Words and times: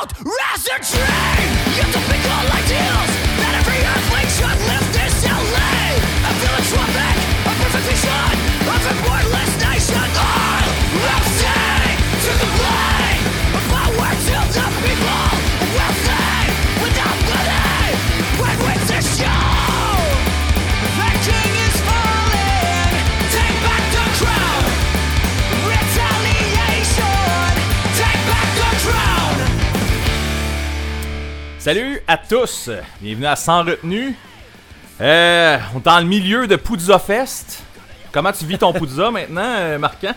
out, 0.00 0.12
razor 0.18 1.09
Salut 31.72 32.00
à 32.08 32.16
tous, 32.18 32.68
bienvenue 33.00 33.26
à 33.26 33.36
Sans 33.36 33.62
Retenue. 33.62 34.16
Euh, 35.00 35.56
on 35.72 35.78
est 35.78 35.84
dans 35.84 36.00
le 36.00 36.04
milieu 36.04 36.48
de 36.48 36.56
Poudza 36.56 36.98
Fest. 36.98 37.62
Comment 38.10 38.32
tu 38.32 38.44
vis 38.44 38.58
ton 38.58 38.72
Poudza 38.72 39.08
maintenant, 39.12 39.40
euh, 39.44 39.78
Marquant? 39.78 40.14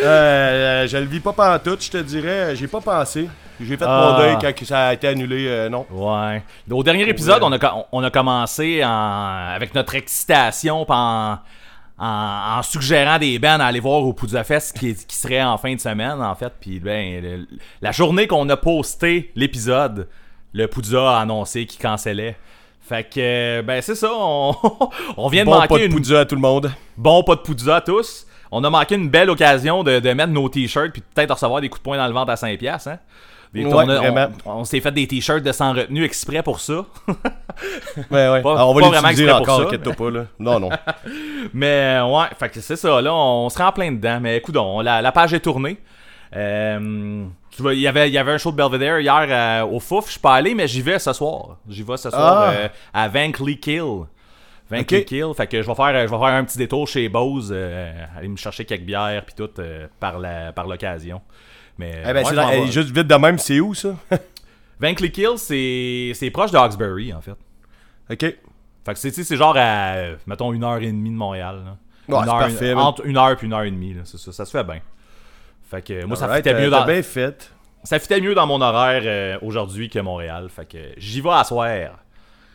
Euh, 0.00 0.88
je 0.88 0.96
le 0.96 1.04
vis 1.04 1.20
pas 1.20 1.32
pantoute, 1.34 1.84
je 1.84 1.90
te 1.92 1.98
dirais. 1.98 2.56
J'ai 2.56 2.66
pas 2.66 2.80
pensé. 2.80 3.28
J'ai 3.60 3.76
fait 3.76 3.84
Ah. 3.86 4.10
mon 4.10 4.18
deuil 4.18 4.36
quand 4.40 4.64
ça 4.66 4.88
a 4.88 4.94
été 4.94 5.06
annulé, 5.06 5.46
euh, 5.46 5.68
non. 5.68 5.86
Ouais. 5.88 6.42
Au 6.68 6.82
dernier 6.82 7.08
épisode, 7.08 7.44
on, 7.44 7.52
a, 7.52 7.60
co- 7.60 7.84
on 7.92 8.02
a 8.02 8.10
commencé 8.10 8.82
en- 8.84 9.52
avec 9.54 9.76
notre 9.76 9.94
excitation 9.94 10.84
en, 10.88 11.38
en, 11.96 12.56
en 12.58 12.62
suggérant 12.64 13.20
des 13.20 13.38
bands 13.38 13.60
à 13.60 13.66
aller 13.66 13.78
voir 13.78 14.00
au 14.02 14.12
Poudza 14.14 14.42
Fest 14.42 14.76
qui, 14.76 14.96
qui 14.96 15.14
serait 15.16 15.44
en 15.44 15.56
fin 15.58 15.72
de 15.76 15.80
semaine, 15.80 16.20
en 16.20 16.34
fait. 16.34 16.52
Puis 16.60 16.80
ben, 16.80 17.22
le- 17.22 17.46
la 17.80 17.92
journée 17.92 18.26
qu'on 18.26 18.48
a 18.48 18.56
posté 18.56 19.30
l'épisode, 19.36 20.08
le 20.52 20.66
Poudza 20.66 21.16
a 21.16 21.20
annoncé 21.20 21.66
qu'il 21.66 21.80
cancellait. 21.80 22.36
Fait 22.80 23.04
que, 23.08 23.62
ben 23.62 23.80
c'est 23.80 23.94
ça, 23.94 24.10
on, 24.12 24.54
on 25.16 25.28
vient 25.28 25.44
de 25.44 25.50
Bon 25.50 25.54
manquer 25.56 25.68
pas 25.68 25.78
de 25.78 25.84
une... 26.10 26.16
à 26.16 26.24
tout 26.24 26.34
le 26.34 26.40
monde. 26.40 26.72
Bon 26.96 27.22
pas 27.22 27.36
de 27.36 27.40
poudza 27.40 27.76
à 27.76 27.80
tous. 27.80 28.26
On 28.50 28.62
a 28.64 28.70
manqué 28.70 28.96
une 28.96 29.08
belle 29.08 29.30
occasion 29.30 29.82
de, 29.82 29.98
de 30.00 30.12
mettre 30.12 30.32
nos 30.32 30.48
t-shirts 30.48 30.92
puis 30.92 31.02
peut-être 31.14 31.32
recevoir 31.32 31.60
des 31.60 31.68
coups 31.68 31.80
de 31.80 31.84
poing 31.84 31.96
dans 31.96 32.06
le 32.06 32.12
ventre 32.12 32.32
à 32.32 32.36
5 32.36 32.58
piastres, 32.58 32.88
hein. 32.90 32.98
Des- 33.54 33.64
Ouais, 33.66 33.72
on 33.72 33.88
a- 33.88 34.28
on, 34.46 34.60
on 34.60 34.64
s'est 34.64 34.80
fait 34.80 34.92
des 34.92 35.06
t-shirts 35.06 35.42
de 35.42 35.52
sans 35.52 35.74
retenue 35.74 36.04
exprès 36.04 36.42
pour 36.42 36.58
ça. 36.60 36.84
Ouais, 38.10 38.28
ouais. 38.30 38.42
Pas- 38.42 38.52
Alors, 38.54 38.70
on 38.70 38.74
va 38.74 38.80
pas 38.90 39.00
l'utiliser 39.00 39.30
encore, 39.30 39.60
ça, 39.60 39.66
inquiète-toi 39.66 39.92
pas, 39.92 40.10
là. 40.10 40.24
Non, 40.38 40.58
non. 40.58 40.70
Mais 41.54 41.98
euh, 42.00 42.06
ouais, 42.06 42.26
fait 42.38 42.48
que 42.48 42.60
c'est 42.60 42.76
ça, 42.76 43.00
là, 43.02 43.14
on 43.14 43.48
se 43.50 43.58
rend 43.58 43.66
en 43.68 43.72
plein 43.72 43.92
dedans. 43.92 44.18
Mais 44.20 44.38
écoute, 44.38 44.56
la, 44.82 45.02
la 45.02 45.12
page 45.12 45.34
est 45.34 45.40
tournée. 45.40 45.76
Euh, 46.34 47.24
tu 47.54 47.62
vois, 47.62 47.74
il 47.74 47.80
y 47.80 47.86
avait, 47.86 48.08
il 48.08 48.12
y 48.12 48.18
avait 48.18 48.32
un 48.32 48.38
show 48.38 48.50
de 48.50 48.56
Belvedere 48.56 49.00
hier 49.00 49.26
euh, 49.28 49.66
au 49.66 49.78
Fouf. 49.78 50.06
Je 50.06 50.12
suis 50.12 50.20
pas 50.20 50.34
allé, 50.34 50.54
mais 50.54 50.66
j'y 50.66 50.80
vais 50.82 50.98
ce 50.98 51.12
soir. 51.12 51.58
J'y 51.68 51.82
vais 51.82 51.96
ce 51.96 52.10
soir 52.10 52.44
Ah. 52.48 52.50
euh, 52.52 52.68
à 52.94 53.08
Vankly 53.08 53.58
Kill. 53.60 54.04
Vankly 54.70 54.98
Ok. 55.00 55.04
Kill. 55.04 55.26
Fait 55.36 55.46
que 55.46 55.60
je 55.62 55.66
vais 55.66 55.74
faire, 55.74 55.92
je 55.92 56.12
vais 56.12 56.18
faire 56.18 56.22
un 56.22 56.44
petit 56.44 56.56
détour 56.58 56.88
chez 56.88 57.08
Bose, 57.08 57.50
euh, 57.54 57.92
aller 58.16 58.28
me 58.28 58.36
chercher 58.36 58.64
quelques 58.64 58.84
bières 58.84 59.24
puis 59.26 59.34
tout 59.34 59.50
par 60.00 60.18
la, 60.18 60.52
par 60.52 60.66
l'occasion. 60.66 61.20
Mais 61.78 62.02
Eh 62.08 62.12
ben, 62.12 62.24
eh, 62.52 62.66
juste 62.70 62.90
vite 62.90 63.06
de 63.06 63.14
même, 63.14 63.38
c'est 63.38 63.60
où, 63.60 63.74
ça? 63.74 63.94
Vankly 64.80 65.10
Kill, 65.12 65.36
c'est, 65.36 66.12
c'est 66.14 66.30
proche 66.30 66.50
de 66.50 66.56
Hawkesbury 66.56 67.12
en 67.12 67.20
fait. 67.20 67.36
ok. 68.10 68.36
Fait 68.84 68.94
que 68.94 68.98
c'est, 68.98 69.36
genre 69.36 69.54
à, 69.56 69.94
mettons, 70.26 70.52
une 70.52 70.64
heure 70.64 70.78
et 70.82 70.86
demie 70.86 71.10
de 71.10 71.14
Montréal. 71.14 71.62
Là. 71.64 71.76
Ouais, 72.16 72.22
Une 72.24 72.28
heure- 72.28 72.38
parfait, 72.38 72.74
man. 72.74 72.84
entre 72.84 73.06
une 73.06 73.16
heure 73.16 73.30
et 73.30 73.36
une 73.44 73.52
heure 73.52 73.62
et 73.62 73.70
demie, 73.70 73.94
là, 73.94 74.00
ça, 74.04 74.18
ça 74.32 74.44
se 74.44 74.50
fait 74.50 74.64
bien. 74.64 74.80
Fait 75.72 75.82
que 75.82 76.04
moi, 76.04 76.16
ça 76.16 76.28
fitait 76.36 76.52
euh, 76.54 76.60
mieux 76.64 76.70
t'as 76.70 76.80
dans, 76.80 76.86
bien 76.86 77.02
fait. 77.02 77.50
ça 77.82 77.98
fitait 77.98 78.20
mieux 78.20 78.34
dans 78.34 78.46
mon 78.46 78.60
horaire 78.60 79.02
euh, 79.04 79.38
aujourd'hui 79.42 79.88
que 79.88 79.98
Montréal. 79.98 80.48
Fait 80.54 80.66
que 80.66 80.78
j'y 80.98 81.20
vais 81.20 81.30
à 81.30 81.42
soir. 81.44 81.98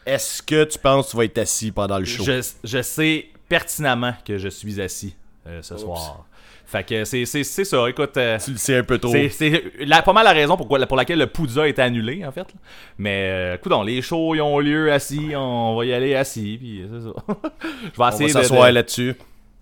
Est-ce 0.05 0.41
que 0.41 0.63
tu 0.63 0.77
penses 0.79 1.07
que 1.07 1.11
tu 1.11 1.17
vas 1.17 1.25
être 1.25 1.37
assis 1.39 1.71
pendant 1.71 1.97
le 1.97 2.05
show? 2.05 2.23
Je, 2.23 2.41
je 2.63 2.81
sais 2.81 3.25
pertinemment 3.49 4.13
que 4.23 4.37
je 4.37 4.47
suis 4.47 4.79
assis 4.79 5.15
euh, 5.47 5.61
ce 5.61 5.75
soir. 5.77 6.25
Fait 6.65 6.83
que 6.85 7.05
c'est, 7.05 7.25
c'est, 7.25 7.43
c'est 7.43 7.63
ça, 7.63 7.89
écoute. 7.89 8.15
euh, 8.17 8.37
Tu 8.43 8.51
le 8.51 8.57
sais 8.57 8.75
un 8.77 8.83
peu 8.83 8.97
tôt. 8.99 9.09
c'est, 9.31 9.63
pas 10.05 10.13
mal 10.13 10.25
la 10.25 10.33
raison 10.33 10.55
pourquoi, 10.57 10.85
pour 10.85 10.97
laquelle 10.97 11.17
le 11.19 11.27
Poudza 11.27 11.67
est 11.67 11.79
annulé, 11.79 12.25
en 12.25 12.31
fait. 12.31 12.41
là. 12.41 12.59
Mais, 12.97 13.57
euh, 13.57 13.83
les 13.85 14.01
shows, 14.01 14.35
ils 14.35 14.41
ont 14.41 14.59
lieu 14.59 14.91
assis, 14.91 15.31
on 15.35 15.75
va 15.77 15.85
y 15.85 15.93
aller 15.93 16.13
assis, 16.13 16.57
puis 16.59 16.83
c'est 16.91 17.01
ça. 17.01 17.13
je 17.63 17.97
vais 17.97 18.03
On 18.03 18.09
essayer 18.09 18.31
va 18.33 18.39
de- 18.41 18.45
s'asseoir 18.45 18.67
de- 18.67 18.73
là-dessus. 18.73 19.15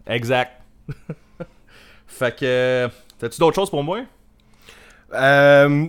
Exact. 0.07 0.51
fait 2.07 2.35
que. 2.35 2.89
T'as-tu 3.19 3.39
d'autres 3.39 3.55
choses 3.55 3.69
pour 3.69 3.83
moi? 3.83 3.99
Euh, 5.13 5.85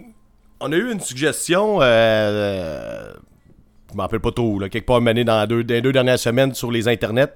on 0.61 0.73
a 0.73 0.77
eu 0.77 0.93
une 0.93 1.01
suggestion, 1.01 1.81
euh, 1.81 1.85
euh, 1.85 3.13
je 3.91 3.97
m'en 3.97 4.05
rappelle 4.05 4.21
pas 4.21 4.31
trop, 4.33 4.59
là, 4.59 4.69
quelque 4.69 4.87
part 4.87 5.01
mené 5.01 5.25
dans, 5.25 5.37
la 5.39 5.47
deux, 5.47 5.65
dans 5.65 5.75
les 5.75 5.83
deux 5.83 5.93
dernières 5.93 6.19
semaines 6.19 6.55
sur 6.55 6.71
les 6.71 6.89
internets. 6.89 7.33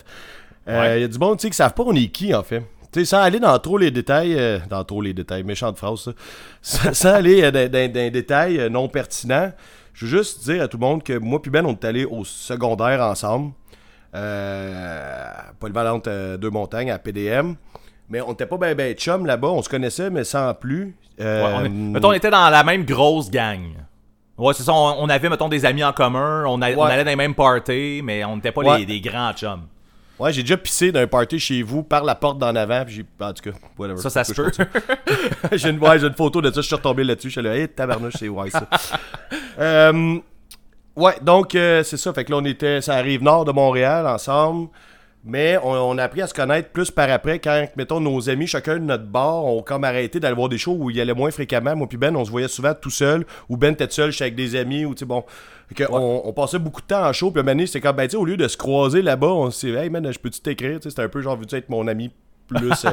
Il 0.66 0.74
Ouais. 0.74 1.00
y 1.00 1.04
a 1.04 1.08
du 1.08 1.18
monde 1.18 1.38
qui 1.38 1.52
savent 1.52 1.74
pas 1.74 1.82
on 1.84 1.94
est 1.94 2.08
qui 2.08 2.34
en 2.34 2.42
fait. 2.42 2.62
Tu 2.92 3.00
sais, 3.00 3.04
sans 3.04 3.18
aller 3.22 3.40
dans 3.40 3.58
trop 3.58 3.78
les 3.78 3.90
détails, 3.90 4.34
euh, 4.38 4.58
dans 4.68 4.84
trop 4.84 5.00
les 5.00 5.14
détails, 5.14 5.42
méchante 5.42 5.78
phrase 5.78 6.00
ça, 6.04 6.12
sans, 6.62 6.92
sans 6.94 7.14
aller 7.14 7.42
euh, 7.42 7.50
dans, 7.50 7.70
dans- 7.70 7.86
dans 7.86 7.92
des 7.92 8.10
détails 8.10 8.58
euh, 8.60 8.68
non 8.68 8.88
pertinents, 8.88 9.52
je 9.94 10.06
veux 10.06 10.18
juste 10.18 10.44
dire 10.44 10.62
à 10.62 10.68
tout 10.68 10.76
le 10.76 10.86
monde 10.86 11.02
que 11.02 11.16
moi 11.18 11.40
puis 11.40 11.50
Ben, 11.50 11.64
on 11.66 11.72
est 11.72 11.84
allés 11.84 12.04
au 12.04 12.24
secondaire 12.24 13.00
ensemble, 13.02 13.52
euh, 14.14 15.28
polyvalente 15.58 16.08
deux 16.08 16.50
montagnes 16.50 16.90
à 16.90 16.98
PDM, 16.98 17.54
mais 18.10 18.21
on 18.21 18.28
n'était 18.31 18.47
pas 18.47 18.56
ben 18.59 18.75
ben 18.75 18.94
chum 18.94 19.25
là-bas, 19.26 19.48
on 19.48 19.62
se 19.62 19.69
connaissait 19.69 20.10
mais 20.10 20.25
sans 20.25 20.53
plus. 20.54 20.94
Euh, 21.21 21.44
Ouais, 21.47 21.53
on 21.60 21.65
est- 21.65 21.69
mettons, 21.69 22.09
on 22.09 22.12
était 22.12 22.31
dans 22.31 22.50
la 22.50 22.62
même 22.65 22.84
grosse 22.84 23.31
gang. 23.31 23.60
Ouais, 24.38 24.54
c'est 24.54 24.62
ça, 24.62 24.72
on, 24.72 25.03
on 25.03 25.09
avait, 25.10 25.28
mettons, 25.28 25.48
des 25.50 25.65
amis 25.66 25.84
en 25.84 25.93
commun, 25.93 26.44
on, 26.47 26.62
a- 26.62 26.72
on 26.72 26.84
Ouais. 26.84 26.91
allait 26.93 27.04
dans 27.04 27.10
les 27.10 27.16
mêmes 27.16 27.34
parties, 27.34 28.00
mais 28.03 28.25
on 28.25 28.37
n'était 28.37 28.53
pas 28.53 28.62
Ouais. 28.62 28.78
les, 28.78 28.87
des 28.87 29.00
grands 29.00 29.32
chums. 29.34 29.66
Ouais, 30.19 30.32
j'ai 30.34 30.43
déjà 30.43 30.56
pissé 30.59 30.93
d'un 30.93 31.06
party 31.06 31.38
chez 31.38 31.62
vous 31.62 31.82
par 31.82 32.04
la 32.04 32.15
porte 32.15 32.37
d'en 32.38 32.54
avant, 32.54 32.84
puis 32.84 32.94
j'ai. 32.94 33.25
En 33.25 33.32
tout 33.32 33.43
cas, 33.50 33.56
whatever. 33.78 33.99
Ça, 34.00 34.10
ça 34.10 34.22
se 34.25 34.34
peut. 34.34 34.50
j'ai 35.53 35.70
une, 35.70 35.78
ouais, 35.78 35.99
une 36.04 36.12
photo 36.15 36.43
de 36.43 36.50
ça, 36.50 36.60
je 36.60 36.66
suis 36.66 36.75
retombé 36.76 37.04
là-dessus. 37.04 37.28
Je 37.31 37.41
suis 37.41 37.43
là, 37.43 37.56
hey, 37.56 37.69
tabarnouche, 37.69 38.15
c'est 38.19 38.28
ouais 38.28 38.50
ça. 38.50 38.66
Euh, 39.59 40.19
ouais, 40.97 41.15
donc, 41.22 41.54
euh, 41.54 41.82
c'est 41.82 41.97
ça. 41.97 42.12
Fait 42.12 42.25
que 42.25 42.31
là, 42.31 42.38
on 42.38 42.44
était. 42.44 42.81
Ça 42.81 42.94
arrive 42.94 43.22
nord 43.22 43.44
de 43.44 43.53
Montréal 43.53 44.06
ensemble. 44.06 44.69
Mais 45.25 45.58
on, 45.62 45.70
on 45.72 45.98
a 45.98 46.04
appris 46.04 46.22
à 46.22 46.26
se 46.26 46.32
connaître 46.34 46.70
plus 46.70 46.91
par 46.91 47.10
après 47.10 47.38
quand, 47.41 47.66
mettons, 47.76 48.00
nos 48.00 48.31
amis, 48.31 48.47
chacun 48.47 48.75
de 48.75 48.84
notre 48.84 49.04
bar, 49.04 49.44
ont 49.44 49.62
comme 49.62 49.84
arrêté 49.84 50.19
d'aller 50.19 50.34
voir 50.34 50.48
des 50.48 50.56
shows 50.56 50.76
où 50.78 50.88
il 50.91 50.97
y 50.97 51.00
allait 51.00 51.12
moins 51.14 51.31
fréquemment. 51.31 51.76
Moi 51.76 51.86
puis 51.88 51.98
Ben, 51.98 52.16
on 52.16 52.25
se 52.25 52.31
voyait 52.31 52.48
souvent 52.48 52.72
tout 52.75 52.88
seul, 52.91 53.26
ou 53.48 53.56
Ben 53.58 53.75
était 53.75 53.91
seul, 53.91 54.12
j'étais 54.12 54.25
avec 54.25 54.34
des 54.34 54.56
amis, 54.56 54.84
ou 54.86 54.94
tu 54.94 55.00
sais, 55.00 55.04
bon. 55.04 55.25
Que 55.75 55.84
on, 55.88 56.22
on 56.26 56.32
passait 56.32 56.58
beaucoup 56.58 56.81
de 56.81 56.86
temps 56.86 57.06
en 57.06 57.12
show, 57.12 57.31
puis 57.31 57.42
à 57.48 57.58
c'était 57.66 57.81
comme, 57.81 57.94
ben, 57.97 58.06
tu 58.06 58.12
sais, 58.12 58.16
au 58.16 58.25
lieu 58.25 58.36
de 58.36 58.48
se 58.48 58.56
croiser 58.56 59.03
là-bas, 59.03 59.28
on 59.28 59.50
s'est 59.50 59.69
dit, 59.70 59.76
hey 59.76 59.91
man, 59.91 60.10
je 60.10 60.19
peux-tu 60.19 60.41
t'écrire, 60.41 60.78
tu 60.81 60.84
sais, 60.84 60.91
c'était 60.91 61.03
un 61.03 61.08
peu 61.08 61.20
genre, 61.20 61.37
veux-tu 61.37 61.54
être 61.54 61.69
mon 61.69 61.87
ami 61.87 62.10
plus, 62.48 62.84
euh, 62.87 62.91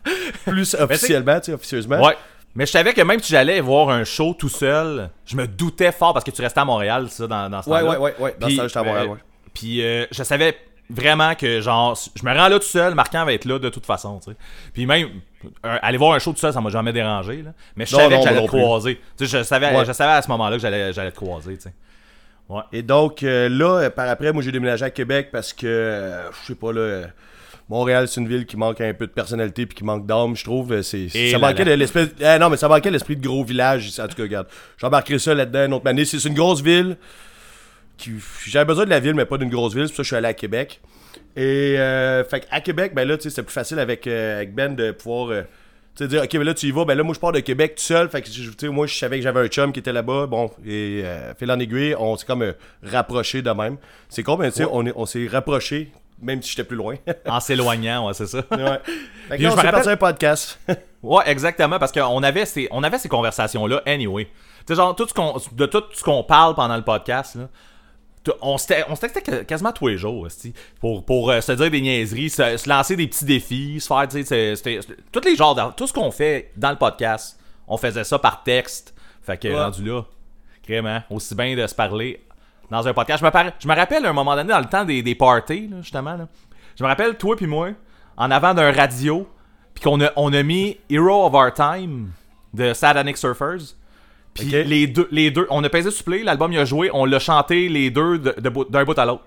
plus 0.46 0.74
officiellement, 0.74 1.40
tu 1.40 1.46
sais, 1.46 1.52
officieusement. 1.54 2.00
ouais. 2.04 2.16
Mais 2.54 2.66
je 2.66 2.72
savais 2.72 2.92
que 2.94 3.00
même 3.02 3.20
si 3.20 3.30
j'allais 3.32 3.60
voir 3.60 3.90
un 3.90 4.02
show 4.04 4.34
tout 4.36 4.48
seul, 4.48 5.08
je 5.24 5.36
me 5.36 5.46
doutais 5.46 5.92
fort 5.92 6.12
parce 6.12 6.24
que 6.24 6.32
tu 6.32 6.42
restais 6.42 6.58
à 6.60 6.64
Montréal, 6.64 7.06
ça, 7.08 7.26
dans, 7.28 7.48
dans 7.48 7.62
ce 7.62 7.70
Ouais, 7.70 7.80
temps-là. 7.80 8.00
ouais, 8.00 8.14
ouais, 8.18 8.20
ouais. 8.20 8.36
Dans 8.40 8.48
ce 8.48 8.56
temps, 8.56 8.62
j'étais 8.68 8.78
à 8.78 8.82
Montréal, 8.82 9.06
euh, 9.06 9.12
ouais. 9.12 9.18
Puis 9.54 9.82
euh, 9.82 10.04
je 10.10 10.22
savais 10.24 10.56
vraiment 10.90 11.34
que, 11.34 11.60
genre, 11.60 11.98
je 12.14 12.24
me 12.24 12.34
rends 12.36 12.48
là 12.48 12.58
tout 12.58 12.64
seul, 12.66 12.94
Marquant 12.94 13.24
va 13.24 13.32
être 13.32 13.44
là 13.44 13.58
de 13.58 13.68
toute 13.68 13.86
façon, 13.86 14.18
tu 14.18 14.30
sais. 14.32 14.36
Puis 14.74 14.86
même, 14.86 15.08
euh, 15.64 15.78
aller 15.82 15.96
voir 15.98 16.12
un 16.14 16.18
show 16.18 16.32
tout 16.32 16.38
seul, 16.38 16.52
ça 16.52 16.60
m'a 16.60 16.70
jamais 16.70 16.92
dérangé, 16.92 17.42
là. 17.42 17.52
Mais 17.76 17.86
je 17.86 17.92
Non, 17.94 18.02
savais 18.02 18.16
non, 18.16 18.22
que 18.22 18.28
j'allais 18.28 18.42
te 18.42 18.46
croiser. 18.48 19.00
Tu 19.16 19.26
sais, 19.26 19.38
je 19.38 19.42
savais, 19.44 19.74
Ouais. 19.76 19.84
je 19.84 19.92
savais 19.92 20.12
à 20.12 20.22
ce 20.22 20.28
moment-là 20.28 20.56
que 20.56 20.62
j'allais, 20.62 20.92
j'allais 20.92 21.12
te 21.12 21.16
croiser, 21.16 21.56
tu 21.56 21.62
sais. 21.62 21.72
Et 22.72 22.82
donc, 22.82 23.22
euh, 23.22 23.48
là, 23.48 23.78
euh, 23.84 23.90
par 23.90 24.08
après, 24.08 24.32
moi, 24.32 24.42
j'ai 24.42 24.50
déménagé 24.50 24.84
à 24.84 24.90
Québec 24.90 25.28
parce 25.30 25.52
que, 25.52 25.66
euh, 25.68 26.30
je 26.42 26.48
sais 26.48 26.54
pas, 26.56 26.72
là, 26.72 27.02
Montréal, 27.68 28.08
c'est 28.08 28.20
une 28.20 28.26
ville 28.26 28.44
qui 28.44 28.56
manque 28.56 28.80
un 28.80 28.92
peu 28.92 29.06
de 29.06 29.12
personnalité 29.12 29.64
puis 29.66 29.76
qui 29.76 29.84
manque 29.84 30.04
d'âme, 30.04 30.34
je 30.34 30.42
trouve. 30.42 30.82
C'est, 30.82 31.08
ça 31.08 31.18
là 31.30 31.38
manquait 31.38 31.64
là. 31.64 31.76
l'espèce... 31.76 32.08
eh, 32.20 32.38
non, 32.40 32.50
mais 32.50 32.56
ça 32.56 32.66
manquait 32.66 32.90
l'esprit 32.90 33.14
de 33.14 33.24
gros 33.24 33.44
village. 33.44 33.92
En 34.00 34.08
tout 34.08 34.16
cas, 34.16 34.22
regarde, 34.22 34.48
j'embarquerai 34.78 35.20
ça 35.20 35.32
là-dedans 35.32 35.66
une 35.66 35.74
autre 35.74 35.86
année. 35.86 36.04
C'est 36.04 36.24
une 36.24 36.34
grosse 36.34 36.60
ville. 36.60 36.96
Qui... 38.00 38.12
J'avais 38.46 38.64
besoin 38.64 38.84
de 38.84 38.90
la 38.90 39.00
ville, 39.00 39.14
mais 39.14 39.24
pas 39.26 39.38
d'une 39.38 39.50
grosse 39.50 39.74
ville. 39.74 39.84
C'est 39.86 39.92
pour 39.92 39.96
ça 39.96 40.02
que 40.02 40.04
je 40.04 40.08
suis 40.08 40.16
allé 40.16 40.28
à 40.28 40.34
Québec. 40.34 40.80
Et, 41.36 41.76
euh, 41.78 42.24
fait 42.24 42.46
à 42.50 42.60
Québec, 42.60 42.92
ben 42.94 43.06
là, 43.06 43.16
tu 43.16 43.24
sais, 43.24 43.30
c'est 43.30 43.42
plus 43.42 43.52
facile 43.52 43.78
avec, 43.78 44.06
euh, 44.06 44.36
avec 44.36 44.54
Ben 44.54 44.74
de 44.74 44.90
pouvoir... 44.92 45.28
euh, 45.30 45.42
tu 45.96 46.04
sais, 46.04 46.08
dire, 46.08 46.22
ok, 46.22 46.32
ben 46.32 46.44
là, 46.44 46.54
tu 46.54 46.66
y 46.66 46.70
vas. 46.70 46.84
Ben 46.84 46.94
là, 46.96 47.02
moi, 47.02 47.14
je 47.14 47.20
pars 47.20 47.32
de 47.32 47.40
Québec 47.40 47.74
tout 47.76 47.82
seul. 47.82 48.08
Fait 48.08 48.22
que, 48.22 48.66
moi, 48.68 48.86
je 48.86 48.94
savais 48.96 49.16
que 49.18 49.22
j'avais 49.22 49.40
un 49.40 49.48
chum 49.48 49.72
qui 49.72 49.80
était 49.80 49.92
là-bas. 49.92 50.26
Bon, 50.26 50.50
et 50.66 51.04
fil 51.38 51.50
en 51.50 51.58
aiguille, 51.58 51.94
on 51.98 52.16
s'est 52.16 52.26
comme 52.26 52.54
rapproché 52.82 53.42
de 53.42 53.50
même. 53.50 53.76
C'est 54.08 54.22
con, 54.22 54.36
mais 54.36 54.50
tu 54.50 54.58
sais, 54.58 54.66
on, 54.70 54.86
est- 54.86 54.92
on 54.96 55.04
s'est 55.06 55.26
rapproché, 55.30 55.90
même 56.22 56.40
si 56.42 56.50
j'étais 56.50 56.64
plus 56.64 56.76
loin. 56.76 56.94
ouais. 57.06 57.20
En 57.26 57.40
s'éloignant, 57.40 58.06
ouais, 58.06 58.14
c'est 58.14 58.26
ça. 58.28 58.42
Fait 58.42 58.48
que 58.48 59.34
Puis 59.34 59.42
là, 59.42 59.48
je 59.50 59.54
on 59.54 59.60
s'est 59.60 59.68
rappelle- 59.68 59.88
un 59.88 59.96
podcast. 59.96 60.58
Ouais, 61.02 61.22
exactement, 61.28 61.78
parce 61.78 61.92
qu'on 61.92 62.22
avait 62.22 62.44
ces, 62.44 62.68
on 62.70 62.82
avait 62.82 62.98
ces 62.98 63.08
conversations-là 63.08 63.80
anyway. 63.86 64.26
Tu 64.26 64.30
sais, 64.68 64.74
genre, 64.74 64.94
tout 64.94 65.08
ce 65.08 65.14
qu'on, 65.14 65.34
de 65.52 65.64
tout 65.64 65.82
ce 65.94 66.02
qu'on 66.02 66.22
parle 66.22 66.54
pendant 66.54 66.76
le 66.76 66.82
podcast, 66.82 67.36
là, 67.36 67.48
on 68.42 68.58
se 68.58 68.66
textait 68.66 69.44
quasiment 69.44 69.72
tous 69.72 69.88
les 69.88 69.96
jours, 69.96 70.26
pour, 70.80 71.04
pour 71.04 71.30
euh, 71.30 71.40
se 71.40 71.52
dire 71.52 71.70
des 71.70 71.80
niaiseries, 71.80 72.30
se, 72.30 72.56
se 72.56 72.68
lancer 72.68 72.96
des 72.96 73.06
petits 73.06 73.24
défis, 73.24 73.80
se 73.80 73.86
faire, 73.86 74.06
tu 74.08 74.22
sais, 74.24 74.80
tous 75.10 75.20
les 75.24 75.36
genres, 75.36 75.54
de- 75.54 75.72
tout 75.74 75.86
ce 75.86 75.92
qu'on 75.92 76.10
fait 76.10 76.52
dans 76.56 76.70
le 76.70 76.76
podcast, 76.76 77.38
on 77.66 77.76
faisait 77.76 78.04
ça 78.04 78.18
par 78.18 78.42
texte. 78.42 78.94
Fait 79.22 79.38
que, 79.38 79.48
Ouais. 79.48 79.54
rendu 79.62 79.84
là, 79.84 80.02
Vraiment. 80.68 81.02
Aussi 81.10 81.34
bien 81.34 81.56
de 81.56 81.66
se 81.66 81.74
parler 81.74 82.22
dans 82.70 82.86
un 82.86 82.92
podcast. 82.94 83.18
Je 83.20 83.24
me, 83.24 83.30
par- 83.32 83.50
je 83.58 83.66
me 83.66 83.74
rappelle 83.74 84.06
à 84.06 84.10
un 84.10 84.12
moment 84.12 84.36
donné, 84.36 84.50
dans 84.50 84.60
le 84.60 84.66
temps 84.66 84.84
des, 84.84 85.02
des 85.02 85.16
parties, 85.16 85.66
là, 85.66 85.78
justement. 85.80 86.14
Là, 86.14 86.28
je 86.78 86.84
me 86.84 86.88
rappelle, 86.88 87.16
toi 87.18 87.34
puis 87.34 87.48
moi, 87.48 87.70
en 88.16 88.30
avant 88.30 88.54
d'un 88.54 88.70
radio, 88.70 89.26
puis 89.74 89.82
qu'on 89.82 90.00
a, 90.00 90.10
on 90.14 90.32
a 90.32 90.42
mis 90.44 90.78
Hero 90.88 91.26
of 91.26 91.34
Our 91.34 91.52
Time 91.52 92.12
de 92.54 92.72
Satanic 92.72 93.16
Surfers. 93.16 93.74
Puis 94.40 94.64
les, 94.64 94.86
deux, 94.86 95.08
les 95.10 95.30
deux, 95.30 95.46
on 95.50 95.62
a 95.64 95.68
pesé 95.68 95.90
sur 95.90 96.04
play, 96.04 96.22
l'album 96.22 96.52
il 96.52 96.58
a 96.58 96.64
joué, 96.64 96.90
on 96.92 97.04
l'a 97.04 97.18
chanté 97.18 97.68
les 97.68 97.90
deux 97.90 98.18
de- 98.18 98.34
de 98.38 98.48
bout- 98.48 98.68
d'un 98.70 98.84
bout 98.84 98.98
à 98.98 99.04
l'autre. 99.06 99.24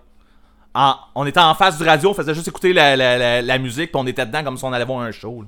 On 1.16 1.26
était 1.26 1.40
en 1.40 1.54
face 1.56 1.78
du 1.78 1.84
radio, 1.84 2.10
on 2.10 2.14
faisait 2.14 2.34
juste 2.34 2.48
écouter 2.48 2.74
la, 2.74 2.96
la, 2.96 3.18
la, 3.18 3.42
la 3.42 3.58
musique, 3.60 3.92
puis 3.92 4.02
on 4.02 4.08
était 4.08 4.26
dedans 4.26 4.44
comme 4.44 4.58
si 4.58 4.66
on 4.66 4.74
allait 4.74 4.86
voir 4.86 5.02
un 5.02 5.12
show. 5.12 5.44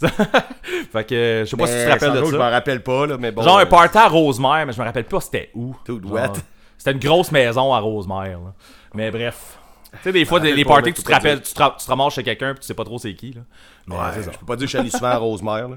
fait 0.00 1.04
que 1.04 1.42
je 1.44 1.50
sais 1.50 1.56
pas 1.56 1.66
si 1.66 1.72
tu 1.72 1.78
te 1.78 1.84
Mais, 1.84 1.92
rappelles 1.92 2.12
de 2.12 2.24
ça. 2.24 2.30
Je 2.32 2.36
m'en 2.36 2.50
rappelle 2.50 2.82
pas, 2.82 3.06
là, 3.06 3.16
mais 3.18 3.30
bon. 3.30 3.42
Genre 3.42 3.58
un 3.58 3.62
euh, 3.62 3.66
party 3.66 3.96
à 3.98 4.08
Rosemère, 4.08 4.64
mais 4.66 4.72
je 4.72 4.80
me 4.80 4.84
rappelle 4.84 5.04
pas 5.04 5.20
c'était 5.20 5.50
où. 5.54 5.74
C'était 6.76 6.92
une 6.92 6.98
grosse 6.98 7.30
maison 7.30 7.72
à 7.72 7.78
Rosemère. 7.78 8.38
là. 8.40 8.52
Mais 8.94 9.10
bref. 9.10 9.58
Tu 9.92 9.98
sais, 10.02 10.12
des 10.12 10.24
fois, 10.24 10.40
les 10.40 10.64
parties 10.64 10.92
que 10.92 10.98
tu 10.98 11.04
te 11.04 11.12
rappelles, 11.12 11.40
tu 11.40 11.52
te, 11.54 11.62
tu 11.78 11.84
te 11.84 11.88
ramasses 11.90 12.14
chez 12.14 12.24
quelqu'un 12.24 12.52
puis 12.54 12.60
tu 12.62 12.66
sais 12.66 12.74
pas 12.74 12.84
trop 12.84 12.98
c'est 12.98 13.14
qui. 13.14 13.32
Là. 13.32 13.42
Mais, 13.86 13.94
Ouais, 13.94 14.02
c'est 14.14 14.22
ça. 14.24 14.30
je 14.32 14.38
peux 14.38 14.46
pas 14.46 14.56
dire 14.56 14.62
que 14.66 14.72
je 14.72 14.76
suis 14.76 14.78
allé 14.78 14.90
souvent 14.90 15.08
à 15.10 15.16
Rosemère, 15.18 15.68
là. 15.68 15.76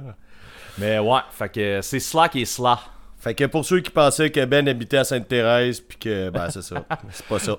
Mais 0.79 0.97
ouais, 0.97 1.19
fait 1.31 1.49
que 1.49 1.79
c'est 1.83 1.99
Slack 1.99 2.35
et 2.37 2.45
Sla. 2.45 2.79
Fait 3.17 3.33
que 3.33 3.45
pour 3.45 3.65
ceux 3.65 3.79
qui 3.79 3.89
pensaient 3.89 4.29
que 4.29 4.45
Ben 4.45 4.67
habitait 4.67 4.97
à 4.97 5.03
Sainte-Thérèse, 5.03 5.81
puis 5.81 5.97
que, 5.97 6.29
ben, 6.29 6.49
c'est 6.49 6.61
ça. 6.61 6.85
C'est 7.11 7.25
pas 7.25 7.39
ça. 7.39 7.57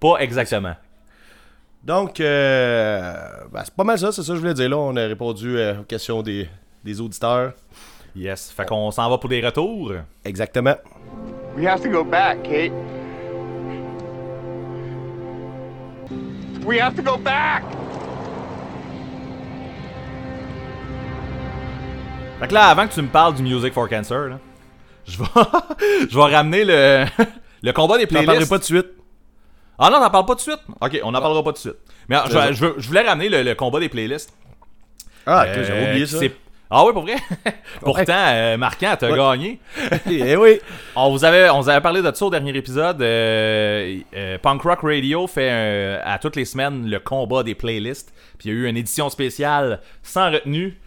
Pas 0.00 0.18
exactement. 0.20 0.74
Donc, 1.82 2.20
euh, 2.20 3.14
ben, 3.52 3.62
c'est 3.62 3.74
pas 3.74 3.84
mal 3.84 3.98
ça, 3.98 4.10
c'est 4.10 4.22
ça 4.22 4.28
que 4.28 4.36
je 4.36 4.40
voulais 4.40 4.54
dire. 4.54 4.70
Là, 4.70 4.78
on 4.78 4.96
a 4.96 5.06
répondu 5.06 5.58
euh, 5.58 5.80
aux 5.80 5.84
questions 5.84 6.22
des, 6.22 6.48
des 6.82 7.00
auditeurs. 7.00 7.52
Yes. 8.16 8.50
Fait 8.50 8.64
qu'on 8.64 8.90
s'en 8.90 9.10
va 9.10 9.18
pour 9.18 9.28
des 9.28 9.44
retours. 9.44 9.92
Exactement. 10.24 10.76
We 11.56 11.66
have 11.66 11.82
to 11.82 11.90
go 11.90 12.02
back, 12.02 12.42
Kate. 12.42 12.72
We 16.64 16.78
have 16.80 16.94
to 16.96 17.02
go 17.02 17.18
back! 17.18 17.62
Fait 22.40 22.48
que 22.48 22.54
là, 22.54 22.68
avant 22.68 22.88
que 22.88 22.94
tu 22.94 23.02
me 23.02 23.08
parles 23.08 23.34
du 23.34 23.42
Music 23.42 23.74
for 23.74 23.86
Cancer, 23.86 24.28
là, 24.28 24.38
je 25.06 25.18
vais, 25.18 25.24
je 26.10 26.14
vais 26.16 26.34
ramener 26.36 26.64
le, 26.64 27.04
le 27.62 27.72
combat 27.72 27.98
des 27.98 28.06
T'en 28.06 28.14
parlerai 28.14 28.26
playlists. 28.32 28.50
pas 28.50 28.58
de 28.58 28.64
suite. 28.64 28.86
Ah 29.78 29.90
non, 29.90 29.98
t'en 30.00 30.10
parles 30.10 30.26
pas 30.26 30.32
tout 30.34 30.36
de 30.36 30.40
suite? 30.52 30.60
Ok, 30.80 31.00
on 31.02 31.10
n'en 31.12 31.20
parlera 31.20 31.42
pas 31.42 31.52
de 31.52 31.58
suite. 31.58 31.76
Mais 32.08 32.16
je, 32.30 32.66
je 32.78 32.86
voulais 32.86 33.00
ramener 33.02 33.28
le, 33.28 33.42
le 33.42 33.54
combat 33.54 33.80
des 33.80 33.88
playlists. 33.88 34.32
Ah, 35.26 35.44
Euh, 35.46 35.56
ok, 35.60 35.66
j'avais 35.66 35.90
oublié 35.90 36.06
ça. 36.06 36.18
Ah 36.70 36.84
oui, 36.84 36.92
pour 36.92 37.02
vrai? 37.02 37.16
Pourtant, 37.80 38.12
euh, 38.32 38.56
Marquant, 38.56 38.94
t'as 38.98 39.10
Ouais. 39.10 39.16
gagné. 39.16 39.60
eh 40.10 40.34
oui. 40.36 40.60
On 40.96 41.10
vous 41.10 41.24
avait, 41.24 41.48
on 41.50 41.60
vous 41.60 41.68
avait 41.68 41.80
parlé 41.80 42.02
de 42.02 42.12
ça 42.12 42.24
au 42.24 42.30
dernier 42.30 42.56
épisode. 42.56 43.00
euh, 43.02 43.98
euh, 44.16 44.38
Punk 44.38 44.62
Rock 44.62 44.80
Radio 44.82 45.26
fait 45.26 45.50
un- 45.50 46.00
à 46.04 46.18
toutes 46.18 46.36
les 46.36 46.44
semaines 46.44 46.88
le 46.88 46.98
combat 47.00 47.42
des 47.42 47.54
playlists. 47.54 48.12
Puis 48.38 48.48
il 48.48 48.54
y 48.54 48.56
a 48.56 48.60
eu 48.60 48.66
une 48.68 48.76
édition 48.76 49.08
spéciale 49.10 49.80
sans 50.02 50.30
retenue. 50.32 50.78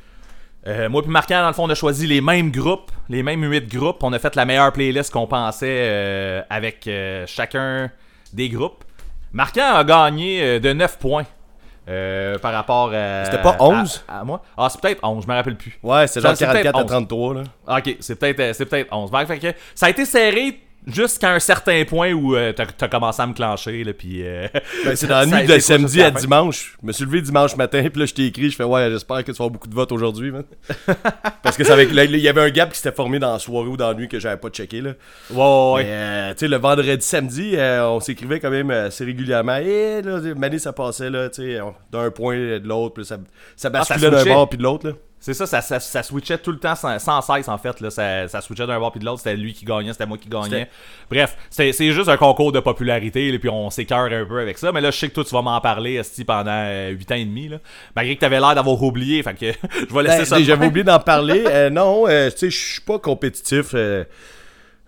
Euh, 0.67 0.89
moi 0.89 1.01
puis 1.01 1.11
Marquant, 1.11 1.41
dans 1.41 1.47
le 1.47 1.53
fond, 1.53 1.63
on 1.65 1.69
a 1.69 1.75
choisi 1.75 2.07
les 2.07 2.19
mêmes 2.19 2.51
groupes, 2.51 2.91
les 3.09 3.23
mêmes 3.23 3.43
8 3.49 3.73
groupes. 3.73 4.03
On 4.03 4.11
a 4.13 4.19
fait 4.19 4.35
la 4.35 4.45
meilleure 4.45 4.71
playlist 4.73 5.11
qu'on 5.13 5.25
pensait 5.27 5.65
euh, 5.69 6.41
avec 6.49 6.87
euh, 6.87 7.23
chacun 7.25 7.89
des 8.33 8.49
groupes. 8.49 8.83
Marquant 9.31 9.75
a 9.75 9.83
gagné 9.83 10.59
de 10.59 10.73
9 10.73 10.97
points 10.99 11.25
par 12.41 12.51
rapport 12.51 12.91
à. 12.93 13.23
C'était 13.25 13.41
pas 13.41 13.55
11? 13.59 14.03
À, 14.09 14.19
à 14.19 14.23
moi? 14.25 14.41
Ah, 14.57 14.67
c'est 14.69 14.81
peut-être 14.81 14.99
11, 15.03 15.23
je 15.23 15.31
me 15.31 15.35
rappelle 15.35 15.55
plus. 15.55 15.79
Ouais, 15.81 16.05
c'est 16.07 16.19
genre 16.19 16.35
c'est 16.35 16.45
peut-être 16.45 16.63
44 16.63 16.75
à 16.75 16.83
11. 16.83 17.07
33, 17.07 17.33
là. 17.35 17.43
Ok, 17.77 17.95
c'est 18.01 18.19
peut-être 18.19 18.57
peut-être 18.57 18.93
11. 18.93 19.09
Fait 19.11 19.17
que- 19.23 19.25
fait 19.27 19.39
que 19.53 19.59
ça 19.73 19.85
a 19.85 19.89
été 19.89 20.03
serré 20.05 20.59
jusqu'à 20.87 21.33
un 21.33 21.39
certain 21.39 21.83
point 21.85 22.13
où 22.13 22.35
euh, 22.35 22.53
t'as 22.53 22.65
as 22.79 22.87
commencé 22.87 23.21
à 23.21 23.27
me 23.27 23.33
clencher 23.33 23.83
là 23.83 23.93
puis 23.93 24.21
euh, 24.25 24.47
Ben, 24.85 24.95
c'est 24.95 25.07
dans 25.07 25.19
la 25.19 25.25
nuit 25.25 25.45
de 25.47 25.59
samedi 25.59 26.01
à 26.01 26.11
dimanche. 26.11 26.77
Je 26.81 26.87
me 26.87 26.91
suis 26.93 27.05
levé 27.05 27.21
dimanche 27.21 27.55
matin, 27.55 27.85
puis 27.91 27.99
là, 27.99 28.05
je 28.05 28.13
t'ai 28.13 28.25
écrit, 28.27 28.49
je 28.49 28.55
fais, 28.55 28.63
ouais, 28.63 28.89
j'espère 28.89 29.17
que 29.23 29.31
tu 29.31 29.37
vas 29.37 29.45
avoir 29.45 29.49
beaucoup 29.51 29.67
de 29.67 29.75
votes 29.75 29.91
aujourd'hui, 29.91 30.31
man. 30.31 30.43
Parce 31.43 31.57
que 31.57 31.63
ça 31.63 31.73
avait- 31.73 31.85
là, 31.85 32.05
il 32.05 32.15
y 32.17 32.27
avait 32.29 32.41
un 32.41 32.49
gap 32.49 32.71
qui 32.71 32.77
s'était 32.79 32.95
formé 32.95 33.19
dans 33.19 33.33
la 33.33 33.39
soirée 33.39 33.67
ou 33.67 33.77
dans 33.77 33.89
la 33.89 33.93
nuit 33.93 34.07
que 34.07 34.19
j'avais 34.19 34.37
pas 34.37 34.49
checké, 34.49 34.81
là. 34.81 34.91
Ouais, 35.31 35.73
ouais, 35.75 35.85
euh, 35.87 36.31
tu 36.31 36.39
sais, 36.39 36.47
le 36.47 36.57
vendredi, 36.57 37.05
samedi, 37.05 37.51
euh, 37.55 37.87
on 37.89 37.99
s'écrivait 37.99 38.39
quand 38.39 38.49
même 38.51 38.71
assez 38.71 39.03
régulièrement. 39.03 39.57
Et 39.57 40.01
là, 40.01 40.19
Mané, 40.35 40.59
ça 40.59 40.73
passait, 40.73 41.09
là, 41.09 41.29
tu 41.29 41.41
sais, 41.43 41.59
d'un 41.91 42.11
point 42.11 42.37
de 42.37 42.67
l'autre, 42.67 42.95
puis 42.95 43.05
ça, 43.05 43.17
ça 43.55 43.69
basculait 43.69 44.09
d'un 44.11 44.23
bord 44.33 44.49
puis 44.49 44.57
de 44.57 44.63
l'autre, 44.63 44.87
là. 44.87 44.93
C'est 45.27 45.33
ça, 45.33 45.45
ça, 45.45 45.59
ça, 45.59 45.81
ça 45.81 46.03
switchait 46.03 46.37
tout 46.37 46.53
le 46.53 46.57
temps 46.57 46.75
sans, 46.75 46.97
sans 46.99 47.19
cesse 47.19 47.49
en 47.49 47.57
fait. 47.57 47.81
Là, 47.81 47.89
ça, 47.89 48.29
ça 48.29 48.39
switchait 48.39 48.65
d'un 48.65 48.79
bord 48.79 48.93
puis 48.93 49.01
de 49.01 49.05
l'autre. 49.05 49.17
C'était 49.17 49.35
lui 49.35 49.51
qui 49.51 49.65
gagnait, 49.65 49.91
c'était 49.91 50.05
moi 50.05 50.17
qui 50.17 50.29
gagnais. 50.29 50.69
Bref, 51.11 51.35
c'est 51.49 51.73
juste 51.73 52.07
un 52.07 52.15
concours 52.15 52.53
de 52.53 52.61
popularité. 52.61 53.29
Là, 53.29 53.37
puis 53.37 53.49
on 53.49 53.69
s'écœure 53.69 54.05
un 54.05 54.23
peu 54.23 54.39
avec 54.39 54.57
ça. 54.57 54.71
Mais 54.71 54.79
là, 54.79 54.89
je 54.89 54.97
sais 54.97 55.09
que 55.09 55.15
toi, 55.15 55.25
tu 55.25 55.35
vas 55.35 55.41
m'en 55.41 55.59
parler 55.59 55.95
esti, 55.95 56.23
pendant 56.23 56.87
8 56.87 57.11
ans 57.11 57.15
et 57.15 57.25
demi. 57.25 57.49
Là, 57.49 57.57
malgré 57.93 58.15
que 58.15 58.21
t'avais 58.21 58.39
l'air 58.39 58.55
d'avoir 58.55 58.81
oublié. 58.81 59.21
Fait 59.21 59.33
que 59.33 59.51
je 59.89 59.93
vais 59.93 60.03
laisser 60.03 60.19
Ben, 60.19 60.25
ça. 60.25 60.41
J'avais 60.41 60.67
oublié 60.67 60.85
d'en 60.85 60.99
parler. 60.99 61.43
Euh, 61.57 61.69
non, 61.69 62.05
euh, 62.07 62.29
tu 62.29 62.37
sais, 62.37 62.49
je 62.49 62.57
suis 62.57 62.81
pas 62.81 62.99
compétitif. 62.99 63.73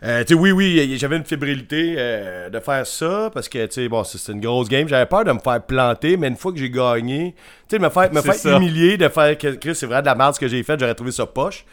Euh, 0.02 0.24
tu 0.24 0.34
oui, 0.34 0.52
oui, 0.52 0.98
j'avais 0.98 1.18
une 1.18 1.26
fébrilité 1.26 1.96
euh, 1.98 2.50
de 2.50 2.60
faire 2.60 2.88
ça 2.88 3.30
parce 3.34 3.50
que, 3.50 3.66
tu 3.66 3.74
sais, 3.74 3.90
bon, 3.90 4.04
c'est 4.06 4.32
une 4.32 4.40
grosse 4.40 4.70
game. 4.70 4.88
J'avais 4.88 5.06
peur 5.06 5.26
de 5.26 5.32
me 5.34 5.40
faire 5.40 5.62
planter, 5.62 6.16
mais 6.16 6.30
une 6.30 6.38
fois 6.38 6.54
que 6.54 6.58
j'ai 6.58 6.70
gagné, 6.70 7.36
tu 7.68 7.76
sais, 7.76 7.82
me 7.82 7.90
faire, 7.90 8.14
me 8.14 8.22
faire 8.22 8.58
humilier, 8.58 8.96
de 8.96 9.10
faire 9.10 9.38
que 9.38 9.56
Chris, 9.56 9.76
c'est 9.76 9.88
vrai 9.88 10.02
de 10.02 10.06
la 10.06 10.16
merde 10.16 10.36
ce 10.36 10.40
que 10.40 10.48
j'ai 10.48 10.64
fait, 10.64 10.80
j'aurais 10.80 10.96
trouvé 10.96 11.12
ça 11.12 11.26
poche. 11.26 11.66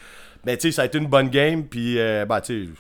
Mais, 0.45 0.57
tu 0.57 0.69
sais, 0.69 0.73
ça 0.73 0.83
a 0.83 0.85
été 0.87 0.99
une 0.99 1.07
bonne 1.07 1.29
game, 1.29 1.65
puis, 1.65 1.99
euh, 1.99 2.25
bah, 2.25 2.41
tu 2.41 2.65
sais. 2.65 2.71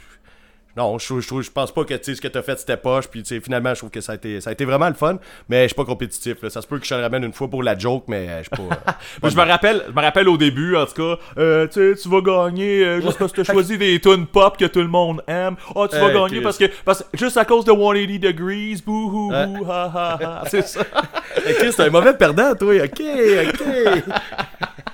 Non, 0.77 0.99
je, 0.99 1.07
trouve- 1.07 1.21
je, 1.23 1.47
je 1.47 1.51
pense 1.51 1.73
pas 1.73 1.85
que 1.85 1.95
tu 1.95 2.15
ce 2.15 2.21
que 2.21 2.29
t'as 2.29 2.43
fait 2.43 2.59
c'était 2.59 2.77
poche, 2.77 3.09
puis 3.09 3.23
tu 3.23 3.41
finalement 3.41 3.71
je 3.73 3.79
trouve 3.81 3.91
que 3.91 4.01
ça 4.01 4.13
a 4.13 4.15
été, 4.17 4.41
ça 4.41 4.51
a 4.51 4.53
été 4.53 4.65
vraiment 4.65 4.89
le 4.89 4.95
fun, 4.95 5.19
mais 5.49 5.63
je 5.63 5.69
suis 5.69 5.75
pas 5.75 5.85
compétitif. 5.85 6.43
là. 6.43 6.51
Ça 6.51 6.61
se 6.63 6.67
peut 6.67 6.79
que 6.79 6.85
je 6.85 6.91
te 6.91 6.95
le 6.95 7.01
ramène 7.03 7.25
une 7.25 7.33
fois 7.33 7.49
pour 7.49 7.63
la 7.63 7.79
joke, 7.79 8.05
mais 8.09 8.29
euh, 8.29 8.43
je 8.43 8.49
suis 8.55 8.69
pas. 8.69 8.77
Moi, 9.23 9.31
je 9.31 9.37
me 9.37 9.43
rappelle, 9.43 9.83
je 9.89 9.93
me 9.93 10.01
rappelle 10.03 10.29
au 10.29 10.37
début, 10.37 10.77
en 10.77 10.85
tout 10.87 10.95
cas, 10.95 11.19
euh, 11.39 11.67
tu 11.67 11.95
tu 12.01 12.09
vas 12.09 12.21
gagner 12.21 12.85
euh, 12.85 13.01
juste 13.01 13.19
parce 13.19 13.33
que 13.33 13.41
t'as 13.43 13.53
choisi 13.53 13.79
des 13.79 13.99
tunes 14.01 14.27
pop 14.27 14.57
que 14.59 14.67
tout 14.67 14.81
le 14.83 14.89
monde 14.89 15.23
aime. 15.27 15.57
Ah, 15.75 15.87
tu 15.91 15.97
vas 15.97 16.09
Hey, 16.09 16.13
gagner 16.15 16.29
Chris. 16.29 16.41
parce 16.43 16.59
que, 16.59 16.65
parce 16.85 17.03
que 17.03 17.17
juste 17.19 17.37
à 17.39 17.45
cause 17.45 17.65
de 17.65 17.71
180 17.73 18.19
degrees, 18.19 18.83
bouhou, 18.85 19.31
Ouais. 19.33 19.47
bouh, 19.47 19.65
ha 19.71 19.91
ha 19.95 20.19
ha. 20.23 20.43
C'est 20.51 20.67
ça. 20.67 20.81
Ok, 21.39 21.67
c'est 21.71 21.81
un 21.81 21.91
mauvais 21.91 22.15
perdant, 22.15 22.55
toi. 22.55 22.75
Ok, 22.85 23.01
ok. 23.01 24.03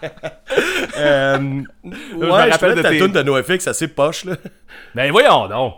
euh, 0.98 1.38
ouais, 1.38 1.62
je 2.14 2.26
rappelle 2.26 2.50
rappelle 2.52 2.74
de 2.76 2.82
ta 2.82 2.90
tes- 2.90 2.98
tune 2.98 3.12
de 3.12 3.22
NoFX 3.22 3.66
assez 3.66 3.88
poche, 3.88 4.24
là. 4.24 4.36
Ben 4.94 5.10
voyons 5.10 5.48
donc. 5.48 5.74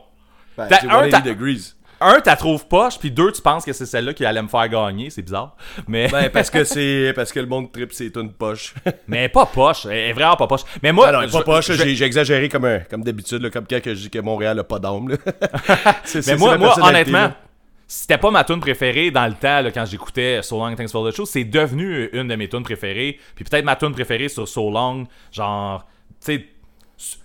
Ben, 0.56 0.64
un, 0.64 0.68
180 0.68 1.08
t'as- 1.10 1.20
degrees. 1.20 1.72
Un, 2.00 2.20
t'as 2.20 2.36
trouves 2.36 2.66
poche, 2.66 2.98
puis 2.98 3.10
deux, 3.10 3.32
tu 3.32 3.40
penses 3.40 3.64
que 3.64 3.72
c'est 3.72 3.86
celle-là 3.86 4.12
qui 4.12 4.26
allait 4.26 4.42
me 4.42 4.48
faire 4.48 4.68
gagner. 4.68 5.08
C'est 5.10 5.22
bizarre. 5.22 5.56
Mais, 5.88 6.08
Ben, 6.08 6.28
parce 6.28 6.50
que 6.50 6.62
c'est 6.64 7.12
parce 7.14 7.32
que 7.32 7.40
le 7.40 7.46
monde 7.46 7.72
trip 7.72 7.90
c'est 7.92 8.10
tunes 8.10 8.32
poche. 8.32 8.74
mais 9.08 9.28
pas 9.28 9.46
poche. 9.46 9.86
Elle 9.86 10.10
est 10.10 10.12
vraiment 10.12 10.36
pas 10.36 10.46
poche. 10.46 10.62
Mais 10.82 10.92
moi, 10.92 11.06
Ah 11.08 11.12
non, 11.12 11.26
je- 11.26 11.32
pas 11.32 11.42
poche, 11.42 11.68
je- 11.68 11.72
j'ai 11.74 11.94
j'ai 11.94 12.04
exagéré 12.04 12.48
comme, 12.48 12.64
un- 12.66 12.80
comme 12.80 13.02
d'habitude, 13.04 13.40
là, 13.42 13.48
comme 13.50 13.64
quand 13.68 13.80
que 13.80 13.94
je 13.94 14.00
dis 14.00 14.10
que 14.10 14.18
Montréal 14.18 14.58
a 14.58 14.64
pas 14.64 14.78
d'âme. 14.78 15.08
là. 15.08 15.16
C'est- 15.24 15.32
c'est- 16.04 16.16
Mais 16.18 16.22
c'est 16.22 16.36
moi, 16.36 16.58
moi 16.58 16.74
honnêtement, 16.82 17.18
là. 17.18 17.36
C'était 17.86 18.18
pas 18.18 18.30
ma 18.30 18.44
tune 18.44 18.60
préférée 18.60 19.10
dans 19.10 19.26
le 19.26 19.34
temps 19.34 19.60
là, 19.60 19.70
quand 19.70 19.84
j'écoutais 19.84 20.40
So 20.42 20.58
Long 20.58 20.74
Thanks 20.74 20.90
for 20.90 21.06
the 21.06 21.14
Show. 21.14 21.26
C'est 21.26 21.44
devenu 21.44 22.08
une 22.12 22.28
de 22.28 22.34
mes 22.36 22.48
tunes 22.48 22.62
préférées. 22.62 23.18
Puis 23.34 23.44
peut-être 23.44 23.64
ma 23.64 23.76
tune 23.76 23.92
préférée 23.92 24.28
sur 24.28 24.48
So 24.48 24.70
Long. 24.70 25.06
Genre, 25.32 25.84
tu 26.24 26.36
sais, 26.38 26.46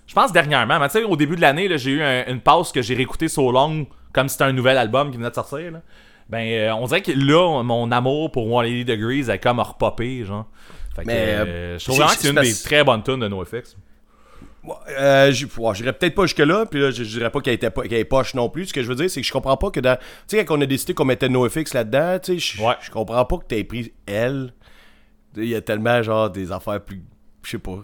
je 0.07 0.13
pense 0.13 0.31
dernièrement. 0.31 0.79
Mais 0.79 0.87
tu 0.89 0.99
sais, 0.99 1.03
au 1.03 1.15
début 1.15 1.35
de 1.35 1.41
l'année, 1.41 1.69
j'ai 1.77 1.91
eu 1.91 2.01
un- 2.01 2.25
une 2.27 2.41
pause 2.41 2.71
que 2.71 2.81
j'ai 2.81 2.95
réécouté 2.95 3.27
So 3.27 3.51
Long 3.51 3.85
comme 4.13 4.27
si 4.27 4.33
c'était 4.33 4.45
un 4.45 4.53
nouvel 4.53 4.77
album 4.77 5.11
qui 5.11 5.17
venait 5.17 5.29
de 5.29 5.35
sortir. 5.35 5.71
Là. 5.71 5.81
Ben, 6.29 6.47
euh, 6.51 6.73
on 6.73 6.85
dirait 6.87 7.01
que 7.01 7.11
là, 7.11 7.63
mon 7.63 7.91
amour 7.91 8.31
pour 8.31 8.45
180 8.47 8.83
Degrees 8.85 9.29
est 9.29 9.39
comme 9.39 9.59
repopé, 9.59 10.23
genre. 10.25 10.45
Fait 10.95 11.03
que, 11.03 11.07
Mais, 11.07 11.13
euh, 11.15 11.79
je 11.79 11.85
trouve 11.85 11.97
vraiment 11.97 12.11
que 12.13 12.19
c'est 12.19 12.29
une 12.29 12.41
des 12.41 12.53
très 12.63 12.83
bonnes 12.83 13.01
tunes 13.03 13.19
de 13.19 13.27
NoFX. 13.27 13.75
Euh, 14.99 15.31
ouais, 15.57 15.73
j'irais 15.75 15.93
peut-être 15.93 16.15
pas 16.15 16.23
jusque-là, 16.23 16.65
puis 16.65 16.81
là, 16.81 16.91
je, 16.91 17.03
je 17.03 17.17
dirais 17.17 17.29
pas 17.29 17.39
qu'elle 17.41 17.53
était, 17.53 17.71
qu'elle 17.71 17.93
est 17.93 18.03
poche 18.05 18.33
non 18.33 18.49
plus. 18.49 18.67
Ce 18.67 18.73
que 18.73 18.81
je 18.83 18.87
veux 18.87 18.95
dire, 18.95 19.09
c'est 19.09 19.21
que 19.21 19.27
je 19.27 19.31
comprends 19.31 19.57
pas 19.57 19.71
que 19.71 19.79
dans. 19.79 19.95
Tu 20.27 20.37
sais, 20.37 20.45
quand 20.45 20.57
on 20.57 20.61
a 20.61 20.65
décidé 20.65 20.93
qu'on 20.93 21.05
mettait 21.05 21.29
NoFX 21.29 21.73
là-dedans, 21.73 22.19
tu 22.21 22.39
sais, 22.39 22.57
je 22.57 22.61
Ouais. 22.63 22.75
je 22.81 22.91
comprends 22.91 23.23
pas 23.25 23.37
que 23.37 23.45
t'aies 23.45 23.63
pris 23.63 23.93
elle. 24.05 24.53
Il 25.37 25.45
y 25.45 25.55
a 25.55 25.61
tellement, 25.61 26.01
genre, 26.03 26.29
des 26.29 26.51
affaires 26.51 26.81
plus. 26.81 27.03
Je 27.43 27.51
sais 27.51 27.57
pas. 27.59 27.79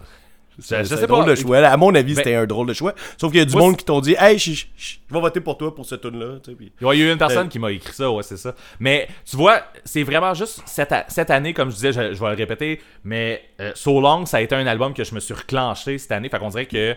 C'est 0.58 0.76
un 0.76 1.06
drôle 1.06 1.26
de 1.26 1.34
choix. 1.34 1.58
À 1.58 1.76
mon 1.76 1.94
avis, 1.94 2.14
Ben- 2.14 2.16
c'était 2.24 2.34
un 2.34 2.46
drôle 2.46 2.66
de 2.66 2.72
choix. 2.72 2.94
Sauf 3.20 3.30
qu'il 3.30 3.38
y 3.40 3.42
a 3.42 3.44
du 3.44 3.52
Moi, 3.52 3.60
monde 3.62 3.76
qui 3.76 3.84
t'ont 3.84 4.00
dit, 4.00 4.16
hey, 4.18 4.38
je, 4.38 4.52
je- 4.52 4.64
je- 4.76 4.94
je 5.08 5.14
vais 5.14 5.20
voter 5.20 5.40
pour 5.40 5.56
toi 5.58 5.74
pour 5.74 5.84
ce 5.84 5.94
tune-là. 5.96 6.38
puis- 6.56 6.72
Il 6.80 6.86
y 6.86 6.90
a 6.90 6.94
eu 6.94 7.12
une 7.12 7.18
personne 7.18 7.44
Ben- 7.44 7.48
qui 7.48 7.58
m'a 7.58 7.70
écrit 7.72 7.92
ça, 7.92 8.10
ouais, 8.10 8.22
c'est 8.22 8.36
ça. 8.36 8.54
Mais 8.80 9.06
tu 9.28 9.36
vois, 9.36 9.60
c'est 9.84 10.02
vraiment 10.02 10.32
juste 10.34 10.62
cette, 10.66 10.94
cette 11.08 11.30
année, 11.30 11.52
comme 11.54 11.70
je 11.70 11.74
disais, 11.76 11.92
je, 11.92 12.14
je 12.14 12.20
vais 12.20 12.30
le 12.30 12.36
répéter, 12.36 12.80
mais 13.04 13.42
euh, 13.60 13.72
So 13.74 14.00
Long, 14.00 14.24
ça 14.26 14.38
a 14.38 14.40
été 14.40 14.54
un 14.54 14.66
album 14.66 14.94
que 14.94 15.04
je 15.04 15.14
me 15.14 15.20
suis 15.20 15.34
reclenché 15.34 15.98
cette 15.98 16.12
année. 16.12 16.28
Fait 16.28 16.38
qu'on 16.38 16.48
dirait 16.48 16.66
que 16.66 16.94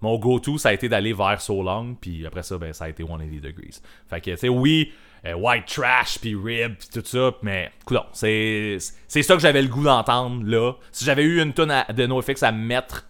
mon 0.00 0.18
go-to, 0.18 0.58
ça 0.58 0.70
a 0.70 0.72
été 0.72 0.88
d'aller 0.88 1.12
vers 1.12 1.40
So 1.40 1.62
Long, 1.62 1.96
puis 2.00 2.26
après 2.26 2.42
ça, 2.42 2.58
ben, 2.58 2.72
ça 2.72 2.84
a 2.84 2.88
été 2.88 3.02
180 3.02 3.40
Degrees. 3.40 3.80
Fait 4.08 4.20
que, 4.20 4.30
tu 4.30 4.36
sais, 4.36 4.48
oui, 4.48 4.92
euh, 5.26 5.34
White 5.34 5.66
Trash, 5.66 6.18
puis 6.18 6.34
Rib, 6.34 6.76
puis 6.76 6.88
tout 6.92 7.02
ça, 7.04 7.32
mais, 7.42 7.70
écoute, 7.82 7.98
c'est 8.12 8.78
ça 9.22 9.34
que 9.34 9.40
j'avais 9.40 9.62
le 9.62 9.68
goût 9.68 9.84
d'entendre, 9.84 10.44
là. 10.46 10.72
Si 10.92 11.04
j'avais 11.04 11.24
eu 11.24 11.42
une 11.42 11.52
tonne 11.52 11.72
de 11.94 12.06
NoFX 12.06 12.42
à 12.42 12.52
mettre 12.52 13.06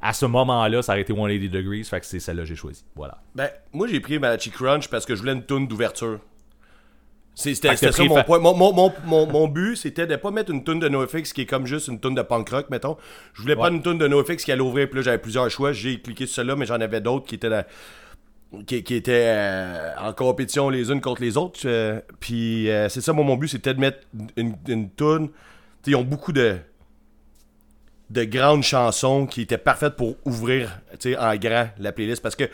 à 0.00 0.12
ce 0.12 0.26
moment-là, 0.26 0.82
ça 0.82 0.92
aurait 0.92 1.02
été 1.02 1.12
180 1.14 1.48
Degrees, 1.48 1.84
fait 1.84 2.00
que 2.00 2.06
c'est 2.06 2.18
celle-là 2.18 2.42
que 2.42 2.48
j'ai 2.48 2.56
choisi. 2.56 2.84
Voilà. 2.96 3.18
Ben, 3.34 3.50
moi, 3.72 3.86
j'ai 3.86 4.00
pris 4.00 4.18
Malachi 4.18 4.50
Crunch 4.50 4.88
parce 4.88 5.04
que 5.04 5.14
je 5.14 5.20
voulais 5.20 5.32
une 5.32 5.44
toune 5.44 5.68
d'ouverture. 5.68 6.18
C'était 7.34 7.92
ça 7.92 8.04
mon 8.04 8.22
point. 8.24 8.38
Mon, 8.38 8.54
mon, 8.54 8.72
mon, 9.04 9.26
mon, 9.26 9.48
but, 9.48 9.76
c'était 9.76 10.06
de 10.06 10.16
pas 10.16 10.30
mettre 10.30 10.50
une 10.50 10.64
toune 10.64 10.80
de 10.80 10.88
NoFX 10.88 11.32
qui 11.32 11.42
est 11.42 11.46
comme 11.46 11.66
juste 11.66 11.88
une 11.88 11.98
toune 11.98 12.14
de 12.14 12.22
punk 12.22 12.48
rock, 12.50 12.66
mettons. 12.70 12.96
Je 13.32 13.42
voulais 13.42 13.54
prendre 13.56 13.74
une 13.76 13.82
toune 13.82 13.98
de 13.98 14.06
NoFX 14.06 14.44
qui 14.44 14.52
allait 14.52 14.60
ouvrir, 14.60 14.88
puis 14.88 14.96
là, 14.98 15.02
j'avais 15.02 15.18
plusieurs 15.18 15.48
choix. 15.50 15.72
J'ai 15.72 16.00
cliqué 16.00 16.26
sur 16.26 16.34
celle-là, 16.36 16.56
mais 16.56 16.66
j'en 16.66 16.80
avais 16.80 17.00
d'autres 17.00 17.26
qui 17.26 17.34
étaient 17.36 17.48
la- 17.48 17.66
qui, 18.66 18.82
qui 18.84 18.94
étaient 18.94 19.28
euh, 19.34 19.94
en 19.98 20.12
compétition 20.12 20.68
les 20.68 20.90
unes 20.90 21.00
contre 21.00 21.22
les 21.22 21.38
autres. 21.38 21.60
euh, 21.64 22.00
puis 22.20 22.68
euh, 22.70 22.88
c'est 22.90 23.00
ça, 23.00 23.14
moi, 23.14 23.24
mon 23.24 23.36
but, 23.36 23.48
c'était 23.48 23.72
de 23.72 23.80
mettre 23.80 24.00
une, 24.36 24.54
une 24.68 24.90
sais, 24.98 25.30
Ils 25.86 25.96
ont 25.96 26.02
beaucoup 26.04 26.32
de 26.32 26.58
de 28.10 28.24
grandes 28.24 28.62
chansons 28.62 29.24
qui 29.26 29.40
étaient 29.40 29.56
parfaites 29.56 29.96
pour 29.96 30.16
ouvrir 30.26 30.80
en 31.18 31.34
grand 31.36 31.68
la 31.78 31.92
playlist 31.92 32.22
parce 32.22 32.36
que 32.36 32.44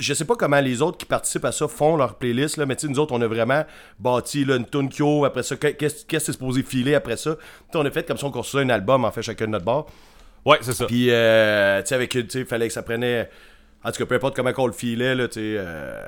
je 0.00 0.14
sais 0.14 0.24
pas 0.24 0.34
comment 0.34 0.60
les 0.60 0.82
autres 0.82 0.98
qui 0.98 1.04
participent 1.06 1.44
à 1.44 1.52
ça 1.52 1.68
font 1.68 1.96
leur 1.96 2.16
playlist 2.16 2.56
là, 2.56 2.66
mais 2.66 2.74
tu 2.76 2.86
sais, 2.86 2.92
nous 2.92 2.98
autres 2.98 3.12
on 3.14 3.20
a 3.20 3.26
vraiment 3.26 3.64
bâti 3.98 4.44
là, 4.44 4.56
une 4.56 4.66
tune 4.66 4.88
qui 4.88 5.02
après 5.24 5.42
ça 5.42 5.56
qu'est- 5.56 5.74
qu'est-ce 5.74 6.04
qui 6.04 6.16
est 6.16 6.20
supposé 6.20 6.62
filer 6.62 6.94
après 6.94 7.16
ça? 7.16 7.36
Tu 7.36 7.42
sais, 7.72 7.78
on 7.78 7.84
a 7.84 7.90
fait 7.90 8.06
comme 8.06 8.16
ça 8.18 8.26
on 8.26 8.30
construisait 8.30 8.64
un 8.64 8.70
album 8.70 9.04
en 9.04 9.10
fait 9.12 9.22
chacun 9.22 9.46
de 9.46 9.50
notre 9.52 9.64
bord 9.64 9.86
Ouais, 10.44 10.58
c'est 10.62 10.72
ça. 10.72 10.86
puis 10.86 11.06
euh, 11.10 11.80
tu 11.82 11.88
sais 11.88 11.94
avec 11.94 12.10
tu 12.10 12.24
sais 12.28 12.44
fallait 12.44 12.66
que 12.68 12.72
ça 12.74 12.82
prenait 12.82 13.28
en 13.84 13.92
tout 13.92 13.98
cas 13.98 14.06
peu 14.06 14.14
importe 14.14 14.34
comment 14.36 14.50
on 14.56 14.66
le 14.66 14.72
filait 14.72 15.14
là 15.14 15.28
tu 15.28 15.34
sais 15.34 15.40
euh, 15.58 16.02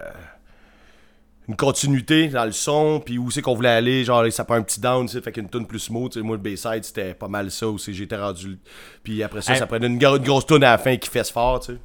une 1.49 1.57
continuité 1.57 2.29
dans 2.29 2.45
le 2.45 2.53
son, 2.53 3.01
puis 3.05 3.19
où 3.19 3.29
c'est 3.33 3.43
qu'on 3.43 3.55
voulait 3.55 3.69
aller, 3.69 4.05
genre 4.05 4.25
ça 4.31 4.45
prend 4.45 4.55
un 4.55 4.63
petit 4.63 4.81
down, 4.81 5.07
tu 5.07 5.13
sais, 5.15 5.21
fait 5.21 5.33
qu'une 5.33 5.49
tune 5.51 5.67
plus 5.67 5.81
smooth, 5.81 6.17
moi 6.19 6.37
le 6.37 6.41
Bayside 6.43 6.85
c'était 6.85 7.15
pas 7.15 7.27
mal 7.27 7.51
ça 7.51 7.67
aussi, 7.67 7.93
j'étais 7.93 8.17
rendu, 8.17 8.59
puis 9.03 9.25
après 9.25 9.43
ça, 9.43 9.53
Hey. 9.53 9.59
ça 9.59 9.67
prenait 9.67 9.89
une, 9.89 9.95
une 10.01 10.19
grosse 10.19 10.47
tune 10.47 10.63
à 10.63 10.71
la 10.71 10.79
fin 10.79 10.97
qui 10.97 11.11
fesse 11.11 11.33
fort, 11.33 11.59
tu 11.59 11.73
sais. 11.73 11.79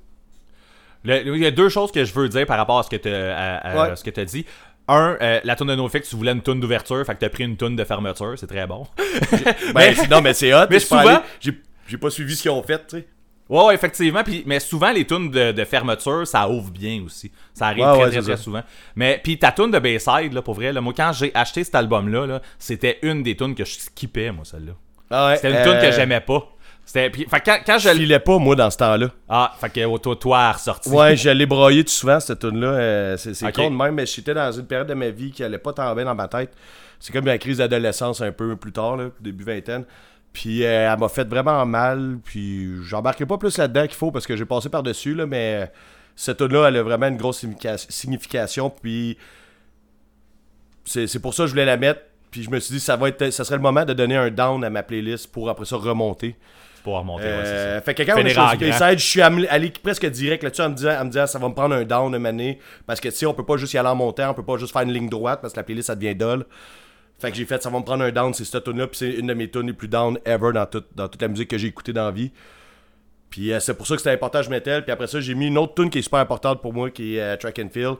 Le- 1.03 1.35
il 1.35 1.41
y 1.43 1.45
a 1.45 1.51
deux 1.51 1.69
choses 1.69 1.91
que 1.91 2.03
je 2.05 2.13
veux 2.13 2.29
dire 2.29 2.45
par 2.45 2.57
rapport 2.57 2.79
à 2.79 2.83
ce 2.83 2.89
que 2.89 2.95
tu 2.95 3.07
Ouais. 3.09 4.21
as 4.21 4.25
dit. 4.25 4.45
Un, 4.89 5.17
euh, 5.21 5.39
la 5.43 5.55
tune 5.57 5.67
de 5.67 5.75
NoFX, 5.75 6.09
tu 6.09 6.15
voulais 6.15 6.31
une 6.31 6.41
tune 6.41 6.59
d'ouverture, 6.61 7.05
fait 7.05 7.13
que 7.15 7.19
t'as 7.19 7.29
pris 7.29 7.43
une 7.43 7.57
tune 7.57 7.75
de 7.75 7.83
fermeture, 7.83 8.35
c'est 8.37 8.47
très 8.47 8.65
bon. 8.67 8.87
Ben, 9.73 9.93
non, 10.09 10.21
mais 10.21 10.33
c'est 10.33 10.53
hot, 10.53 10.65
mais 10.69 10.79
souvent- 10.79 11.21
j'ai 11.41 11.97
pas 11.97 12.09
suivi 12.09 12.35
ce 12.35 12.41
qu'ils 12.43 12.51
ont 12.51 12.63
fait, 12.63 12.79
tu 12.87 12.97
sais. 12.99 13.07
Ouais, 13.49 13.63
ouais, 13.65 13.75
effectivement. 13.75 14.23
Puis, 14.23 14.43
mais 14.45 14.59
souvent, 14.59 14.91
les 14.91 15.05
tunes 15.05 15.31
de, 15.31 15.53
de 15.53 15.63
fermeture, 15.63 16.27
ça 16.27 16.49
ouvre 16.49 16.69
bien 16.69 17.01
aussi. 17.05 17.31
Ça 17.53 17.67
arrive 17.67 17.85
Ouais, 17.85 17.93
très, 17.93 18.03
ouais, 18.03 18.09
très, 18.11 18.21
très 18.21 18.37
souvent. 18.37 18.61
Mais, 18.95 19.21
puis 19.23 19.39
ta 19.39 19.53
tune 19.53 19.71
de 19.71 19.79
Bayside, 19.79 20.33
là, 20.33 20.41
pour 20.41 20.53
vrai, 20.53 20.73
là, 20.73 20.81
moi, 20.81 20.93
quand 20.95 21.13
j'ai 21.13 21.31
acheté 21.33 21.63
cet 21.63 21.75
album-là, 21.75 22.25
là, 22.25 22.41
c'était 22.59 22.99
une 23.03 23.23
des 23.23 23.37
tunes 23.37 23.55
que 23.55 23.63
je 23.63 23.71
skippais, 23.79 24.31
moi, 24.31 24.43
celle-là. 24.43 24.73
Ah 25.09 25.27
ouais, 25.27 25.35
C'était 25.37 25.49
une 25.51 25.55
euh, 25.55 25.63
tune 25.79 25.89
que 25.89 25.95
j'aimais 25.95 26.19
pas. 26.19 26.45
C'était, 26.87 27.09
puis, 27.09 27.25
fait 27.29 27.41
quand, 27.41 27.57
quand 27.65 27.77
je 27.79 27.89
Je 27.89 27.93
filais 27.95 28.19
pas, 28.19 28.37
moi, 28.37 28.55
dans 28.55 28.69
ce 28.69 28.77
temps-là. 28.77 29.09
Ah, 29.27 29.53
fait 29.59 29.69
que 29.69 29.97
toi, 29.97 30.15
toi. 30.15 30.53
Ouais, 30.89 31.17
je 31.17 31.29
l'ai 31.29 31.45
broyé 31.45 31.83
tout 31.83 31.91
souvent, 31.91 32.17
cette 32.21 32.39
tune-là. 32.39 32.67
euh, 32.67 33.17
c'est 33.17 33.33
con 33.51 33.69
de 33.69 33.75
même, 33.75 33.93
mais 33.95 34.05
j'étais 34.05 34.33
dans 34.33 34.49
une 34.53 34.65
période 34.65 34.87
de 34.87 34.93
ma 34.93 35.09
vie 35.09 35.29
qui 35.31 35.43
allait 35.43 35.57
pas 35.57 35.73
tant 35.73 35.93
bien 35.93 36.05
dans 36.05 36.15
ma 36.15 36.29
tête. 36.29 36.53
C'est 37.01 37.11
comme 37.11 37.25
la 37.25 37.37
crise 37.37 37.57
d'adolescence 37.57 38.21
un 38.21 38.31
peu 38.31 38.55
plus 38.55 38.71
tard, 38.71 38.95
là, 38.95 39.09
début 39.19 39.43
vingtaine. 39.43 39.83
Puis 40.31 40.63
euh, 40.63 40.89
elle 40.93 40.97
m'a 40.97 41.09
fait 41.09 41.27
vraiment 41.27 41.65
mal. 41.65 42.19
Puis 42.23 42.69
j'embarquais 42.85 43.25
pas 43.25 43.37
plus 43.37 43.57
là-dedans 43.57 43.85
qu'il 43.85 43.97
faut 43.97 44.11
parce 44.11 44.25
que 44.25 44.37
j'ai 44.37 44.45
passé 44.45 44.69
par-dessus, 44.69 45.13
là, 45.13 45.25
mais 45.25 45.63
euh, 45.63 45.65
cette 46.15 46.37
tune-là, 46.37 46.69
elle 46.69 46.77
a 46.77 46.83
vraiment 46.83 47.07
une 47.07 47.17
grosse 47.17 47.43
significa- 47.43 47.77
signification. 47.91 48.69
Puis 48.69 49.17
c'est 50.85 51.05
c'est 51.07 51.19
pour 51.19 51.33
ça 51.33 51.43
que 51.43 51.47
je 51.47 51.51
voulais 51.51 51.65
la 51.65 51.75
mettre. 51.75 51.99
Puis 52.31 52.43
je 52.43 52.49
me 52.49 52.59
suis 52.61 52.75
dit, 52.75 52.79
ça 52.79 52.95
va 52.95 53.09
être, 53.09 53.29
ça 53.31 53.43
serait 53.43 53.57
le 53.57 53.61
moment 53.61 53.83
de 53.83 53.93
donner 53.93 54.15
un 54.15 54.29
down 54.29 54.63
à 54.63 54.69
ma 54.69 54.83
playlist 54.83 55.31
pour 55.31 55.49
après 55.49 55.65
ça 55.65 55.75
remonter. 55.75 56.35
Pour 56.83 56.97
remonter, 56.97 57.23
ouais. 57.23 57.29
Euh, 57.29 57.81
fait 57.81 57.93
que 57.93 58.03
quand 58.03 58.13
on 58.13 58.17
Finir 58.17 58.33
choisi 58.33 58.57
grand. 58.57 58.79
Bayside, 58.79 58.99
je 58.99 59.05
suis 59.05 59.21
allé, 59.21 59.71
presque 59.83 60.05
direct 60.05 60.43
là-dessus 60.43 60.61
en 60.61 60.69
me 60.69 60.75
disant, 60.75 60.99
en 60.99 61.05
me 61.05 61.09
disant 61.09 61.27
ça 61.27 61.39
va 61.39 61.49
me 61.49 61.53
prendre 61.53 61.75
un 61.75 61.83
down 61.83 62.11
de 62.11 62.25
année 62.25 62.59
parce 62.85 62.99
que 62.99 63.09
tu 63.09 63.15
sais 63.15 63.25
on 63.25 63.33
peut 63.33 63.45
pas 63.45 63.57
juste 63.57 63.73
y 63.73 63.77
aller 63.77 63.89
en 63.89 63.95
montant, 63.95 64.31
on 64.31 64.33
peut 64.33 64.45
pas 64.45 64.57
juste 64.57 64.73
faire 64.73 64.83
une 64.83 64.93
ligne 64.93 65.09
droite 65.09 65.39
parce 65.41 65.53
que 65.53 65.59
la 65.59 65.63
playlist 65.63 65.87
ça 65.87 65.95
devient 65.95 66.15
dull. 66.15 66.45
Fait 67.19 67.31
que 67.31 67.37
j'ai 67.37 67.45
fait 67.45 67.61
ça 67.61 67.69
va 67.69 67.79
me 67.79 67.83
prendre 67.83 68.03
un 68.03 68.11
down, 68.11 68.33
c'est 68.33 68.45
cette 68.45 68.63
tune 68.63 68.77
là 68.77 68.87
puis 68.87 68.97
c'est 68.97 69.11
une 69.11 69.27
de 69.27 69.33
mes 69.33 69.49
tunes 69.49 69.67
les 69.67 69.73
plus 69.73 69.87
down 69.87 70.19
ever 70.25 70.51
dans 70.53 70.65
toute 70.65 70.87
dans 70.95 71.07
toute 71.07 71.21
la 71.21 71.27
musique 71.27 71.49
que 71.49 71.57
j'ai 71.57 71.67
écoutée 71.67 71.93
dans 71.93 72.05
la 72.05 72.11
vie. 72.11 72.31
Puis 73.29 73.51
euh, 73.51 73.59
c'est 73.59 73.73
pour 73.73 73.87
ça 73.87 73.95
que 73.95 74.01
c'était 74.01 74.13
important 74.13 74.41
je 74.41 74.51
elle. 74.51 74.83
Puis 74.83 74.91
après 74.91 75.07
ça, 75.07 75.19
j'ai 75.19 75.35
mis 75.35 75.47
une 75.47 75.57
autre 75.57 75.75
tune 75.75 75.89
qui 75.89 75.99
est 75.99 76.03
super 76.03 76.19
importante 76.19 76.61
pour 76.61 76.73
moi 76.73 76.89
qui 76.89 77.17
est 77.17 77.21
euh, 77.21 77.35
Track 77.35 77.59
and 77.59 77.69
Field 77.71 77.97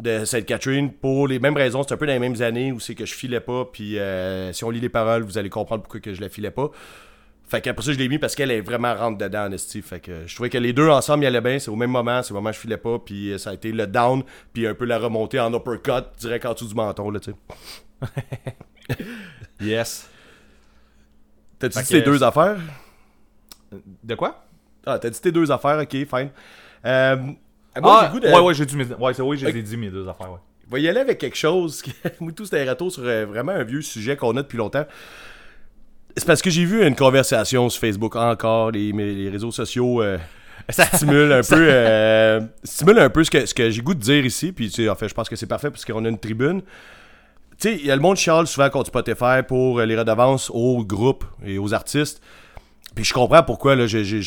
de 0.00 0.24
Sainte 0.24 0.46
Catherine 0.46 0.92
pour 0.92 1.26
les 1.26 1.38
mêmes 1.38 1.56
raisons, 1.56 1.82
c'est 1.82 1.92
un 1.92 1.96
peu 1.96 2.06
dans 2.06 2.12
les 2.12 2.18
mêmes 2.18 2.40
années 2.40 2.70
où 2.72 2.78
c'est 2.78 2.94
que 2.94 3.04
je 3.04 3.14
filais 3.14 3.40
pas 3.40 3.64
puis 3.64 3.98
euh, 3.98 4.52
si 4.52 4.64
on 4.64 4.70
lit 4.70 4.80
les 4.80 4.88
paroles, 4.88 5.22
vous 5.22 5.38
allez 5.38 5.50
comprendre 5.50 5.82
pourquoi 5.82 6.00
que 6.00 6.14
je 6.14 6.20
la 6.20 6.28
filais 6.28 6.50
pas. 6.50 6.70
Fait 7.48 7.62
qu'après 7.62 7.84
ça, 7.84 7.92
je 7.92 7.98
l'ai 7.98 8.08
mis 8.08 8.18
parce 8.18 8.34
qu'elle 8.34 8.50
est 8.50 8.60
vraiment 8.60 8.94
rentre 8.94 9.16
dedans, 9.16 9.46
en 9.46 9.52
esti. 9.52 9.80
Fait 9.80 10.00
que 10.00 10.26
je 10.26 10.34
trouvais 10.34 10.50
que 10.50 10.58
les 10.58 10.74
deux 10.74 10.88
ensemble, 10.88 11.24
ils 11.24 11.28
allaient 11.28 11.40
bien. 11.40 11.58
C'est 11.58 11.70
au 11.70 11.76
même 11.76 11.90
moment, 11.90 12.22
c'est 12.22 12.32
au 12.32 12.34
moment 12.34 12.50
où 12.50 12.52
je 12.52 12.58
filais 12.58 12.76
pas. 12.76 12.98
Puis 12.98 13.32
euh, 13.32 13.38
ça 13.38 13.50
a 13.50 13.54
été 13.54 13.72
le 13.72 13.86
down, 13.86 14.22
puis 14.52 14.66
un 14.66 14.74
peu 14.74 14.84
la 14.84 14.98
remontée 14.98 15.40
en 15.40 15.52
uppercut, 15.54 16.04
direct 16.18 16.44
en 16.44 16.52
dessous 16.52 16.68
du 16.68 16.74
menton, 16.74 17.10
là, 17.10 17.20
tu 17.20 17.32
sais. 17.32 18.06
Yes. 19.60 20.08
T'as-tu 21.58 21.78
dit 21.78 21.84
que- 21.84 21.88
tes 21.88 22.02
deux 22.02 22.22
affaires? 22.22 22.58
De 24.02 24.14
quoi? 24.14 24.44
Ah, 24.86 24.98
t'as 24.98 25.10
dit 25.10 25.20
tes 25.20 25.32
deux 25.32 25.50
affaires, 25.50 25.78
ok, 25.78 25.90
fine. 25.90 26.30
Euh, 26.84 27.16
moi, 27.16 27.34
j'ai 27.74 28.06
ah, 28.06 28.10
goût 28.12 28.20
de... 28.20 28.28
ouais, 28.28 28.40
ouais, 28.40 28.54
j'ai 28.54 28.66
dit 28.66 28.76
mes... 28.76 28.84
Ouais, 28.84 29.12
c'est 29.12 29.22
oui, 29.22 29.36
je 29.36 29.46
les 29.46 29.58
ai 29.58 29.62
dit, 29.62 29.76
mes 29.76 29.90
deux 29.90 30.08
affaires, 30.08 30.32
ouais. 30.32 30.38
On 30.68 30.72
va 30.72 30.78
y 30.78 30.88
aller 30.88 31.00
avec 31.00 31.18
quelque 31.18 31.36
chose. 31.36 31.82
Moi, 32.20 32.32
tout, 32.32 32.44
c'était 32.44 32.66
un 32.66 32.70
retour 32.70 32.92
sur 32.92 33.02
euh, 33.04 33.26
vraiment 33.26 33.52
un 33.52 33.64
vieux 33.64 33.82
sujet 33.82 34.16
qu'on 34.16 34.36
a 34.36 34.42
depuis 34.42 34.58
longtemps. 34.58 34.84
C'est 36.18 36.26
parce 36.26 36.42
que 36.42 36.50
j'ai 36.50 36.64
vu 36.64 36.84
une 36.84 36.96
conversation 36.96 37.68
sur 37.68 37.80
Facebook 37.80 38.16
encore, 38.16 38.72
les, 38.72 39.28
réseaux 39.30 39.52
sociaux 39.52 40.02
euh, 40.02 40.18
stimulent 40.68 41.32
un 41.32 41.42
peu, 41.48 41.68
euh, 41.70 42.40
stimulent 42.64 42.98
un 42.98 43.10
peu 43.10 43.22
ce 43.22 43.30
que, 43.30 43.46
ce 43.46 43.54
que 43.54 43.70
j'ai 43.70 43.82
goût 43.82 43.94
de 43.94 44.00
dire 44.00 44.24
ici. 44.26 44.50
Puis, 44.52 44.68
tu 44.68 44.82
sais, 44.82 44.88
en 44.88 44.96
fait, 44.96 45.08
je 45.08 45.14
pense 45.14 45.28
que 45.28 45.36
c'est 45.36 45.46
parfait 45.46 45.70
parce 45.70 45.84
qu'on 45.84 46.04
a 46.04 46.08
une 46.08 46.18
tribune. 46.18 46.62
Tu 47.60 47.68
sais, 47.70 47.74
il 47.76 47.86
y 47.86 47.90
a 47.90 47.96
le 47.96 48.02
monde 48.02 48.16
qui 48.16 48.24
chiale 48.24 48.46
souvent 48.46 48.68
contre 48.68 48.88
Spotify 48.88 49.42
pour 49.46 49.78
euh, 49.78 49.86
les 49.86 49.96
redevances 49.96 50.50
aux 50.52 50.84
groupes 50.84 51.24
et 51.44 51.58
aux 51.58 51.72
artistes. 51.72 52.20
Puis 52.94 53.04
je 53.04 53.14
comprends 53.14 53.42
pourquoi, 53.42 53.76
là, 53.76 53.86
j'ai- 53.86 54.20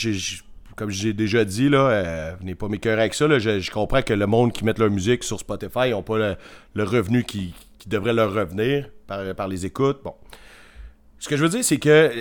comme 0.78 0.90
j'ai 0.90 1.14
déjà 1.14 1.44
dit, 1.44 1.68
là, 1.70 1.90
euh, 1.90 2.32
venez 2.40 2.56
pas 2.56 2.68
m'écœurer 2.70 3.02
avec 3.02 3.14
ça, 3.14 3.28
là, 3.28 3.38
je, 3.38 3.60
je 3.60 3.72
comprends 3.72 4.02
que 4.02 4.14
le 4.14 4.28
monde 4.28 4.54
qui 4.54 4.64
met 4.64 4.74
leur 4.78 4.90
musique 4.90 5.24
sur 5.24 5.40
Spotify 5.40 5.90
n'ont 5.92 6.04
pas 6.04 6.18
le, 6.18 6.36
le 6.74 6.84
revenu 6.84 7.24
qui, 7.24 7.54
qui 7.78 7.90
devrait 7.90 8.14
leur 8.14 8.34
revenir 8.34 8.90
par, 9.08 9.36
par 9.36 9.48
les 9.48 9.66
écoutes. 9.66 10.00
Bon. 10.04 10.14
Ce 11.22 11.30
que 11.30 11.38
je 11.38 11.44
veux 11.44 11.50
dire, 11.50 11.64
c'est 11.64 11.78
que 11.78 12.12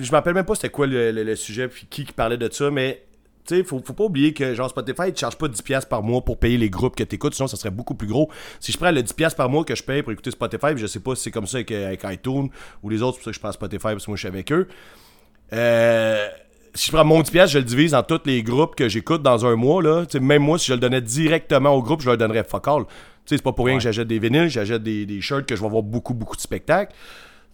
je 0.00 0.10
m'appelle 0.12 0.32
même 0.34 0.44
pas 0.44 0.54
c'était 0.54 0.68
quoi 0.70 0.86
le, 0.86 1.10
le- 1.10 1.24
le 1.24 1.34
sujet, 1.36 1.66
puis 1.68 1.86
qui 1.90 2.04
qui 2.04 2.12
parlait 2.12 2.36
de 2.36 2.48
ça, 2.52 2.70
mais 2.70 3.02
tu 3.46 3.56
sais, 3.56 3.64
faut, 3.64 3.82
faut 3.84 3.92
pas 3.92 4.04
oublier 4.04 4.32
que 4.32 4.54
genre 4.54 4.70
Spotify, 4.70 5.10
ne 5.10 5.16
charge 5.16 5.36
pas 5.36 5.48
10$ 5.48 5.88
par 5.88 6.02
mois 6.04 6.22
pour 6.24 6.38
payer 6.38 6.56
les 6.56 6.70
groupes 6.70 6.94
que 6.96 7.02
tu 7.02 7.16
écoutes, 7.16 7.34
sinon 7.34 7.48
ça 7.48 7.56
serait 7.56 7.72
beaucoup 7.72 7.94
plus 7.94 8.06
gros. 8.06 8.30
Si 8.60 8.70
je 8.72 8.78
prends 8.78 8.92
le 8.92 9.02
10$ 9.02 9.34
par 9.34 9.50
mois 9.50 9.64
que 9.64 9.74
je 9.74 9.82
paye 9.82 10.02
pour 10.02 10.12
écouter 10.12 10.30
Spotify, 10.30 10.68
puis 10.68 10.78
je 10.78 10.86
sais 10.86 11.00
pas 11.00 11.14
si 11.16 11.24
c'est 11.24 11.30
comme 11.32 11.46
ça 11.48 11.56
avec, 11.58 11.72
avec 11.72 12.02
iTunes 12.04 12.48
ou 12.82 12.88
les 12.88 13.02
autres, 13.02 13.18
c'est 13.18 13.18
pour 13.18 13.24
ça 13.24 13.30
que 13.32 13.34
je 13.34 13.40
prends 13.40 13.52
Spotify 13.52 13.82
parce 13.82 14.04
que 14.06 14.10
moi 14.12 14.16
je 14.16 14.20
suis 14.20 14.28
avec 14.28 14.50
eux. 14.52 14.68
Euh, 15.52 16.26
si 16.74 16.86
je 16.86 16.92
prends 16.92 17.04
mon 17.04 17.20
10$, 17.22 17.48
je 17.48 17.58
le 17.58 17.64
divise 17.64 17.90
dans 17.92 18.02
tous 18.02 18.20
les 18.24 18.42
groupes 18.42 18.74
que 18.76 18.88
j'écoute 18.88 19.22
dans 19.22 19.44
un 19.46 19.56
mois. 19.56 19.82
Là. 19.82 20.04
Même 20.20 20.42
moi, 20.42 20.58
si 20.58 20.66
je 20.68 20.72
le 20.74 20.80
donnais 20.80 21.00
directement 21.02 21.70
au 21.70 21.82
groupe, 21.82 22.00
je 22.00 22.06
leur 22.06 22.16
donnerais 22.16 22.44
fuck 22.44 22.66
all. 22.68 22.84
C'est 23.26 23.42
pas 23.42 23.52
pour 23.52 23.66
rien 23.66 23.76
que 23.76 23.82
j'achète 23.82 24.08
des 24.08 24.18
vinyles, 24.18 24.48
j'achète 24.48 24.82
des, 24.82 25.06
des 25.06 25.20
shirts 25.20 25.46
que 25.46 25.54
je 25.56 25.62
vais 25.62 25.68
voir 25.68 25.82
beaucoup, 25.82 26.14
beaucoup 26.14 26.36
de 26.36 26.40
spectacles. 26.40 26.94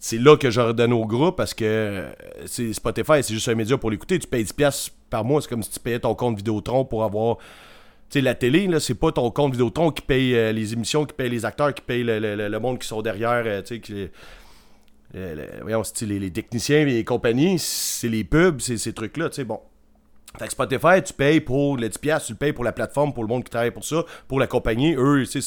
C'est 0.02 0.16
là 0.18 0.36
que 0.36 0.50
je 0.50 0.60
redonne 0.60 0.94
au 0.94 1.04
groupe 1.04 1.36
parce 1.36 1.52
que 1.52 1.64
euh, 1.66 2.10
c'est 2.46 2.72
Spotify, 2.72 3.22
c'est 3.22 3.34
juste 3.34 3.48
un 3.48 3.54
média 3.54 3.76
pour 3.76 3.90
l'écouter. 3.90 4.18
Tu 4.18 4.26
payes 4.26 4.44
10$ 4.44 4.90
par 5.10 5.24
mois, 5.24 5.42
c'est 5.42 5.48
comme 5.48 5.62
si 5.62 5.70
tu 5.70 5.78
payais 5.78 5.98
ton 6.00 6.14
compte 6.14 6.36
Vidéotron 6.38 6.86
pour 6.86 7.04
avoir. 7.04 7.36
Tu 8.08 8.18
sais, 8.18 8.20
la 8.22 8.34
télé, 8.34 8.66
là, 8.66 8.80
c'est 8.80 8.94
pas 8.94 9.12
ton 9.12 9.30
compte 9.30 9.52
Vidéotron 9.52 9.90
qui 9.92 10.02
paye 10.02 10.34
euh, 10.34 10.52
les 10.52 10.72
émissions, 10.72 11.04
qui 11.04 11.12
paye 11.14 11.28
les 11.28 11.44
acteurs, 11.44 11.74
qui 11.74 11.82
paye 11.82 12.02
le, 12.02 12.18
le- 12.18 12.58
monde 12.60 12.78
qui 12.78 12.88
sont 12.88 13.02
derrière, 13.02 13.42
euh, 13.46 13.62
tu 13.62 13.80
sais, 13.84 14.10
voyons, 15.62 15.82
les, 16.02 16.18
les 16.18 16.30
techniciens 16.30 16.80
et 16.80 16.84
les 16.86 17.04
compagnies, 17.04 17.58
c'est 17.58 18.08
les 18.08 18.24
pubs, 18.24 18.60
c'est 18.60 18.78
ces 18.78 18.92
trucs-là, 18.92 19.28
tu 19.28 19.36
sais, 19.36 19.44
bon. 19.44 19.60
Fait 20.38 20.46
que 20.46 20.52
Spotify, 20.52 21.02
tu 21.04 21.12
payes 21.12 21.40
pour 21.40 21.76
le 21.76 21.88
10$, 21.88 22.24
tu 22.26 22.32
le 22.32 22.38
payes 22.38 22.52
pour 22.52 22.64
la 22.64 22.72
plateforme, 22.72 23.12
pour 23.12 23.24
le 23.24 23.28
monde 23.28 23.42
qui 23.42 23.50
travaille 23.50 23.72
pour 23.72 23.84
ça, 23.84 24.04
pour 24.28 24.38
la 24.38 24.46
compagnie. 24.46 24.94
Eux, 24.96 25.24
c'est 25.24 25.42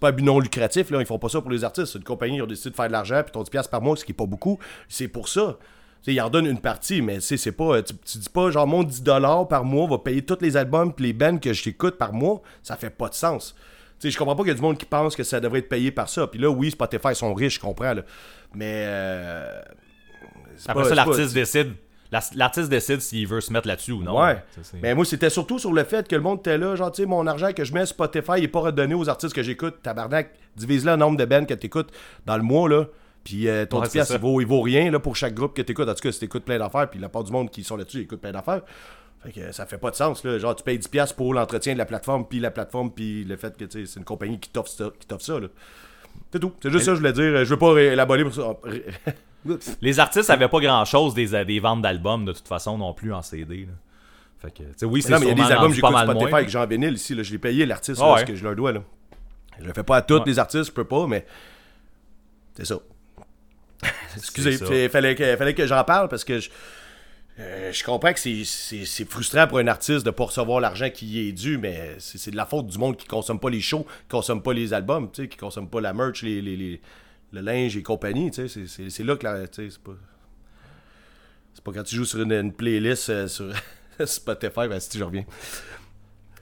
pas 0.00 0.08
un 0.08 0.12
but 0.12 0.22
non 0.22 0.40
lucratif, 0.40 0.90
là, 0.90 1.00
ils 1.00 1.06
font 1.06 1.18
pas 1.18 1.28
ça 1.28 1.40
pour 1.42 1.50
les 1.50 1.64
artistes. 1.64 1.92
C'est 1.92 1.98
une 1.98 2.04
compagnie, 2.04 2.38
ils 2.38 2.42
ont 2.42 2.46
décidé 2.46 2.70
de 2.70 2.74
faire 2.76 2.86
de 2.88 2.92
l'argent, 2.92 3.22
puis 3.22 3.32
ton 3.32 3.42
10$ 3.42 3.68
par 3.68 3.82
mois, 3.82 3.94
ce 3.96 4.04
qui 4.04 4.12
est 4.12 4.14
pas 4.14 4.26
beaucoup, 4.26 4.58
c'est 4.88 5.08
pour 5.08 5.28
ça. 5.28 5.58
Ils 6.06 6.20
en 6.20 6.28
donnent 6.28 6.46
une 6.46 6.60
partie, 6.60 7.00
mais 7.02 7.20
c'est 7.20 7.52
pas. 7.52 7.82
Tu, 7.82 7.94
tu 7.94 8.18
dis 8.18 8.28
pas, 8.28 8.50
genre, 8.50 8.66
mon 8.66 8.82
10$ 8.84 9.48
par 9.48 9.64
mois 9.64 9.86
va 9.86 9.98
payer 9.98 10.22
tous 10.22 10.38
les 10.40 10.56
albums 10.56 10.92
puis 10.92 11.06
les 11.06 11.12
bands 11.14 11.38
que 11.38 11.52
j'écoute 11.52 11.96
par 11.96 12.12
mois, 12.12 12.42
ça 12.62 12.76
fait 12.76 12.90
pas 12.90 13.08
de 13.08 13.14
sens. 13.14 13.54
Tu 14.00 14.08
sais, 14.08 14.10
je 14.10 14.18
comprends 14.18 14.34
pas 14.36 14.42
qu'il 14.42 14.48
y 14.50 14.52
a 14.52 14.56
du 14.56 14.60
monde 14.62 14.76
qui 14.76 14.84
pense 14.86 15.14
que 15.16 15.22
ça 15.22 15.40
devrait 15.40 15.60
être 15.60 15.68
payé 15.68 15.90
par 15.90 16.08
ça. 16.08 16.26
Puis 16.26 16.38
là, 16.40 16.50
oui, 16.50 16.70
Spotify 16.70 17.08
ils 17.10 17.14
sont 17.16 17.32
riches, 17.32 17.54
je 17.54 17.60
comprends, 17.60 17.94
là. 17.94 18.02
Mais. 18.54 18.84
euh, 18.86 19.62
Après 20.66 20.82
pas- 20.82 20.88
ça, 20.90 20.94
l'artiste 20.94 21.32
décide. 21.34 21.72
La- 22.14 22.20
L'artiste 22.36 22.68
décide 22.68 23.00
s'il 23.00 23.26
veut 23.26 23.40
se 23.40 23.52
mettre 23.52 23.66
là-dessus 23.66 23.92
ou 23.92 24.02
non. 24.02 24.20
Ouais. 24.22 24.42
Ça, 24.62 24.76
Mais 24.82 24.94
moi, 24.94 25.04
c'était 25.04 25.30
surtout 25.30 25.58
sur 25.58 25.72
le 25.72 25.82
fait 25.84 26.06
que 26.06 26.14
le 26.14 26.22
monde 26.22 26.38
était 26.38 26.56
là. 26.58 26.76
Genre, 26.76 26.92
tu 26.92 27.02
sais, 27.02 27.06
mon 27.08 27.26
argent 27.26 27.52
que 27.52 27.64
je 27.64 27.74
mets 27.74 27.86
Spotify 27.86 28.32
il 28.38 28.44
est 28.44 28.48
pas 28.48 28.60
redonné 28.60 28.94
aux 28.94 29.08
artistes 29.08 29.34
que 29.34 29.42
j'écoute. 29.42 29.76
Tabarnak, 29.82 30.30
divise-le 30.56 30.92
le 30.92 30.96
nombre 30.96 31.16
de 31.16 31.24
bands 31.24 31.44
que 31.44 31.54
t'écoutes 31.54 31.90
dans 32.24 32.36
le 32.36 32.42
mois, 32.44 32.68
là. 32.68 32.86
Puis 33.24 33.48
euh, 33.48 33.66
ton 33.66 33.78
Ouais, 33.78 33.84
10 33.86 33.88
c'est 33.90 33.92
piastres, 33.98 34.12
ça. 34.12 34.18
il 34.18 34.22
vaut, 34.22 34.40
il 34.40 34.46
vaut 34.46 34.60
rien 34.62 34.90
là, 34.90 35.00
pour 35.00 35.16
chaque 35.16 35.34
groupe 35.34 35.54
que 35.56 35.62
t'écoutes. 35.62 35.88
En 35.88 35.94
tout 35.94 36.02
cas, 36.02 36.12
si 36.12 36.20
t'écoutes 36.20 36.44
plein 36.44 36.58
d'affaires, 36.58 36.88
puis 36.88 37.00
la 37.00 37.08
part 37.08 37.24
du 37.24 37.32
monde 37.32 37.50
qui 37.50 37.64
sont 37.64 37.76
là-dessus, 37.76 37.98
ils 37.98 38.02
écoutent 38.02 38.20
plein 38.20 38.32
d'affaires. 38.32 38.62
Fait 39.24 39.32
que 39.32 39.50
ça 39.52 39.64
fait 39.66 39.78
pas 39.78 39.90
de 39.90 39.96
sens, 39.96 40.22
là. 40.24 40.38
Genre, 40.38 40.54
tu 40.54 40.62
payes 40.62 40.78
10$ 40.78 41.14
pour 41.14 41.32
l'entretien 41.34 41.72
de 41.72 41.78
la 41.78 41.86
plateforme, 41.86 42.26
puis 42.28 42.38
la 42.38 42.50
plateforme, 42.50 42.92
puis 42.92 43.24
le 43.24 43.36
fait 43.36 43.56
que, 43.56 43.64
tu 43.64 43.86
c'est 43.86 43.98
une 43.98 44.04
compagnie 44.04 44.38
qui 44.38 44.50
t'offre 44.50 44.68
ça, 44.70 44.90
qui 45.00 45.06
t'offre 45.06 45.24
ça, 45.24 45.40
là. 45.40 45.48
C'est 46.32 46.38
tout. 46.38 46.52
C'est 46.62 46.70
juste 46.70 46.84
ça 46.84 46.90
que 46.92 46.96
je 46.96 47.00
voulais 47.00 47.12
dire. 47.12 47.44
Je 47.44 47.50
veux 47.50 47.58
pas 47.58 47.76
élaborer 47.80 48.22
pour 48.24 48.34
ça. 48.34 48.54
Les 49.82 50.00
artistes 50.00 50.30
avaient 50.30 50.48
pas 50.48 50.60
grand 50.60 50.84
chose 50.84 51.14
des, 51.14 51.44
des 51.44 51.60
ventes 51.60 51.82
d'albums 51.82 52.24
de 52.24 52.32
toute 52.32 52.48
façon 52.48 52.78
non 52.78 52.94
plus 52.94 53.12
en 53.12 53.22
CD. 53.22 53.66
Là. 53.66 53.72
Fait 54.38 54.50
que, 54.50 54.84
oui, 54.86 55.02
c'est 55.02 55.10
non, 55.10 55.18
mais 55.20 55.26
il 55.26 55.28
y 55.28 55.32
a 55.32 55.34
des 55.46 55.52
albums, 55.52 55.68
pas 55.70 55.74
j'écoute 55.74 55.92
mal 55.92 56.06
Spotify 56.06 56.24
moins. 56.30 56.38
avec 56.38 56.48
Jean 56.50 56.66
Bénil 56.66 56.94
ici, 56.94 57.14
là. 57.14 57.22
Je 57.22 57.32
l'ai 57.32 57.38
payé 57.38 57.66
l'artiste, 57.66 58.00
là, 58.00 58.12
ouais? 58.14 58.20
ce 58.20 58.24
que 58.24 58.34
je 58.34 58.44
leur 58.44 58.54
dois, 58.56 58.72
là. 58.72 58.82
Je 59.60 59.64
le 59.64 59.72
fais 59.72 59.82
pas 59.82 59.96
à 59.98 60.02
tous 60.02 60.14
Ouais. 60.18 60.22
les 60.26 60.38
artistes, 60.38 60.66
je 60.66 60.72
peux 60.72 60.84
pas, 60.84 61.06
mais. 61.06 61.24
C'est 62.54 62.64
ça. 62.66 62.76
Excusez, 64.16 64.58
il 64.84 64.88
fallait 64.90 65.14
que, 65.14 65.36
fallait 65.36 65.54
que 65.54 65.66
j'en 65.66 65.82
parle 65.84 66.08
parce 66.08 66.24
que 66.24 66.38
je, 66.40 66.48
euh, 67.40 67.72
je 67.72 67.84
comprends 67.84 68.12
que 68.12 68.20
c'est- 68.20 69.04
frustrant 69.10 69.46
pour 69.46 69.58
un 69.58 69.66
artiste 69.66 70.04
de 70.06 70.10
pas 70.10 70.24
recevoir 70.24 70.60
l'argent 70.60 70.88
qui 70.90 71.06
y 71.06 71.28
est 71.28 71.32
dû, 71.32 71.58
mais 71.58 71.96
c'est 71.98 72.30
de 72.30 72.36
la 72.36 72.46
faute 72.46 72.66
du 72.68 72.78
monde 72.78 72.96
qui 72.96 73.06
consomme 73.06 73.40
pas 73.40 73.50
les 73.50 73.60
shows, 73.60 73.84
qui 73.84 74.08
consomme 74.08 74.42
pas 74.42 74.52
les 74.52 74.72
albums, 74.72 75.10
tu 75.10 75.22
sais, 75.22 75.28
qui 75.28 75.36
consomme 75.36 75.68
pas 75.68 75.80
la 75.80 75.92
merch, 75.92 76.22
les, 76.22 76.40
les- 76.40 76.56
les- 76.56 76.80
le 77.34 77.40
linge 77.40 77.76
et 77.76 77.82
compagnie. 77.82 78.30
tu 78.30 78.36
sais, 78.36 78.48
C'est 78.48 78.66
c'est- 78.66 78.90
c'est 78.90 79.04
là 79.04 79.16
que 79.16 79.24
la. 79.24 79.46
tu 79.48 79.62
sais, 79.64 79.70
C'est 79.70 79.82
pas, 79.82 79.92
c'est 81.52 81.62
pas 81.64 81.72
quand 81.72 81.82
tu 81.82 81.96
joues 81.96 82.04
sur 82.04 82.20
une, 82.22 82.32
une 82.32 82.52
playlist 82.52 83.10
euh, 83.10 83.28
sur 83.28 83.50
Spotify, 84.04 84.68
ben 84.68 84.80
si 84.80 84.98
je 84.98 85.04
reviens. 85.04 85.24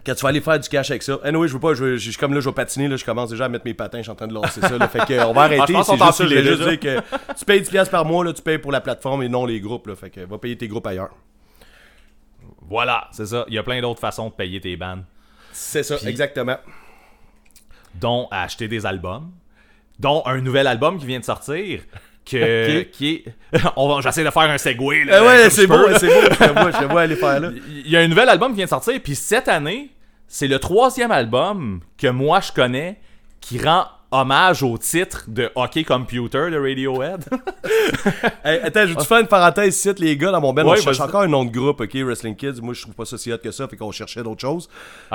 Quand 0.04 0.14
tu 0.16 0.22
vas 0.22 0.30
aller 0.30 0.40
faire 0.40 0.58
du 0.58 0.68
cash 0.68 0.90
avec 0.90 1.02
ça. 1.04 1.20
Anyway, 1.22 1.46
je 1.46 1.52
veux 1.52 1.60
pas, 1.60 1.74
je, 1.74 1.96
je 1.96 2.10
suis 2.10 2.18
comme 2.18 2.34
là, 2.34 2.40
je 2.40 2.48
vais 2.48 2.54
patiner, 2.54 2.88
là, 2.88 2.96
je 2.96 3.04
commence 3.04 3.30
déjà 3.30 3.44
à 3.44 3.48
mettre 3.48 3.64
mes 3.64 3.74
patins, 3.74 3.98
je 3.98 4.02
suis 4.02 4.10
en 4.10 4.16
train 4.16 4.26
de 4.26 4.34
lancer 4.34 4.60
ça. 4.60 4.76
Là, 4.76 4.88
fait 4.88 5.04
que, 5.06 5.24
on 5.24 5.32
va 5.32 5.42
arrêter. 5.44 5.62
Ah, 5.62 5.66
je 5.68 5.72
pense 5.74 5.86
c'est 5.86 5.96
qu'on 5.96 6.06
juste 6.06 6.18
je 6.22 6.24
voulais 6.24 6.42
juste 6.44 6.62
dire 6.68 6.80
que 6.80 7.34
tu 7.38 7.44
payes 7.44 7.60
10$ 7.60 7.88
par 7.88 8.04
mois, 8.04 8.24
là, 8.24 8.32
tu 8.32 8.42
payes 8.42 8.58
pour 8.58 8.72
la 8.72 8.80
plateforme 8.80 9.22
et 9.22 9.28
non 9.28 9.46
les 9.46 9.60
groupes. 9.60 9.86
Là, 9.86 9.94
fait 9.94 10.10
que 10.10 10.20
va 10.22 10.38
payer 10.38 10.58
tes 10.58 10.66
groupes 10.66 10.86
ailleurs. 10.88 11.14
Voilà, 12.62 13.08
c'est 13.12 13.26
ça. 13.26 13.44
Il 13.46 13.54
y 13.54 13.58
a 13.58 13.62
plein 13.62 13.80
d'autres 13.80 14.00
façons 14.00 14.28
de 14.28 14.34
payer 14.34 14.60
tes 14.60 14.76
bands, 14.76 15.04
C'est 15.52 15.82
ça, 15.84 15.96
exactement. 16.08 16.56
dont 17.94 18.26
acheter 18.32 18.66
des 18.66 18.84
albums, 18.86 19.30
dont 20.02 20.22
un 20.26 20.40
nouvel 20.40 20.66
album 20.66 20.98
qui 20.98 21.06
vient 21.06 21.20
de 21.20 21.24
sortir. 21.24 21.80
Que, 22.28 22.82
qui 22.92 23.24
est... 23.52 23.58
On 23.76 23.88
va, 23.88 24.00
j'essaie 24.00 24.24
de 24.24 24.30
faire 24.30 24.42
un 24.42 24.58
segway. 24.58 25.04
Là, 25.04 25.18
Eh 25.20 25.26
ouais, 25.26 25.50
c'est 25.50 25.66
beau, 25.66 25.78
c'est 25.96 26.06
beau. 26.08 26.20
Je 26.30 26.36
te 26.36 26.52
vois, 26.52 26.70
je 26.70 26.78
te 26.78 26.84
vois 26.84 27.00
aller 27.02 27.16
faire 27.16 27.40
là. 27.40 27.50
Il 27.68 27.90
y 27.90 27.96
a 27.96 28.00
un 28.00 28.08
nouvel 28.08 28.28
album 28.28 28.50
qui 28.50 28.56
vient 28.56 28.66
de 28.66 28.70
sortir, 28.70 29.00
puis 29.02 29.14
cette 29.14 29.48
année, 29.48 29.90
c'est 30.28 30.48
le 30.48 30.58
troisième 30.58 31.10
album 31.10 31.80
que 31.96 32.08
moi 32.08 32.40
je 32.40 32.52
connais 32.52 32.98
qui 33.40 33.58
rend 33.58 33.86
hommage 34.12 34.62
au 34.62 34.78
titre 34.78 35.24
de 35.28 35.50
Hockey 35.54 35.82
Computer 35.84 36.50
de 36.50 36.58
Radiohead. 36.58 37.24
Hey, 38.44 38.58
attends, 38.60 38.82
je 38.86 38.94
vais 38.94 38.96
te 38.96 39.04
faire 39.04 39.18
une 39.20 39.26
parenthèse 39.28 39.76
ici, 39.76 39.90
les 39.98 40.16
gars, 40.16 40.30
dans 40.32 40.40
mon 40.40 40.52
band, 40.52 40.64
Ouais, 40.64 40.78
on 40.78 40.82
cherche 40.82 41.00
encore 41.00 41.22
un 41.22 41.28
nom 41.28 41.44
de 41.44 41.50
groupe, 41.50 41.80
ok, 41.80 41.94
Wrestling 41.94 42.34
Kids. 42.36 42.60
Moi, 42.60 42.74
je 42.74 42.82
trouve 42.82 42.94
pas 42.94 43.04
ça 43.04 43.16
si 43.18 43.32
hot 43.32 43.38
que 43.38 43.50
ça, 43.52 43.66
fait 43.68 43.76
qu'on 43.76 43.90
cherchait 43.92 44.22
d'autres 44.22 44.40
choses. 44.40 44.68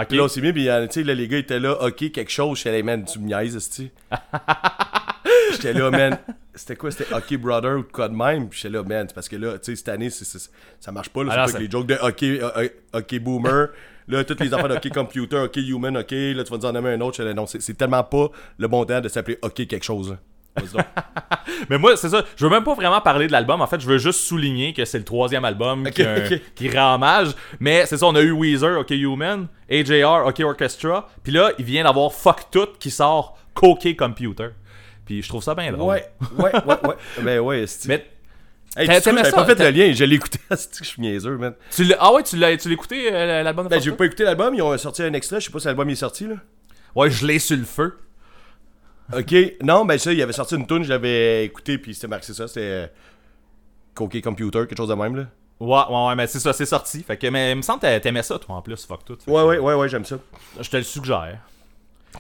Puis 0.08 0.18
là, 0.18 0.24
on 0.24 0.28
s'est 0.28 0.42
mis, 0.42 0.52
puis 0.54 0.70
euh, 0.70 0.86
là, 0.88 1.14
les 1.14 1.28
gars 1.28 1.38
étaient 1.38 1.60
là, 1.60 1.74
ok, 1.84 2.12
quelque 2.12 2.32
chose. 2.32 2.58
J'étais 2.58 2.78
là, 2.78 2.84
man, 2.84 3.04
tu 3.06 3.20
me 3.20 3.26
niaises. 3.28 3.70
J'étais 5.52 5.74
là, 5.74 5.90
man. 5.92 6.18
C'était 6.56 6.76
quoi 6.76 6.90
C'était 6.92 7.14
Hockey 7.14 7.38
Brother 7.38 7.78
ou 7.80 7.84
quoi 7.84 8.08
de 8.10 8.16
même? 8.16 8.50
Puis 8.50 8.60
j'étais 8.62 8.74
là, 8.76 8.84
man, 8.84 9.08
parce 9.14 9.28
que 9.30 9.36
là, 9.36 9.54
tu 9.60 9.66
sais, 9.72 9.76
cette 9.76 9.90
année, 9.90 10.10
c'est- 10.10 10.26
c'est- 10.26 10.50
ça 10.80 10.92
marche 10.92 11.10
pas, 11.10 11.24
là. 11.24 11.34
Alors, 11.34 11.48
C'est 11.48 11.54
pas 11.54 11.60
c'est- 11.60 11.66
que 11.68 11.72
les 11.72 11.80
jokes 11.80 11.88
de 11.88 11.98
Hockey, 12.02 12.40
euh, 12.42 12.50
euh, 12.58 12.70
hockey 12.94 13.20
Boomer. 13.20 13.68
Là, 14.08 14.24
toutes 14.24 14.40
les 14.42 14.54
affaires 14.54 14.70
de 14.70 14.76
Hockey 14.76 14.90
Computer, 14.90 15.36
Hockey 15.38 15.62
Human, 15.68 15.98
OK, 15.98 16.12
là, 16.12 16.44
tu 16.44 16.52
vas 16.52 16.58
nous 16.58 16.66
en 16.66 16.72
nommer 16.72 16.92
un 16.92 17.02
autre. 17.02 17.22
Là, 17.24 17.34
non, 17.34 17.46
c'est 17.46 17.78
tellement 17.78 18.04
pas 18.04 18.30
le 18.58 18.68
bon 18.68 18.86
temps 18.86 19.02
de 19.02 19.10
s'appeler 19.10 19.38
Hockey 19.42 19.66
quelque 19.68 19.84
chose. 19.84 20.16
Mais 21.70 21.78
moi, 21.78 21.96
c'est 21.98 22.10
ça. 22.10 22.24
Je 22.36 22.44
veux 22.44 22.50
même 22.50 22.64
pas 22.64 22.74
vraiment 22.74 23.00
parler 23.02 23.28
de 23.28 23.32
l'album. 23.32 23.62
En 23.62 23.68
fait, 23.68 23.80
je 23.80 23.88
veux 23.88 23.98
juste 23.98 24.22
souligner 24.22 24.74
que 24.74 24.86
c'est 24.86 24.98
le 24.98 25.04
troisième 25.04 25.46
album 25.46 25.84
Ok, 25.86 25.92
qui, 25.94 26.02
un- 26.04 26.26
ok. 26.26 26.42
qui 26.56 26.70
rend 26.70 26.96
hommage. 26.96 27.30
Mais 27.60 27.86
c'est 27.86 27.98
ça, 27.98 28.06
on 28.08 28.16
a 28.16 28.22
eu 28.22 28.32
Weezer, 28.32 28.80
OK 28.80 28.90
Human, 28.92 29.48
AJR, 29.70 30.26
OK 30.26 30.40
Orchestra. 30.40 31.08
Puis 31.24 31.32
là, 31.32 31.52
il 31.60 31.66
vient 31.66 31.84
d'avoir 31.84 32.12
Fuck 32.14 32.50
Tout 32.52 32.68
qui 32.80 32.90
sort 32.90 33.38
OK 33.62 33.96
Computer. 33.96 34.50
Puis 35.06 35.22
je 35.22 35.30
trouve 35.30 35.44
ça 35.44 35.54
bien 35.56 35.72
drôle. 35.72 35.94
Ouais, 35.94 36.06
ouais, 36.38 36.52
ouais, 36.66 36.88
ouais. 36.88 36.96
Ben 37.22 37.40
ouais. 37.40 37.66
Mais 37.88 38.06
Hey, 38.78 38.88
tu 38.88 39.02
t'aimais 39.02 39.30
pas 39.32 39.46
fait 39.46 39.60
le 39.60 39.70
lien, 39.72 39.92
je 39.94 40.04
l'ai 40.04 40.16
écouté. 40.16 40.40
C'est 40.52 40.72
que 40.72 40.78
je 40.84 40.90
suis 40.90 41.02
niaiseux, 41.02 41.38
man. 41.38 41.54
tu 41.72 41.84
l'as- 41.84 41.98
ah 42.00 42.14
ouais, 42.14 42.24
tu 42.24 42.36
l'as 42.38 42.56
tu 42.58 42.68
l'as 42.68 42.74
écouté 42.74 43.10
euh, 43.12 43.44
l'album 43.44 43.66
de 43.66 43.70
Ben, 43.72 43.82
j'ai 43.82 43.92
pas 43.92 44.06
écouté 44.06 44.24
l'album, 44.24 44.54
ils 44.54 44.62
ont 44.62 44.78
sorti 44.78 45.02
un 45.04 45.14
extrait, 45.14 45.40
je 45.40 45.46
sais 45.48 45.52
pas 45.52 45.60
si 45.60 45.66
l'album 45.68 45.90
est 45.90 45.96
sorti, 45.96 46.28
là. 46.28 46.36
Ouais, 46.96 47.10
je 47.10 47.26
l'ai 47.26 47.40
sur 47.40 47.58
le 47.58 47.64
feu. 47.64 47.98
Ok, 49.14 49.34
non, 49.64 49.86
ben 49.86 49.98
ça, 49.98 50.12
il 50.12 50.22
avait 50.22 50.34
sorti 50.34 50.56
une 50.56 50.68
tune, 50.68 50.84
je 50.84 50.90
l'avais 50.90 51.46
écouté, 51.46 51.78
puis 51.78 51.96
c'était 51.96 52.08
marqué 52.08 52.34
ça, 52.34 52.48
c'était 52.48 52.62
euh, 52.62 52.88
Coquet 53.96 54.22
Computer, 54.22 54.60
quelque 54.68 54.78
chose 54.78 54.90
de 54.90 54.94
même, 54.96 55.16
là. 55.16 55.24
Ouais, 55.60 55.82
ouais, 55.90 56.08
ouais, 56.10 56.16
mais 56.16 56.28
c'est 56.28 56.40
ça, 56.40 56.54
c'est 56.54 56.66
sorti. 56.68 57.02
Fait 57.04 57.18
que, 57.18 57.26
mais 57.28 57.52
il 57.54 57.56
me 57.58 57.62
semble 57.64 57.80
que 57.80 57.88
t'a- 57.88 58.00
t'aimais 58.00 58.22
ça, 58.22 58.38
toi, 58.38 58.56
en 58.56 58.62
plus, 58.62 58.86
fuck 58.86 59.04
tout. 59.06 59.18
Fait 59.24 59.32
Ouais, 59.32 59.42
ouais, 59.44 59.58
ouais, 59.60 59.74
ouais, 59.74 59.90
j'aime 59.90 60.06
ça. 60.06 60.18
Je 60.60 60.70
te 60.70 60.78
le 60.78 60.84
suggère. 60.84 61.40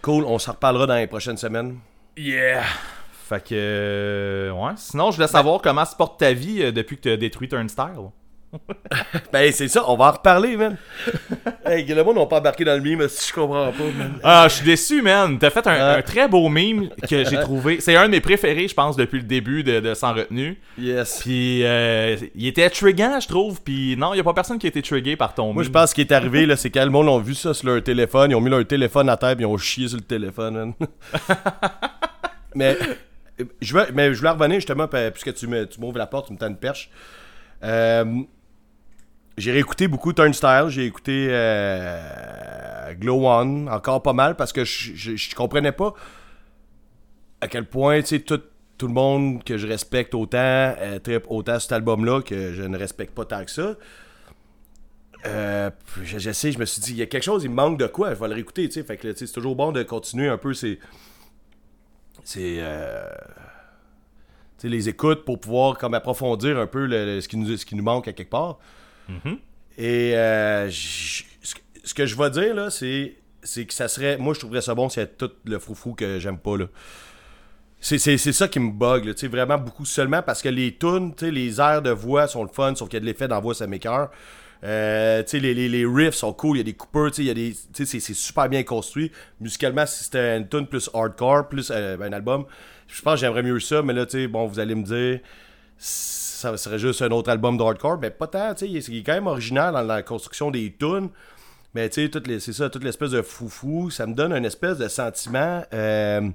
Cool, 0.01 0.23
on 0.25 0.39
s'en 0.39 0.53
reparlera 0.53 0.87
dans 0.87 0.95
les 0.95 1.07
prochaines 1.07 1.37
semaines. 1.37 1.77
Yeah! 2.15 2.63
Fait 3.27 3.43
que, 3.43 3.49
euh, 3.51 4.51
ouais. 4.51 4.71
Sinon, 4.77 5.11
je 5.11 5.17
voulais 5.17 5.27
savoir 5.27 5.61
comment 5.61 5.83
se 5.83 5.95
porte 5.95 6.17
ta 6.17 6.31
vie 6.31 6.61
euh, 6.61 6.71
depuis 6.71 6.95
que 6.95 7.01
t'as 7.01 7.17
détruit 7.17 7.49
Turnstile. 7.49 8.11
Ben, 9.33 9.51
c'est 9.51 9.67
ça, 9.67 9.83
on 9.87 9.97
va 9.97 10.05
en 10.05 10.11
reparler, 10.11 10.55
man. 10.55 10.77
hey, 11.65 11.85
le 11.85 12.03
monde 12.03 12.17
n'a 12.17 12.25
pas 12.25 12.37
embarqué 12.37 12.63
dans 12.63 12.75
le 12.75 12.81
mime, 12.81 13.05
si 13.09 13.29
je 13.29 13.33
comprends 13.33 13.71
pas, 13.71 13.83
man. 13.97 14.13
Ah, 14.23 14.45
je 14.47 14.55
suis 14.55 14.65
déçu, 14.65 15.01
man. 15.01 15.37
T'as 15.37 15.49
fait 15.49 15.67
un, 15.67 16.01
très 16.01 16.29
beau 16.29 16.47
meme 16.47 16.89
que 17.09 17.25
j'ai 17.25 17.39
trouvé. 17.41 17.81
C'est 17.81 17.95
un 17.95 18.05
de 18.05 18.11
mes 18.11 18.21
préférés, 18.21 18.67
je 18.67 18.73
pense, 18.73 18.95
depuis 18.95 19.19
le 19.19 19.25
début 19.25 19.63
de, 19.63 19.81
de 19.81 19.93
Sans 19.93 20.13
Retenue. 20.13 20.59
Yes. 20.79 21.19
Puis, 21.21 21.65
euh, 21.65 22.15
il 22.35 22.47
était 22.47 22.69
triggant, 22.69 23.19
je 23.19 23.27
trouve. 23.27 23.61
Puis, 23.61 23.95
non, 23.97 24.13
il 24.13 24.19
a 24.21 24.23
pas 24.23 24.33
personne 24.33 24.59
qui 24.59 24.67
a 24.67 24.69
été 24.69 24.81
trigué 24.81 25.17
par 25.17 25.33
ton 25.33 25.51
Moi, 25.51 25.63
je 25.63 25.69
pense 25.69 25.89
ce 25.89 25.95
qui 25.95 26.01
est 26.01 26.11
arrivé, 26.13 26.45
là, 26.45 26.55
c'est 26.55 26.69
quand 26.69 26.85
le 26.85 26.91
monde 26.91 27.09
a 27.09 27.19
vu 27.19 27.35
ça 27.35 27.53
sur 27.53 27.67
leur 27.67 27.83
téléphone, 27.83 28.31
ils 28.31 28.35
ont 28.35 28.41
mis 28.41 28.49
leur 28.49 28.65
téléphone 28.65 29.09
à 29.09 29.17
terre, 29.17 29.35
puis 29.35 29.43
ils 29.43 29.47
ont 29.47 29.57
chié 29.57 29.89
sur 29.89 29.97
le 29.97 30.03
téléphone, 30.03 30.53
man. 30.53 30.73
mais, 32.55 32.77
je 33.61 33.77
mais 33.93 34.13
je 34.13 34.19
voulais 34.19 34.31
revenir 34.31 34.55
justement, 34.55 34.87
puisque 34.87 35.33
tu 35.33 35.47
m'ouvres 35.47 35.97
la 35.97 36.07
porte, 36.07 36.27
tu 36.27 36.33
me 36.33 36.37
tends 36.37 36.47
une 36.47 36.57
perche. 36.57 36.89
Euh, 37.63 38.23
j'ai 39.37 39.51
réécouté 39.51 39.87
beaucoup 39.87 40.13
Turnstile, 40.13 40.65
j'ai 40.69 40.85
écouté 40.85 41.27
euh, 41.29 42.93
Glow 42.95 43.27
One, 43.27 43.69
encore 43.69 44.01
pas 44.01 44.13
mal, 44.13 44.35
parce 44.35 44.51
que 44.51 44.63
je, 44.63 44.93
je, 44.95 45.35
comprenais 45.35 45.71
pas 45.71 45.93
à 47.41 47.47
quel 47.47 47.65
point, 47.65 48.01
tout, 48.01 48.41
tout 48.77 48.87
le 48.87 48.93
monde 48.93 49.43
que 49.43 49.57
je 49.57 49.67
respecte 49.67 50.15
autant 50.15 50.37
euh, 50.39 50.99
autant 51.29 51.59
cet 51.59 51.71
album-là 51.71 52.21
que 52.21 52.53
je 52.53 52.63
ne 52.63 52.77
respecte 52.77 53.13
pas 53.13 53.25
tant 53.25 53.45
que 53.45 53.51
ça. 53.51 53.75
Euh, 55.25 55.69
je, 56.03 56.19
je 56.19 56.31
sais, 56.31 56.51
je 56.51 56.59
me 56.59 56.65
suis 56.65 56.81
dit, 56.81 56.91
il 56.91 56.97
y 56.97 57.01
a 57.01 57.05
quelque 57.05 57.23
chose, 57.23 57.43
il 57.43 57.49
me 57.49 57.55
manque 57.55 57.79
de 57.79 57.87
quoi, 57.87 58.13
je 58.13 58.19
vais 58.19 58.27
le 58.27 58.35
réécouter, 58.35 58.67
tu 58.67 58.73
sais. 58.73 58.83
Fait 58.83 58.97
que, 58.97 59.13
c'est 59.15 59.31
toujours 59.31 59.55
bon 59.55 59.71
de 59.71 59.83
continuer 59.83 60.29
un 60.29 60.37
peu 60.37 60.53
ces. 60.53 60.79
Ces 62.27 62.57
euh, 62.59 63.07
les 64.63 64.89
écoutes 64.89 65.23
pour 65.23 65.39
pouvoir 65.39 65.77
comme 65.77 65.93
approfondir 65.93 66.57
un 66.59 66.67
peu 66.67 66.85
le- 66.85 67.05
le- 67.05 67.21
ce, 67.21 67.27
qui 67.29 67.37
nous, 67.37 67.55
ce 67.55 67.65
qui 67.65 67.73
nous 67.75 67.83
manque 67.83 68.07
à 68.09 68.13
quelque 68.13 68.29
part. 68.29 68.57
Et 69.77 70.11
euh, 70.17 70.69
ce 70.69 71.93
que- 71.93 72.05
je 72.05 72.15
vais 72.17 72.29
dire, 72.31 72.53
là, 72.53 72.69
c'est, 72.69 73.15
c'est 73.43 73.65
que 73.65 73.73
ça 73.73 73.87
serait. 73.87 74.17
Moi, 74.17 74.33
je 74.33 74.39
trouverais 74.39 74.61
ça 74.61 74.75
bon 74.75 74.89
s'il 74.89 75.01
y 75.01 75.03
a 75.03 75.07
tout 75.07 75.31
le 75.45 75.57
froufrou 75.59 75.93
que 75.93 76.19
j'aime 76.19 76.37
pas, 76.37 76.57
là. 76.57 76.65
C'est, 77.79 77.99
c'est, 77.99 78.17
c'est 78.17 78.33
ça 78.33 78.47
qui 78.49 78.59
me 78.59 78.71
bug, 78.71 79.05
là, 79.05 79.13
tu 79.13 79.21
sais, 79.21 79.27
vraiment 79.27 79.57
beaucoup 79.57 79.85
seulement 79.85 80.21
parce 80.23 80.41
que 80.41 80.49
les 80.49 80.75
tunes, 80.75 81.13
les 81.21 81.61
airs 81.61 81.81
de 81.83 81.91
voix 81.91 82.27
sont 82.27 82.43
le 82.43 82.49
fun, 82.49 82.73
sauf 82.75 82.89
qu'il 82.89 82.97
y 82.97 82.97
a 82.97 83.01
de 83.01 83.05
l'effet 83.05 83.27
dans 83.29 83.35
la 83.35 83.41
voix, 83.41 83.53
ça. 83.53 83.67
Euh, 84.63 85.23
les, 85.33 85.53
les, 85.53 85.69
les 85.69 85.85
riffs 85.85 86.15
sont 86.15 86.33
cool, 86.33 86.57
il 86.57 86.59
y 86.59 86.61
a 86.61 86.63
des 86.63 86.73
coupeurs, 86.73 87.11
c'est, 87.13 87.99
super 87.99 88.49
bien 88.49 88.63
construit. 88.63 89.11
Musicalement, 89.39 89.85
si 89.85 90.03
c'était 90.05 90.37
une 90.37 90.47
tune 90.47 90.67
plus 90.67 90.89
hardcore, 90.93 91.47
plus 91.47 91.71
euh, 91.71 91.97
un 91.99 92.11
album, 92.13 92.45
je 92.87 93.01
pense 93.01 93.15
que 93.15 93.19
j'aimerais 93.21 93.43
mieux 93.43 93.59
ça, 93.59 93.81
mais 93.81 93.93
là, 93.93 94.05
bon, 94.29 94.47
vous 94.47 94.59
allez 94.59 94.75
me 94.75 94.83
dire, 94.83 95.19
ça 95.77 96.57
serait 96.57 96.79
juste 96.79 97.01
un 97.01 97.09
autre 97.09 97.29
album 97.29 97.57
de 97.57 97.63
hardcore, 97.63 97.99
mais 97.99 98.09
pas 98.09 98.27
tant, 98.27 98.53
il 98.61 98.77
est- 98.77 98.89
est 98.89 99.03
quand 99.03 99.13
même 99.13 99.27
original 99.27 99.73
dans 99.73 99.81
la 99.83 100.01
construction 100.03 100.51
des 100.51 100.75
tunes. 100.77 101.09
Mais 101.73 101.89
c'est 101.91 102.53
ça, 102.53 102.69
toute 102.69 102.83
l'espèce 102.83 103.11
de 103.11 103.21
foufou, 103.21 103.91
ça 103.91 104.07
me 104.07 104.15
donne 104.15 104.33
un 104.33 104.43
espèce 104.43 104.77
de 104.79 104.87
sentiment. 104.87 105.63
euh, 105.73 106.27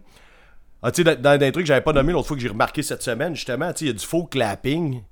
ah, 0.82 0.90
dans, 0.90 1.20
dans 1.20 1.38
des 1.38 1.50
trucs 1.52 1.64
que 1.64 1.68
j'avais 1.68 1.80
pas 1.80 1.92
nommé 1.92 2.12
l'autre 2.12 2.28
fois 2.28 2.36
que 2.36 2.42
j'ai 2.42 2.48
remarqué 2.48 2.82
cette 2.82 3.02
semaine, 3.02 3.34
justement, 3.34 3.72
il 3.80 3.86
y 3.86 3.90
a 3.90 3.92
du 3.92 4.04
faux 4.04 4.24
clapping. 4.24 5.02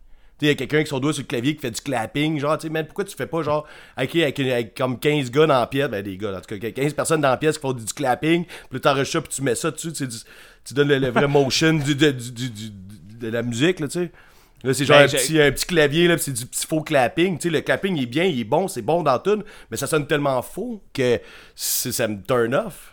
Tu 0.41 0.47
sais, 0.47 0.47
il 0.47 0.49
y 0.49 0.51
a 0.51 0.55
quelqu'un 0.57 0.79
avec 0.79 0.87
son 0.89 0.99
doigt 0.99 1.13
sur 1.13 1.23
le 1.23 1.27
clavier 1.29 1.55
qui 1.55 1.61
fait 1.61 1.71
du 1.71 1.81
clapping. 1.81 2.41
Genre, 2.41 2.57
tu 2.59 2.67
sais, 2.67 2.73
man, 2.73 2.85
pourquoi 2.87 3.05
tu 3.05 3.15
fais 3.15 3.27
pas, 3.27 3.43
genre, 3.43 3.67
avec, 3.97 4.17
avec, 4.17 4.41
avec 4.41 4.75
comme 4.77 4.99
15 4.99 5.31
gars 5.31 5.47
dans 5.47 5.61
la 5.61 5.67
pièce, 5.67 5.89
ben 5.89 6.03
des 6.03 6.17
gars, 6.17 6.33
en 6.37 6.41
tout 6.41 6.59
cas, 6.59 6.71
15 6.71 6.95
personnes 6.95 7.21
dans 7.21 7.29
la 7.31 7.37
pièce 7.37 7.57
qui 7.57 7.63
font 7.63 7.73
du, 7.73 7.85
du 7.85 7.93
clapping, 7.93 8.45
puis 8.71 8.81
t'enregistres 8.81 9.13
ça, 9.13 9.21
puis 9.21 9.33
tu 9.37 9.43
mets 9.43 9.55
ça 9.55 9.71
dessus, 9.71 9.93
tu 9.93 10.75
donnes 10.75 10.89
le, 10.89 10.99
le 10.99 11.09
vrai 11.11 11.29
motion 11.29 11.75
du, 11.75 11.95
de, 11.95 12.11
du- 12.11 12.71
de 13.21 13.29
la 13.29 13.43
musique, 13.43 13.81
là, 13.81 13.87
tu 13.89 14.01
sais. 14.01 14.11
Là, 14.63 14.75
c'est 14.75 14.85
genre 14.85 14.99
Ben, 14.99 15.05
un, 15.05 15.09
petit, 15.09 15.41
un 15.41 15.51
petit 15.53 15.67
clavier, 15.67 16.07
là, 16.09 16.19
c'est 16.19 16.33
du 16.33 16.45
petit 16.45 16.67
faux 16.67 16.83
clapping. 16.83 17.39
Tu 17.39 17.45
sais, 17.49 17.51
le 17.51 17.61
clapping, 17.63 17.97
il 17.97 18.03
est 18.03 18.07
bien, 18.07 18.25
il 18.25 18.41
est 18.41 18.45
bon, 18.45 18.69
c'est 18.69 18.83
bon 18.83 19.03
dans 19.03 19.19
tout, 19.19 19.43
mais 19.71 19.77
ça 19.79 19.87
sonne 19.87 20.07
tellement 20.07 20.43
faux 20.43 20.83
que 20.93 21.19
ça 21.55 22.07
me 22.09 22.23
turn 22.23 22.55
off. 22.55 22.93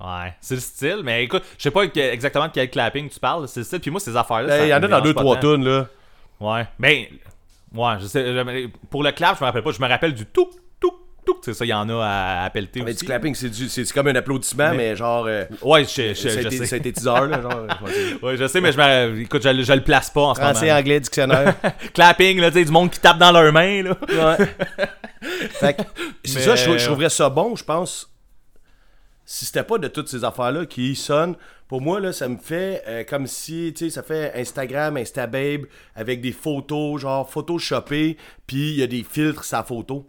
Ouais, 0.00 0.32
c'est 0.40 0.54
le 0.54 0.60
style. 0.60 1.00
Mais 1.04 1.24
écoute, 1.24 1.42
je 1.58 1.62
sais 1.64 1.70
pas 1.70 1.86
que- 1.88 1.98
exactement 1.98 2.46
de 2.46 2.52
quel 2.52 2.70
clapping 2.70 3.08
tu 3.10 3.18
parles. 3.20 3.48
C'est 3.48 3.60
le 3.60 3.64
style. 3.64 3.80
Puis 3.80 3.90
moi, 3.90 4.00
ces 4.00 4.16
affaires-là. 4.16 4.58
Ben, 4.58 4.64
Il 4.64 4.68
y 4.70 4.72
en 4.74 4.82
a 4.82 4.88
dans 4.88 5.00
deux, 5.00 5.12
trois 5.12 5.34
tant. 5.36 5.54
tunes, 5.56 5.64
là. 5.64 5.88
Ouais. 6.40 6.66
Ben, 6.78 7.04
Ouais, 7.74 7.92
je 8.00 8.06
sais. 8.06 8.24
pour 8.90 9.02
le 9.02 9.12
clap, 9.12 9.36
je 9.38 9.42
me 9.42 9.46
rappelle 9.46 9.62
pas. 9.62 9.72
Je 9.72 9.80
me 9.82 9.88
rappelle 9.88 10.14
du 10.14 10.24
tout, 10.24 10.48
tout, 10.80 10.92
tout. 11.26 11.36
C'est 11.44 11.52
ça, 11.52 11.66
il 11.66 11.68
y 11.68 11.74
en 11.74 11.86
a 11.90 12.02
à, 12.02 12.44
à 12.44 12.50
pelleter 12.50 12.80
Mais 12.80 12.92
aussi. 12.92 13.00
du 13.00 13.04
clapping, 13.04 13.34
c'est 13.34 13.50
du- 13.50 13.68
c'est 13.68 13.84
c'est 13.84 13.92
comme 13.92 14.06
un 14.08 14.14
applaudissement, 14.14 14.72
mais, 14.74 14.96
genre. 14.96 15.26
euh, 15.28 15.44
Ouais, 15.62 15.84
je, 15.84 16.14
je, 16.14 16.28
je, 16.28 16.48
sais. 16.48 16.64
synthétiseur, 16.66 17.26
là, 17.26 17.42
genre. 17.42 17.52
euh. 17.54 17.68
Ouais, 18.26 18.36
je 18.38 18.46
sais, 18.46 18.62
mais 18.62 18.72
je 18.72 19.20
écoute, 19.20 19.42
je, 19.42 19.50
le- 19.50 19.62
je 19.64 19.72
le 19.74 19.82
place 19.82 20.08
pas 20.08 20.22
en 20.22 20.34
ce 20.34 20.40
Français, 20.40 20.66
moment. 20.68 20.78
anglais, 20.78 21.00
dictionnaire. 21.00 21.54
Clapping, 21.94 22.40
là, 22.40 22.50
tu 22.50 22.58
sais, 22.60 22.64
du 22.64 22.70
monde 22.72 22.90
qui 22.90 23.00
tape 23.00 23.18
dans 23.18 23.32
leurs 23.32 23.52
mains, 23.52 23.82
là. 23.82 23.96
Ouais. 24.08 24.46
fait 25.50 25.74
que, 25.74 25.82
c'est 26.24 26.40
ça, 26.40 26.56
je, 26.56 26.78
je 26.78 26.84
trouverais 26.86 27.10
ça 27.10 27.28
bon, 27.28 27.54
je 27.54 27.64
pense. 27.64 28.10
Si 29.30 29.44
c'était 29.44 29.62
pas 29.62 29.76
de 29.76 29.88
toutes 29.88 30.08
ces 30.08 30.24
affaires-là 30.24 30.64
qui 30.64 30.96
sonnent, 30.96 31.36
pour 31.68 31.82
moi, 31.82 32.00
là, 32.00 32.14
ça 32.14 32.30
me 32.30 32.38
fait 32.38 32.82
euh, 32.88 33.04
comme 33.04 33.26
si, 33.26 33.74
tu 33.76 33.84
sais, 33.84 33.90
ça 33.90 34.02
fait 34.02 34.32
Instagram, 34.34 34.96
Instababe, 34.96 35.66
avec 35.94 36.22
des 36.22 36.32
photos, 36.32 37.02
genre 37.02 37.30
photoshopées, 37.30 38.16
puis 38.46 38.70
il 38.70 38.76
y 38.76 38.82
a 38.82 38.86
des 38.86 39.04
filtres 39.04 39.44
sa 39.44 39.62
photo. 39.62 40.06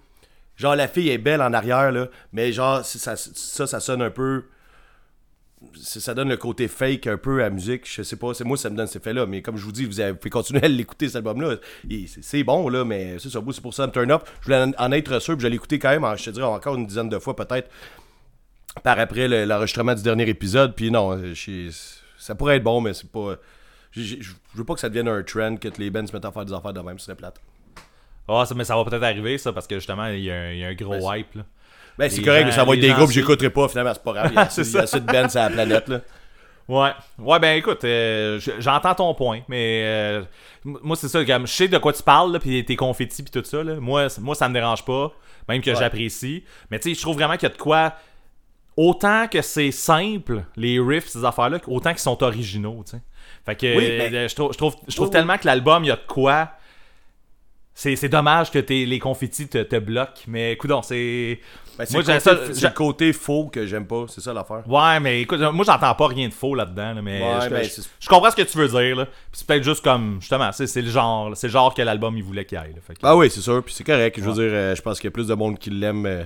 Genre, 0.55 0.73
la 0.73 0.87
fille 0.87 1.09
est 1.09 1.17
belle 1.17 1.41
en 1.41 1.51
arrière, 1.51 1.91
là, 1.91 2.07
mais 2.31 2.53
genre, 2.53 2.85
ça, 2.85 3.17
ça, 3.17 3.79
sonne 3.81 4.01
un 4.01 4.09
peu. 4.09 4.45
Ça 5.75 6.13
donne 6.13 6.29
le 6.29 6.37
côté 6.37 6.69
fake 6.69 7.07
un 7.07 7.17
peu 7.17 7.41
à 7.41 7.43
la 7.43 7.49
musique. 7.49 7.93
Je 7.93 8.03
sais 8.03 8.15
pas, 8.15 8.33
c'est 8.33 8.45
moi, 8.45 8.55
ça 8.55 8.69
me 8.69 8.77
donne 8.77 8.87
cet 8.87 9.01
effet-là. 9.01 9.25
Mais 9.25 9.41
comme 9.41 9.57
je 9.57 9.65
vous 9.65 9.73
dis, 9.73 9.83
vous 9.83 10.15
pouvez 10.15 10.29
continuer 10.29 10.63
à 10.63 10.69
l'écouter, 10.69 11.07
cet 11.07 11.17
album-là. 11.17 11.57
C'est 12.21 12.45
bon, 12.45 12.69
là, 12.69 12.85
mais 12.85 13.17
c'est 13.19 13.61
pour 13.61 13.73
ça, 13.73 13.85
me 13.85 13.91
turn 13.91 14.11
up. 14.11 14.23
Je 14.39 14.45
voulais 14.45 14.71
en, 14.77 14.91
être 14.93 15.19
sûr, 15.19 15.35
puis 15.35 15.43
je 15.43 15.47
l'ai 15.49 15.57
écouté 15.57 15.77
quand 15.77 15.89
même, 15.89 16.17
je 16.17 16.23
te 16.23 16.29
dirais, 16.29 16.45
encore 16.45 16.75
une 16.75 16.87
dizaine 16.87 17.09
de 17.09 17.19
fois, 17.19 17.35
peut-être, 17.35 17.69
par 18.83 18.99
après 18.99 19.27
le- 19.27 19.45
l'enregistrement 19.45 19.93
du 19.93 20.03
dernier 20.03 20.27
épisode. 20.29 20.75
Puis 20.75 20.91
non, 20.91 21.11
euh, 21.17 21.33
ça 22.17 22.35
pourrait 22.35 22.57
être 22.57 22.63
bon, 22.63 22.81
mais 22.81 22.93
c'est 22.93 23.09
pas. 23.11 23.35
Je 23.91 24.15
veux 24.55 24.63
pas 24.63 24.73
que 24.75 24.79
ça 24.79 24.89
devienne 24.89 25.07
un 25.07 25.23
trend, 25.23 25.55
que 25.57 25.67
les 25.77 25.89
bands 25.89 26.05
se 26.05 26.13
mettent 26.13 26.25
à 26.25 26.31
faire 26.31 26.45
des 26.45 26.53
affaires 26.53 26.73
de 26.73 26.79
même, 26.81 26.99
ce 26.99 27.05
serait 27.05 27.15
plate. 27.15 27.41
Ah, 28.27 28.43
mais 28.55 28.63
ça 28.63 28.75
va 28.75 28.85
peut-être 28.85 29.01
arriver, 29.03 29.37
ça, 29.39 29.51
parce 29.51 29.65
que 29.65 29.75
justement, 29.75 30.05
il 30.07 30.19
y, 30.21 30.31
a 30.31 30.35
un- 30.35 30.51
il 30.51 30.59
y 30.59 30.63
a 30.63 30.67
un 30.67 30.75
gros 30.75 30.91
Ben, 31.09 31.17
hype, 31.17 31.33
là. 31.35 31.43
Ben, 31.97 32.09
c'est 32.09 32.21
correct, 32.21 32.41
gens- 32.41 32.45
mais 32.45 32.51
ça 32.51 32.63
va 32.63 32.73
être 32.75 32.79
des 32.79 32.91
groupes 32.93 33.07
que 33.07 33.13
j'écouterai 33.13 33.49
pas, 33.49 33.67
finalement, 33.67 33.91
c'est 33.93 34.03
pas 34.03 34.13
grave. 34.13 34.27
Il 34.31 34.35
y 34.35 34.37
a 34.37 34.41
assez, 34.43 34.61
de 34.99 35.05
bands 35.11 35.27
sur 35.29 35.39
la 35.39 35.49
planète, 35.49 35.87
là. 35.87 36.01
Ouais. 36.67 36.91
Ouais, 37.17 37.39
ben 37.39 37.57
écoute, 37.57 37.83
euh, 37.83 38.39
j'entends 38.59 38.93
ton 38.93 39.15
point, 39.15 39.39
mais 39.47 39.81
euh, 39.85 40.21
moi, 40.63 40.95
c'est 40.95 41.07
ça, 41.07 41.25
je 41.25 41.45
sais 41.47 41.67
de 41.67 41.77
quoi 41.79 41.91
tu 41.91 42.03
parles, 42.03 42.31
là, 42.31 42.39
pis 42.39 42.63
tes 42.63 42.75
confettis, 42.75 43.23
pis 43.23 43.31
tout 43.31 43.43
ça, 43.43 43.63
là. 43.63 43.75
Moi, 43.79 44.05
moi, 44.21 44.35
ça 44.35 44.47
me 44.47 44.53
dérange 44.53 44.85
pas, 44.85 45.11
même 45.47 45.63
que 45.63 45.71
Ouais. 45.71 45.75
j'apprécie. 45.75 46.43
Mais 46.69 46.77
tu 46.77 46.89
sais, 46.89 46.95
je 46.95 47.01
trouve 47.01 47.15
vraiment 47.15 47.33
qu'il 47.37 47.49
y 47.49 47.51
a 47.51 47.55
de 47.55 47.59
quoi. 47.59 47.95
Autant 48.77 49.27
que 49.27 49.41
c'est 49.41 49.71
simple, 49.71 50.43
les 50.55 50.79
riffs, 50.79 51.07
ces 51.07 51.25
affaires-là, 51.25 51.59
autant 51.67 51.89
qu'ils 51.91 51.99
sont 51.99 52.21
originaux, 52.23 52.83
tu 52.85 52.91
sais. 52.91 53.01
Fait 53.45 53.55
que 53.55 53.77
Oui, 53.77 53.83
mais- 53.97 54.13
euh, 54.15 54.27
je 54.27 54.35
trouve, 54.35 54.53
je 54.53 54.57
trouve, 54.57 54.75
je 54.87 54.95
trouve 54.95 55.07
Oui, 55.07 55.11
tellement 55.13 55.37
que 55.37 55.45
l'album, 55.45 55.83
il 55.83 55.87
y 55.87 55.91
a 55.91 55.95
de 55.95 56.01
quoi. 56.07 56.49
C'est 57.73 57.95
c'est 57.95 58.09
dommage 58.09 58.51
que 58.51 58.59
t'es- 58.59 58.83
les 58.85 58.99
confettis 58.99 59.47
te, 59.47 59.59
te 59.63 59.77
bloquent, 59.77 60.23
mais 60.27 60.53
écoute, 60.53 60.71
c'est. 60.83 61.39
Ben, 61.77 61.85
c'est 61.85 61.93
Moi, 61.93 62.03
j'ai 62.05 62.19
ça- 62.19 62.33
le 62.33 62.73
côté 62.73 63.13
faux 63.13 63.45
que 63.47 63.65
j'aime 63.65 63.85
pas, 63.87 64.03
c'est 64.09 64.19
ça 64.19 64.33
l'affaire. 64.33 64.63
Ouais, 64.67 64.99
mais 64.99 65.21
écoute, 65.21 65.39
moi 65.39 65.63
j'entends 65.65 65.95
pas 65.95 66.07
rien 66.07 66.27
de 66.27 66.33
faux 66.33 66.55
là-dedans, 66.55 66.93
là, 66.95 67.01
mais, 67.01 67.21
Ouais, 67.21 67.39
je, 67.45 67.49
ben, 67.49 67.63
je- 68.01 68.09
comprends 68.09 68.29
ce 68.31 68.35
que 68.35 68.41
tu 68.41 68.57
veux 68.57 68.67
dire, 68.67 68.97
là. 68.97 69.05
Puis 69.05 69.13
c'est 69.31 69.47
peut-être 69.47 69.63
juste 69.63 69.81
comme, 69.81 70.17
justement, 70.19 70.51
c'est 70.51 70.67
c'est 70.67 70.81
le 70.81 70.89
genre, 70.89 71.31
c'est 71.37 71.47
le 71.47 71.53
genre 71.53 71.73
que 71.73 71.81
l'album 71.81 72.17
il 72.17 72.23
voulait 72.23 72.43
qu'il 72.43 72.57
aille. 72.57 72.73
Là, 72.73 72.81
fait 72.85 72.95
que- 72.95 72.99
Ah 73.03 73.15
oui, 73.15 73.29
c'est 73.29 73.39
sûr, 73.39 73.63
puis 73.63 73.73
c'est 73.73 73.85
correct. 73.85 74.19
Je 74.19 74.25
veux 74.25 74.33
dire, 74.33 74.51
euh, 74.53 74.75
je 74.75 74.81
pense 74.81 74.99
qu'il 74.99 75.07
y 75.07 75.11
a 75.11 75.11
plus 75.11 75.27
de 75.27 75.33
monde 75.35 75.57
qui 75.57 75.69
l'aime 75.69 76.05
euh, 76.05 76.23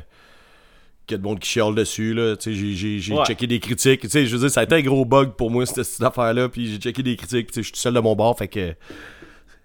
qu'il 1.05 1.15
y 1.15 1.15
a 1.15 1.17
de 1.17 1.23
monde 1.23 1.39
qui 1.39 1.49
chiale 1.49 1.75
dessus. 1.75 2.13
Là. 2.13 2.35
J'ai, 2.39 2.99
j'ai, 2.99 3.13
Ouais. 3.13 3.25
checké 3.25 3.47
des 3.47 3.59
critiques. 3.59 4.07
Je 4.11 4.19
veux 4.35 4.39
dire, 4.39 4.49
ça 4.51 4.61
a 4.61 4.63
été 4.63 4.75
un 4.75 4.81
gros 4.81 5.05
bug 5.05 5.31
pour 5.31 5.51
moi, 5.51 5.65
cette, 5.65 5.83
cette 5.83 6.03
affaire-là. 6.03 6.49
Puis 6.49 6.71
j'ai 6.71 6.77
checké 6.77 7.03
des 7.03 7.15
critiques, 7.15 7.49
je 7.55 7.61
suis 7.61 7.71
tout 7.71 7.79
seul 7.79 7.93
de 7.93 7.99
mon 7.99 8.15
bord, 8.15 8.37
fait 8.37 8.47
que 8.47 8.73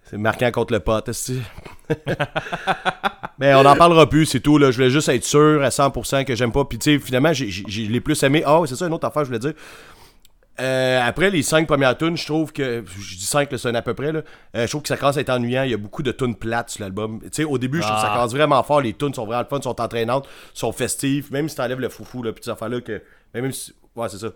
c'est 0.04 0.18
marquant 0.18 0.50
contre 0.50 0.72
le 0.72 0.80
pote. 0.80 1.10
Mais 3.38 3.54
on 3.54 3.62
n'en 3.62 3.76
parlera 3.76 4.08
plus, 4.08 4.26
c'est 4.26 4.40
tout. 4.40 4.58
Là. 4.58 4.70
Je 4.70 4.76
voulais 4.76 4.90
juste 4.90 5.08
être 5.08 5.24
sûr 5.24 5.62
à 5.62 5.68
100% 5.68 6.24
que 6.24 6.34
j'aime 6.34 6.50
pas. 6.50 6.64
Puis 6.64 6.78
tu 6.78 6.92
sais, 6.92 6.98
finalement, 6.98 7.32
j'ai, 7.32 7.48
j'ai, 7.50 7.64
j'ai 7.68 7.82
les 7.86 8.00
plus 8.00 8.20
aimé. 8.22 8.42
Ah, 8.44 8.60
oui, 8.60 8.66
c'est 8.68 8.74
ça, 8.76 8.86
une 8.86 8.92
autre 8.94 9.06
affaire, 9.06 9.22
je 9.22 9.28
voulais 9.28 9.38
dire. 9.38 9.52
Euh, 10.60 11.00
après 11.00 11.30
les 11.30 11.42
cinq 11.42 11.66
premières 11.68 11.96
tunes, 11.96 12.16
je 12.16 12.26
trouve 12.26 12.52
que. 12.52 12.84
Je 12.86 13.16
dis 13.16 13.24
cinq, 13.24 13.48
c'est 13.56 13.68
un 13.68 13.74
à 13.74 13.82
peu 13.82 13.94
près. 13.94 14.10
Là, 14.12 14.22
euh, 14.56 14.62
je 14.66 14.68
trouve 14.68 14.82
que 14.82 14.88
ça 14.88 14.96
commence 14.96 15.16
à 15.16 15.20
être 15.20 15.30
ennuyant. 15.30 15.62
Il 15.62 15.70
y 15.70 15.74
a 15.74 15.76
beaucoup 15.76 16.02
de 16.02 16.10
tunes 16.10 16.34
plates 16.34 16.70
sur 16.70 16.82
l'album. 16.82 17.20
Tu 17.22 17.28
sais, 17.32 17.44
au 17.44 17.58
début, 17.58 17.78
je 17.78 17.82
trouve 17.84 17.94
que 17.96 18.00
ça 18.00 18.08
Ah. 18.10 18.16
commence 18.16 18.32
vraiment 18.32 18.62
fort. 18.64 18.80
Les 18.80 18.92
tunes 18.92 19.14
sont 19.14 19.24
vraiment 19.24 19.42
le 19.42 19.48
fun, 19.48 19.62
sont 19.62 19.80
entraînantes, 19.80 20.28
sont 20.54 20.72
festives. 20.72 21.30
Même 21.32 21.48
si 21.48 21.54
t'enlèves 21.56 21.78
le 21.80 21.88
foufou, 21.88 22.22
là, 22.22 22.32
puis 22.32 22.42
ces 22.42 22.50
affaires-là, 22.50 22.80
que. 22.80 23.00
Même 23.34 23.52
si. 23.52 23.72
Ouais, 23.94 24.08
c'est 24.08 24.18
ça. 24.18 24.28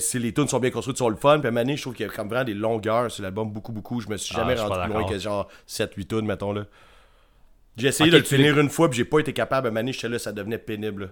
C'est- 0.00 0.18
les 0.18 0.32
tunes 0.34 0.48
sont 0.48 0.58
bien 0.58 0.70
construites, 0.70 0.98
sont 0.98 1.08
le 1.08 1.16
fun. 1.16 1.38
Puis 1.40 1.48
à 1.48 1.64
je 1.76 1.80
trouve 1.80 1.94
qu'il 1.94 2.06
y 2.06 2.08
a 2.08 2.12
comme 2.12 2.28
vraiment 2.28 2.44
des 2.44 2.54
longueurs 2.54 3.10
sur 3.10 3.22
l'album, 3.22 3.50
beaucoup, 3.50 3.72
beaucoup. 3.72 4.00
Je 4.00 4.08
me 4.08 4.16
suis 4.16 4.34
Ah, 4.36 4.40
jamais 4.40 4.56
je 4.56 4.62
pas 4.62 4.68
rendu 4.68 4.80
plus 4.90 4.92
loin 4.92 5.08
que 5.08 5.18
genre 5.18 5.48
7-8 5.66 6.06
tunes, 6.08 6.26
mettons 6.26 6.52
là. 6.52 6.64
J'ai 7.76 7.88
essayé 7.88 8.10
de 8.10 8.16
le 8.18 8.24
finir 8.24 8.58
une 8.58 8.68
fois, 8.68 8.90
puis 8.90 8.98
j'ai 8.98 9.04
pas 9.04 9.20
été 9.20 9.32
capable. 9.32 9.68
À 9.68 9.70
donné, 9.70 9.92
j'étais 9.92 10.08
là, 10.08 10.18
ça 10.18 10.32
devenait 10.32 10.58
pénible. 10.58 11.02
là. 11.04 11.08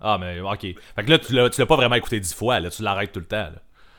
Ah, 0.00 0.16
mais 0.18 0.40
ok. 0.40 0.60
Fait 0.60 1.04
que 1.04 1.10
là, 1.10 1.18
tu 1.18 1.32
l'as, 1.34 1.50
tu 1.50 1.60
l'as 1.60 1.66
pas 1.66 1.76
vraiment 1.76 1.94
écouté 1.96 2.18
dix 2.20 2.32
fois, 2.34 2.58
là, 2.60 2.70
tu 2.70 2.82
l'arrêtes 2.82 3.12
tout 3.12 3.20
le 3.20 3.26
temps. 3.26 3.36
Là. 3.36 3.52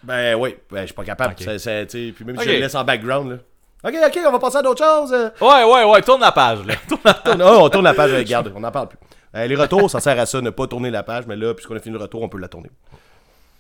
Ben 0.04 0.36
oui, 0.36 0.56
ben, 0.72 0.82
je 0.82 0.86
suis 0.88 0.96
pas 0.96 1.04
capable. 1.04 1.36
Ça- 1.40 1.60
ça, 1.60 1.86
puis 1.86 2.16
même 2.26 2.36
si 2.38 2.44
je 2.46 2.50
le 2.56 2.60
laisse 2.62 2.76
en 2.76 2.84
background. 2.84 3.32
Là. 3.32 3.38
Ok, 3.84 3.96
ok, 4.08 4.20
on 4.28 4.32
va 4.32 4.40
passer 4.40 4.58
à 4.58 4.62
d'autres 4.64 4.84
choses. 4.84 5.14
euh. 5.14 5.30
Ouais, 5.42 5.64
ouais, 5.64 5.84
ouais, 5.92 6.02
tourne 6.02 6.22
la 6.22 6.32
page, 6.32 6.66
là. 6.66 6.74
Tourne 6.88 7.02
la- 7.06 7.14
Tourne- 7.14 7.42
oh, 7.44 7.58
on 7.62 7.70
tourne 7.70 7.84
la 7.86 7.94
page, 7.94 8.12
regarde, 8.14 8.52
on 8.56 8.60
n'en 8.60 8.72
parle 8.72 8.90
plus. 8.90 8.98
Euh, 9.36 9.46
les 9.48 9.56
retours, 9.56 9.90
ça 9.90 10.00
sert 10.00 10.20
à 10.20 10.26
ça, 10.26 10.42
ne 10.42 10.50
pas 10.50 10.68
tourner 10.68 10.90
la 10.92 11.04
page, 11.04 11.26
mais 11.28 11.36
là, 11.36 11.54
puisqu'on 11.54 11.76
a 11.76 11.80
fini 11.80 11.96
le 11.96 12.02
retour, 12.02 12.22
on 12.22 12.30
peut 12.30 12.40
la 12.40 12.48
tourner. 12.48 12.70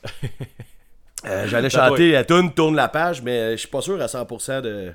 Euh, 1.23 1.45
J'allais 1.47 1.69
Ça 1.69 1.87
chanter 1.87 2.13
la 2.13 2.23
tune 2.25 2.51
tourne 2.51 2.75
la 2.75 2.87
page, 2.87 3.21
mais 3.21 3.51
je 3.51 3.57
suis 3.57 3.67
pas 3.67 3.81
sûr 3.81 4.01
à 4.01 4.07
100% 4.07 4.61
de. 4.61 4.91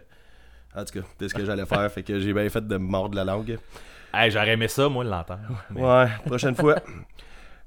En 0.75 0.85
tout 0.85 0.99
cas, 1.01 1.07
de 1.21 1.29
ce 1.29 1.33
que 1.35 1.45
j'allais 1.45 1.65
faire, 1.67 1.89
fait 1.93 2.03
que 2.03 2.19
j'ai 2.19 2.33
bien 2.33 2.49
fait 2.49 2.67
de 2.67 2.77
me 2.77 2.85
mordre 2.85 3.15
la 3.15 3.23
langue. 3.25 3.57
Hey, 4.13 4.31
j'aurais 4.33 4.51
aimé 4.55 4.67
ça, 4.67 4.89
moi, 4.89 5.05
l'entendre. 5.05 5.41
Mais- 5.71 5.81
Ouais, 5.83 6.07
prochaine 6.27 6.57
fois. 6.57 6.77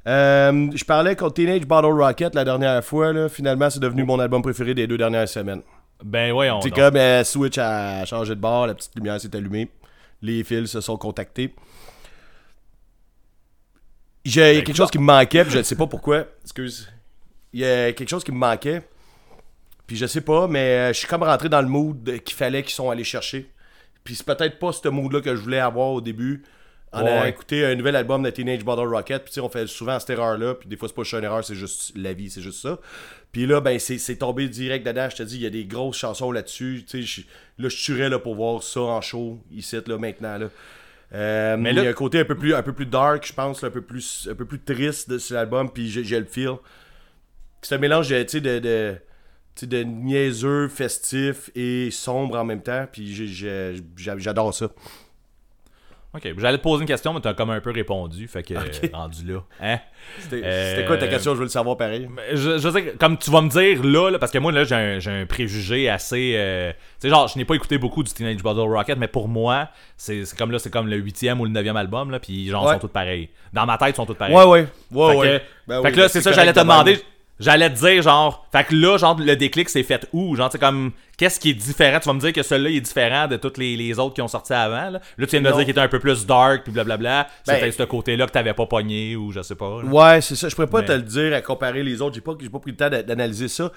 Euh, 0.08 0.70
je 0.74 0.84
parlais 0.86 1.16
contre 1.16 1.36
Teenage 1.36 1.66
Bottle 1.66 1.88
Rocket 2.02 2.34
la 2.34 2.46
dernière 2.46 2.84
fois, 2.84 3.12
là. 3.12 3.30
finalement 3.30 3.70
c'est 3.70 3.80
devenu 3.82 4.04
mon 4.04 4.20
album 4.20 4.42
préféré 4.42 4.74
des 4.74 4.88
deux 4.88 4.98
dernières 4.98 5.28
semaines. 5.28 5.62
Ben, 6.04 6.32
voyons. 6.32 6.62
C'est 6.62 6.72
comme 6.72 6.96
euh, 6.96 7.24
Switch 7.26 7.58
a 7.58 8.06
changé 8.06 8.34
de 8.34 8.40
bord, 8.40 8.68
la 8.68 8.74
petite 8.76 8.96
lumière 8.96 9.20
s'est 9.20 9.36
allumée, 9.36 9.70
les 10.22 10.44
fils 10.44 10.72
se 10.72 10.82
sont 10.82 10.98
contactés. 10.98 11.54
J'ai 14.26 14.42
il 14.52 14.56
y 14.56 14.58
a 14.58 14.60
Ben, 14.60 14.64
quelque 14.64 14.78
chose 14.78 14.92
qui 14.92 15.00
me 15.00 15.04
manquait, 15.04 15.44
puis 15.44 15.54
je 15.54 15.58
ne 15.60 15.64
sais 15.64 15.76
pas 15.76 15.88
pourquoi. 15.88 16.26
Excuse. 16.44 16.90
Il 17.54 17.60
y 17.62 17.66
a 17.66 17.92
quelque 17.94 18.10
chose 18.10 18.24
qui 18.24 18.32
me 18.32 18.38
manquait. 18.38 18.84
Puis 19.88 19.98
je 19.98 20.06
sais 20.06 20.22
pas, 20.22 20.48
mais 20.48 20.60
euh, 20.60 20.88
je 20.94 21.00
suis 21.00 21.08
comme 21.08 21.24
rentré 21.24 21.50
dans 21.50 21.62
le 21.62 21.68
mood 21.68 22.22
qu'il 22.24 22.36
fallait 22.36 22.62
qu'ils 22.64 22.74
sont 22.76 22.90
allés 22.90 23.04
chercher. 23.04 23.52
Puis 24.04 24.16
c'est 24.16 24.26
peut-être 24.26 24.60
pas 24.60 24.72
ce 24.72 24.88
mood-là 24.88 25.20
que 25.22 25.36
je 25.36 25.42
voulais 25.42 25.60
avoir 25.60 25.90
au 25.90 26.00
début. 26.02 26.44
Ouais. 26.94 27.00
allant 27.00 27.26
écouter 27.26 27.66
un 27.66 27.76
nouvel 27.76 27.96
album 27.96 28.24
de 28.24 28.30
Teenage 28.30 28.64
Bottle 28.64 28.88
Rocket. 28.88 29.26
Puis 29.26 29.40
on 29.42 29.50
fait 29.50 29.68
souvent 29.68 30.00
cette 30.00 30.10
erreur-là. 30.10 30.56
Puis 30.56 30.68
des 30.68 30.76
fois, 30.78 30.88
c'est 30.88 30.96
pas 30.96 31.04
juste 31.04 31.14
une 31.18 31.24
erreur, 31.24 31.44
c'est 31.46 31.56
juste 31.56 31.92
la 31.96 32.14
vie, 32.14 32.30
c'est 32.30 32.42
juste 32.42 32.62
ça. 32.62 32.80
Puis 33.32 33.46
là, 33.46 33.62
ben, 33.62 33.78
c'est 33.78 34.16
tombé 34.16 34.48
direct 34.50 34.86
dedans. 34.86 35.08
Je 35.10 35.18
te 35.18 35.24
dis, 35.24 35.36
il 35.36 35.42
y 35.42 35.46
a 35.46 35.52
des 35.52 35.66
grosses 35.66 35.98
chansons 35.98 36.32
là-dessus. 36.32 36.84
Tu 36.88 37.04
sais, 37.06 37.22
je- 37.22 37.64
là, 37.64 37.70
je 37.70 37.76
tuerais 37.78 38.10
là, 38.10 38.18
pour 38.18 38.34
voir 38.36 38.64
ça 38.64 38.80
en 38.82 39.02
show, 39.02 39.40
ici, 39.52 39.78
là, 39.86 39.98
maintenant. 40.00 40.38
Là. 40.40 40.50
Euh, 41.14 41.58
Mais 41.58 41.72
il 41.72 41.78
y 41.78 41.86
a 41.86 41.90
un 41.90 41.94
côté 41.94 42.20
un 42.20 42.26
peu 42.26 42.36
plus, 42.36 42.54
un 42.56 42.64
peu 42.64 42.74
plus 42.74 42.86
dark, 42.86 43.26
je 43.26 43.34
pense, 43.34 43.64
un, 43.64 43.70
peu 43.70 43.82
plus, 43.82 44.28
un 44.32 44.36
peu 44.36 44.46
plus 44.46 44.60
triste 44.60 45.10
de 45.10 45.18
ce 45.20 45.34
album. 45.36 45.72
Puis 45.72 45.90
j'ai 45.90 46.20
le 46.20 46.26
feel. 46.26 46.56
C'est 47.62 47.76
un 47.76 47.80
mélange 47.80 48.10
de, 48.10 48.24
tu 48.24 48.30
sais, 48.30 48.42
de, 48.42 48.98
de, 49.62 49.84
niaiseux, 49.84 50.68
festif 50.70 51.52
et 51.56 51.92
sombre 51.92 52.38
en 52.38 52.46
même 52.46 52.62
temps. 52.64 52.88
Puis 52.92 53.14
j'adore 53.96 54.54
ça. 54.54 54.70
Ok, 56.12 56.28
j'allais 56.40 56.58
te 56.58 56.64
poser 56.64 56.82
une 56.82 56.88
question, 56.88 57.14
mais 57.14 57.20
t'as 57.20 57.36
comme 57.36 57.52
un 57.52 57.62
peu 57.62 57.70
répondu, 57.70 58.28
fait 58.28 58.42
que 58.42 58.56
euh, 58.56 58.60
rendu 58.94 59.32
là. 59.32 59.42
Hein? 59.62 59.78
C'était 60.18 60.42
Euh, 60.44 60.72
c'était 60.76 60.88
quoi 60.88 60.98
ta 60.98 61.08
question? 61.08 61.34
Je 61.34 61.38
veux 61.38 61.44
le 61.44 61.50
savoir 61.50 61.78
pareil. 61.78 62.10
Mais 62.12 62.36
Je, 62.36 62.58
je 62.58 62.68
sais 62.70 62.84
que, 62.84 62.98
comme 62.98 63.16
tu 63.20 63.30
vas 63.30 63.42
me 63.42 63.50
dire 63.50 63.84
là, 63.84 64.10
là, 64.10 64.18
parce 64.18 64.32
que 64.32 64.40
moi 64.40 64.52
là 64.52 64.64
j'ai 64.64 64.74
un, 65.12 65.26
préjugé 65.28 65.88
assez 65.88 66.34
euh, 66.36 66.72
tu 66.72 66.78
sais 67.02 67.10
genre 67.10 67.28
je 67.28 67.38
n'ai 67.38 67.46
pas 67.46 67.54
écouté 67.54 67.78
beaucoup 67.78 68.02
du 68.04 68.12
Teenage 68.12 68.42
Bottle 68.42 68.62
Rocket 68.62 68.98
mais 68.98 69.08
pour 69.08 69.28
moi 69.28 69.70
c'est 69.98 70.24
comme 70.36 70.50
là 70.52 70.58
c'est 70.58 70.72
comme 70.72 70.88
le 70.88 70.98
huitième 70.98 71.40
ou 71.42 71.46
le 71.46 71.52
neuvième 71.52 71.78
album 71.78 72.10
là 72.10 72.20
puis 72.20 72.48
genre 72.50 72.66
Ouais. 72.66 72.74
sont 72.74 72.80
tous 72.80 72.88
pareils 72.88 73.30
dans 73.54 73.68
ma 73.68 73.78
tête 73.78 73.90
ils 73.90 73.96
sont 73.96 74.06
tous 74.08 74.16
pareils 74.16 74.36
Ouais, 74.36 74.46
ouais. 74.46 74.68
Ouais, 74.92 75.08
fait 75.12 75.16
que, 75.16 75.22
ouais. 75.22 75.42
Ben 75.68 75.82
fait 75.82 75.88
oui, 75.90 75.92
que 75.94 75.98
là 76.00 76.04
ben 76.06 76.10
c'est 76.10 76.22
ça 76.22 76.32
j'allais 76.32 76.54
te 76.54 76.60
demander 76.60 77.00
j'allais 77.40 77.70
te 77.70 77.80
dire 77.80 78.02
genre 78.02 78.48
fait 78.52 78.66
que 78.66 78.76
là 78.76 78.98
genre 78.98 79.18
le 79.20 79.36
déclic 79.36 79.70
s'est 79.70 79.84
fait 79.84 80.08
où? 80.14 80.36
Genre 80.36 80.50
tu 80.50 80.54
sais 80.54 80.60
comme 80.60 80.92
qu'est-ce 81.18 81.40
qui 81.40 81.52
est 81.52 81.54
différent? 81.54 82.00
Tu 82.00 82.08
vas 82.08 82.14
me 82.14 82.20
dire 82.20 82.34
que 82.34 82.44
celui-là 82.44 82.70
il 82.70 82.78
est 82.78 82.82
différent 82.82 83.28
de 83.28 83.38
tous 83.38 83.58
les, 83.58 83.76
les 83.78 83.98
autres 84.00 84.16
qui 84.16 84.22
ont 84.22 84.28
sorti 84.28 84.54
avant 84.54 84.90
là, 84.90 85.00
là 85.00 85.00
tu 85.18 85.26
viens 85.28 85.42
de 85.42 85.46
me 85.48 85.52
dire 85.54 85.62
qu'il 85.62 85.70
était 85.72 85.80
un 85.80 85.88
peu 85.88 86.00
plus 86.00 86.26
dark 86.26 86.64
puis 86.64 86.72
blablabla 86.72 87.28
Ben- 87.48 87.56
c'était 87.56 87.72
ce 87.72 87.84
côté 87.84 88.18
là 88.18 88.26
que 88.28 88.32
t'avais 88.32 88.54
pas 88.54 88.66
pogné 88.66 89.16
ou 89.16 89.32
je 89.32 89.42
sais 89.42 89.56
pas 89.56 89.82
là. 89.82 89.88
Ouais, 89.90 90.22
c'est 90.22 90.36
ça. 90.36 90.50
Je 90.50 90.56
pourrais 90.56 90.68
pas 90.68 90.82
Mais- 90.82 90.88
te 90.88 90.92
le 90.94 91.02
dire 91.02 91.34
à 91.36 91.42
comparer 91.42 91.84
les 91.84 92.02
autres. 92.02 92.16
J'ai 92.16 92.22
pas, 92.22 92.34
pas 92.36 92.60
pris 92.60 92.72
le 92.72 92.78
temps 92.78 92.90
d'a- 92.90 93.04
d'analyser 93.04 93.48
ça. 93.48 93.72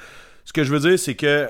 Ce 0.45 0.53
que 0.53 0.65
je 0.65 0.73
veux 0.73 0.81
dire, 0.81 0.99
c'est 0.99 1.15
que. 1.15 1.49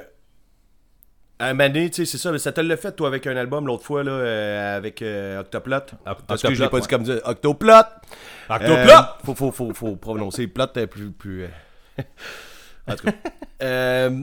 Un 1.40 1.54
donné, 1.56 1.90
tu 1.90 1.96
sais, 1.96 2.04
c'est 2.04 2.18
ça. 2.18 2.30
mais 2.30 2.38
Ça 2.38 2.52
te 2.52 2.60
l'a 2.60 2.76
fait, 2.76 2.92
toi, 2.92 3.08
avec 3.08 3.26
un 3.26 3.36
album 3.36 3.66
l'autre 3.66 3.82
fois, 3.84 4.04
là, 4.04 4.12
euh, 4.12 4.76
avec 4.76 5.02
euh, 5.02 5.40
Octoplot. 5.40 5.76
Parce 6.28 6.40
que 6.40 6.54
je 6.54 6.62
l'ai 6.62 6.68
pas 6.68 6.76
Octoplot, 6.76 6.80
dit 6.80 6.88
comme 6.88 7.02
dire. 7.02 7.20
Octoplot! 7.24 7.72
Octoplot! 8.48 8.92
Euh, 8.92 9.02
faut, 9.24 9.34
faut, 9.34 9.50
faut, 9.50 9.74
faut 9.74 9.96
prononcer 9.96 10.46
plot 10.46 10.66
euh, 10.76 10.86
plus. 10.86 11.10
plus 11.10 11.42
euh, 11.44 11.48
en 12.88 12.96
tout 12.96 13.04
cas. 13.06 13.12
Euh, 13.62 14.22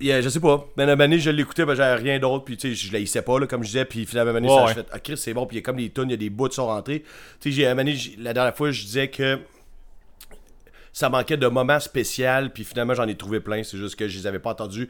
Yeah, 0.00 0.20
je 0.20 0.28
sais 0.30 0.40
pas. 0.40 0.66
Mais 0.76 0.84
la 0.84 0.94
année, 0.94 1.20
je 1.20 1.30
l'écoutais, 1.30 1.64
ben, 1.64 1.76
j'avais 1.76 2.02
rien 2.02 2.18
d'autre. 2.18 2.44
Puis, 2.44 2.56
tu 2.56 2.74
sais, 2.74 2.74
je 2.74 2.92
l'haïssais 2.92 3.22
pas, 3.22 3.38
là, 3.38 3.46
comme 3.46 3.62
je 3.62 3.68
disais. 3.68 3.84
Puis, 3.84 4.04
finalement, 4.04 4.34
année, 4.34 4.48
Ouais, 4.48 4.54
ça, 4.56 4.62
ouais. 4.62 4.68
j'ai 4.70 4.74
fait, 4.74 4.86
ah, 4.90 4.98
Chris, 4.98 5.16
c'est 5.16 5.32
bon. 5.32 5.46
Puis, 5.46 5.56
il 5.58 5.60
y 5.60 5.62
a 5.62 5.64
comme 5.64 5.76
des 5.76 5.90
tunes, 5.90 6.08
il 6.08 6.10
y 6.10 6.14
a 6.14 6.16
des 6.16 6.28
bouts 6.30 6.48
qui 6.48 6.56
sont 6.56 6.66
rentrés. 6.66 7.04
Tu 7.38 7.52
sais, 7.52 7.62
la 8.18 8.32
dernière 8.34 8.56
fois, 8.56 8.72
je 8.72 8.82
disais 8.82 9.08
que 9.08 9.38
ça 10.92 11.08
manquait 11.08 11.36
de 11.36 11.46
moments 11.46 11.78
spéciaux. 11.78 12.48
Puis, 12.52 12.64
finalement, 12.64 12.94
j'en 12.94 13.06
ai 13.06 13.14
trouvé 13.16 13.38
plein. 13.38 13.62
C'est 13.62 13.76
juste 13.76 13.94
que 13.94 14.08
je 14.08 14.18
les 14.18 14.26
avais 14.26 14.40
pas 14.40 14.50
entendus. 14.50 14.88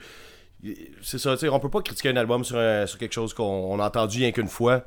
C'est 1.02 1.18
ça, 1.18 1.32
tu 1.34 1.40
sais, 1.40 1.48
on 1.50 1.60
peut 1.60 1.68
pas 1.68 1.82
critiquer 1.82 2.08
un 2.08 2.16
album 2.16 2.42
sur, 2.42 2.56
un- 2.56 2.86
sur 2.86 2.96
quelque 2.98 3.12
chose 3.12 3.34
qu'on 3.34 3.42
on 3.44 3.80
a 3.80 3.86
entendu 3.86 4.16
rien 4.18 4.32
qu'une 4.32 4.48
fois. 4.48 4.86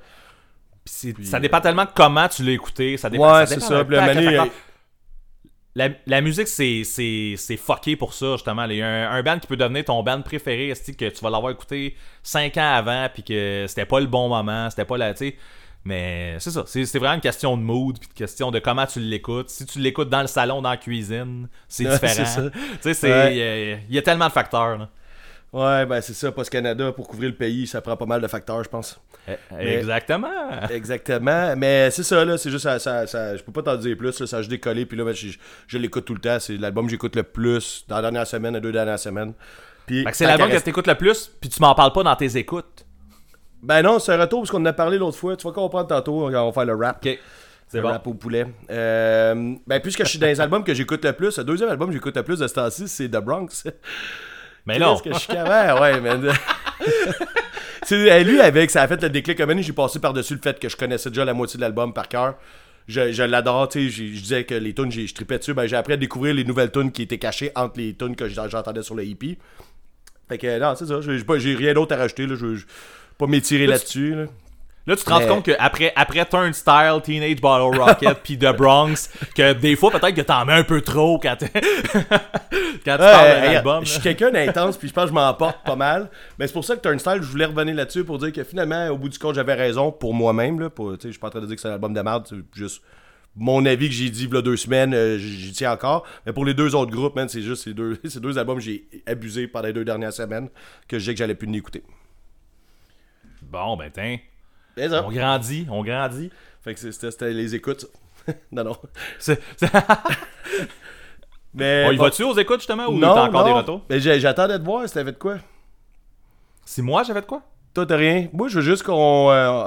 Ça 0.85 1.39
dépend 1.39 1.61
tellement 1.61 1.85
de 1.85 1.89
comment 1.95 2.27
tu 2.29 2.41
l'as 2.43 2.53
écouté. 2.53 2.97
Ça 2.97 3.11
dépend, 3.11 3.25
Ouais, 3.31 3.45
ça 3.45 3.47
c'est 3.47 3.55
dépend 3.57 3.67
ça. 3.67 3.85
Puis, 3.85 3.93
le 3.95 3.99
paquet 4.01 4.15
de 4.15 4.23
Mané, 4.25 4.37
facteurs. 4.37 4.55
La, 5.77 5.89
la 6.07 6.21
musique, 6.21 6.47
c'est, 6.47 6.83
c'est, 6.85 7.33
c'est 7.37 7.57
fucké 7.57 7.97
pour 7.97 8.13
ça, 8.13 8.33
justement. 8.33 8.63
Il 8.65 8.77
y 8.77 8.81
a 8.81 8.87
un, 8.87 9.11
un 9.11 9.23
band 9.23 9.39
qui 9.39 9.47
peut 9.47 9.57
devenir 9.57 9.83
ton 9.83 10.01
band 10.03 10.21
préféré, 10.21 10.71
que 10.97 11.09
tu 11.09 11.21
vas 11.21 11.29
l'avoir 11.29 11.51
écouté 11.51 11.95
5 12.23 12.55
ans 12.57 12.73
avant, 12.75 13.09
puis 13.13 13.23
que 13.23 13.65
c'était 13.67 13.85
pas 13.85 13.99
le 13.99 14.05
bon 14.07 14.29
moment, 14.29 14.69
c'était 14.69 14.85
pas 14.85 14.97
la. 14.97 15.13
tu 15.13 15.27
sais. 15.29 15.35
Mais 15.83 16.37
c'est 16.39 16.49
ça, 16.51 16.63
c'est, 16.65 16.85
c'est 16.85 16.97
vraiment 16.97 17.15
une 17.15 17.21
question 17.21 17.57
de 17.57 17.61
mood, 17.61 17.99
puis 17.99 18.07
une 18.07 18.15
question 18.15 18.49
de 18.51 18.59
comment 18.59 18.85
tu 18.87 18.99
l'écoutes. 19.01 19.49
Si 19.49 19.65
tu 19.65 19.79
l'écoutes 19.79 20.09
dans 20.09 20.21
le 20.21 20.27
salon, 20.27 20.61
dans 20.61 20.69
la 20.71 20.77
cuisine, 20.77 21.47
c'est 21.67 21.85
Ouais, 21.85 21.91
différent. 21.99 22.49
Ouais. 23.09 23.33
il 23.33 23.37
y 23.37 23.41
a- 23.43 23.71
il 23.89 23.93
y, 23.95 23.97
a 23.97 24.01
tellement 24.01 24.27
de 24.27 24.31
facteurs. 24.31 24.77
là. 24.77 24.89
Ouais, 25.53 25.85
ben, 25.85 26.01
c'est 26.01 26.13
ça. 26.13 26.31
Post 26.31 26.49
Canada, 26.49 26.91
pour 26.91 27.07
couvrir 27.07 27.29
le 27.29 27.35
pays, 27.35 27.65
ça 27.65 27.79
prend 27.81 27.95
pas 27.95 28.05
mal 28.05 28.21
de 28.21 28.27
facteurs, 28.27 28.61
je 28.63 28.69
pense. 28.69 28.99
Eh, 29.27 29.33
Exactement. 29.77 30.27
Exactement, 30.69 31.55
mais 31.55 31.89
c'est 31.91 32.03
ça, 32.03 32.23
là, 32.25 32.37
c'est 32.37 32.51
juste, 32.51 32.63
ça, 32.63 32.77
ça, 32.77 33.07
ça- 33.07 33.35
je 33.37 33.41
peux 33.43 33.51
pas 33.51 33.63
t'en 33.63 33.75
dire 33.75 33.95
plus, 33.97 34.19
là, 34.19 34.27
ça 34.27 34.37
a 34.37 34.39
juste 34.41 34.51
décollé, 34.51 34.85
puis 34.85 34.97
là, 34.97 35.05
ben, 35.05 35.13
je, 35.15 35.77
l'écoute 35.77 36.05
tout 36.05 36.13
le 36.13 36.19
temps, 36.19 36.37
c'est 36.39 36.57
l'album 36.57 36.85
que 36.85 36.91
j'écoute 36.91 37.15
le 37.15 37.23
plus 37.23 37.85
dans 37.87 37.95
la 37.95 38.01
dernière 38.03 38.27
semaine, 38.27 38.53
les 38.53 38.61
deux 38.61 38.71
dernières 38.73 38.99
semaines. 38.99 39.33
Puis, 39.87 40.05
c'est 40.13 40.25
l'album 40.25 40.49
que 40.49 40.57
t'écoutes 40.57 40.87
le 40.87 40.95
plus, 40.95 41.31
puis 41.39 41.49
tu 41.49 41.61
m'en 41.61 41.73
parles 41.73 41.93
pas 41.93 42.03
dans 42.03 42.15
tes 42.15 42.37
écoutes. 42.37 42.85
Ben 43.63 43.81
non, 43.81 43.97
c'est 43.97 44.11
un 44.13 44.19
retour, 44.19 44.41
parce 44.41 44.51
qu'on 44.51 44.61
en 44.61 44.65
a 44.65 44.73
parlé 44.73 44.97
l'autre 44.97 45.17
fois, 45.17 45.35
tu 45.37 45.47
vas 45.47 45.53
comprendre 45.53 45.87
tantôt, 45.87 46.27
on 46.27 46.29
va 46.29 46.51
faire 46.51 46.65
le 46.65 46.75
rap. 46.75 47.03
Ok. 47.03 47.17
C'est 47.67 47.77
Le 47.77 47.83
bon. 47.83 47.89
rap 47.89 48.05
au 48.05 48.13
poulet. 48.13 48.45
Euh, 48.69 49.55
ben, 49.65 49.79
puisque 49.79 50.03
je 50.03 50.09
suis 50.09 50.19
dans 50.19 50.27
les 50.27 50.39
albums 50.41 50.63
que 50.63 50.73
j'écoute 50.75 51.03
le 51.03 51.13
plus, 51.13 51.35
le 51.39 51.43
deuxième 51.43 51.69
album 51.69 51.87
que 51.89 51.93
j'écoute 51.95 52.15
le 52.15 52.21
plus 52.21 52.37
de 52.37 52.47
ce 52.47 52.53
temps-ci, 52.53 52.87
c'est 52.87 53.07
The 53.09 53.17
Bronx. 53.17 53.63
Mais 54.65 54.79
non. 54.79 54.95
Qu'est-ce 54.97 55.03
que 55.03 55.13
je 55.13 55.19
suis 55.19 55.27
capable? 55.33 55.81
Ouais, 55.81 56.01
man. 56.01 56.33
C'est 57.83 57.99
eh, 57.99 58.23
lui 58.23 58.39
avec, 58.41 58.71
ça 58.71 58.81
a 58.81 58.87
fait 58.87 59.01
le 59.01 59.09
déclic. 59.09 59.37
Comme 59.37 59.61
j'ai 59.61 59.73
passé 59.73 59.99
par-dessus 59.99 60.33
le 60.33 60.41
fait 60.41 60.59
que 60.59 60.67
je 60.69 60.75
connaissais 60.75 61.09
déjà 61.09 61.23
la 61.23 61.33
moitié 61.35 61.57
de 61.57 61.61
l'album 61.61 61.93
par 61.93 62.07
cœur. 62.07 62.35
Je, 62.87 63.11
je 63.11 63.23
l'adore, 63.23 63.67
tu 63.69 63.89
sais. 63.91 64.05
Je 64.13 64.19
disais 64.21 64.43
que 64.43 64.55
les 64.55 64.73
tunes, 64.73 64.91
je 64.91 65.13
tripais 65.13 65.37
dessus. 65.37 65.53
Ben, 65.53 65.67
j'ai 65.67 65.75
appris 65.75 65.93
à 65.93 65.97
découvrir 65.97 66.33
les 66.33 66.43
nouvelles 66.43 66.71
tunes 66.71 66.91
qui 66.91 67.03
étaient 67.03 67.17
cachées 67.19 67.51
entre 67.55 67.79
les 67.79 67.93
tunes 67.95 68.15
que 68.15 68.27
j'en- 68.27 68.49
j'entendais 68.49 68.81
sur 68.83 68.95
le 68.95 69.03
hippie. 69.05 69.37
Fait 70.27 70.37
que, 70.39 70.59
non, 70.59 70.73
c'est 70.75 70.85
ça. 70.87 70.99
J'ai 71.37 71.55
rien 71.55 71.73
d'autre 71.73 71.93
à 71.93 71.97
rajouter, 71.97 72.25
là. 72.25 72.35
Je 72.35 72.55
je- 72.55 72.65
pas 73.17 73.27
m'étirer 73.27 73.67
là-dessus, 73.67 74.15
là. 74.15 74.25
Là, 74.87 74.95
tu 74.95 75.03
te 75.03 75.09
rends 75.09 75.19
Mais- 75.19 75.27
compte 75.27 75.45
qu'après 75.45 75.91
après 75.95 76.25
Turnstile, 76.25 76.99
Teenage 77.03 77.41
Bottle 77.41 77.79
Rocket, 77.79 78.19
puis 78.23 78.37
The 78.37 78.55
Bronx, 78.55 79.09
que 79.35 79.53
des 79.53 79.75
fois, 79.75 79.89
peut-être 79.91 80.13
que 80.15 80.21
t'en 80.21 80.45
mets 80.45 80.53
un 80.53 80.63
peu 80.63 80.81
trop 80.81 81.17
quand, 81.19 81.35
tu 81.39 81.45
Ouais, 81.45 82.79
parles 82.85 83.01
album. 83.55 83.83
je 83.85 83.91
suis 83.91 84.01
quelqu'un 84.01 84.29
d'intense, 84.29 84.77
puis 84.77 84.87
je 84.87 84.93
pense 84.93 85.05
que 85.05 85.09
je 85.09 85.13
m'en 85.13 85.33
porte 85.33 85.63
pas 85.65 85.75
mal. 85.75 86.09
Mais 86.37 86.45
c'est 86.47 86.53
pour 86.53 86.63
ça 86.65 86.75
que 86.75 86.81
Turnstile, 86.81 87.17
je 87.21 87.27
voulais 87.27 87.45
revenir 87.45 87.73
là-dessus 87.75 88.03
pour 88.03 88.19
dire 88.19 88.31
que 88.31 88.43
finalement, 88.43 88.87
au 88.89 88.97
bout 88.97 89.09
du 89.09 89.17
compte, 89.17 89.33
j'avais 89.35 89.55
raison 89.55 89.91
pour 89.91 90.13
moi-même. 90.13 90.59
Je 91.03 91.09
suis 91.09 91.19
pas 91.19 91.27
en 91.27 91.31
train 91.31 91.41
de 91.41 91.47
dire 91.47 91.55
que 91.55 91.61
c'est 91.61 91.67
un 91.69 91.73
album 91.73 91.93
de 91.93 92.01
merde, 92.01 92.27
c'est 92.29 92.35
juste 92.53 92.81
mon 93.35 93.65
avis 93.65 93.89
que 93.89 93.93
j'ai 93.95 94.09
dit 94.09 94.25
il 94.25 94.33
y 94.33 94.37
a 94.37 94.41
deux 94.41 94.55
semaines, 94.55 94.93
euh, 94.93 95.17
j'y 95.17 95.51
tiens 95.51 95.73
encore. 95.73 96.05
Mais 96.25 96.31
pour 96.31 96.45
les 96.45 96.53
deux 96.53 96.73
autres 96.75 96.91
groupes, 96.91 97.15
man, 97.15 97.27
c'est 97.27 97.41
juste 97.41 97.63
ces 97.63 97.73
deux, 97.73 97.99
ces 98.05 98.19
deux 98.19 98.37
albums 98.37 98.57
que 98.57 98.63
j'ai 98.63 98.85
abusé 99.07 99.47
pendant 99.47 99.65
les 99.67 99.73
deux 99.73 99.83
dernières 99.83 100.13
semaines 100.13 100.47
que 100.87 100.97
je 100.97 101.03
disais 101.03 101.13
que 101.13 101.17
j'allais 101.17 101.35
plus 101.35 101.47
l'écouter. 101.47 101.83
Bon, 103.41 103.75
ben, 103.77 103.89
tiens. 103.93 104.17
On 104.77 105.11
grandit, 105.11 105.67
on 105.69 105.83
grandit. 105.83 106.31
Fait 106.63 106.73
que 106.73 106.91
c'était 106.91 107.31
les 107.31 107.55
écoutes. 107.55 107.85
non, 108.51 108.63
non. 108.63 108.77
C'est- 109.19 109.41
Mais, 111.53 111.95
bon, 111.95 112.03
va-tu 112.03 112.23
aux 112.23 112.37
écoutes, 112.37 112.59
justement, 112.59 112.87
ou 112.87 112.97
non, 112.97 113.13
t'as 113.15 113.23
encore 113.27 113.41
non. 113.41 113.47
des 113.47 113.53
retours? 113.53 113.81
Mais 113.89 113.99
j'attendais 113.99 114.59
de 114.59 114.63
voir 114.63 114.87
si 114.87 114.93
t'avais 114.93 115.13
de 115.13 115.17
quoi. 115.17 115.37
Si 116.65 116.81
moi, 116.81 117.03
j'avais 117.03 117.21
de 117.21 117.25
quoi? 117.25 117.43
Toi, 117.73 117.85
t'as 117.85 117.95
rien. 117.95 118.27
Moi, 118.33 118.49
je 118.49 118.55
veux 118.55 118.61
juste 118.61 118.83
qu'on. 118.83 119.29
euh, 119.31 119.65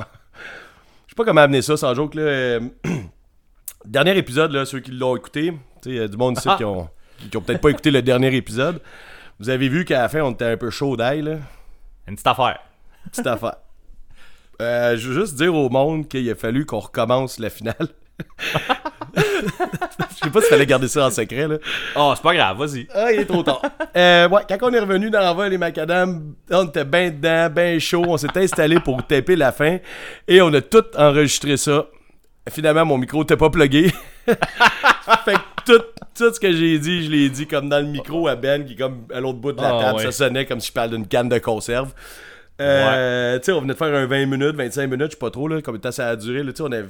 Je 1.06 1.10
sais 1.12 1.14
pas 1.16 1.24
comment 1.24 1.40
amener 1.40 1.62
ça 1.62 1.76
sans 1.78 1.94
joke. 1.94 2.14
Là. 2.14 2.22
euh, 2.22 2.60
Dernier 3.86 4.18
épisode, 4.18 4.52
là, 4.52 4.66
ceux 4.66 4.80
qui 4.80 4.90
l'ont 4.90 5.16
écouté, 5.16 5.52
tu 5.52 5.56
sais, 5.82 5.90
il 5.90 5.96
y 5.96 6.00
a 6.00 6.08
du 6.08 6.16
monde 6.18 6.36
ici 6.36 6.48
Ah. 6.50 6.56
qui 6.58 6.64
ont, 6.64 6.90
qui 7.30 7.36
ont 7.36 7.40
peut-être 7.40 7.60
pas 7.62 7.70
écouté 7.70 7.90
le 7.90 8.02
dernier 8.02 8.34
épisode. 8.36 8.82
Vous 9.38 9.48
avez 9.48 9.68
vu 9.70 9.84
qu'à 9.86 10.02
la 10.02 10.08
fin, 10.10 10.20
on 10.20 10.32
était 10.32 10.44
un 10.46 10.56
peu 10.58 10.68
chaud 10.68 10.94
d'ail, 10.96 11.22
là. 11.22 11.36
Une 12.06 12.16
petite 12.16 12.26
affaire. 12.26 12.58
Petite 13.10 13.26
affaire. 13.26 13.56
Euh, 14.60 14.96
je 14.96 15.08
veux 15.08 15.20
juste 15.20 15.34
dire 15.36 15.54
au 15.54 15.68
monde 15.68 16.08
qu'il 16.08 16.28
a 16.30 16.34
fallu 16.34 16.66
qu'on 16.66 16.80
recommence 16.80 17.38
la 17.38 17.50
finale. 17.50 17.88
Je 19.14 20.24
sais 20.24 20.30
pas 20.30 20.40
s'il 20.40 20.50
fallait 20.50 20.66
garder 20.66 20.88
ça 20.88 21.06
en 21.06 21.10
secret, 21.10 21.46
là. 21.46 21.56
Oh, 21.96 22.12
c'est 22.16 22.22
pas 22.22 22.34
grave, 22.34 22.58
vas-y. 22.58 22.86
Ah, 22.92 23.12
il 23.12 23.20
est 23.20 23.24
trop 23.24 23.42
tard. 23.44 23.62
Euh, 23.96 24.28
ouais, 24.28 24.42
quand 24.48 24.58
on 24.62 24.72
est 24.72 24.80
revenu 24.80 25.10
dans 25.10 25.20
l'envoi 25.20 25.48
les 25.48 25.58
macadam, 25.58 26.34
on 26.50 26.66
était 26.66 26.84
bien 26.84 27.10
dedans, 27.10 27.48
bien 27.48 27.78
chaud. 27.78 28.04
On 28.08 28.16
s'est 28.16 28.36
installé 28.36 28.80
pour 28.80 29.06
taper 29.06 29.36
la 29.36 29.52
fin 29.52 29.78
et 30.26 30.42
on 30.42 30.52
a 30.52 30.60
tout 30.60 30.84
enregistré 30.96 31.56
ça. 31.56 31.86
Finalement, 32.50 32.84
mon 32.84 32.98
micro 32.98 33.20
n'était 33.20 33.36
pas 33.36 33.50
plugué. 33.50 33.92
fait 34.26 34.36
que 35.34 35.38
tout, 35.64 35.82
tout 36.16 36.34
ce 36.34 36.40
que 36.40 36.52
j'ai 36.52 36.78
dit, 36.78 37.04
je 37.04 37.10
l'ai 37.10 37.28
dit 37.28 37.46
comme 37.46 37.68
dans 37.68 37.78
le 37.80 37.86
micro 37.90 38.26
à 38.26 38.34
Ben 38.36 38.64
qui 38.64 38.72
est 38.72 38.76
comme 38.76 39.04
à 39.14 39.20
l'autre 39.20 39.38
bout 39.38 39.52
de 39.52 39.60
la 39.62 39.76
Ah, 39.76 39.80
table. 39.84 39.98
ouais. 39.98 40.04
Ça 40.06 40.12
sonnait 40.12 40.46
comme 40.46 40.60
si 40.60 40.68
je 40.68 40.72
parlais 40.72 40.96
d'une 40.96 41.06
canne 41.06 41.28
de 41.28 41.38
conserve. 41.38 41.92
Euh, 42.60 43.38
Tu 43.38 43.44
sais, 43.44 43.52
on 43.52 43.60
venait 43.60 43.72
de 43.74 43.78
faire 43.78 43.94
un 43.94 44.06
20 44.06 44.26
minutes, 44.26 44.56
25 44.56 44.86
minutes, 44.88 45.06
je 45.06 45.10
sais 45.12 45.18
pas 45.18 45.30
trop, 45.30 45.48
là, 45.48 45.60
temps 45.62 45.92
ça 45.92 46.08
a 46.08 46.16
duré. 46.16 46.42
Là, 46.42 46.52
tu 46.52 46.58
sais, 46.58 46.62
on 46.62 46.72
a, 46.72 46.82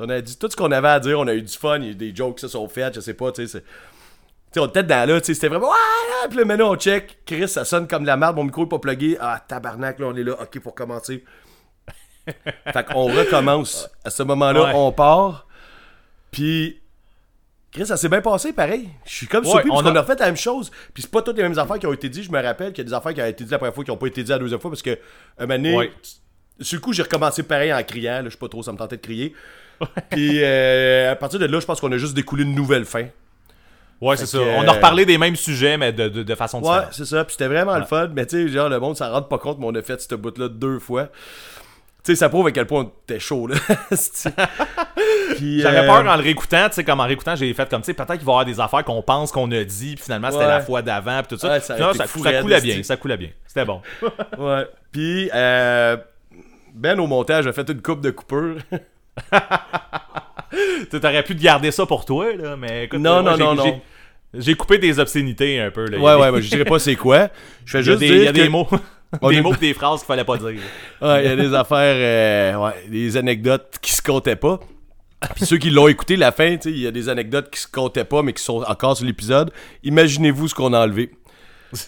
on 0.00 0.08
a 0.08 0.20
dit 0.20 0.38
tout 0.38 0.48
ce 0.50 0.56
qu'on 0.56 0.70
avait 0.72 0.88
à 0.88 1.00
dire, 1.00 1.18
on 1.20 1.26
a 1.26 1.34
eu 1.34 1.42
du 1.42 1.56
fun, 1.56 1.76
il 1.78 1.84
y 1.84 1.88
a 1.88 1.90
eu 1.92 1.94
des 1.94 2.14
jokes 2.16 2.36
qui 2.36 2.40
se 2.42 2.48
sont 2.48 2.66
faites, 2.68 2.94
je 2.94 3.00
sais 3.00 3.14
pas, 3.14 3.30
tu 3.32 3.42
sais. 3.46 3.58
c'est- 3.58 3.60
tu 3.62 4.54
sais, 4.54 4.60
on 4.60 4.66
était 4.66 4.82
dans 4.82 5.08
là, 5.08 5.20
tu 5.20 5.26
sais, 5.26 5.34
c'était 5.34 5.48
vraiment. 5.48 5.68
Ouais, 5.68 6.28
puis 6.28 6.38
là, 6.38 6.44
maintenant, 6.44 6.72
on 6.72 6.76
check. 6.76 7.18
Chris, 7.24 7.46
ça 7.48 7.64
sonne 7.64 7.86
comme 7.86 8.02
de 8.02 8.08
la 8.08 8.16
merde, 8.16 8.34
mon 8.36 8.44
micro 8.44 8.64
est 8.64 8.68
pas 8.68 8.78
plugué. 8.80 9.16
Ah, 9.20 9.40
tabarnak, 9.46 9.98
là, 10.00 10.06
on 10.08 10.16
est 10.16 10.24
là. 10.24 10.32
Ok, 10.40 10.58
pour 10.60 10.74
commencer. 10.74 11.24
fait 12.26 12.86
qu'on 12.92 13.04
recommence. 13.04 13.88
À 14.04 14.10
ce 14.10 14.22
moment-là, 14.24 14.62
Ouais. 14.64 14.72
on 14.74 14.90
part. 14.92 15.46
Puis. 16.30 16.79
Chris, 17.72 17.86
ça 17.86 17.96
s'est 17.96 18.08
bien 18.08 18.20
passé, 18.20 18.52
pareil. 18.52 18.88
Je 19.04 19.14
suis 19.14 19.26
comme 19.28 19.44
Ouais, 19.44 19.50
surpris 19.50 19.70
on 19.70 19.74
parce 19.74 19.86
qu'on 19.88 19.96
a- 19.96 20.00
a 20.00 20.04
fait 20.04 20.18
la 20.18 20.26
même 20.26 20.36
chose. 20.36 20.70
Puis 20.92 21.02
c'est 21.04 21.10
pas 21.10 21.22
toutes 21.22 21.36
les 21.36 21.44
mêmes 21.44 21.58
affaires 21.58 21.78
qui 21.78 21.86
ont 21.86 21.92
été 21.92 22.08
dites. 22.08 22.24
Je 22.24 22.30
me 22.32 22.42
rappelle 22.42 22.72
qu'il 22.72 22.82
y 22.82 22.86
a 22.86 22.88
des 22.90 22.94
affaires 22.94 23.14
qui 23.14 23.22
ont 23.22 23.26
été 23.26 23.44
dites 23.44 23.52
la 23.52 23.58
première 23.58 23.74
fois 23.74 23.84
qui 23.84 23.90
ont 23.92 23.96
pas 23.96 24.06
été 24.08 24.22
dites 24.22 24.30
la 24.30 24.38
deuxième 24.38 24.60
fois 24.60 24.70
parce 24.70 24.82
que, 24.82 24.98
un 25.38 25.46
moment 25.46 25.54
donné, 25.56 25.76
Ouais. 25.76 25.92
sur 26.60 26.76
le 26.76 26.80
coup, 26.80 26.92
j'ai 26.92 27.02
recommencé 27.02 27.42
pareil 27.44 27.72
en 27.72 27.82
criant. 27.84 28.22
Là, 28.22 28.24
je 28.24 28.30
sais 28.30 28.36
pas 28.38 28.48
trop, 28.48 28.62
ça 28.64 28.72
me 28.72 28.76
tentait 28.78 28.96
de 28.96 29.02
crier. 29.02 29.34
Puis 30.10 30.40
euh, 30.42 31.12
à 31.12 31.16
partir 31.16 31.38
de 31.38 31.46
là, 31.46 31.60
je 31.60 31.64
pense 31.66 31.80
qu'on 31.80 31.92
a 31.92 31.96
juste 31.96 32.14
découlé 32.14 32.42
une 32.42 32.54
nouvelle 32.56 32.84
fin. 32.84 33.06
Ouais, 34.00 34.16
c'est 34.16 34.26
ça. 34.26 34.38
que, 34.38 34.42
On 34.56 34.66
a 34.66 34.72
reparlé 34.72 35.04
des 35.06 35.18
mêmes 35.18 35.36
sujets, 35.36 35.76
mais 35.76 35.92
de, 35.92 36.08
de, 36.08 36.22
de 36.22 36.34
façon 36.34 36.58
Ouais, 36.58 36.68
différente. 36.70 36.88
c'est 36.92 37.04
ça. 37.04 37.24
Puis 37.24 37.32
c'était 37.34 37.48
vraiment 37.48 37.78
le 37.78 37.84
fun. 37.84 38.08
Mais 38.14 38.26
tu 38.26 38.46
sais, 38.46 38.52
genre, 38.52 38.68
le 38.68 38.80
monde 38.80 38.96
s'en 38.96 39.10
rend 39.12 39.22
pas 39.22 39.38
compte, 39.38 39.58
mais 39.58 39.66
on 39.66 39.74
a 39.74 39.82
fait 39.82 40.00
ce 40.00 40.14
bout-là 40.14 40.48
deux 40.48 40.78
fois. 40.78 41.08
Tu 42.02 42.12
sais, 42.12 42.16
ça 42.16 42.28
prouve 42.30 42.46
à 42.46 42.50
quel 42.52 42.66
point 42.66 42.90
était 43.04 43.20
chaud, 43.20 43.46
là. 43.46 43.56
J'avais 45.40 45.78
euh, 45.78 45.86
peur 45.86 46.06
en 46.06 46.16
le 46.16 46.22
réécoutant, 46.22 46.68
tu 46.68 46.76
sais, 46.76 46.84
comme 46.84 47.00
en 47.00 47.04
réécoutant, 47.06 47.36
j'ai 47.36 47.52
fait 47.52 47.68
comme, 47.68 47.82
tu 47.82 47.86
sais, 47.86 47.94
peut-être 47.94 48.16
qu'il 48.16 48.24
va 48.24 48.32
y 48.32 48.34
avoir 48.34 48.44
des 48.44 48.58
affaires 48.60 48.84
qu'on 48.84 49.02
pense 49.02 49.30
qu'on 49.32 49.50
a 49.52 49.64
dit, 49.64 49.94
puis 49.96 50.04
finalement 50.04 50.30
c'était 50.30 50.44
Ouais. 50.44 50.48
la 50.50 50.60
fois 50.60 50.82
d'avant, 50.82 51.18
puis 51.22 51.36
tout 51.36 51.38
ça. 51.40 51.48
Ouais, 51.52 51.60
ça 51.60 51.74
été 51.76 51.98
ça, 51.98 52.06
coulait 52.40 52.60
bien, 52.60 52.82
ça 52.82 52.96
coulait 52.96 53.16
bien. 53.16 53.28
C'était 53.46 53.64
bon. 53.64 53.80
Ouais. 54.38 54.66
Puis, 54.92 55.30
euh, 55.34 55.96
Ben, 56.74 56.98
au 57.00 57.06
montage, 57.06 57.46
a 57.46 57.52
fait 57.52 57.68
une 57.68 57.82
coupe 57.82 58.00
de 58.00 58.10
coupure. 58.10 58.56
Tu 60.90 60.98
t'aurais 60.98 61.22
pu 61.22 61.34
garder 61.34 61.70
ça 61.70 61.86
pour 61.86 62.04
toi, 62.04 62.34
là, 62.34 62.56
mais 62.56 62.84
écoute, 62.84 62.98
Non, 63.00 63.18
euh, 63.18 63.22
moi, 63.22 63.36
non, 63.36 63.54
non, 63.54 63.64
non. 63.66 63.80
j'ai- 64.34 64.54
coupé 64.54 64.78
des 64.78 64.98
obscénités 64.98 65.60
un 65.60 65.70
peu, 65.70 65.84
là. 65.86 65.98
Ouais, 65.98 66.14
ouais, 66.14 66.32
mais 66.32 66.42
je 66.42 66.48
dirais 66.50 66.64
pas 66.64 66.78
c'est 66.80 66.96
quoi. 66.96 67.28
Je 67.64 67.78
fais 67.78 67.80
Il 67.82 67.86
y 67.86 67.88
a 67.88 67.92
juste 67.92 67.98
des, 68.00 68.06
dire 68.08 68.16
il 68.16 68.24
y 68.24 68.28
a 68.28 68.32
des 68.32 68.42
que- 68.46 68.48
mots, 68.48 68.68
des 69.28 69.36
est- 69.36 69.42
mots 69.42 69.54
des 69.54 69.74
phrases 69.74 70.00
qu'il 70.00 70.06
fallait 70.06 70.24
pas 70.24 70.36
dire. 70.36 70.48
Ouais, 71.02 71.24
il 71.24 71.28
y 71.28 71.32
a 71.32 71.36
des 71.36 71.54
affaires, 71.54 72.56
euh, 72.56 72.66
ouais, 72.66 72.88
des 72.88 73.16
anecdotes 73.16 73.78
qui 73.80 73.92
se 73.92 74.02
comptaient 74.02 74.36
pas. 74.36 74.60
Puis 75.34 75.44
ceux 75.44 75.58
qui 75.58 75.70
l'ont 75.70 75.88
écouté, 75.88 76.16
la 76.16 76.32
fin, 76.32 76.56
tu 76.56 76.62
sais, 76.62 76.70
il 76.70 76.80
y 76.80 76.86
a 76.86 76.90
des 76.90 77.08
anecdotes 77.08 77.50
qui 77.50 77.60
se 77.60 77.68
comptaient 77.68 78.04
pas, 78.04 78.22
mais 78.22 78.32
qui 78.32 78.42
sont 78.42 78.62
encore 78.62 78.96
sur 78.96 79.04
l'épisode. 79.06 79.52
Imaginez-vous 79.82 80.48
ce 80.48 80.54
qu'on 80.54 80.72
a 80.72 80.80
enlevé. 80.80 81.10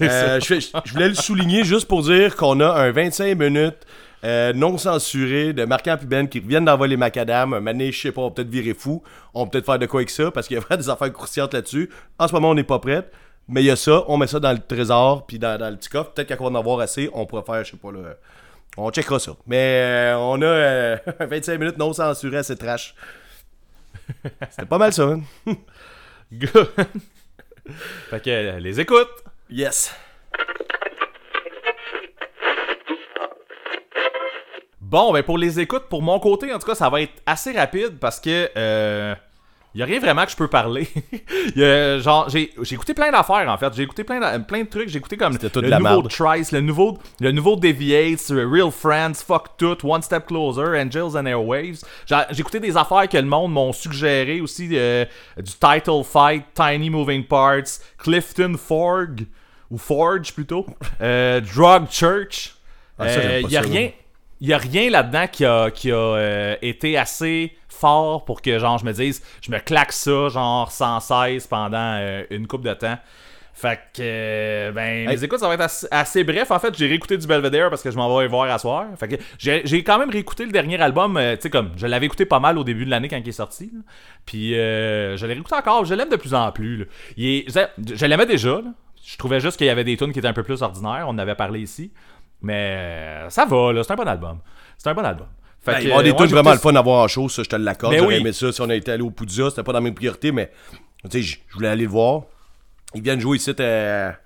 Euh, 0.01 0.39
je, 0.39 0.93
voulais 0.93 1.09
le 1.09 1.15
souligner 1.15 1.65
juste 1.65 1.89
pour 1.89 2.03
dire 2.03 2.37
qu'on 2.37 2.61
a 2.61 2.69
un 2.69 2.93
25 2.93 3.37
minutes 3.37 3.85
euh, 4.25 4.53
non 4.53 4.79
censuré 4.79 5.53
de 5.53 5.65
Marquant 5.65 5.97
puis 5.99 6.07
Ben 6.07 6.29
qui 6.29 6.39
reviennent 6.39 6.67
d'envoyer 6.67 6.91
les 6.91 6.97
macadam. 6.97 7.55
Un 7.55 7.61
mané, 7.61 7.91
je 7.91 8.01
sais 8.01 8.13
pas, 8.13 8.21
on 8.21 8.29
va 8.29 8.31
peut-être 8.31 8.51
virer 8.51 8.75
fou. 8.75 9.03
On 9.35 9.45
va 9.45 9.51
peut-être 9.51 9.67
faire 9.67 9.79
de 9.79 9.87
quoi 9.87 10.01
avec 10.01 10.11
ça 10.11 10.31
parce 10.31 10.47
qu'il 10.47 10.55
y 10.55 10.59
a 10.59 10.61
vraiment 10.61 10.81
des 10.81 10.89
affaires 10.89 11.13
croustillantes 11.13 11.55
là-dessus. 11.55 11.91
En 12.19 12.29
ce 12.29 12.33
moment, 12.33 12.51
on 12.51 12.55
n'est 12.55 12.63
pas 12.63 12.79
prêt. 12.79 13.09
Mais 13.49 13.63
il 13.63 13.67
y 13.67 13.71
a 13.71 13.77
ça, 13.77 14.05
on 14.09 14.17
met 14.17 14.27
ça 14.27 14.41
dans 14.41 14.53
le 14.53 14.61
trésor, 14.61 15.27
puis 15.27 15.39
dans, 15.39 15.59
dans 15.59 15.71
le 15.71 15.77
petit 15.77 15.89
coffre. 15.89 16.13
Peut-être 16.13 16.37
qu'on 16.37 16.45
va 16.45 16.51
en 16.51 16.61
avoir 16.61 16.81
assez, 16.81 17.11
on 17.13 17.27
pourrait 17.27 17.43
faire, 17.45 17.65
je 17.65 17.73
sais 17.73 17.77
pas, 17.77 17.91
le... 17.91 18.17
on 18.77 18.91
checkera 18.91 19.19
ça. 19.19 19.33
Mais 19.47 20.13
euh, 20.13 20.17
on 20.19 20.41
a 20.43 20.47
euh, 20.47 20.97
25 21.21 21.59
minutes 21.59 21.79
non 21.79 21.93
censurées 21.93 22.39
à 22.39 22.57
trash. 22.57 22.95
C'était 24.51 24.67
pas 24.67 24.79
mal 24.79 24.93
ça, 24.93 25.05
hein? 25.05 25.23
Good. 26.33 26.71
fait 28.11 28.21
que 28.23 28.31
euh, 28.31 28.59
les 28.59 28.81
écoutes. 28.81 29.25
Yes. 29.51 29.95
Bon, 34.81 35.13
ben 35.13 35.23
pour 35.23 35.39
les 35.39 35.59
écoutes, 35.59 35.85
pour 35.89 36.03
mon 36.03 36.19
côté, 36.21 36.53
en 36.53 36.59
tout 36.59 36.67
cas, 36.67 36.75
ça 36.75 36.89
va 36.89 37.01
être 37.01 37.15
assez 37.27 37.53
rapide 37.53 37.99
parce 37.99 38.21
que 38.21 39.15
y 39.81 39.83
a 39.83 39.87
rien 39.87 40.01
vraiment 40.01 40.25
que 40.25 40.31
je 40.31 40.37
peux 40.37 40.49
parler. 40.49 40.89
Y 41.57 41.65
a, 41.65 41.99
genre, 41.99 42.29
j'ai 42.31 42.53
j'ai 42.63 42.75
écouté 42.75 42.95
plein 42.95 43.11
d'affaires 43.11 43.49
en 43.49 43.57
fait. 43.57 43.73
J'ai 43.75 43.83
écouté 43.83 44.05
plein 44.05 44.39
de, 44.39 44.45
plein 44.45 44.63
de 44.63 44.69
trucs. 44.69 44.89
J'ai 44.89 44.99
écouté 44.99 45.17
comme 45.17 45.37
tout 45.37 45.61
le 45.61 45.69
la 45.69 45.79
nouveau. 45.79 46.03
Trice, 46.03 46.53
le 46.53 46.61
nouveau, 46.61 46.99
le 47.21 47.33
nouveau 47.33 47.57
Deviates, 47.57 48.29
Real 48.31 48.71
Friends, 48.71 49.15
Fuck 49.27 49.57
Tout, 49.59 49.79
One 49.85 50.03
Step 50.03 50.27
Closer, 50.27 50.79
Angels 50.79 51.17
and 51.17 51.27
Airwaves. 51.27 51.83
J'ai 52.07 52.41
écouté 52.41 52.61
des 52.61 52.77
affaires 52.77 53.09
que 53.09 53.17
le 53.17 53.25
monde 53.25 53.53
m'ont 53.53 53.73
suggéré 53.73 54.41
aussi 54.41 54.69
euh, 54.73 55.05
du 55.37 55.53
Title 55.53 56.03
Fight, 56.05 56.45
Tiny 56.55 56.89
Moving 56.91 57.25
Parts, 57.25 57.81
Clifton 57.99 58.55
Forge 58.57 59.25
ou 59.71 59.79
Forge 59.79 60.33
plutôt, 60.33 60.67
euh, 61.01 61.41
Drug 61.41 61.87
Church. 61.91 62.55
Ah, 62.99 63.09
ça, 63.09 63.21
j'aime 63.21 63.45
Euh, 63.45 63.59
a 63.59 63.61
rien, 63.63 63.91
a 64.51 64.59
rien 64.59 64.91
là-dedans 64.91 65.27
qui 65.31 65.45
a, 65.45 65.71
qui 65.71 65.91
a 65.91 66.57
été 66.63 66.97
assez 66.97 67.53
fort 67.73 68.25
pour 68.25 68.43
que 68.43 68.59
genre 68.59 68.79
je 68.79 68.85
me 68.85 68.93
dise 68.93 69.23
je 69.41 69.51
me 69.51 69.59
claque 69.59 69.93
ça 69.93 70.29
genre 70.29 70.71
sans 70.71 71.01
cesse 71.01 71.47
pendant 71.47 71.97
euh, 72.01 72.23
une 72.31 72.47
coupe 72.47 72.63
de 72.65 72.75
temps. 72.75 72.99
Fait 73.55 73.79
que 73.95 74.01
euh, 74.01 74.73
ben 74.73 75.07
mes 75.09 75.23
écoutes 75.25 75.39
ça 75.39 75.47
va 75.47 75.55
être 75.55 75.61
assez, 75.61 75.87
assez 75.91 76.25
bref 76.25 76.51
en 76.51 76.59
fait 76.59 76.75
j'ai 76.77 76.87
réécouté 76.87 77.19
du 77.19 77.27
Belvedere 77.27 77.69
parce 77.69 77.83
que 77.83 77.91
je 77.91 77.97
m'en 77.97 78.17
vais 78.19 78.27
voir 78.27 78.51
à 78.51 78.59
soir. 78.59 78.87
Fait 78.99 79.09
que 79.09 79.17
j'ai 79.39 79.85
quand 79.85 79.99
même 79.99 80.09
réécouté 80.11 80.47
le 80.47 80.53
dernier 80.53 80.81
album 80.81 81.17
euh, 81.19 81.37
tu 81.37 81.43
sais 81.43 81.51
comme 81.51 81.71
je 81.77 81.87
l'avais 81.87 82.07
écouté 82.07 82.25
pas 82.25 82.41
mal 82.41 82.57
au 82.59 82.65
début 82.65 82.87
de 82.87 82.91
l'année 82.91 83.09
quand 83.09 83.19
il 83.19 83.29
est 83.29 83.33
sorti. 83.33 83.71
là. 83.75 83.81
Puis 84.25 84.59
euh, 84.59 85.17
je 85.19 85.27
l'ai 85.27 85.35
réécouté 85.35 85.55
encore, 85.57 85.85
je 85.85 85.95
l'aime 85.95 86.09
de 86.09 86.17
plus 86.17 86.33
en 86.35 86.51
plus. 86.51 86.77
là. 86.79 86.85
Il 87.17 87.27
est- 87.27 87.51
je 87.79 87.95
je 87.95 88.07
l'aimais 88.07 88.27
déjà 88.27 88.51
là. 88.57 88.73
Je 89.05 89.17
trouvais 89.19 89.41
juste 89.41 89.57
qu'il 89.59 89.67
y 89.67 89.71
avait 89.71 89.85
des 89.85 89.97
tunes 89.97 90.13
qui 90.13 90.19
étaient 90.21 90.29
un 90.29 90.33
peu 90.33 90.45
plus 90.45 90.63
ordinaires, 90.63 91.05
on 91.07 91.11
en 91.11 91.19
avait 91.19 91.35
parlé 91.35 91.61
ici. 91.61 91.93
Mais 92.41 93.25
ça 93.29 93.45
va, 93.45 93.73
là. 93.73 93.83
C'est 93.85 93.93
un 93.93 93.97
bon 93.97 94.09
album. 94.09 94.39
C'est 94.79 94.89
un 94.91 94.95
bon 94.95 95.05
album. 95.05 95.27
Fait 95.65 95.73
Ben, 95.73 95.79
que, 95.79 95.83
va 95.83 95.83
y 95.83 95.87
avoir 95.91 96.03
des 96.03 96.11
euh, 96.11 96.15
trucs 96.15 96.31
vraiment 96.31 96.53
le 96.53 96.59
fun 96.59 96.75
à 96.75 96.83
voir 96.83 97.05
en 97.05 97.09
show, 97.09 97.29
ça, 97.29 97.43
je 97.43 97.49
te 97.49 97.57
l'accorde. 97.57 97.93
Ben 97.93 97.99
J'aurais 98.01 98.15
oui. 98.17 98.21
aimé 98.21 98.33
ça 98.33 98.51
si 98.53 98.61
on 98.61 98.69
était 98.71 98.93
allé 98.93 99.03
au 99.03 99.11
Poudja, 99.11 99.49
c'était 99.51 99.63
pas 99.63 99.73
dans 99.73 99.81
mes 99.81 99.93
priorités, 99.93 100.33
mais 100.33 100.51
tu 101.11 101.11
sais, 101.11 101.23
je 101.23 101.39
voulais 101.55 101.69
aller 101.69 101.85
le 101.85 101.91
voir. 101.91 102.23
Ils 102.95 103.03
viennent 103.03 103.21
jouer 103.21 103.37
ici 103.37 103.51
à, 103.63 104.17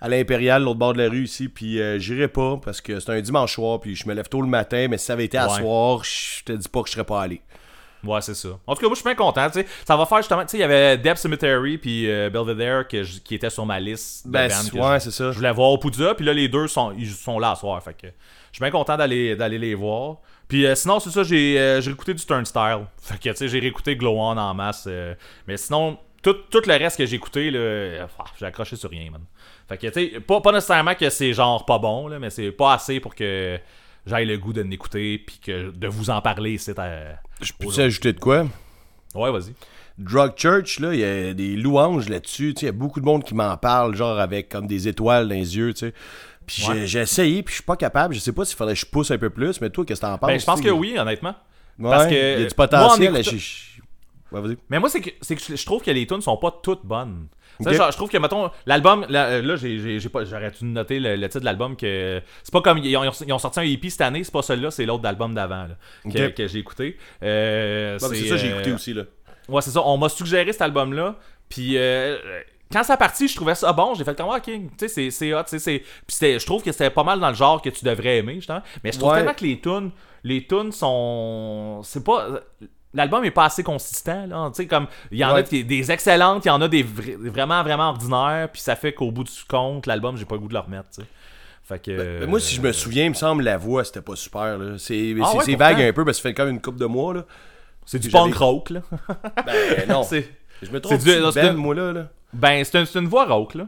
à 0.00 0.08
l'Impérial, 0.08 0.62
l'autre 0.62 0.78
bord 0.78 0.94
de 0.94 1.02
la 1.02 1.08
rue 1.10 1.24
ici, 1.24 1.48
puis 1.48 1.80
euh, 1.80 1.98
j'irai 1.98 2.28
pas 2.28 2.56
parce 2.64 2.80
que 2.80 2.98
c'est 3.00 3.10
un 3.12 3.20
dimanche 3.20 3.54
soir, 3.54 3.80
puis 3.80 3.94
je 3.94 4.08
me 4.08 4.14
lève 4.14 4.28
tôt 4.28 4.40
le 4.40 4.48
matin, 4.48 4.86
mais 4.88 4.96
si 4.98 5.04
ça 5.06 5.12
avait 5.14 5.24
été 5.26 5.36
à 5.38 5.48
Ouais. 5.48 5.60
soir, 5.60 6.02
je 6.04 6.44
te 6.44 6.52
dis 6.52 6.68
pas 6.68 6.82
que 6.82 6.88
je 6.88 6.92
serais 6.94 7.04
pas 7.04 7.20
allé. 7.22 7.40
Ouais, 8.04 8.20
c'est 8.20 8.34
ça. 8.34 8.50
En 8.66 8.74
tout 8.76 8.80
cas, 8.80 8.86
moi, 8.86 8.94
je 8.94 9.00
suis 9.00 9.04
bien 9.08 9.16
content. 9.16 9.48
Ça 9.84 9.96
va 9.96 10.06
faire 10.06 10.18
justement. 10.18 10.42
Tu 10.42 10.50
sais, 10.52 10.56
il 10.58 10.60
y 10.60 10.62
avait 10.62 10.96
Deb 10.98 11.16
Cemetery 11.16 11.78
puis 11.78 12.08
euh, 12.08 12.30
Belvedere 12.30 12.86
que 12.86 13.02
je- 13.02 13.18
qui 13.18 13.34
étaient 13.34 13.50
sur 13.50 13.66
ma 13.66 13.80
liste. 13.80 14.24
de 14.24 14.30
Ben, 14.30 14.48
ouais, 14.74 15.00
c'est 15.00 15.10
ça. 15.10 15.32
Je 15.32 15.36
voulais 15.36 15.50
voir 15.50 15.70
au 15.70 15.78
Poudja, 15.78 16.14
puis 16.14 16.24
là, 16.24 16.32
les 16.32 16.48
deux 16.48 16.68
sont, 16.68 16.92
ils 16.96 17.10
sont 17.10 17.40
là 17.40 17.50
à 17.50 17.54
soir. 17.56 17.82
Fait 17.82 17.94
que 17.94 18.06
je 18.06 18.12
suis 18.56 18.60
bien 18.62 18.70
content 18.70 18.96
d'aller 18.96 19.34
d'aller 19.34 19.58
les 19.58 19.74
voir. 19.74 20.18
Puis 20.48 20.66
euh, 20.66 20.74
sinon, 20.74 20.98
c'est 20.98 21.10
ça, 21.10 21.22
j'ai 21.22 21.58
euh, 21.58 21.80
j'ai 21.80 21.90
réécouté 21.90 22.14
du 22.14 22.24
Turnstile. 22.24 22.86
Fait 23.00 23.18
que, 23.18 23.28
tu 23.30 23.36
sais, 23.36 23.48
j'ai 23.48 23.58
réécouté 23.60 23.96
Glow 23.96 24.18
On 24.18 24.36
en 24.36 24.54
masse. 24.54 24.84
euh, 24.86 25.14
mais 25.46 25.56
sinon, 25.58 25.98
tout, 26.22 26.32
tout 26.50 26.62
le 26.66 26.72
reste 26.72 26.96
que 26.96 27.06
j'ai 27.06 27.16
écouté, 27.16 27.50
là, 27.50 27.58
euh, 27.58 28.06
ah, 28.18 28.24
j'ai 28.38 28.46
accroché 28.46 28.76
sur 28.76 28.90
rien, 28.90 29.10
man. 29.10 29.20
Fait 29.68 29.76
que, 29.76 29.86
tu 29.88 29.92
sais, 29.92 30.20
pas, 30.20 30.40
pas 30.40 30.52
nécessairement 30.52 30.94
que 30.94 31.10
c'est 31.10 31.32
genre 31.34 31.64
pas 31.66 31.78
bon, 31.78 32.08
là, 32.08 32.18
mais 32.18 32.30
c'est 32.30 32.50
pas 32.50 32.72
assez 32.72 32.98
pour 33.00 33.14
que 33.14 33.58
j'aille 34.06 34.26
le 34.26 34.38
goût 34.38 34.54
de 34.54 34.62
l'écouter, 34.62 35.18
puis 35.18 35.38
que 35.38 35.70
de 35.70 35.86
vous 35.86 36.08
en 36.08 36.22
parler, 36.22 36.56
c'est 36.56 36.78
à... 36.78 37.20
Je 37.42 37.52
peux 37.52 37.68
ajouter 37.80 38.14
de 38.14 38.18
quoi? 38.18 38.46
Ouais, 39.14 39.30
vas-y. 39.30 39.52
Drug 39.98 40.32
Church, 40.36 40.78
là, 40.78 40.94
il 40.94 41.00
y 41.00 41.04
a 41.04 41.34
des 41.34 41.56
louanges 41.56 42.08
là-dessus. 42.08 42.54
tu 42.54 42.60
sais, 42.60 42.66
Il 42.66 42.68
y 42.68 42.70
a 42.70 42.72
beaucoup 42.72 43.00
de 43.00 43.04
monde 43.04 43.24
qui 43.24 43.34
m'en 43.34 43.56
parle, 43.56 43.94
genre 43.96 44.18
avec 44.18 44.48
comme 44.48 44.66
des 44.66 44.86
étoiles 44.88 45.28
dans 45.28 45.34
les 45.34 45.56
yeux, 45.56 45.74
tu 45.74 45.88
sais. 45.88 45.94
Puis 46.48 46.62
j'ai- 46.62 46.72
Ouais. 46.72 46.86
j'ai 46.86 47.00
essayé, 47.00 47.42
puis 47.42 47.52
je 47.52 47.56
suis 47.58 47.64
pas 47.64 47.76
capable. 47.76 48.14
Je 48.14 48.20
sais 48.20 48.32
pas 48.32 48.44
s'il 48.44 48.56
faudrait 48.56 48.74
que 48.74 48.80
je 48.80 48.86
pousse 48.86 49.10
un 49.10 49.18
peu 49.18 49.30
plus, 49.30 49.60
mais 49.60 49.70
toi, 49.70 49.84
qu'est-ce 49.84 50.00
que 50.00 50.06
t'en 50.06 50.18
penses? 50.18 50.28
Ben, 50.28 50.40
je 50.40 50.44
pense 50.44 50.60
que 50.60 50.68
oui, 50.70 50.98
honnêtement. 50.98 51.34
Ouais, 51.78 51.90
parce 51.90 52.06
que- 52.06 52.34
il 52.36 52.40
y 52.40 52.44
a 52.44 52.48
du 52.48 52.54
potentiel. 52.54 53.12
Ouais, 54.30 54.40
vas-y. 54.42 54.56
Mais 54.68 54.78
moi, 54.78 54.90
c'est 54.90 55.00
que, 55.00 55.10
c'est 55.22 55.36
que 55.36 55.56
je 55.56 55.64
trouve 55.64 55.82
que 55.82 55.90
les 55.90 56.06
tunes 56.06 56.20
sont 56.20 56.36
pas 56.36 56.50
toutes 56.62 56.84
bonnes. 56.84 57.28
Genre, 57.60 57.90
je 57.90 57.96
trouve 57.96 58.10
que, 58.10 58.18
mettons, 58.18 58.50
l'album, 58.66 59.04
là, 59.08 59.26
euh, 59.26 59.42
là 59.42 59.56
j'ai, 59.56 59.78
j'ai, 59.80 59.98
j'ai 59.98 60.08
pas, 60.08 60.24
j'aurais 60.24 60.50
dû 60.50 60.64
noter 60.64 61.00
le, 61.00 61.16
le 61.16 61.28
titre 61.28 61.40
de 61.40 61.44
l'album 61.44 61.76
que. 61.76 62.20
C'est 62.42 62.52
pas 62.52 62.60
comme. 62.60 62.78
Ils 62.78 62.96
ont, 62.96 63.02
ils 63.26 63.32
ont 63.32 63.38
sorti 63.38 63.58
un 63.60 63.64
EP 63.64 63.90
cette 63.90 64.02
année, 64.02 64.22
c'est 64.22 64.32
pas 64.32 64.42
celui-là, 64.42 64.70
c'est 64.70 64.86
l'autre 64.86 65.02
d'album 65.02 65.34
d'avant, 65.34 65.66
là, 65.66 66.30
que, 66.30 66.46
j'ai 66.46 66.58
écouté. 66.58 66.96
Euh, 67.22 67.98
Ouais, 68.00 68.08
mais 68.10 68.16
c'est 68.16 68.28
ça, 68.28 68.36
j'ai 68.36 68.48
euh, 68.52 68.54
écouté 68.56 68.72
aussi, 68.72 68.94
là. 68.94 69.02
Ouais, 69.48 69.62
c'est 69.62 69.70
ça. 69.70 69.82
On 69.82 69.96
m'a 69.96 70.08
suggéré 70.08 70.52
cet 70.52 70.62
album-là. 70.62 71.16
Puis 71.48 71.78
euh, 71.78 72.18
quand 72.72 72.82
ça 72.84 72.94
a 72.94 72.96
parti, 72.96 73.28
je 73.28 73.36
trouvais 73.36 73.54
ça 73.54 73.72
bon. 73.72 73.94
J'ai 73.94 74.04
fait 74.04 74.16
comme, 74.16 74.28
ok, 74.28 74.42
tu 74.44 74.60
sais, 74.78 74.88
c'est- 74.88 75.10
c'est 75.10 75.32
hot. 75.34 75.42
tu 75.44 75.50
sais, 75.50 75.58
c'est- 75.58 75.82
Puis 76.06 76.38
je 76.40 76.44
trouve 76.46 76.62
que 76.62 76.72
c'était 76.72 76.90
pas 76.90 77.04
mal 77.04 77.18
dans 77.20 77.28
le 77.28 77.34
genre 77.34 77.60
que 77.62 77.70
tu 77.70 77.84
devrais 77.84 78.18
aimer, 78.18 78.34
justement. 78.36 78.62
Mais 78.84 78.92
je 78.92 78.98
trouve 78.98 79.10
Ouais. 79.12 79.18
tellement 79.18 79.34
que 79.34 79.44
les 79.44 79.60
tunes, 79.60 79.90
les 80.24 80.46
tunes 80.46 80.72
sont. 80.72 81.80
C'est 81.84 82.04
pas. 82.04 82.28
L'album 82.94 83.22
est 83.24 83.30
pas 83.30 83.44
assez 83.44 83.62
consistant, 83.62 84.26
là. 84.26 84.48
Tu 84.48 84.62
sais, 84.62 84.66
comme, 84.66 84.86
il 85.10 85.18
y 85.18 85.24
en 85.24 85.34
a 85.34 85.42
des, 85.42 85.62
des 85.62 85.92
excellentes, 85.92 86.44
il 86.46 86.48
y 86.48 86.50
en 86.50 86.60
a 86.62 86.68
des 86.68 86.82
vra- 86.82 87.16
vraiment, 87.28 87.62
vraiment 87.62 87.90
ordinaires. 87.90 88.48
Puis 88.52 88.62
ça 88.62 88.76
fait 88.76 88.92
qu'au 88.94 89.10
bout 89.10 89.24
du 89.24 89.30
compte, 89.48 89.86
l'album, 89.86 90.16
j'ai 90.16 90.24
pas 90.24 90.36
le 90.36 90.40
goût 90.40 90.48
de 90.48 90.54
le 90.54 90.60
remettre, 90.60 90.88
tu 90.94 91.02
sais. 91.02 91.06
Fait 91.64 91.78
que. 91.78 92.20
Ben, 92.20 92.28
moi, 92.30 92.40
si 92.40 92.54
je 92.56 92.62
me 92.62 92.72
souviens, 92.72 93.04
il 93.04 93.10
me 93.10 93.14
semble 93.14 93.44
la 93.44 93.58
voix, 93.58 93.84
c'était 93.84 94.00
pas 94.00 94.16
super. 94.16 94.58
C'est 94.78 95.14
Ah 95.22 95.36
ouais, 95.36 95.54
vague 95.54 95.82
un 95.82 95.92
peu, 95.92 96.02
parce 96.04 96.16
que 96.16 96.22
ça 96.22 96.28
fait 96.30 96.34
quand 96.34 96.46
même 96.46 96.54
une 96.54 96.62
couple 96.62 96.78
de 96.78 96.86
mois. 96.86 97.12
Là. 97.12 97.24
C'est 97.84 97.98
du 97.98 98.08
punk 98.08 98.34
rock, 98.34 98.70
là. 98.70 98.80
Ben 99.46 99.86
non. 99.88 100.02
Je 100.62 100.70
me 100.70 100.80
trompe 100.80 101.00
c'est 101.00 101.20
Ben, 101.34 101.52
moi, 101.54 101.74
là. 101.74 101.92
là? 101.92 102.08
Ben, 102.32 102.64
c'est 102.64 102.78
une, 102.78 102.86
c'est 102.86 102.98
une 102.98 103.06
voix 103.08 103.24
rock, 103.26 103.54
là. 103.54 103.66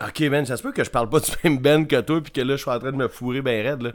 Ok, 0.00 0.28
Ben, 0.30 0.46
ça 0.46 0.56
se 0.56 0.62
peut 0.62 0.70
que 0.72 0.84
je 0.84 0.90
parle 0.90 1.08
pas 1.08 1.18
du 1.18 1.30
même 1.42 1.58
Ben 1.58 1.86
que 1.86 2.00
toi, 2.00 2.20
puis 2.22 2.30
que 2.30 2.40
là, 2.40 2.54
je 2.56 2.62
suis 2.62 2.70
en 2.70 2.78
train 2.78 2.92
de 2.92 2.96
me 2.96 3.08
fourrer 3.08 3.42
ben 3.42 3.66
raide. 3.66 3.82
Là. 3.82 3.90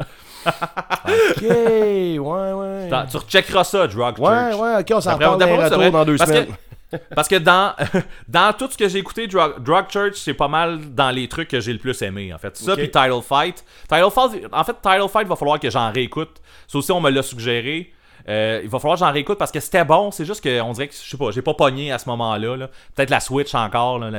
ok, 0.45 1.41
ouais, 1.41 2.19
ouais. 2.19 2.89
Tu 3.10 3.17
recheckeras 3.17 3.63
ça, 3.63 3.88
Drug 3.88 4.19
Ouais, 4.19 4.51
Church. 4.51 4.60
ouais, 4.62 4.79
ok, 4.82 4.88
on 4.95 5.01
s'en 5.01 5.15
retour 5.17 5.38
vrai. 5.77 5.91
dans 5.91 6.03
deux 6.06 6.17
Parce 6.17 6.29
semaines. 6.29 6.47
Que, 6.91 6.97
parce 7.15 7.27
que 7.29 7.38
dans, 7.38 7.73
dans 8.27 8.53
tout 8.53 8.69
ce 8.69 8.77
que 8.77 8.89
j'ai 8.89 8.99
écouté, 8.99 9.27
Drug, 9.27 9.63
Drug 9.63 9.86
Church, 9.89 10.15
c'est 10.15 10.34
pas 10.34 10.49
mal 10.49 10.93
dans 10.93 11.10
les 11.10 11.29
trucs 11.29 11.47
que 11.47 11.62
j'ai 11.62 11.71
le 11.71 11.79
plus 11.79 11.99
aimé, 12.01 12.34
en 12.34 12.38
fait. 12.38 12.56
Ça, 12.58 12.75
puis 12.75 12.91
Title 12.91 13.21
Fight. 13.25 13.63
Title 13.88 14.12
Fight, 14.13 14.45
en 14.51 14.63
fait, 14.65 14.75
Title 14.82 15.08
Fight, 15.10 15.25
va 15.27 15.36
falloir 15.38 15.58
que 15.60 15.69
j'en 15.69 15.89
réécoute. 15.91 16.41
Ça 16.67 16.77
aussi, 16.79 16.91
on 16.91 16.99
me 16.99 17.10
l'a 17.10 17.23
suggéré. 17.23 17.93
Euh, 18.30 18.62
il 18.64 18.70
va 18.70 18.80
falloir 18.80 18.98
que 18.98 19.06
j'en 19.06 19.12
réécoute 19.12 19.38
parce 19.38 19.52
que 19.52 19.60
c'était 19.60 19.84
bon. 19.84 20.12
C'est 20.12 20.26
juste 20.26 20.42
qu'on 20.42 20.72
dirait 20.72 20.88
que, 20.88 20.94
je 20.94 21.10
sais 21.10 21.18
pas, 21.18 21.32
j'ai 21.32 21.42
pas 21.42 21.54
pogné 21.54 21.92
à 21.92 22.00
ce 22.00 22.08
moment-là. 22.10 22.56
là. 22.56 22.70
Peut-être 22.96 23.10
la 23.10 23.20
Switch 23.20 23.54
encore, 23.54 24.00
là, 24.00 24.10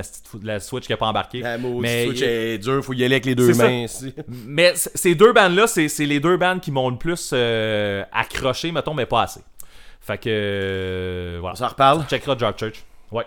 la, 0.43 0.61
Switch 0.61 0.87
qui 0.87 0.93
a 0.93 0.97
pas 0.97 1.07
embarqué. 1.07 1.41
La 1.41 1.57
mais, 1.59 2.07
Switch 2.07 2.23
est 2.23 2.59
dur, 2.59 2.85
faut 2.85 2.93
y 2.93 3.05
aller 3.05 3.15
avec 3.15 3.25
les 3.25 3.35
deux 3.35 3.55
mains. 3.55 3.85
ici. 3.85 4.15
mais 4.29 4.73
ces 4.75 5.15
deux 5.15 5.33
bandes-là, 5.33 5.67
c'est 5.67 5.89
c'est 5.89 6.07
les 6.07 6.21
deux 6.21 6.37
bandes 6.37 6.61
qui 6.61 6.71
m'ont 6.71 6.91
le 6.91 6.97
plus 6.99 7.31
euh, 7.33 8.05
accroché, 8.13 8.73
mettons, 8.73 8.95
mais 8.95 9.07
pas 9.07 9.23
assez. 9.23 9.41
Fait 10.01 10.19
que. 10.19 10.29
euh, 10.29 11.39
voilà. 11.41 11.55
On 11.55 11.57
s'en 11.57 11.69
reparle? 11.69 12.05
Checkera 12.09 12.35
Drug 12.35 12.55
Church. 12.59 12.85
Ouais. 13.11 13.25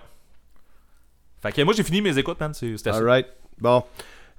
Fait 1.42 1.52
que 1.52 1.62
moi 1.64 1.74
j'ai 1.74 1.84
fini 1.84 2.02
mes 2.02 2.18
écoutes, 2.18 2.40
man. 2.40 2.54
C'est- 2.54 2.78
C'était 2.78 2.92
ça. 2.92 2.98
Alright. 2.98 3.28
Bon. 3.60 3.84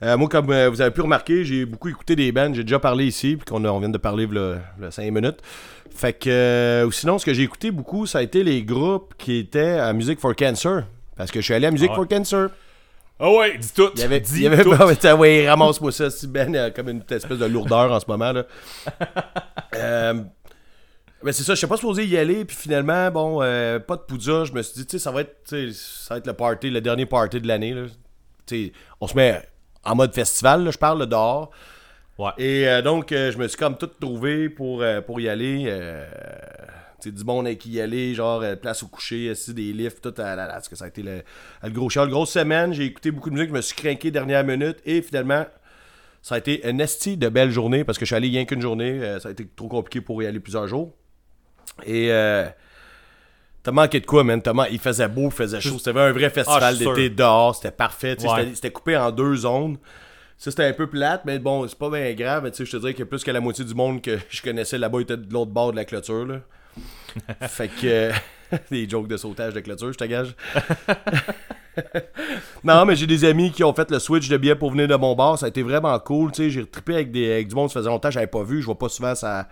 Euh, 0.03 0.17
moi, 0.17 0.29
comme 0.29 0.51
euh, 0.51 0.69
vous 0.69 0.81
avez 0.81 0.93
pu 0.93 1.01
remarquer, 1.01 1.45
j'ai 1.45 1.65
beaucoup 1.67 1.89
écouté 1.89 2.15
des 2.15 2.31
bands. 2.31 2.53
J'ai 2.55 2.63
déjà 2.63 2.79
parlé 2.79 3.07
ici, 3.07 3.37
puis 3.37 3.45
qu'on 3.45 3.65
a- 3.65 3.69
on 3.71 3.81
vient 3.81 3.89
de 3.89 3.99
parler 3.99 4.27
le 4.31 4.59
5 4.91 5.11
minutes. 5.11 5.39
Fait 5.95 6.13
que, 6.13 6.29
euh, 6.31 6.87
ou 6.87 6.93
sinon, 6.93 7.19
ce 7.19 7.27
que 7.27 7.35
j'ai 7.35 7.43
écouté 7.43 7.71
beaucoup, 7.73 8.07
ça 8.07 8.19
a 8.19 8.23
été 8.23 8.45
les 8.45 8.63
groupes 8.63 9.15
qui 9.19 9.39
étaient 9.39 9.79
à 9.81 9.93
Music 9.93 10.21
for 10.21 10.37
Cancer. 10.37 10.85
Parce 11.17 11.33
que 11.33 11.41
je 11.41 11.45
suis 11.47 11.55
allé 11.55 11.67
à 11.67 11.71
Music 11.73 11.89
Ah 11.93 11.99
ouais. 11.99 12.07
for 12.07 12.09
Cancer. 12.09 12.49
Ah 13.19 13.33
ouais, 13.33 13.59
dis 13.59 13.73
tout. 13.75 13.91
Il 13.97 14.01
y 14.01 14.05
avait, 14.05 14.21
dis 14.21 14.37
il 14.37 14.43
y 14.43 14.47
avait 14.47 14.63
tout. 14.63 14.71
pas, 14.77 15.15
ouais, 15.17 15.49
ramasse-moi 15.49 15.91
ça, 15.91 16.09
si 16.11 16.29
Ben, 16.29 16.51
il 16.51 16.55
y 16.55 16.59
a 16.59 16.71
comme 16.71 16.89
une 16.91 17.03
espèce 17.11 17.39
de 17.39 17.47
lourdeur 17.47 17.91
en 17.91 17.99
ce 17.99 18.07
moment, 18.07 18.31
là. 18.33 18.45
Ben 21.21 21.33
c'est 21.33 21.43
ça, 21.43 21.57
je 21.57 21.61
sais 21.61 21.67
pas 21.67 21.77
supposé 21.77 22.07
y 22.07 22.17
aller, 22.17 22.45
puis 22.45 22.57
finalement, 22.57 23.11
bon, 23.11 23.43
euh, 23.43 23.81
pas 23.81 23.97
de 23.97 24.03
poudre, 24.03 24.45
je 24.45 24.53
me 24.53 24.63
suis 24.63 24.75
dit, 24.75 24.87
tu 24.87 24.99
sais, 24.99 25.03
ça 25.03 25.11
va 25.11 25.23
être, 25.23 25.49
ça 25.73 26.15
va 26.15 26.19
être 26.19 26.29
le 26.29 26.33
party, 26.33 26.71
le 26.71 26.81
dernier 26.81 27.07
party 27.07 27.41
de 27.41 27.49
l'année, 27.49 27.75
là. 27.75 27.87
Tu 28.47 28.67
sais, 28.67 28.73
on 29.01 29.09
se 29.09 29.17
met 29.17 29.43
en 29.89 29.95
mode 29.95 30.15
festival, 30.15 30.65
là, 30.65 30.71
je 30.71 30.79
parle, 30.79 31.07
dehors. 31.07 31.51
Ouais. 32.19 32.31
Et 32.39 32.69
euh, 32.69 32.83
donc, 32.83 33.13
euh, 33.13 33.33
je 33.33 33.39
me 33.39 33.47
suis 33.49 33.57
comme 33.57 33.77
tout 33.77 33.87
trouvé 33.87 34.49
pour, 34.49 34.83
euh, 34.83 35.01
pour 35.01 35.21
y 35.21 35.29
aller. 35.29 35.73
Tu 37.01 37.11
sais, 37.11 37.15
du 37.15 37.23
monde 37.23 37.47
avec 37.47 37.61
qui 37.61 37.71
y 37.71 37.81
aller, 37.81 38.13
genre 38.13 38.43
place 38.61 38.83
au 38.83 38.89
coucher, 38.89 39.31
assis 39.31 39.55
des 39.55 39.73
lifts, 39.73 40.01
tout 40.03 40.21
à 40.21 40.35
la 40.35 40.49
parce 40.49 40.69
que 40.69 40.75
ça 40.75 40.87
a 40.87 40.89
été 40.89 41.01
le, 41.03 41.23
le 41.63 41.71
gros 41.71 41.89
chial. 41.89 42.09
Grosse 42.09 42.33
semaine, 42.33 42.73
j'ai 42.73 42.87
écouté 42.87 43.13
beaucoup 43.13 43.31
de 43.31 43.37
musique, 43.37 43.51
je 43.51 43.55
me 43.55 43.61
suis 43.61 43.77
craqué 43.77 44.11
dernière 44.11 44.43
minute 44.43 44.79
et 44.85 45.01
finalement, 45.01 45.47
ça 46.23 46.35
a 46.35 46.39
été 46.39 46.69
une 46.69 46.81
esti 46.81 47.17
de 47.17 47.29
belle 47.29 47.53
journée 47.53 47.85
parce 47.85 47.99
que 47.99 48.05
je 48.05 48.09
suis 48.09 48.17
allé 48.17 48.27
rien 48.27 48.47
qu'une 48.47 48.61
journée. 48.61 49.01
ça 49.21 49.29
a 49.29 49.31
été 49.31 49.47
trop 49.47 49.69
compliqué 49.69 50.01
pour 50.01 50.21
y 50.25 50.27
aller 50.27 50.41
plusieurs 50.41 50.67
jours. 50.67 50.93
Et 51.87 52.11
t'as 53.69 53.73
manqué 53.73 54.01
de 54.01 54.07
quoi, 54.07 54.25
man? 54.25 54.41
Il 54.71 54.79
faisait 54.79 55.09
beau, 55.09 55.27
il 55.27 55.31
faisait 55.31 55.61
chaud. 55.61 55.77
C'était 55.77 55.91
un 55.91 56.13
vrai 56.13 56.31
festival 56.31 56.63
Ah, 56.63 56.73
d'été 56.73 57.11
dehors, 57.11 57.55
c'était 57.55 57.71
parfait. 57.71 58.17
Ouais. 58.25 58.51
C'était 58.55 58.71
coupé 58.71 58.97
en 58.97 59.11
deux 59.11 59.37
zones. 59.37 59.77
Ça, 60.39 60.51
c'était 60.51 60.65
un 60.65 60.73
peu 60.73 60.87
plate, 60.87 61.23
mais 61.27 61.39
bon, 61.39 61.69
c'est 61.69 61.77
pas 61.77 61.91
bien 61.91 62.15
grave. 62.15 62.45
mais 62.45 62.51
je 62.57 62.71
te 62.71 62.77
dirais 62.79 62.95
que 62.95 63.03
plus 63.03 63.23
que 63.23 63.31
la 63.31 63.41
moitié 63.41 63.67
du 63.67 63.75
monde 63.75 64.01
que 64.01 64.19
je 64.31 64.41
connaissais 64.41 64.79
là-bas 64.79 65.01
était 65.01 65.19
de 65.19 65.31
l'autre 65.31 65.51
bord 65.51 65.73
de 65.73 65.77
la 65.77 65.85
clôture. 65.85 66.25
Là. 66.25 66.37
fait 67.49 67.69
que. 67.69 67.87
euh, 67.87 68.13
des 68.71 68.89
jokes 68.89 69.09
de 69.09 69.19
sautage 69.19 69.53
de 69.53 69.61
clôture, 69.61 69.93
je 69.93 69.99
te 69.99 70.05
gage. 70.05 70.35
non, 72.65 72.87
mais 72.87 72.97
j'ai 72.97 73.07
des 73.07 73.27
amis 73.27 73.51
qui 73.51 73.63
ont 73.65 73.75
fait 73.75 73.91
le 73.91 73.99
switch 73.99 74.31
de 74.31 74.37
billets 74.39 74.55
pour 74.55 74.71
venir 74.71 74.89
de 74.89 74.95
mon 74.95 75.15
bar. 75.15 75.39
Ça 75.39 75.45
a 75.45 75.49
été 75.51 75.63
vraiment 75.63 75.99
cool. 75.99 76.31
J'ai 76.35 76.65
trippé 76.65 76.95
avec, 76.95 77.11
des, 77.11 77.33
avec 77.33 77.49
du 77.49 77.55
monde. 77.55 77.69
Ça 77.69 77.81
faisait 77.81 77.91
longtemps 77.91 78.09
que 78.09 78.15
j'avais 78.15 78.27
pas 78.29 78.45
vu. 78.45 78.61
Je 78.61 78.67
vois 78.67 78.79
pas 78.79 78.89
souvent 78.89 79.15
ça, 79.15 79.47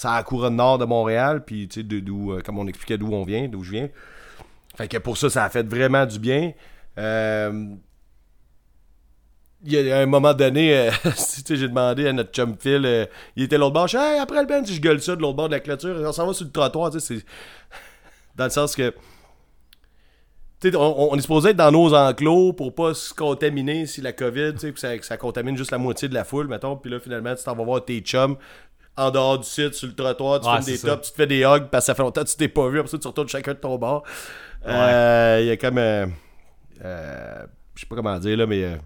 ça 0.00 0.12
à 0.12 0.16
la 0.16 0.22
couronne 0.22 0.56
nord 0.56 0.78
de 0.78 0.84
Montréal. 0.84 1.44
Puis, 1.44 1.68
tu 1.68 1.80
sais, 1.80 1.84
d'où, 1.84 2.32
euh, 2.32 2.40
comme 2.40 2.58
on 2.58 2.66
expliquait 2.66 2.98
d'où 2.98 3.12
on 3.12 3.24
vient, 3.24 3.48
d'où 3.48 3.62
je 3.62 3.70
viens. 3.72 3.88
Fait 4.76 4.88
que 4.88 4.98
pour 4.98 5.16
ça, 5.16 5.28
ça 5.30 5.44
a 5.44 5.50
fait 5.50 5.66
vraiment 5.66 6.06
du 6.06 6.18
bien. 6.18 6.52
Euh, 6.98 7.74
il 9.62 9.72
y 9.72 9.92
a 9.92 9.98
un 9.98 10.06
moment 10.06 10.32
donné, 10.32 10.74
euh, 10.76 10.90
j'ai 11.48 11.68
demandé 11.68 12.06
à 12.06 12.12
notre 12.12 12.32
chum 12.32 12.56
Phil, 12.58 12.82
euh, 12.86 13.06
il 13.36 13.44
était 13.44 13.58
l'autre 13.58 13.74
bord, 13.74 13.88
je 13.88 13.98
dis, 13.98 14.02
Hey, 14.02 14.18
après 14.18 14.40
le 14.40 14.46
band, 14.46 14.64
si 14.64 14.74
je 14.74 14.80
gueule 14.80 15.02
ça 15.02 15.16
de 15.16 15.20
l'autre 15.20 15.36
bord 15.36 15.48
de 15.48 15.54
la 15.54 15.60
clôture, 15.60 15.96
on 16.02 16.12
s'en 16.12 16.26
va 16.26 16.32
sur 16.32 16.46
le 16.46 16.52
trottoir, 16.52 16.92
c'est... 16.98 17.24
Dans 18.36 18.44
le 18.44 18.50
sens 18.50 18.74
que, 18.74 18.94
on, 20.74 21.08
on 21.12 21.16
est 21.16 21.20
supposé 21.20 21.50
être 21.50 21.56
dans 21.56 21.72
nos 21.72 21.94
enclos 21.94 22.54
pour 22.54 22.74
pas 22.74 22.94
se 22.94 23.12
contaminer 23.12 23.86
si 23.86 24.00
la 24.00 24.12
COVID, 24.12 24.54
puis 24.54 24.72
ça, 24.76 24.96
que 24.96 25.04
ça 25.04 25.16
contamine 25.18 25.56
juste 25.56 25.72
la 25.72 25.78
moitié 25.78 26.08
de 26.08 26.14
la 26.14 26.24
foule, 26.24 26.46
mettons, 26.48 26.76
puis 26.76 26.90
là, 26.90 27.00
finalement, 27.00 27.34
tu 27.34 27.44
t'en 27.44 27.54
vas 27.54 27.64
voir 27.64 27.84
tes 27.84 28.00
chums 28.00 28.36
en 29.00 29.10
dehors 29.10 29.38
du 29.38 29.46
site, 29.48 29.74
sur 29.74 29.88
le 29.88 29.94
trottoir, 29.94 30.40
tu 30.40 30.46
Ouais, 30.48 30.58
fais 30.60 30.70
des 30.72 30.76
c'est 30.76 30.86
ça. 30.86 30.96
tops, 30.96 31.06
tu 31.08 31.12
te 31.12 31.16
fais 31.16 31.26
des 31.26 31.40
hugs 31.44 31.68
parce 31.70 31.84
que 31.84 31.86
ça 31.86 31.94
fait 31.94 32.02
longtemps 32.02 32.22
que 32.22 32.28
tu 32.28 32.36
t'es 32.36 32.48
pas 32.48 32.68
vu, 32.68 32.78
après 32.78 32.90
ça, 32.90 32.98
tu 32.98 33.06
retournes 33.08 33.28
chacun 33.28 33.52
de 33.54 33.58
ton 33.58 33.76
bord. 33.76 34.02
Euh, 34.66 35.38
Il 35.42 35.46
y 35.46 35.50
a 35.50 35.56
comme... 35.56 35.78
euh, 35.78 36.06
euh, 36.84 37.42
je 37.74 37.80
sais 37.80 37.86
pas 37.86 37.96
comment 37.96 38.18
dire, 38.18 38.36
là, 38.36 38.46
mais... 38.46 38.62
euh, 38.64 38.76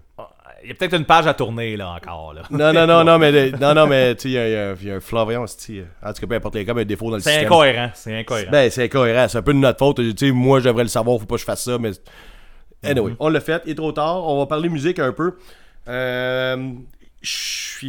Il 0.63 0.69
y 0.69 0.71
a 0.71 0.75
peut-être 0.75 0.95
une 0.95 1.05
page 1.05 1.27
à 1.27 1.33
tourner, 1.33 1.75
là, 1.77 1.89
encore, 1.91 2.33
là. 2.33 2.43
non, 2.49 2.73
non, 2.73 2.87
non, 2.87 3.03
non, 3.11 3.19
mais, 3.19 3.51
non, 3.51 3.73
non, 3.73 3.85
mais 3.87 4.15
tu 4.15 4.23
sais, 4.23 4.29
il 4.29 4.31
y, 4.33 4.37
a- 4.37 4.47
il 4.47 4.87
y 4.87 4.89
a 4.91 4.95
un- 4.95 4.99
euh, 4.99 5.85
En 6.03 6.13
tout 6.13 6.21
cas, 6.21 6.27
peu 6.27 6.35
importe, 6.35 6.55
il 6.55 6.59
y 6.59 6.61
a 6.61 6.65
comme 6.65 6.77
un 6.79 6.85
défaut 6.85 7.09
dans 7.09 7.17
le 7.17 7.21
C'est 7.21 7.31
système. 7.31 7.51
incohérent, 7.51 7.91
c'est 7.93 8.17
incohérent. 8.19 8.51
Ben, 8.51 8.69
c'est 8.71 8.83
incohérent. 8.85 9.27
C'est 9.27 9.37
un 9.37 9.41
peu 9.43 9.53
de 9.53 9.59
notre 9.59 9.79
faute. 9.79 9.97
Tu 9.97 10.13
sais, 10.27 10.31
moi, 10.31 10.59
je 10.59 10.65
devrais 10.65 10.83
le 10.83 10.89
savoir, 10.89 11.19
faut 11.19 11.25
pas 11.25 11.35
que 11.35 11.41
je 11.41 11.45
fasse 11.45 11.63
ça, 11.65 11.77
mais. 11.77 11.91
Anyway, 12.83 13.11
Mhm. 13.11 13.17
on 13.19 13.29
l'a 13.29 13.41
fait, 13.41 13.61
il 13.65 13.71
est 13.71 13.75
trop 13.75 13.91
tard. 13.91 14.27
On 14.27 14.37
va 14.39 14.45
parler 14.45 14.69
musique 14.69 14.99
un 14.99 15.11
peu. 15.11 15.33
Euh, 15.87 16.71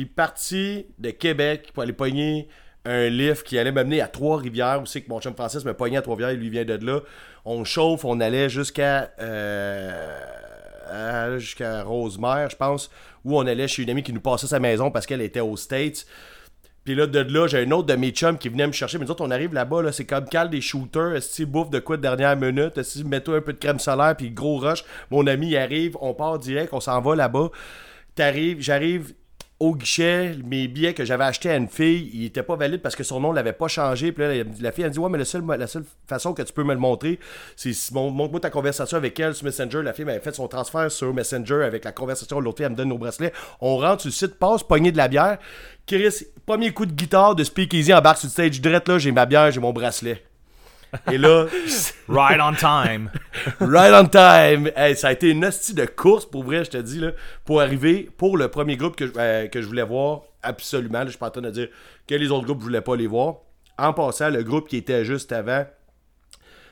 parti 0.04 0.86
de 0.98 1.10
Québec 1.10 1.70
pour 1.72 1.82
aller 1.82 1.94
pogner 1.94 2.48
un 2.84 3.08
lift 3.08 3.46
qui 3.46 3.58
allait 3.58 3.72
m'amener 3.72 4.00
à 4.00 4.08
Trois-Rivières. 4.08 4.82
Où 4.82 4.86
c'est 4.86 5.00
que 5.00 5.08
mon 5.08 5.20
chum 5.20 5.34
Francis 5.34 5.64
me 5.64 5.72
pognait 5.72 5.96
à 5.96 6.02
Trois-Rivières, 6.02 6.34
lui 6.34 6.50
vient 6.50 6.64
de 6.64 6.84
là. 6.84 7.00
On 7.44 7.64
chauffe, 7.64 8.04
on 8.04 8.20
allait 8.20 8.48
jusqu'à. 8.48 9.12
euh, 9.20 10.28
jusqu'à 11.38 11.82
Rosemère, 11.82 12.50
je 12.50 12.56
pense, 12.56 12.90
où 13.24 13.36
on 13.36 13.46
allait 13.46 13.68
chez 13.68 13.82
une 13.82 13.90
amie 13.90 14.02
qui 14.02 14.12
nous 14.12 14.20
passait 14.20 14.46
sa 14.46 14.60
maison 14.60 14.90
parce 14.90 15.06
qu'elle 15.06 15.20
était 15.20 15.40
aux 15.40 15.56
States. 15.56 16.06
Puis 16.84 16.94
là, 16.94 17.08
de 17.08 17.18
là, 17.18 17.48
j'ai 17.48 17.58
un 17.58 17.70
autre 17.72 17.88
de 17.88 17.94
mes 17.94 18.10
chums 18.10 18.38
qui 18.38 18.48
venait 18.48 18.66
me 18.66 18.72
chercher. 18.72 18.98
Mais 18.98 19.04
nous 19.04 19.10
autres, 19.10 19.24
on 19.24 19.30
arrive 19.32 19.52
là-bas, 19.52 19.82
là, 19.82 19.90
c'est 19.90 20.04
comme 20.04 20.26
cal 20.26 20.48
des 20.48 20.60
shooters. 20.60 21.16
Est-ce 21.16 21.42
bouffe 21.42 21.70
de 21.70 21.80
quoi 21.80 21.96
de 21.96 22.02
dernière 22.02 22.36
minute? 22.36 22.78
Est-ce 22.78 23.02
mets-toi 23.02 23.38
un 23.38 23.40
peu 23.40 23.52
de 23.52 23.58
crème 23.58 23.80
solaire, 23.80 24.14
puis 24.16 24.30
gros 24.30 24.58
rush. 24.58 24.84
Mon 25.10 25.26
ami, 25.26 25.48
il 25.48 25.56
arrive, 25.56 25.96
on 26.00 26.14
part 26.14 26.38
direct, 26.38 26.72
on 26.72 26.80
s'en 26.80 27.00
va 27.00 27.16
là-bas. 27.16 27.50
T'arrives, 28.14 28.60
j'arrive 28.60 29.14
au 29.58 29.74
guichet, 29.74 30.36
mes 30.44 30.68
billets 30.68 30.92
que 30.92 31.04
j'avais 31.06 31.24
achetés 31.24 31.48
à 31.50 31.56
une 31.56 31.68
fille, 31.68 32.10
il 32.12 32.24
était 32.26 32.42
pas 32.42 32.56
valide 32.56 32.82
parce 32.82 32.94
que 32.94 33.02
son 33.04 33.20
nom 33.20 33.32
l'avait 33.32 33.54
pas 33.54 33.68
changé. 33.68 34.12
Puis 34.12 34.22
la- 34.60 34.72
fille, 34.72 34.84
elle 34.84 34.90
dit 34.90 34.98
Ouais, 34.98 35.08
mais 35.08 35.16
la 35.18 35.24
seule 35.66 35.84
façon 36.06 36.34
que 36.34 36.42
tu 36.42 36.52
peux 36.52 36.62
me 36.62 36.74
le 36.74 36.78
montrer, 36.78 37.18
c'est 37.56 37.72
si 37.72 37.94
mon- 37.94 38.10
montre-moi 38.10 38.40
ta 38.40 38.50
conversation 38.50 38.98
avec 38.98 39.18
elle 39.18 39.34
sur 39.34 39.46
Messenger. 39.46 39.82
La 39.82 39.94
fille 39.94 40.04
m'avait 40.04 40.20
fait 40.20 40.34
son 40.34 40.46
transfert 40.46 40.90
sur 40.90 41.14
Messenger 41.14 41.62
avec 41.64 41.84
la 41.84 41.92
conversation. 41.92 42.38
L'autre 42.38 42.58
fille, 42.58 42.66
elle 42.66 42.72
me 42.72 42.76
donne 42.76 42.90
nos 42.90 42.98
bracelets. 42.98 43.32
On 43.62 43.78
rentre 43.78 44.02
sur 44.02 44.08
le 44.08 44.12
site, 44.12 44.34
passe, 44.38 44.62
poignée 44.62 44.92
de 44.92 44.98
la 44.98 45.08
bière. 45.08 45.38
Chris, 45.86 46.26
premier 46.44 46.72
coup 46.72 46.84
de 46.84 46.92
guitare 46.92 47.34
de 47.34 47.42
Speakeasy 47.42 47.94
embarque 47.94 48.18
sur 48.18 48.26
le 48.26 48.32
stage 48.32 48.60
direct. 48.60 48.86
Là, 48.88 48.98
j'ai 48.98 49.12
ma 49.12 49.24
bière, 49.24 49.50
j'ai 49.50 49.60
mon 49.60 49.72
bracelet. 49.72 50.22
Et 51.10 51.18
là, 51.18 51.46
Right 52.08 52.40
on 52.40 52.54
time. 52.54 53.10
right 53.60 53.92
on 53.92 54.06
time. 54.06 54.70
Hey, 54.76 54.96
ça 54.96 55.08
a 55.08 55.12
été 55.12 55.30
une 55.30 55.44
hostie 55.44 55.74
de 55.74 55.84
course, 55.84 56.24
pour 56.26 56.44
vrai, 56.44 56.64
je 56.64 56.70
te 56.70 56.76
dis, 56.78 57.00
là, 57.00 57.12
pour 57.44 57.60
arriver 57.60 58.08
pour 58.16 58.36
le 58.38 58.48
premier 58.48 58.76
groupe 58.76 58.96
que, 58.96 59.06
je- 59.08 59.12
euh, 59.16 59.46
que 59.48 59.60
je 59.60 59.66
voulais 59.66 59.82
voir, 59.82 60.22
absolument. 60.42 61.00
Là, 61.00 61.04
je 61.06 61.10
suis 61.10 61.18
pas 61.18 61.26
en 61.28 61.30
train 61.30 61.42
de 61.42 61.50
dire 61.50 61.68
que 62.06 62.14
les 62.14 62.30
autres 62.30 62.44
groupes, 62.46 62.60
je 62.60 62.64
voulais 62.66 62.80
pas 62.80 62.96
les 62.96 63.06
voir. 63.06 63.36
En 63.78 63.92
passant, 63.92 64.30
le 64.30 64.42
groupe 64.42 64.68
qui 64.68 64.76
était 64.78 65.04
juste 65.04 65.32
avant, 65.32 65.66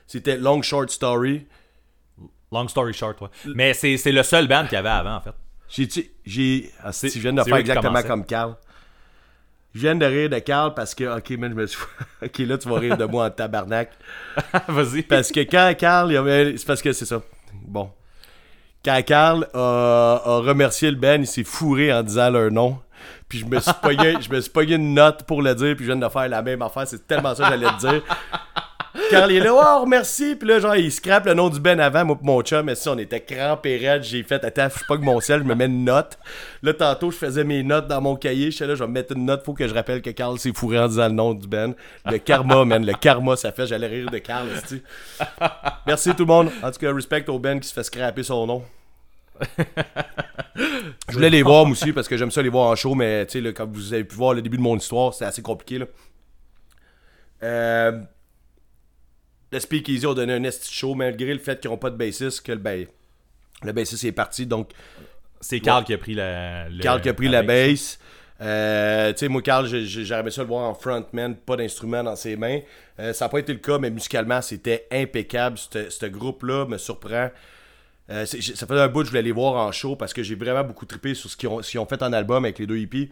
c'était 0.06 0.36
Long 0.38 0.62
Short 0.62 0.90
Story. 0.90 1.46
Long 2.52 2.68
story 2.68 2.92
short, 2.94 3.20
ouais. 3.20 3.28
Mais 3.56 3.74
c'est 3.74 4.12
le 4.12 4.22
seul 4.22 4.46
band 4.46 4.64
qu'il 4.64 4.74
y 4.74 4.76
avait 4.76 4.88
avant, 4.88 5.16
en 5.16 5.20
fait. 5.20 5.32
J'ai, 6.24 6.70
ah, 6.84 6.92
si, 6.92 7.08
je 7.10 7.18
viens 7.18 7.32
de 7.32 7.42
faire 7.42 7.56
exactement 7.56 8.02
comme 8.06 8.24
Carl. 8.24 8.54
Je 9.74 9.80
viens 9.80 9.96
de 9.96 10.06
rire 10.06 10.30
de 10.30 10.38
Carl 10.38 10.72
parce 10.74 10.94
que, 10.94 11.18
ok, 11.18 11.30
man, 11.38 11.50
je 11.50 11.56
me 11.56 11.66
suis. 11.66 11.78
ok, 12.22 12.38
là, 12.38 12.58
tu 12.58 12.68
vas 12.68 12.78
rire 12.78 12.96
de 12.96 13.04
moi 13.06 13.26
en 13.26 13.30
tabarnak. 13.30 13.90
Vas-y. 14.68 15.02
Parce 15.02 15.32
que 15.32 15.40
quand 15.40 15.74
Carl, 15.76 16.16
avait- 16.16 16.56
c'est 16.56 16.66
parce 16.66 16.80
que 16.80 16.92
c'est 16.92 17.06
ça. 17.06 17.20
Bon. 17.66 17.90
Quand 18.84 19.00
Carl 19.04 19.48
a, 19.52 20.20
a 20.24 20.38
remercié 20.38 20.90
le 20.90 20.96
Ben, 20.96 21.22
il 21.22 21.26
s'est 21.26 21.42
fourré 21.44 21.92
en 21.92 22.02
disant 22.02 22.30
leur 22.30 22.50
nom. 22.50 22.78
Puis 23.28 23.40
je 23.40 23.46
me 23.46 23.58
suis 23.58 23.72
pogné, 23.82 24.14
je 24.20 24.30
me 24.30 24.40
suis 24.40 24.50
pogné 24.50 24.74
une 24.76 24.94
note 24.94 25.24
pour 25.24 25.42
le 25.42 25.54
dire, 25.54 25.74
puis 25.74 25.84
je 25.86 25.92
viens 25.92 26.00
de 26.00 26.08
faire 26.12 26.28
la 26.28 26.42
même 26.42 26.62
affaire. 26.62 26.86
C'est 26.86 27.06
tellement 27.06 27.34
ça 27.34 27.44
que 27.44 27.50
j'allais 27.50 27.66
te 27.66 27.80
dire. 27.80 28.02
Carl, 29.10 29.30
il 29.32 29.38
est 29.38 29.40
là, 29.40 29.80
oh, 29.80 29.86
merci. 29.86 30.36
Puis 30.36 30.48
là, 30.48 30.60
genre, 30.60 30.76
il 30.76 30.92
scrape 30.92 31.26
le 31.26 31.34
nom 31.34 31.48
du 31.48 31.58
Ben 31.58 31.80
avant, 31.80 32.04
moi, 32.04 32.18
mon 32.22 32.42
chum. 32.42 32.66
Mais 32.66 32.74
si 32.74 32.88
on 32.88 32.96
était 32.96 33.20
crampé 33.20 34.00
j'ai 34.02 34.22
fait, 34.22 34.44
attends, 34.44 34.68
je 34.68 34.84
pas 34.86 34.96
que 34.96 35.02
mon 35.02 35.20
ciel, 35.20 35.40
je 35.40 35.44
me 35.44 35.54
mets 35.54 35.66
une 35.66 35.84
note. 35.84 36.18
Là, 36.62 36.74
tantôt, 36.74 37.10
je 37.10 37.16
faisais 37.16 37.44
mes 37.44 37.62
notes 37.62 37.88
dans 37.88 38.00
mon 38.00 38.14
cahier. 38.14 38.50
Je 38.50 38.56
suis 38.56 38.66
là, 38.66 38.74
je 38.74 38.82
vais 38.82 38.88
me 38.88 38.92
mettre 38.92 39.16
une 39.16 39.24
note, 39.24 39.44
faut 39.44 39.52
que 39.52 39.66
je 39.66 39.74
rappelle 39.74 40.00
que 40.00 40.10
Carl 40.10 40.38
s'est 40.38 40.52
fourré 40.54 40.78
en 40.78 40.88
disant 40.88 41.08
le 41.08 41.14
nom 41.14 41.34
du 41.34 41.48
Ben. 41.48 41.74
Le 42.06 42.18
karma, 42.18 42.64
man, 42.64 42.86
le 42.86 42.92
karma, 42.92 43.36
ça 43.36 43.50
fait, 43.52 43.66
j'allais 43.66 43.88
rire 43.88 44.10
de 44.10 44.18
Carl. 44.18 44.46
Merci 45.86 46.14
tout 46.14 46.24
le 46.24 46.26
monde. 46.26 46.50
En 46.62 46.70
tout 46.70 46.78
cas, 46.78 46.92
respect 46.92 47.28
au 47.28 47.38
Ben 47.38 47.58
qui 47.58 47.68
se 47.68 47.74
fait 47.74 47.84
scraper 47.84 48.22
son 48.22 48.46
nom. 48.46 48.62
Je 51.08 51.14
voulais 51.14 51.30
les 51.30 51.42
voir 51.42 51.64
moi 51.64 51.72
aussi 51.72 51.92
parce 51.92 52.06
que 52.06 52.16
j'aime 52.16 52.30
ça 52.30 52.42
les 52.42 52.48
voir 52.48 52.70
en 52.70 52.76
show, 52.76 52.94
mais 52.94 53.26
tu 53.26 53.42
sais, 53.42 53.52
comme 53.52 53.72
vous 53.72 53.92
avez 53.92 54.04
pu 54.04 54.14
voir 54.14 54.34
le 54.34 54.42
début 54.42 54.56
de 54.56 54.62
mon 54.62 54.76
histoire, 54.76 55.12
c'est 55.12 55.24
assez 55.24 55.42
compliqué. 55.42 55.78
Là. 55.78 55.86
Euh, 57.42 58.00
le 59.54 59.60
Speakeasy 59.60 60.06
ont 60.06 60.14
donné 60.14 60.32
un 60.34 60.42
esti 60.44 60.72
show 60.74 60.94
malgré 60.94 61.32
le 61.32 61.38
fait 61.40 61.60
qu'ils 61.60 61.70
n'ont 61.70 61.76
pas 61.78 61.90
de 61.90 61.96
bassiste, 61.96 62.42
que 62.42 62.52
le, 62.52 62.58
ben, 62.58 62.86
le 63.62 63.72
bassiste 63.72 64.04
est 64.04 64.12
parti, 64.12 64.46
donc 64.46 64.70
C'est 65.40 65.60
Carl 65.60 65.84
qui 65.84 65.94
a 65.94 65.98
pris 65.98 66.14
la. 66.14 66.68
le- 66.68 66.82
Carl 66.82 67.00
qui 67.00 67.08
a 67.08 67.14
pris 67.14 67.28
la 67.28 67.42
bass. 67.42 67.70
bass. 67.70 67.98
Euh, 68.40 69.12
tu 69.12 69.18
sais, 69.20 69.28
moi, 69.28 69.42
Carl, 69.42 69.64
j'aurais 69.66 70.20
aimé 70.20 70.30
ça 70.30 70.42
le 70.42 70.48
voir 70.48 70.68
en 70.68 70.74
frontman, 70.74 71.36
pas 71.36 71.56
d'instrument 71.56 72.02
dans 72.02 72.16
ses 72.16 72.34
mains. 72.36 72.60
Euh, 72.98 73.12
ça 73.12 73.26
n'a 73.26 73.28
pas 73.28 73.38
été 73.38 73.52
le 73.52 73.60
cas, 73.60 73.78
mais 73.78 73.90
musicalement, 73.90 74.42
c'était 74.42 74.86
impeccable. 74.90 75.56
Ce 75.56 76.06
groupe-là 76.06 76.66
me 76.66 76.76
surprend. 76.76 77.30
Euh, 78.10 78.26
ça 78.26 78.66
faisait 78.66 78.80
un 78.80 78.88
bout 78.88 79.00
que 79.00 79.04
je 79.06 79.10
voulais 79.10 79.22
les 79.22 79.32
voir 79.32 79.54
en 79.54 79.70
show 79.72 79.94
parce 79.96 80.12
que 80.12 80.22
j'ai 80.22 80.34
vraiment 80.34 80.64
beaucoup 80.64 80.84
trippé 80.84 81.14
sur 81.14 81.30
ce 81.30 81.36
qu'ils 81.36 81.48
ont, 81.48 81.60
ont 81.60 81.86
fait 81.86 82.02
en 82.02 82.12
album 82.12 82.44
avec 82.44 82.58
les 82.58 82.66
deux 82.66 82.76
hippies. 82.78 83.08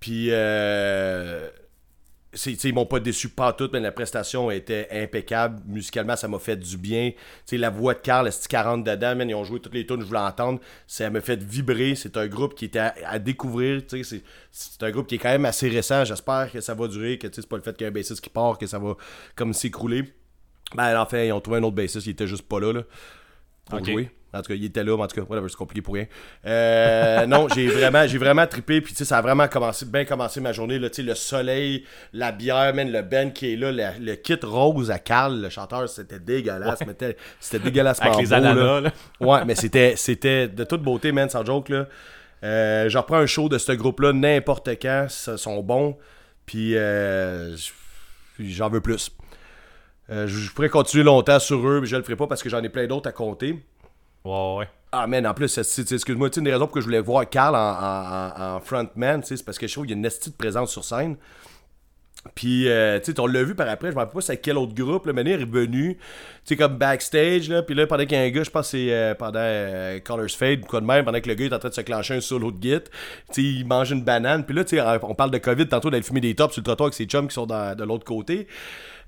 Puis, 0.00 0.28
euh, 0.30 1.48
c'est- 1.48 1.50
tu 1.50 1.50
sais, 1.50 2.17
ils 2.64 2.74
m'ont 2.74 2.86
pas 2.86 3.00
déçu 3.00 3.30
pas 3.30 3.52
tout, 3.52 3.70
mais 3.72 3.80
la 3.80 3.90
prestation 3.90 4.50
était 4.50 4.86
impeccable. 4.90 5.62
Musicalement, 5.66 6.14
ça 6.14 6.28
m'a 6.28 6.38
fait 6.38 6.56
du 6.56 6.76
bien. 6.76 7.10
Tu 7.12 7.18
sais, 7.46 7.56
la 7.56 7.70
voix 7.70 7.94
de 7.94 8.00
Carl, 8.00 8.28
est 8.28 8.46
40 8.48 8.84
dedans, 8.84 9.16
man, 9.16 9.28
ils 9.30 9.34
ont 9.34 9.44
joué 9.44 9.60
toutes 9.60 9.74
les 9.74 9.86
tunes 9.86 9.96
que 9.96 10.02
je 10.02 10.08
voulais 10.08 10.18
entendre. 10.20 10.60
Ça 10.86 11.08
m'a 11.10 11.20
fait 11.20 11.42
vibrer. 11.42 11.94
C'est 11.94 12.16
un 12.16 12.26
groupe 12.26 12.54
qui 12.54 12.66
était 12.66 12.78
à, 12.80 12.94
à 13.06 13.18
découvrir. 13.18 13.86
Tu 13.86 14.04
sais, 14.04 14.22
c'est- 14.50 14.82
un 14.82 14.90
groupe 14.90 15.06
qui 15.06 15.14
est 15.14 15.18
quand 15.18 15.30
même 15.30 15.46
assez 15.46 15.68
récent. 15.68 16.04
J'espère 16.04 16.50
que 16.52 16.60
ça 16.60 16.74
va 16.74 16.86
durer, 16.88 17.18
que 17.18 17.26
tu 17.26 17.34
sais, 17.36 17.40
c'est 17.42 17.48
pas 17.48 17.56
le 17.56 17.62
fait 17.62 17.72
qu'il 17.76 17.82
y 17.82 17.86
a 17.86 17.88
un 17.88 17.92
bassiste 17.92 18.20
qui 18.20 18.30
part, 18.30 18.58
que 18.58 18.66
ça 18.66 18.78
va 18.78 18.94
comme 19.34 19.52
s'écrouler. 19.54 20.04
Ben, 20.74 21.00
en 21.00 21.06
fait, 21.06 21.28
ils 21.28 21.32
ont 21.32 21.40
trouvé 21.40 21.58
un 21.58 21.62
autre 21.62 21.76
bassiste, 21.76 22.06
il 22.06 22.10
était 22.10 22.26
juste 22.26 22.46
pas 22.46 22.60
là, 22.60 22.72
là 22.74 22.82
pour 23.64 23.80
jouer. 23.92 24.10
En 24.34 24.42
tout 24.42 24.48
cas, 24.48 24.54
il 24.54 24.64
était 24.66 24.84
là, 24.84 24.94
mais 24.96 25.04
en 25.04 25.06
tout 25.06 25.16
cas, 25.20 25.26
whatever, 25.26 25.48
c'est 25.48 25.56
compliqué 25.56 25.80
pour 25.80 25.94
rien. 25.94 26.04
Euh, 26.44 27.24
non, 27.26 27.48
j'ai 27.54 27.66
vraiment, 27.68 28.06
j'ai 28.06 28.18
vraiment 28.18 28.46
trippé, 28.46 28.80
puis 28.82 28.92
tu 28.92 28.98
sais, 28.98 29.04
ça 29.06 29.18
a 29.18 29.22
vraiment 29.22 29.48
commencé, 29.48 29.86
bien 29.86 30.04
commencé 30.04 30.40
ma 30.40 30.52
journée, 30.52 30.78
là, 30.78 30.90
tu 30.90 30.96
sais, 30.96 31.02
le 31.02 31.14
soleil, 31.14 31.84
la 32.12 32.30
bière, 32.32 32.74
man, 32.74 32.92
le 32.92 33.00
Ben 33.02 33.32
qui 33.32 33.54
est 33.54 33.56
là, 33.56 33.72
le, 33.72 34.04
le 34.04 34.14
kit 34.16 34.38
rose 34.42 34.90
à 34.90 34.98
Carl, 34.98 35.40
le 35.40 35.48
chanteur, 35.48 35.88
c'était 35.88 36.18
dégueulasse, 36.18 36.80
mais 36.86 36.94
c'était- 37.40 37.58
dégueulassement 37.58 38.06
Avec 38.12 38.20
les 38.20 38.26
beau, 38.26 38.34
ananas, 38.34 38.54
là. 38.54 38.80
là. 38.82 38.92
Ouais, 39.20 39.44
mais 39.46 39.54
c'était, 39.54 39.94
c'était 39.96 40.46
de 40.48 40.64
toute 40.64 40.82
beauté, 40.82 41.10
man, 41.12 41.30
sans 41.30 41.44
joke, 41.44 41.70
là. 41.70 41.86
Euh, 42.44 42.88
je 42.88 42.98
reprends 42.98 43.16
un 43.16 43.26
show 43.26 43.48
de 43.48 43.58
ce 43.58 43.72
groupe-là 43.72 44.12
n'importe 44.12 44.68
quand, 44.80 45.06
ils 45.26 45.38
sont 45.38 45.60
bons, 45.62 45.96
puis 46.46 46.76
euh, 46.76 47.56
j'en 48.38 48.68
veux 48.68 48.80
plus. 48.80 49.10
Euh, 50.10 50.26
je 50.26 50.38
je 50.38 50.52
pourrais 50.52 50.68
continuer 50.68 51.04
longtemps 51.04 51.38
sur 51.38 51.66
eux, 51.66 51.80
mais 51.80 51.86
je 51.86 51.96
le 51.96 52.02
ferai 52.02 52.16
pas 52.16 52.26
parce 52.26 52.42
que 52.42 52.48
j'en 52.48 52.62
ai 52.62 52.68
plein 52.68 52.86
d'autres 52.86 53.08
à 53.08 53.12
compter. 53.12 53.58
Ouais, 54.28 54.58
ouais. 54.58 54.68
Ah, 54.92 55.06
man, 55.06 55.26
en 55.26 55.34
plus, 55.34 55.56
excuse-moi, 55.58 56.28
une 56.36 56.44
des 56.44 56.52
raisons 56.52 56.66
pour 56.66 56.74
que 56.74 56.80
je 56.80 56.84
voulais 56.84 57.00
voir 57.00 57.28
Carl 57.28 57.54
en, 57.56 58.60
frontman, 58.60 59.22
c'est 59.22 59.42
parce 59.44 59.58
que 59.58 59.66
je 59.66 59.72
trouve 59.72 59.84
qu'il 59.84 59.92
y 59.92 59.94
a 59.94 59.98
une 59.98 60.04
esti 60.04 60.30
de 60.30 60.34
présence 60.34 60.70
sur 60.70 60.84
scène. 60.84 61.16
Puis, 62.34 62.68
euh, 62.68 62.98
tu 62.98 63.12
sais, 63.12 63.20
on 63.20 63.26
l'a 63.26 63.42
vu 63.42 63.54
par 63.54 63.68
après, 63.68 63.90
je 63.90 63.94
me 63.94 64.00
rappelle 64.00 64.14
pas 64.14 64.20
c'est 64.20 64.36
quel 64.38 64.58
autre 64.58 64.74
groupe, 64.74 65.06
le 65.06 65.12
manière 65.12 65.40
est 65.40 65.44
revenu, 65.44 65.96
tu 65.96 66.00
sais, 66.44 66.56
comme 66.56 66.76
backstage, 66.76 67.48
là, 67.48 67.62
puis 67.62 67.74
là, 67.74 67.86
pendant 67.86 68.04
qu'il 68.04 68.18
y 68.18 68.20
a 68.20 68.24
un 68.24 68.28
gars, 68.30 68.42
je 68.42 68.50
pense 68.50 68.68
c'est 68.70 68.92
euh, 68.92 69.14
pendant 69.14 69.38
euh, 69.40 70.00
Colors 70.00 70.30
Fade, 70.30 70.64
ou 70.64 70.66
quoi 70.66 70.80
de 70.80 70.86
même, 70.86 71.04
pendant 71.04 71.20
que 71.20 71.28
le 71.28 71.34
gars 71.34 71.46
est 71.46 71.54
en 71.54 71.58
train 71.58 71.68
de 71.68 71.74
se 71.74 71.80
clencher 71.80 72.14
un 72.14 72.20
solo 72.20 72.50
de 72.50 72.60
git, 72.60 72.80
tu 72.80 72.90
sais, 73.30 73.42
il 73.42 73.66
mange 73.66 73.92
une 73.92 74.02
banane, 74.02 74.44
puis 74.44 74.54
là, 74.54 74.64
tu 74.64 74.76
sais, 74.76 74.82
on 75.02 75.14
parle 75.14 75.30
de 75.30 75.38
COVID, 75.38 75.68
tantôt 75.68 75.90
d'aller 75.90 76.02
fumer 76.02 76.20
des 76.20 76.34
tops 76.34 76.52
sur 76.52 76.60
le 76.60 76.64
trottoir 76.64 76.88
avec 76.88 76.94
ses 76.94 77.06
chums 77.06 77.28
qui 77.28 77.34
sont 77.34 77.46
de 77.46 77.84
l'autre 77.84 78.04
côté. 78.04 78.46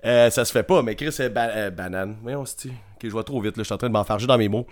Euh, 0.05 0.31
ça 0.31 0.45
se 0.45 0.53
fait 0.53 0.63
pas, 0.63 0.83
mais 0.83 0.95
Chris, 0.95 1.13
c'est 1.13 1.29
ba- 1.29 1.69
banane. 1.71 2.17
Voyons, 2.23 2.45
c'est 2.47 2.69
Ok, 2.69 3.05
je 3.05 3.09
vois 3.09 3.25
trop 3.25 3.41
vite, 3.41 3.57
là, 3.57 3.63
je 3.63 3.65
suis 3.65 3.75
en 3.75 3.79
train 3.79 3.89
de 3.89 3.93
m'enfarger 3.93 4.27
dans 4.27 4.39
mes 4.39 4.49
mots. 4.49 4.67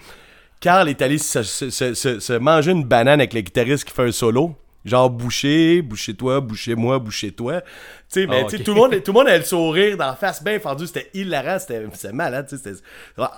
Carl 0.60 0.88
est 0.88 1.00
allé 1.02 1.18
se, 1.18 1.42
se- 1.42 1.70
se- 1.70 1.94
se- 1.94 2.20
se 2.20 2.32
manger 2.32 2.72
une 2.72 2.84
banane 2.84 3.20
avec 3.20 3.32
le 3.34 3.40
guitariste 3.40 3.84
qui 3.84 3.92
fait 3.94 4.02
un 4.08 4.12
solo. 4.12 4.54
Genre 4.84 5.10
boucher, 5.10 5.82
boucher-toi, 5.82 6.40
boucher-moi, 6.40 6.98
boucher-toi. 6.98 7.60
Tu 7.60 7.66
sais, 8.08 8.26
mais 8.26 8.40
Ah, 8.40 8.44
tu 8.44 8.50
sais, 8.50 8.56
ok. 8.58 8.62
tout 8.64 8.74
le 8.74 8.76
monde, 8.80 8.90
tout 9.04 9.12
le 9.12 9.18
monde 9.18 9.28
avait 9.28 9.38
le 9.38 9.44
sourire 9.44 9.96
dans 9.96 10.06
la 10.06 10.14
face 10.14 10.42
bien 10.42 10.58
fendu. 10.60 10.86
C'était 10.86 11.10
hilarant, 11.14 11.58
c'était 11.58 12.12
malade. 12.12 12.48
sais, 12.48 12.56
c'était- 12.56 12.80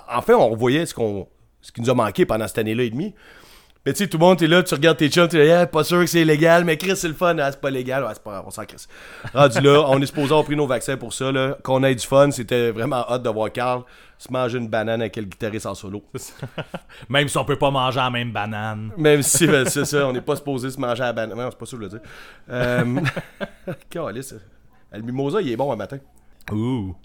Enfin, 0.07 0.35
on 0.35 0.55
voyait 0.55 0.85
ce, 0.85 0.93
qu'on, 0.93 1.27
ce 1.61 1.71
qui 1.71 1.81
nous 1.81 1.89
a 1.89 1.93
manqué 1.93 2.25
pendant 2.25 2.47
cette 2.47 2.59
année-là 2.59 2.83
et 2.83 2.89
demie. 2.89 3.13
Mais 3.85 3.93
tu 3.93 4.03
sais, 4.03 4.07
tout 4.07 4.17
le 4.17 4.25
monde, 4.25 4.37
t'es 4.37 4.45
là, 4.45 4.61
tu 4.61 4.75
regardes 4.75 4.97
tes 4.97 5.09
chums, 5.09 5.27
t'es 5.27 5.43
là, 5.43 5.61
Ah, 5.61 5.65
pas 5.65 5.83
sûr 5.83 5.99
que 6.01 6.05
c'est 6.05 6.23
légal, 6.23 6.63
mais 6.65 6.77
Chris, 6.77 6.95
c'est 6.95 7.07
le 7.07 7.15
fun, 7.15 7.35
Ah, 7.39 7.51
c'est 7.51 7.59
pas 7.59 7.71
légal, 7.71 8.03
ouais, 8.03 8.11
c'est 8.13 8.23
pas 8.23 8.43
on 8.45 8.51
s'en 8.51 8.63
crisse. 8.65 8.87
Rendu 9.33 9.59
là, 9.61 9.85
on 9.87 9.99
est 9.99 10.05
supposé 10.05 10.27
avoir 10.27 10.43
pris 10.43 10.55
nos 10.55 10.67
vaccins 10.67 10.97
pour 10.97 11.13
ça, 11.13 11.31
là. 11.31 11.57
Qu'on 11.63 11.83
ait 11.83 11.95
du 11.95 12.05
fun, 12.05 12.29
c'était 12.29 12.69
vraiment 12.69 13.03
hot 13.09 13.17
de 13.17 13.29
voir 13.29 13.51
Carl 13.51 13.83
se 14.19 14.31
manger 14.31 14.59
une 14.59 14.67
banane 14.67 15.01
avec 15.01 15.15
le 15.15 15.23
guitariste 15.23 15.65
en 15.65 15.73
solo. 15.73 16.03
Même 17.09 17.27
si 17.27 17.37
on 17.39 17.43
peut 17.43 17.55
pas 17.57 17.71
manger 17.71 17.97
la 17.97 18.11
même 18.11 18.31
banane. 18.31 18.91
Même 18.95 19.23
si, 19.23 19.47
ben, 19.47 19.67
c'est 19.67 19.85
ça, 19.85 20.07
on 20.07 20.13
n'est 20.13 20.21
pas 20.21 20.35
supposé 20.35 20.69
se 20.69 20.79
manger 20.79 21.01
à 21.01 21.07
la 21.07 21.13
banane. 21.13 21.35
Non, 21.35 21.49
c'est 21.49 21.57
pas 21.57 21.65
ça 21.65 21.75
que 21.75 21.83
je 21.83 21.89
veux 21.89 21.99
dire. 21.99 22.09
Euh... 22.51 23.01
Calisse. 23.89 24.35
Le 24.91 25.01
mimosa, 25.01 25.41
il 25.41 25.51
est 25.51 25.57
bon 25.57 25.71
un 25.71 25.75
matin. 25.75 25.97
Ouh. 26.51 26.95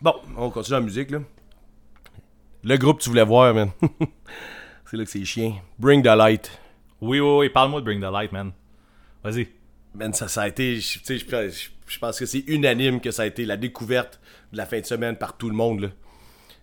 Bon, 0.00 0.14
on 0.34 0.48
continue 0.48 0.78
la 0.78 0.80
musique, 0.80 1.10
là. 1.10 1.18
Le 2.64 2.76
groupe 2.78 3.00
tu 3.00 3.10
voulais 3.10 3.24
voir, 3.24 3.52
man. 3.52 3.70
c'est 4.90 4.96
là 4.96 5.04
que 5.04 5.10
c'est 5.10 5.24
chien. 5.24 5.54
Bring 5.78 6.02
the 6.02 6.06
light. 6.16 6.50
Oui, 7.00 7.20
oui, 7.20 7.36
oui, 7.38 7.48
parle-moi 7.48 7.80
de 7.80 7.84
Bring 7.86 8.00
the 8.00 8.12
Light, 8.12 8.32
man. 8.32 8.52
Vas-y. 9.24 9.48
Man, 9.94 10.12
ça, 10.12 10.28
ça 10.28 10.42
a 10.42 10.48
été. 10.48 10.76
Je, 10.76 10.98
tu 10.98 11.04
sais, 11.04 11.18
je, 11.18 11.68
je- 11.86 11.98
pense 11.98 12.18
que 12.18 12.26
c'est 12.26 12.44
unanime 12.46 13.00
que 13.00 13.10
ça 13.10 13.22
a 13.22 13.26
été 13.26 13.44
la 13.44 13.56
découverte 13.56 14.20
de 14.52 14.56
la 14.58 14.66
fin 14.66 14.78
de 14.80 14.84
semaine 14.86 15.16
par 15.16 15.36
tout 15.36 15.48
le 15.48 15.56
monde, 15.56 15.80
là. 15.80 15.88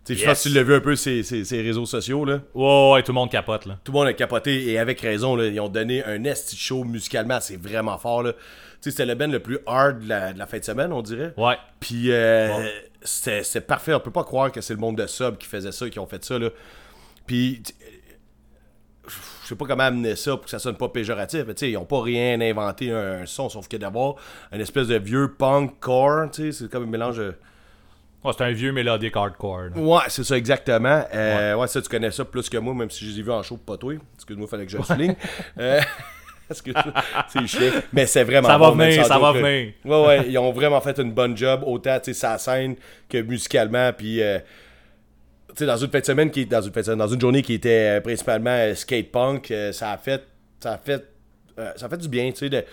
Tu 0.06 0.14
sais, 0.14 0.20
Je 0.22 0.26
pense 0.26 0.38
Yes. 0.38 0.44
que 0.44 0.50
tu 0.50 0.56
l'as 0.56 0.64
vu 0.64 0.74
un 0.76 0.80
peu 0.80 0.96
ces, 0.96 1.24
ces, 1.24 1.44
ces 1.44 1.62
réseaux 1.62 1.86
sociaux, 1.86 2.24
là. 2.24 2.40
Ouais, 2.54 2.92
ouais, 2.94 3.04
tout 3.04 3.12
le 3.12 3.16
monde 3.16 3.32
capote, 3.32 3.66
là. 3.66 3.80
Tout 3.84 3.92
le 3.92 3.98
monde 3.98 4.08
a 4.08 4.14
capoté 4.14 4.68
et 4.72 4.78
avec 4.80 5.02
raison, 5.02 5.36
là, 5.36 5.48
ils 5.48 5.60
ont 5.60 5.68
donné 5.70 6.04
un 6.06 6.24
esti 6.24 6.56
show 6.56 6.84
musicalement, 6.84 7.40
c'est 7.42 7.58
vraiment 7.62 7.98
fort. 7.98 8.24
Là. 8.24 8.34
Tu 8.34 8.38
sais, 8.82 8.92
C'était 8.92 9.06
le 9.08 9.16
band 9.16 9.28
le 9.28 9.40
plus 9.42 9.60
hard 9.66 10.04
de 10.04 10.08
la, 10.10 10.34
de 10.34 10.40
la 10.40 10.46
fin 10.46 10.60
de 10.60 10.64
semaine, 10.64 10.94
on 10.94 11.02
dirait. 11.02 11.34
Ouais. 11.36 11.56
Puis 11.80 12.12
euh, 12.12 12.70
c'était 13.02 13.44
c'était 13.44 13.62
parfait. 13.62 13.94
On 13.94 14.00
peut 14.00 14.12
pas 14.12 14.24
croire 14.24 14.52
que 14.52 14.62
c'est 14.62 14.74
le 14.74 14.80
monde 14.80 14.98
de 14.98 15.08
sub 15.08 15.38
qui 15.38 15.48
faisait 15.48 15.72
ça, 15.74 15.90
qui 15.90 16.00
ont 16.00 16.08
fait 16.08 16.24
ça. 16.24 16.38
Là. 16.40 16.52
Puis 17.26 17.62
je 19.44 19.48
sais 19.48 19.56
pas 19.56 19.66
comment 19.66 19.84
amener 19.84 20.16
ça 20.16 20.32
pour 20.32 20.44
que 20.46 20.50
ça 20.50 20.60
sonne 20.60 20.76
pas 20.78 20.90
péjoratif, 20.90 21.44
mais 21.48 21.54
tu 21.54 21.62
sais, 21.66 21.72
ils 21.72 21.78
ont 21.78 21.86
pas 21.86 22.02
rien 22.02 22.40
inventé 22.42 22.92
un, 22.92 23.22
un 23.22 23.26
son, 23.26 23.50
sauf 23.50 23.68
que 23.68 23.78
d'avoir 23.78 24.16
un 24.52 24.60
espèce 24.60 24.88
de 24.88 24.98
vieux 24.98 25.34
punk 25.38 25.80
core, 25.80 26.30
tu 26.32 26.52
sais, 26.52 26.64
c'est 26.64 26.72
comme 26.72 26.84
un 26.84 26.88
mélange 26.88 27.18
de... 27.18 27.34
Ouais, 28.24 28.32
c'est 28.36 28.44
un 28.44 28.52
vieux 28.52 28.72
mélodique 28.72 29.16
hardcore. 29.16 29.62
là. 29.76 29.78
Ouais, 29.82 30.02
c'est 30.10 30.24
ça, 30.24 30.36
exactement. 30.36 31.04
Euh, 31.14 31.56
ouais. 31.56 31.68
ça, 31.68 31.82
tu 31.82 31.88
connais 31.88 32.12
ça 32.12 32.26
plus 32.26 32.50
que 32.50 32.58
moi, 32.58 32.74
même 32.74 32.90
si 32.90 33.06
je 33.06 33.12
les 33.12 33.20
ai 33.20 33.24
vus 33.24 33.32
en 33.32 33.44
show, 33.44 33.58
pas 33.58 33.78
toi. 33.78 33.94
Excuse-moi, 34.16 34.48
fallait 34.48 34.66
que 34.66 34.72
je 34.72 34.78
le 34.78 34.84
souligne. 34.84 35.16
Euh, 35.60 35.80
que 36.50 36.72
c'est 37.28 37.48
chiant. 37.48 37.72
Mais 37.94 38.06
c'est 38.06 38.24
vraiment 38.24 38.48
Ça 38.48 38.58
va 38.58 38.72
bon, 38.72 38.78
venir, 38.78 39.06
ça 39.06 39.20
va 39.20 39.34
là. 39.34 39.40
venir. 39.42 39.74
Ouais, 39.86 40.06
ouais, 40.06 40.26
ils 40.30 40.38
ont 40.38 40.52
vraiment 40.52 40.80
fait 40.82 40.98
une 41.00 41.12
bonne 41.12 41.36
job, 41.38 41.62
autant, 41.66 42.00
tu 42.00 42.14
sais, 42.14 42.14
sa 42.14 42.38
scène 42.38 42.76
que 43.10 43.22
musicalement, 43.22 43.92
puis... 43.94 44.22
euh, 44.22 44.40
dans 45.66 45.78
une 45.78 45.90
fin 45.90 46.00
de 46.00 46.06
semaine 46.06 46.32
qui 46.32 46.46
dans 46.46 46.62
une 46.62 46.96
dans 46.96 47.08
une 47.08 47.22
journée 47.22 47.42
qui 47.42 47.54
était 47.54 47.98
euh, 47.98 48.02
principalement 48.02 48.52
euh, 48.52 48.76
skate 48.76 49.12
punk, 49.12 49.52
euh, 49.52 49.72
ça 49.72 49.92
a 49.92 49.98
fait 49.98 50.24
ça 50.60 50.74
a 50.74 50.78
fait 50.78 51.06
ça 51.76 51.88
a 51.88 51.90
fait 51.90 51.98
du 51.98 52.08
bien, 52.08 52.32
tu 52.32 52.50
sais 52.50 52.66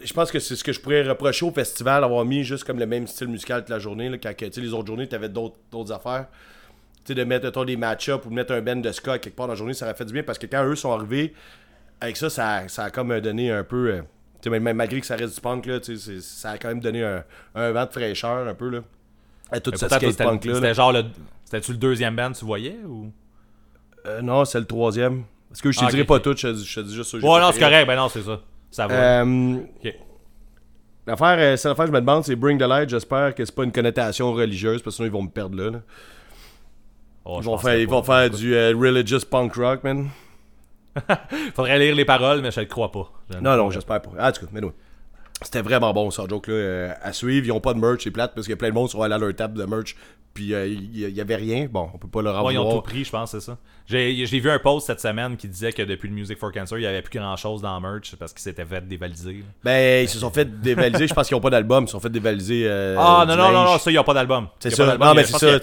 je 0.00 0.12
pense 0.12 0.30
que 0.30 0.38
c'est 0.38 0.54
ce 0.54 0.62
que 0.62 0.72
je 0.72 0.80
pourrais 0.80 1.02
reprocher 1.02 1.44
au 1.44 1.50
festival 1.50 2.02
d'avoir 2.02 2.24
mis 2.24 2.44
juste 2.44 2.62
comme 2.62 2.78
le 2.78 2.86
même 2.86 3.08
style 3.08 3.26
musical 3.26 3.62
toute 3.62 3.70
la 3.70 3.80
journée 3.80 4.08
là, 4.08 4.16
quand 4.16 4.32
tu 4.32 4.60
les 4.60 4.72
autres 4.72 4.86
journées 4.86 5.08
t'avais 5.08 5.28
d'autres 5.28 5.56
d'autres 5.70 5.92
affaires. 5.92 6.26
Tu 7.04 7.14
de 7.14 7.24
mettre 7.24 7.46
mettons, 7.46 7.64
des 7.64 7.76
match-up 7.76 8.24
ou 8.26 8.30
de 8.30 8.34
mettre 8.34 8.52
un 8.52 8.60
band 8.60 8.76
de 8.76 8.92
ska 8.92 9.18
quelque 9.18 9.34
part 9.34 9.46
dans 9.46 9.54
la 9.54 9.56
journée, 9.56 9.74
ça 9.74 9.86
aurait 9.86 9.94
fait 9.94 10.04
du 10.04 10.12
bien 10.12 10.22
parce 10.22 10.38
que 10.38 10.46
quand 10.46 10.64
eux 10.64 10.76
sont 10.76 10.92
arrivés 10.92 11.34
avec 12.00 12.16
ça 12.16 12.30
ça, 12.30 12.68
ça 12.68 12.84
a 12.84 12.90
comme 12.90 13.18
donné 13.20 13.50
un 13.50 13.64
peu 13.64 14.02
tu 14.40 14.50
même, 14.50 14.62
malgré 14.72 15.00
que 15.00 15.06
ça 15.06 15.16
reste 15.16 15.34
du 15.34 15.40
punk 15.40 15.66
là, 15.66 15.80
tu 15.80 15.96
ça 15.96 16.50
a 16.50 16.58
quand 16.58 16.68
même 16.68 16.80
donné 16.80 17.02
un, 17.02 17.24
un 17.56 17.72
vent 17.72 17.86
de 17.86 17.90
fraîcheur 17.90 18.46
un 18.46 18.54
peu 18.54 18.68
là. 18.68 18.82
À 19.50 19.60
toute 19.60 19.76
cette 19.76 20.18
punk 20.18 20.42
C'était 20.44 20.74
genre 20.74 20.92
le. 20.92 21.04
C'était-tu 21.44 21.72
le 21.72 21.78
deuxième 21.78 22.14
band, 22.14 22.32
tu 22.32 22.44
voyais 22.44 22.76
ou? 22.86 23.10
Euh, 24.06 24.20
non, 24.20 24.44
c'est 24.44 24.58
le 24.60 24.66
troisième. 24.66 25.24
Parce 25.48 25.62
que 25.62 25.72
je 25.72 25.78
te 25.78 25.84
Ah, 25.84 25.88
dirai 25.88 26.02
ok, 26.02 26.08
pas 26.08 26.20
tout, 26.20 26.34
je 26.36 26.48
te 26.48 26.54
je 26.54 26.74
te 26.80 26.80
dis 26.86 26.94
juste 26.94 27.10
ça. 27.10 27.16
Ouais, 27.16 27.40
non, 27.40 27.50
c'est 27.52 27.58
correct, 27.60 27.86
ben 27.86 27.96
non, 27.96 28.08
c'est 28.08 28.22
ça. 28.22 28.40
Ça 28.70 28.86
va. 28.86 29.22
Euh. 29.24 29.60
L'affaire, 31.06 31.36
euh, 31.38 31.56
c'est 31.56 31.68
l'affaire 31.68 31.86
que 31.86 31.90
je 31.90 31.94
me 31.94 32.00
demande, 32.00 32.24
c'est 32.24 32.36
Bring 32.36 32.58
the 32.58 32.62
Light. 32.68 32.90
J'espère 32.90 33.34
que 33.34 33.42
c'est 33.44 33.54
pas 33.54 33.64
une 33.64 33.72
connotation 33.72 34.32
religieuse, 34.34 34.82
parce 34.82 34.96
que 34.96 34.96
sinon 34.96 35.06
ils 35.08 35.12
vont 35.12 35.22
me 35.22 35.30
perdre 35.30 35.56
là. 35.56 35.70
là. 35.70 35.78
Oh, 37.24 37.38
Ils 37.40 37.44
vont 37.44 37.56
faire, 37.58 37.76
ils 37.78 37.88
vont 37.88 38.02
faire 38.02 38.28
du 38.28 38.54
euh, 38.54 38.74
religious 38.76 39.20
punk 39.30 39.54
rock, 39.54 39.84
man. 39.84 40.08
Faudrait 41.54 41.78
lire 41.78 41.94
les 41.94 42.04
paroles, 42.04 42.42
mais 42.42 42.50
je 42.50 42.60
le 42.60 42.66
crois 42.66 42.92
pas. 42.92 43.10
Non, 43.40 43.56
non, 43.56 43.70
j'espère 43.70 44.02
pas. 44.02 44.10
Ah, 44.18 44.28
en 44.28 44.32
tout 44.32 44.42
cas, 44.42 44.50
mais 44.52 44.60
non. 44.60 44.72
C'était 45.42 45.62
vraiment 45.62 45.92
bon, 45.92 46.10
ça, 46.10 46.24
joke 46.28 46.48
là 46.48 46.54
euh, 46.54 46.92
à 47.02 47.12
suivre. 47.12 47.46
Ils 47.46 47.52
ont 47.52 47.60
pas 47.60 47.72
de 47.74 47.78
merch, 47.78 48.02
c'est 48.04 48.10
plate, 48.10 48.32
parce 48.34 48.46
qu'il 48.46 48.52
y 48.52 48.54
a 48.54 48.56
plein 48.56 48.70
de 48.70 48.74
monde 48.74 48.86
qui 48.88 48.92
sont 48.92 49.02
allés 49.02 49.14
à 49.14 49.18
leur 49.18 49.34
table 49.34 49.56
de 49.58 49.64
merch. 49.64 49.94
Puis 50.34 50.52
euh, 50.52 50.66
il 50.66 50.96
y, 50.96 51.00
y 51.10 51.20
avait 51.20 51.36
rien. 51.36 51.68
Bon, 51.70 51.88
on 51.94 51.98
peut 51.98 52.08
pas 52.08 52.22
leur 52.22 52.32
Ouais, 52.34 52.38
avoir. 52.38 52.52
ils 52.52 52.58
ont 52.58 52.76
tout 52.76 52.82
pris, 52.82 53.04
je 53.04 53.10
pense, 53.10 53.30
c'est 53.30 53.40
ça. 53.40 53.56
J'ai 53.86 54.26
j'ai 54.26 54.40
vu 54.40 54.50
un 54.50 54.58
post 54.58 54.86
cette 54.88 55.00
semaine 55.00 55.36
qui 55.36 55.48
disait 55.48 55.72
que 55.72 55.82
depuis 55.82 56.08
le 56.08 56.14
Music 56.14 56.38
for 56.38 56.52
Cancer, 56.52 56.78
il 56.78 56.82
y 56.82 56.86
avait 56.86 57.02
plus 57.02 57.18
grand 57.18 57.36
chose 57.36 57.62
dans 57.62 57.74
le 57.78 57.88
merch 57.88 58.14
parce 58.16 58.32
qu'ils 58.32 58.42
s'étaient 58.42 58.64
fait 58.64 58.86
dévaliser. 58.86 59.44
Ben, 59.64 60.04
ils 60.04 60.08
se 60.08 60.18
sont 60.18 60.30
fait 60.30 60.60
dévaliser. 60.60 61.06
je 61.08 61.14
pense 61.14 61.26
qu'ils 61.28 61.36
ont 61.36 61.40
pas 61.40 61.50
d'album. 61.50 61.84
Ils 61.84 61.88
se 61.88 61.92
sont 61.92 62.00
fait 62.00 62.10
dévaliser. 62.10 62.64
euh, 62.66 62.96
Ah, 62.98 63.24
non, 63.26 63.36
non, 63.36 63.50
non, 63.52 63.64
non, 63.64 63.78
ça, 63.78 63.90
il 63.90 63.94
n'y 63.94 63.98
a 63.98 64.04
pas 64.04 64.14
d'album. 64.14 64.48
C'est 64.60 64.70
ça. 64.70 64.96
pas 64.96 65.06
Non, 65.06 65.14
mais 65.14 65.24
c'est 65.24 65.38
ça. 65.38 65.58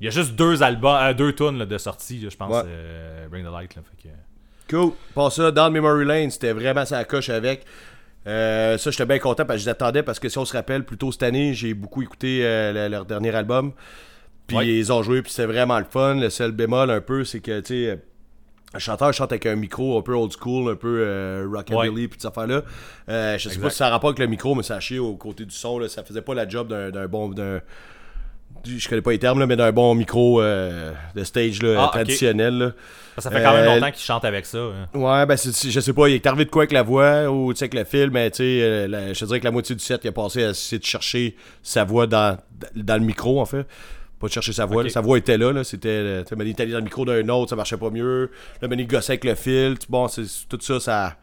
Il 0.00 0.04
y 0.04 0.08
a 0.08 0.10
juste 0.12 0.34
deux 0.36 0.62
albums, 0.62 1.12
deux 1.14 1.34
tunes 1.34 1.64
de 1.64 1.78
sortie, 1.78 2.20
je 2.30 2.36
pense. 2.36 2.64
Bring 3.30 3.44
the 3.44 3.52
Light. 3.52 3.74
Là, 3.74 3.82
fait 3.82 4.08
que- 4.08 4.14
Cool. 4.70 4.92
Pour 5.14 5.32
ça, 5.32 5.50
dans 5.50 5.70
Memory 5.70 6.04
Lane, 6.04 6.30
c'était 6.30 6.52
vraiment 6.52 6.84
ça 6.84 7.02
coche 7.04 7.28
avec. 7.30 7.64
Euh, 8.28 8.76
ça, 8.78 8.90
j'étais 8.90 9.06
bien 9.06 9.18
content 9.18 9.44
parce 9.46 9.58
que 9.58 9.62
je 9.64 9.66
l'attendais 9.66 10.02
parce 10.02 10.18
que 10.20 10.28
si 10.28 10.36
on 10.38 10.44
se 10.44 10.52
rappelle, 10.56 10.84
plus 10.84 10.98
tôt 10.98 11.10
cette 11.12 11.22
année, 11.22 11.54
j'ai 11.54 11.72
beaucoup 11.74 12.02
écouté 12.02 12.40
euh, 12.44 12.72
le- 12.72 12.88
leur 12.88 13.04
dernier 13.06 13.34
album. 13.34 13.72
Puis 14.46 14.56
Ouais. 14.56 14.66
ils 14.68 14.92
ont 14.92 15.02
joué, 15.02 15.22
puis 15.22 15.32
c'était 15.32 15.46
vraiment 15.46 15.78
le 15.78 15.84
fun. 15.84 16.14
Le 16.16 16.30
seul 16.30 16.52
bémol 16.52 16.90
un 16.90 17.00
peu, 17.00 17.24
c'est 17.24 17.40
que, 17.40 17.60
tu 17.60 17.86
sais, 17.86 17.98
un 18.74 18.78
chanteur 18.78 19.12
chante 19.14 19.32
avec 19.32 19.46
un 19.46 19.56
micro 19.56 19.98
un 19.98 20.02
peu 20.02 20.12
old 20.14 20.32
school, 20.32 20.70
un 20.70 20.76
peu 20.76 21.02
euh, 21.06 21.46
rockabilly, 21.50 22.08
puis 22.08 22.18
cette 22.20 22.30
affaire-là. 22.30 22.62
Euh, 23.08 23.38
je 23.38 23.48
sais 23.48 23.58
pas 23.58 23.70
si 23.70 23.76
ça 23.78 23.86
a 23.86 23.90
rapport 23.90 24.10
avec 24.10 24.18
le 24.18 24.26
micro, 24.26 24.54
mais 24.54 24.62
ça 24.62 24.76
a 24.78 24.98
au 25.00 25.16
côté 25.16 25.44
du 25.46 25.54
son. 25.54 25.78
Là. 25.78 25.88
Ça 25.88 26.04
faisait 26.04 26.20
pas 26.22 26.34
la 26.34 26.46
job 26.46 26.68
d'un 26.68 26.90
d'un 26.90 27.06
bon. 27.08 27.30
Je 28.64 28.88
connais 28.88 29.02
pas 29.02 29.10
les 29.12 29.18
termes, 29.18 29.38
là, 29.40 29.46
mais 29.46 29.56
d'un 29.56 29.72
bon 29.72 29.94
micro 29.94 30.40
euh, 30.42 30.92
de 31.14 31.24
stage 31.24 31.62
là, 31.62 31.84
Ah, 31.86 31.90
traditionnel. 31.92 32.58
là. 32.58 32.72
Ça 33.18 33.30
fait 33.32 33.42
quand 33.42 33.52
même 33.52 33.66
Euh, 33.68 33.74
longtemps 33.74 33.90
qu'ils 33.90 34.04
chantent 34.04 34.24
avec 34.24 34.46
ça. 34.46 34.58
hein. 34.58 34.88
Ouais, 34.94 35.26
ben, 35.26 35.36
je 35.36 35.80
sais 35.80 35.92
pas, 35.92 36.08
il 36.08 36.14
est 36.14 36.26
arrivé 36.26 36.44
de 36.44 36.50
quoi 36.50 36.62
avec 36.62 36.72
la 36.72 36.82
voix 36.84 37.28
ou 37.28 37.50
avec 37.50 37.74
le 37.74 37.82
film, 37.84 38.10
mais 38.12 38.30
tu 38.30 38.36
sais, 38.38 38.60
euh, 38.62 38.86
la- 38.86 39.12
je 39.12 39.18
te 39.18 39.24
dirais 39.24 39.40
que 39.40 39.44
la 39.44 39.50
moitié 39.50 39.74
du 39.74 39.82
set, 39.84 40.00
il 40.04 40.08
a 40.08 40.12
passé 40.12 40.44
à 40.44 40.50
essayer 40.50 40.78
de 40.78 40.84
chercher 40.84 41.34
sa 41.62 41.82
voix 41.84 42.06
dans, 42.06 42.38
dans 42.76 42.94
le 43.00 43.04
micro, 43.04 43.40
en 43.40 43.44
fait. 43.46 43.66
Pas 44.20 44.26
de 44.28 44.32
chercher 44.32 44.52
sa 44.52 44.66
voix, 44.66 44.88
sa 44.88 45.00
voix 45.00 45.18
était 45.18 45.36
là, 45.38 45.52
là. 45.52 45.64
C'était, 45.64 46.24
Manny 46.36 46.50
est 46.50 46.60
allé 46.60 46.70
dans 46.72 46.78
le 46.78 46.84
micro 46.84 47.04
d'un 47.04 47.28
autre, 47.28 47.50
ça 47.50 47.56
marchait 47.56 47.76
pas 47.76 47.90
mieux. 47.90 48.30
Là, 48.62 48.68
Manny 48.68 48.84
gossait 48.86 49.12
avec 49.12 49.24
le 49.24 49.34
filtre. 49.34 49.86
Bon, 49.88 50.06
c'est, 50.08 50.22
tout 50.48 50.58
ça, 50.60 50.78
ça. 50.80 51.16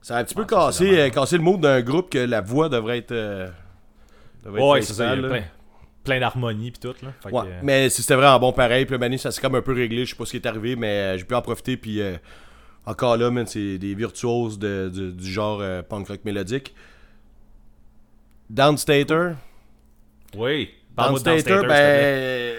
Ça 0.00 0.16
a 0.16 0.20
un 0.20 0.24
petit 0.24 0.34
peu 0.34 0.42
Ah, 0.44 0.66
cassé, 0.66 0.98
euh, 0.98 1.08
cassé 1.10 1.36
le 1.36 1.42
mood 1.42 1.60
d'un 1.60 1.80
groupe 1.82 2.10
que 2.10 2.18
la 2.18 2.40
voix 2.40 2.68
devrait 2.68 2.98
être. 2.98 3.12
euh, 3.12 3.48
devrait 4.44 4.62
Ouais, 4.62 4.82
c'est 4.82 4.92
ça. 4.94 5.04
Il 5.04 5.06
y 5.08 5.12
a 5.12 5.28
principale, 5.28 5.30
là. 5.32 5.38
plein, 5.40 5.48
plein 6.08 6.20
d'harmonie 6.20 6.70
puis 6.70 6.80
tout. 6.80 6.94
Là. 7.04 7.12
Fait 7.22 7.30
que, 7.30 7.34
Ouais, 7.34 7.42
euh, 7.46 7.60
mais 7.62 7.88
c'était 7.90 8.14
vraiment 8.14 8.38
bon 8.38 8.52
pareil. 8.52 8.86
Puis 8.86 8.96
Manny, 8.98 9.18
ça 9.18 9.30
s'est 9.30 9.40
comme 9.40 9.54
un 9.54 9.62
peu 9.62 9.72
réglé. 9.74 10.04
Je 10.04 10.10
sais 10.10 10.16
pas 10.16 10.24
ce 10.24 10.30
qui 10.32 10.36
est 10.38 10.46
arrivé, 10.46 10.74
mais 10.76 10.86
euh, 10.88 11.18
j'ai 11.18 11.24
pu 11.24 11.34
en 11.34 11.42
profiter. 11.42 11.76
Puis 11.76 12.00
euh, 12.00 12.16
encore 12.86 13.16
là, 13.16 13.30
man, 13.30 13.46
c'est 13.46 13.78
des 13.78 13.94
virtuoses 13.94 14.58
de- 14.58 14.90
de- 14.94 15.10
du 15.10 15.30
genre 15.30 15.60
euh, 15.60 15.82
punk 15.82 16.08
rock 16.08 16.20
mélodique. 16.24 16.74
Downstater. 18.50 19.32
Oui. 20.36 20.70
Downstater, 20.96 21.60
ben. 21.66 22.54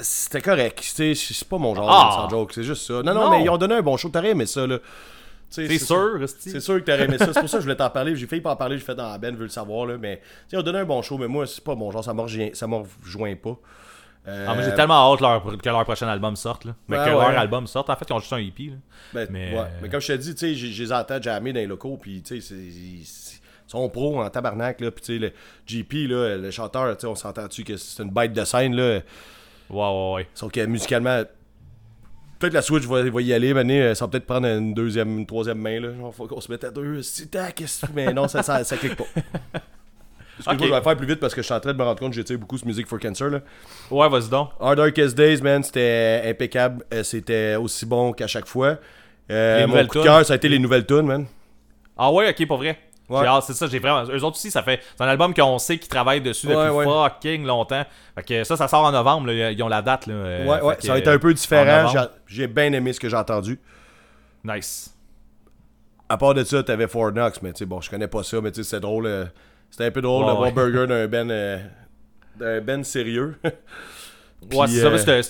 C'était 0.00 0.40
correct. 0.40 0.80
C'est 0.82 1.48
pas 1.48 1.58
mon 1.58 1.74
genre, 1.74 1.90
Ah! 1.90 2.12
sans 2.22 2.28
joke. 2.30 2.52
C'est 2.54 2.62
juste 2.62 2.86
ça. 2.86 3.02
Non, 3.02 3.14
non, 3.14 3.24
Non. 3.24 3.30
mais 3.30 3.42
ils 3.44 3.50
ont 3.50 3.58
donné 3.58 3.74
un 3.74 3.82
bon 3.82 3.96
show. 3.96 4.08
T'aurais 4.08 4.30
aimé 4.30 4.46
ça, 4.46 4.66
là. 4.66 4.78
C'est 5.50 5.78
sûr, 5.78 6.20
c'est 6.38 6.60
sûr 6.60 6.74
que 6.76 6.80
t'aurais 6.90 7.04
aimé 7.04 7.16
ça. 7.18 7.32
C'est 7.32 7.40
pour 7.40 7.48
ça 7.48 7.56
que 7.58 7.62
je 7.62 7.66
voulais 7.66 7.76
t'en 7.76 7.90
parler. 7.90 8.14
J'ai 8.16 8.26
failli 8.26 8.42
pas 8.42 8.52
en 8.52 8.56
parler. 8.56 8.76
J'ai 8.78 8.84
fait 8.84 8.94
dans 8.94 9.10
la 9.10 9.18
Ben, 9.18 9.34
veut 9.34 9.44
le 9.44 9.48
savoir. 9.48 9.86
Là, 9.86 9.96
mais 9.98 10.20
ont 10.54 10.62
donné 10.62 10.78
un 10.80 10.84
bon 10.84 11.00
show. 11.02 11.16
Mais 11.18 11.26
moi, 11.28 11.46
c'est 11.46 11.64
pas 11.64 11.74
mon 11.74 11.90
genre. 11.90 12.04
Ça 12.04 12.12
me 12.14 12.20
rejoint- 12.20 12.50
ça 12.52 12.66
me 12.66 12.76
rejoint 13.02 13.34
pas. 13.36 13.56
Euh, 14.26 14.44
Ah, 14.46 14.54
mais 14.54 14.62
j'ai 14.64 14.74
tellement 14.74 15.10
hâte 15.14 15.20
leur- 15.22 15.42
que 15.56 15.68
leur 15.68 15.84
prochain 15.84 16.06
album 16.08 16.36
sorte. 16.36 16.66
Là. 16.66 16.74
Mais 16.86 16.98
Ouais, 16.98 17.04
que 17.06 17.08
ouais. 17.10 17.14
leur 17.16 17.38
album 17.38 17.66
sorte. 17.66 17.88
En 17.88 17.96
fait, 17.96 18.04
ils 18.10 18.12
ont 18.12 18.18
juste 18.18 18.32
un 18.34 18.38
EP. 18.38 18.64
Là. 18.66 18.74
Ben, 19.14 19.28
Mais, 19.30 19.52
ouais. 19.52 19.58
euh, 19.58 19.64
mais 19.80 19.88
comme 19.88 20.00
je 20.00 20.08
te 20.08 20.12
dis, 20.18 20.34
tu 20.34 20.40
sais, 20.40 20.54
j'ai- 20.54 20.70
je 20.72 20.82
les 20.82 20.92
entends 20.92 21.20
jammer 21.22 21.52
dans 21.54 21.60
les 21.60 21.66
locaux, 21.66 21.96
puis 22.00 22.20
tu 22.22 22.40
sais, 22.42 22.54
ils 22.54 23.06
sont 23.66 23.88
pros 23.88 24.20
en 24.22 24.28
tabarnak, 24.28 24.80
là, 24.82 24.90
puis 24.90 25.02
tu 25.02 25.14
sais, 25.14 25.18
le 25.18 25.32
GP, 25.66 26.08
là, 26.08 26.36
le 26.36 26.50
chanteur, 26.50 26.94
tu 26.96 27.02
sais, 27.02 27.06
on 27.06 27.14
s'entend-tu 27.14 27.64
que 27.64 27.76
c'est 27.78 28.02
une 28.02 28.10
bête 28.10 28.34
de 28.34 28.44
scène, 28.44 28.74
là, 28.76 29.00
Ouais, 29.70 29.76
ouais, 29.82 30.12
ouais. 30.16 30.28
sauf 30.34 30.52
que 30.52 30.64
musicalement, 30.66 31.22
peut-être 32.38 32.54
la 32.54 32.62
Switch 32.62 32.84
va, 32.84 33.02
va 33.08 33.20
y 33.22 33.32
aller, 33.32 33.52
mais 33.54 33.94
ça 33.94 34.04
va 34.06 34.10
peut-être 34.10 34.26
prendre 34.26 34.46
une 34.46 34.74
deuxième, 34.74 35.18
une 35.18 35.26
troisième 35.26 35.58
main, 35.58 35.80
là, 35.80 35.88
genre, 35.94 36.14
faut 36.14 36.26
qu'on 36.26 36.40
se 36.40 36.50
mette 36.50 36.64
à 36.64 36.70
deux, 36.70 37.02
si 37.02 37.28
tac, 37.28 37.62
mais 37.94 38.12
non, 38.12 38.28
ça, 38.28 38.42
ça, 38.42 38.62
ça 38.64 38.76
clique 38.76 38.96
pas. 38.96 39.04
Excuse-moi, 40.38 40.54
Ok. 40.54 40.68
je 40.68 40.74
vais 40.78 40.82
faire 40.82 40.96
plus 40.96 41.06
vite 41.08 41.18
parce 41.18 41.34
que 41.34 41.40
je 41.42 41.46
suis 41.46 41.54
en 41.54 41.58
train 41.58 41.72
de 41.72 41.78
me 41.78 41.82
rendre 41.82 41.98
compte 41.98 42.10
que 42.10 42.14
j'étire 42.16 42.38
beaucoup 42.38 42.56
ce 42.58 42.64
Music 42.64 42.86
for 42.86 43.00
Cancer. 43.00 43.28
Là. 43.28 43.40
Ouais, 43.90 44.08
vas-y 44.08 44.28
donc. 44.28 44.50
Hard 44.60 44.76
Darkest 44.76 45.16
Days, 45.16 45.42
man, 45.42 45.64
c'était 45.64 46.22
impeccable. 46.26 46.84
Euh, 46.94 47.02
C'était 47.02 47.56
aussi 47.56 47.84
bon 47.84 48.12
qu'à 48.12 48.28
chaque 48.28 48.46
fois. 48.46 48.78
Euh, 49.32 49.66
mon 49.66 49.84
coup 49.86 49.98
de 49.98 50.04
cœur, 50.04 50.24
ça 50.24 50.34
a 50.34 50.36
été 50.36 50.48
les 50.48 50.60
nouvelles 50.60 50.86
tunes, 50.86 51.02
man. 51.02 51.26
Ah 51.96 52.12
ouais, 52.12 52.30
ok, 52.30 52.46
pour 52.46 52.58
vrai. 52.58 52.78
Ouais. 53.08 53.26
C'est 53.42 53.54
ça, 53.54 53.66
j'ai 53.66 53.78
vraiment. 53.78 54.04
Eux 54.04 54.22
autres 54.24 54.36
aussi, 54.36 54.50
ça 54.50 54.62
fait. 54.62 54.80
C'est 54.96 55.02
un 55.04 55.08
album 55.08 55.32
qu'on 55.32 55.58
sait 55.58 55.78
qu'ils 55.78 55.88
travaillent 55.88 56.20
dessus 56.20 56.46
depuis 56.46 56.58
Ouais, 56.58 56.70
ouais. 56.70 56.84
fucking 56.84 57.44
longtemps. 57.46 57.84
Fait 58.14 58.22
que 58.22 58.44
ça, 58.44 58.56
ça 58.56 58.68
sort 58.68 58.84
en 58.84 58.92
novembre, 58.92 59.28
là. 59.28 59.50
Ils 59.50 59.62
ont 59.62 59.68
la 59.68 59.80
date, 59.82 60.06
là. 60.06 60.14
euh, 60.14 60.46
Ouais, 60.46 60.60
ouais, 60.60 60.76
ça 60.80 60.92
a 60.92 60.96
que, 60.96 61.00
été 61.00 61.10
un 61.10 61.18
peu 61.18 61.30
en 61.30 61.32
différent. 61.32 61.92
J'ai- 62.26 62.46
bien 62.46 62.72
aimé 62.72 62.92
ce 62.92 63.00
que 63.00 63.08
j'ai 63.08 63.16
entendu. 63.16 63.58
Nice. 64.44 64.94
À 66.08 66.16
part 66.16 66.34
de 66.34 66.44
ça, 66.44 66.62
t'avais 66.62 66.86
Fort 66.88 67.12
Knox, 67.12 67.40
mais 67.42 67.52
tu 67.52 67.58
sais, 67.58 67.66
bon, 67.66 67.80
je 67.80 67.90
connais 67.90 68.08
pas 68.08 68.22
ça, 68.22 68.40
mais 68.40 68.50
tu 68.50 68.62
sais, 68.62 68.70
c'était 68.70 68.80
drôle. 68.80 69.06
euh, 69.06 69.24
c'était 69.70 69.84
un 69.86 69.90
peu 69.90 70.00
drôle 70.00 70.26
de 70.26 70.30
voir. 70.32 70.52
Burger 70.52 70.86
d'un 70.86 71.06
ben, 71.06 71.30
euh, 71.30 71.58
d'un 72.36 72.60
ben 72.60 72.82
sérieux. 72.84 73.38
ouais, 73.44 74.66
c'est 74.68 74.84
euh, 74.84 75.22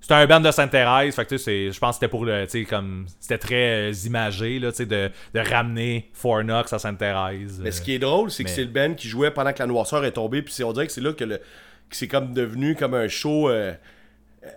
c'était- 0.00 0.14
un 0.14 0.26
band 0.26 0.40
de 0.40 0.50
Sainte-Thérèse, 0.50 1.14
fait 1.14 1.24
que 1.24 1.28
tu 1.30 1.38
sais, 1.38 1.44
c'est- 1.44 1.72
je 1.72 1.78
pense 1.78 1.90
que 1.90 1.94
c'était 2.00 2.08
pour 2.10 2.24
le, 2.24 2.44
tu 2.44 2.50
sais, 2.60 2.64
comme, 2.64 3.06
c'était 3.20 3.38
très 3.38 3.90
euh, 3.90 3.92
imagé, 4.06 4.58
là, 4.58 4.70
tu 4.70 4.78
sais, 4.78 4.86
de, 4.86 5.10
de 5.34 5.40
ramener 5.40 6.10
Fornox 6.12 6.72
à 6.72 6.78
Sainte-Thérèse. 6.78 7.60
Mais 7.62 7.70
ce 7.72 7.82
qui 7.82 7.94
est 7.94 7.98
drôle, 7.98 8.30
c'est 8.30 8.44
que 8.44 8.50
c'est 8.50 8.64
le 8.64 8.70
Ben 8.70 8.94
qui 8.94 9.08
jouait 9.08 9.30
pendant 9.30 9.52
que 9.52 9.58
la 9.58 9.66
noirceur 9.66 10.04
est 10.04 10.12
tombée, 10.12 10.42
puis 10.42 10.54
on 10.64 10.72
dirait 10.72 10.86
que 10.86 10.92
c'est 10.92 11.00
là 11.00 11.12
que, 11.12 11.24
le, 11.24 11.36
que 11.38 11.42
c'est 11.96 12.08
comme 12.08 12.32
devenu 12.32 12.74
comme 12.74 12.94
un 12.94 13.08
show. 13.08 13.48
euh, 13.50 13.72
euh, 14.44 14.48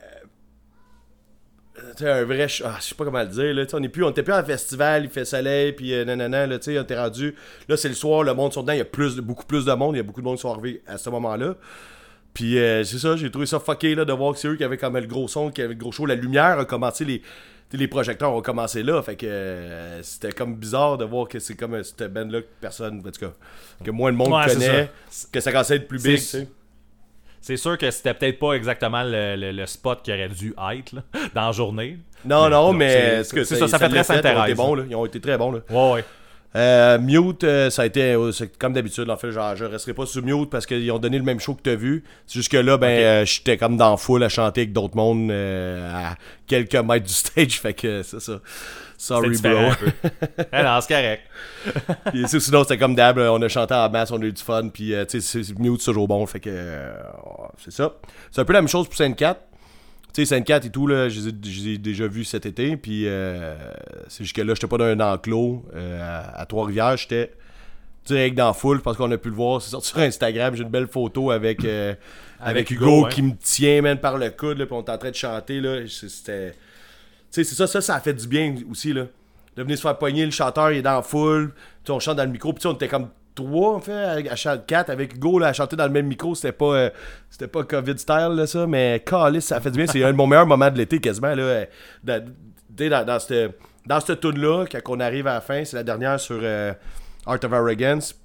un 2.02 2.24
vrai 2.26 2.48
show. 2.48 2.66
Ah, 2.68 2.78
je 2.80 2.86
sais 2.86 2.96
pas 2.96 3.06
comment 3.06 3.22
le 3.22 3.28
dire, 3.28 3.54
là. 3.54 3.64
On 3.74 3.82
est 3.84 3.90
plus, 3.90 4.04
on 4.04 4.12
était 4.12 4.24
plus 4.24 4.34
en 4.34 4.44
festival, 4.44 5.06
il 5.06 5.10
fait 5.10 5.26
soleil, 5.26 5.72
puis 5.74 5.94
euh, 5.94 6.06
nanana, 6.06 6.46
là, 6.46 6.60
tu 6.60 6.66
sais, 6.66 6.80
on 6.80 6.84
était 6.84 6.98
rendu. 7.00 7.34
Là, 7.68 7.78
c'est 7.78 7.90
le 7.90 7.96
soir, 7.96 8.24
le 8.24 8.34
monde 8.34 8.54
sont 8.54 8.62
dedans, 8.62 8.74
il 8.74 8.80
y 8.80 8.82
a 8.82 8.86
plus, 8.86 9.18
beaucoup 9.18 9.46
plus 9.46 9.66
de 9.66 9.74
monde, 9.74 9.96
il 9.96 9.98
y 9.98 10.02
a 10.02 10.04
beaucoup 10.04 10.22
de 10.22 10.26
monde 10.26 10.36
qui 10.36 10.42
sont 10.42 10.52
arrivés 10.54 10.82
à 10.86 10.98
ce 10.98 11.10
moment-là. 11.10 11.56
Puis 12.34 12.58
euh, 12.58 12.84
c'est 12.84 12.98
ça, 12.98 13.16
j'ai 13.18 13.30
trouvé 13.30 13.46
ça 13.46 13.60
fucké 13.60 13.94
là, 13.96 14.06
de 14.06 14.14
voir 14.14 14.34
que 14.34 14.40
c'est 14.40 14.48
eux 14.48 14.56
qui 14.56 14.64
avaient 14.64 14.78
comme 14.78 14.98
le 14.98 15.06
gros 15.08 15.28
son, 15.28 15.52
qui 15.52 15.62
avaient 15.62 15.74
le 15.74 15.80
gros 15.80 15.92
show. 15.92 16.06
La 16.06 16.16
lumière 16.16 16.60
a 16.60 16.66
commencé, 16.66 17.04
les, 17.04 17.22
les 17.74 17.88
projecteurs 17.88 18.34
ont 18.34 18.42
commencé 18.42 18.84
là. 18.84 19.02
Fait 19.02 19.16
que 19.18 19.26
euh, 19.26 20.02
c'était 20.02 20.32
comme 20.32 20.56
bizarre 20.56 20.98
de 20.98 21.04
voir 21.06 21.28
que 21.28 21.40
c'est 21.40 21.56
comme 21.56 21.74
euh, 21.74 21.84
cette 21.84 22.12
band-là 22.14 22.42
que 22.42 22.48
personne, 22.62 23.00
en 23.00 23.12
tout 23.12 23.20
cas, 23.20 23.34
que 23.84 23.92
moins 23.92 24.12
de 24.14 24.18
monde 24.18 24.32
Ouais, 24.32 24.46
connaît, 24.46 24.90
que 25.32 25.40
ça 25.42 25.52
commençait 25.52 25.74
à 25.74 25.78
être 25.78 25.88
plus 25.88 26.02
big, 26.02 26.16
tu 26.18 26.22
C'est- 26.22 26.40
sais. 26.42 26.48
C'est 27.44 27.58
sûr 27.58 27.76
que 27.76 27.90
c'était 27.90 28.14
peut-être 28.14 28.38
pas 28.38 28.54
exactement 28.54 29.02
le, 29.04 29.36
le- 29.36 29.52
le 29.52 29.66
spot 29.66 30.02
qui 30.04 30.12
aurait 30.14 30.30
dû 30.30 30.54
être, 30.74 30.92
là, 30.94 31.02
dans 31.34 31.48
la 31.48 31.52
journée. 31.52 31.98
Non, 32.24 32.50
non, 32.50 32.72
mais 32.72 33.24
c'est 33.24 33.44
ça, 33.46 33.68
ça 33.68 33.80
fait 33.80 33.88
très 33.90 33.98
l'a 33.98 34.04
fait, 34.04 34.14
Ils 34.14 34.18
ont 34.18 34.20
été 34.20 34.28
Sainte-Thérèse, 34.28 34.58
bons, 34.58 34.76
là. 34.76 34.84
Ils 34.88 34.96
ont 34.96 35.06
été 35.08 35.20
très 35.20 35.38
bons, 35.40 35.52
là. 35.52 35.60
Ouais, 35.72 35.92
ouais. 35.94 36.06
Euh, 36.54 37.00
mute, 37.00 37.46
euh, 37.46 37.70
ça 37.70 37.84
a 37.84 37.86
été 37.86 38.12
euh, 38.14 38.32
comme 38.60 38.74
d'habitude. 38.74 39.10
En 39.10 39.16
fait, 39.16 39.32
genre, 39.32 39.56
je 39.56 39.64
resterai 39.64 39.94
pas 39.94 40.06
sur 40.06 40.22
mute 40.22 40.50
parce 40.50 40.66
qu'ils 40.66 40.92
ont 40.92 41.00
donné 41.00 41.18
le 41.18 41.24
même 41.24 41.40
show 41.40 41.54
que 41.56 41.62
t'as 41.62 41.76
vu. 41.76 42.04
C'est 42.28 42.40
juste 42.40 42.52
que 42.52 42.58
là, 42.58 42.78
ben, 42.78 42.88
euh, 42.88 43.26
j'étais 43.26 43.56
comme 43.58 43.78
dans 43.78 43.96
foule 43.96 44.22
à 44.24 44.30
chanter 44.30 44.62
avec 44.62 44.74
d'autres 44.74 44.98
mondes 44.98 45.32
euh, 45.32 45.90
à 45.94 46.16
quelques 46.48 46.76
mètres 46.76 47.06
du 47.06 47.14
stage. 47.14 47.60
Fait 47.62 47.74
que 47.74 48.04
c'est 48.04 48.20
ça. 48.20 48.40
Sorry, 48.98 49.38
bro. 49.42 49.72
Eh 50.54 50.62
non, 50.64 50.80
c'est 50.82 50.94
correct. 50.94 51.22
Puis, 52.12 52.24
c'est- 52.28 52.40
sinon, 52.42 52.64
c'était 52.64 52.78
comme 52.78 52.96
d'hab. 52.96 53.18
On 53.18 53.42
a 53.42 53.48
chanté 53.48 53.74
en 53.74 53.90
masse, 53.90 54.12
on 54.12 54.22
a 54.22 54.26
eu 54.26 54.34
du 54.34 54.44
fun. 54.44 54.68
Puis, 54.70 54.94
euh, 54.94 55.06
tu 55.06 55.22
sais, 55.22 55.40
mute, 55.58 55.80
c'est 55.80 55.86
toujours 55.92 56.08
bon. 56.10 56.26
Fait 56.28 56.40
que 56.42 56.92
c'est 57.58 57.72
ça. 57.72 57.94
C'est 58.30 58.42
un 58.42 58.46
peu 58.46 58.54
la 58.54 58.62
même 58.62 58.68
chose 58.68 58.88
pour 58.88 58.96
Sainte 58.96 59.16
4. 59.16 59.40
Tu 60.14 60.26
sais, 60.26 60.36
Sainte 60.36 60.46
4 60.46 60.66
et 60.66 60.70
tout, 60.70 60.88
là, 60.88 61.08
je 61.08 61.20
les 61.22 61.28
ai- 61.30 61.74
je 61.74 61.78
déjà 61.80 62.08
vus 62.08 62.26
cet 62.26 62.46
été. 62.46 62.76
Puis, 62.76 63.08
euh, 63.08 63.56
c'est 64.10 64.24
juste 64.26 64.36
que 64.36 64.42
là, 64.42 64.54
j'étais 64.54 64.68
pas 64.68 64.78
dans 64.78 64.84
un 64.86 65.00
enclos 65.00 65.66
euh, 65.74 66.02
à, 66.02 66.42
à 66.42 66.46
Trois-Rivières. 66.46 66.98
J'étais 66.98 67.32
direct 68.06 68.36
dans 68.36 68.48
la 68.48 68.54
foule 68.54 68.82
parce 68.82 68.98
qu'on 68.98 69.10
a 69.12 69.18
pu 69.18 69.30
le 69.30 69.36
voir. 69.36 69.62
C'est 69.62 69.70
sorti 69.72 69.90
sur 69.90 70.00
Instagram. 70.00 70.54
J'ai 70.56 70.64
une 70.64 70.70
belle 70.70 70.88
photo 70.88 71.32
avec, 71.32 71.64
euh, 71.64 71.94
avec, 72.40 72.70
Avec 72.70 72.72
Hugo, 72.72 73.08
qui 73.10 73.22
me 73.22 73.34
tient, 73.40 73.82
man, 73.82 73.98
par 74.00 74.18
le 74.18 74.30
coude. 74.32 74.58
Là, 74.58 74.66
puis 74.66 74.76
on 74.76 74.84
est 74.84 74.90
en 74.90 74.98
train 74.98 75.12
de 75.12 75.16
chanter. 75.16 75.62
Là. 75.62 75.88
C'était. 75.88 76.52
Tu 76.52 76.58
sais, 77.30 77.44
c'est 77.46 77.56
ça, 77.56 77.68
ça, 77.68 77.80
ça 77.80 77.96
a 77.96 78.00
fait 78.02 78.14
du 78.14 78.28
bien 78.28 78.56
aussi, 78.70 78.92
là. 78.92 79.06
De 79.56 79.64
venir 79.64 79.78
se 79.78 79.82
faire 79.84 79.98
pogner, 79.98 80.26
le 80.26 80.32
chanteur, 80.32 80.72
il 80.72 80.80
est 80.80 80.82
dans. 80.82 81.02
Tu 81.02 81.08
sais, 81.10 81.92
on 81.92 82.00
chante 82.00 82.18
dans 82.18 82.26
le 82.26 82.32
micro. 82.32 82.52
Puis, 82.52 82.66
on 82.68 82.74
était 82.74 82.88
comme 82.90 83.08
trois, 83.36 83.76
en 83.76 83.80
fait, 83.80 84.30
à, 84.30 84.36
chanter 84.36 84.64
quatre 84.68 84.90
avec 84.90 85.16
Hugo, 85.16 85.40
là, 85.40 85.48
à 85.48 85.54
chanter 85.54 85.76
dans 85.76 85.86
le 85.86 85.92
même 85.92 86.08
micro. 86.08 86.36
C'était 86.36 86.52
pas, 86.52 86.74
euh, 86.74 86.90
c'était 87.30 87.48
pas 87.48 87.64
COVID 87.64 87.98
style, 87.98 88.34
là, 88.36 88.48
ça. 88.48 88.68
Mais, 88.68 89.04
calice, 89.06 89.46
ça 89.46 89.60
fait 89.60 89.72
du 89.72 89.78
bien. 89.78 89.88
C'est 89.88 90.04
un 90.04 90.12
de 90.12 90.18
mon 90.18 90.28
meilleurs 90.28 90.48
moments 90.48 90.70
de 90.70 90.78
l'été, 90.78 91.00
quasiment, 91.00 91.34
là. 91.34 91.44
euh, 91.44 91.66
Dans, 92.04 92.26
dans, 92.70 93.06
dans 93.06 93.20
cette, 93.20 93.58
dans 93.86 94.00
cette 94.00 94.20
tune-là, 94.20 94.66
quand 94.72 94.80
on 94.88 95.00
arrive 95.00 95.28
à 95.28 95.36
la 95.36 95.42
fin, 95.42 95.64
c'est 95.66 95.76
la 95.76 95.84
dernière 95.84 96.20
sur 96.20 96.40
euh, 96.42 96.74
Art 97.26 97.40
of 97.44 97.54
Arrogance. 97.54 98.16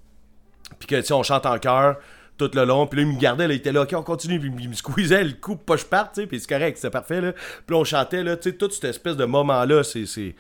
Puis 0.79 0.89
que, 0.89 1.13
on 1.13 1.23
chante 1.23 1.47
en 1.47 1.59
chœur 1.59 1.97
tout 2.37 2.51
le 2.53 2.65
long. 2.65 2.87
Puis 2.87 3.01
là, 3.01 3.07
il 3.09 3.15
me 3.15 3.21
gardait, 3.21 3.49
là, 3.49 3.55
il 3.55 3.59
était 3.59 3.73
là, 3.73 3.83
OK, 3.83 3.95
on 3.95 4.03
continue. 4.03 4.39
Puis 4.39 4.53
il 4.61 4.69
me 4.69 4.75
squeezait 4.75 5.25
le 5.25 5.35
pour 5.35 5.59
pas 5.59 5.77
je 5.77 5.85
parte, 5.85 6.17
tu. 6.17 6.27
Puis 6.27 6.41
c'est 6.41 6.49
correct, 6.49 6.79
c'est 6.81 6.91
parfait, 6.91 7.21
là. 7.21 7.33
Puis 7.33 7.75
là, 7.75 7.77
on 7.77 7.85
chantait, 7.85 8.23
là, 8.23 8.37
toute 8.37 8.73
cette 8.73 8.85
espèce 8.85 9.17
de 9.17 9.25
moment-là, 9.25 9.83
c'est, 9.83 10.35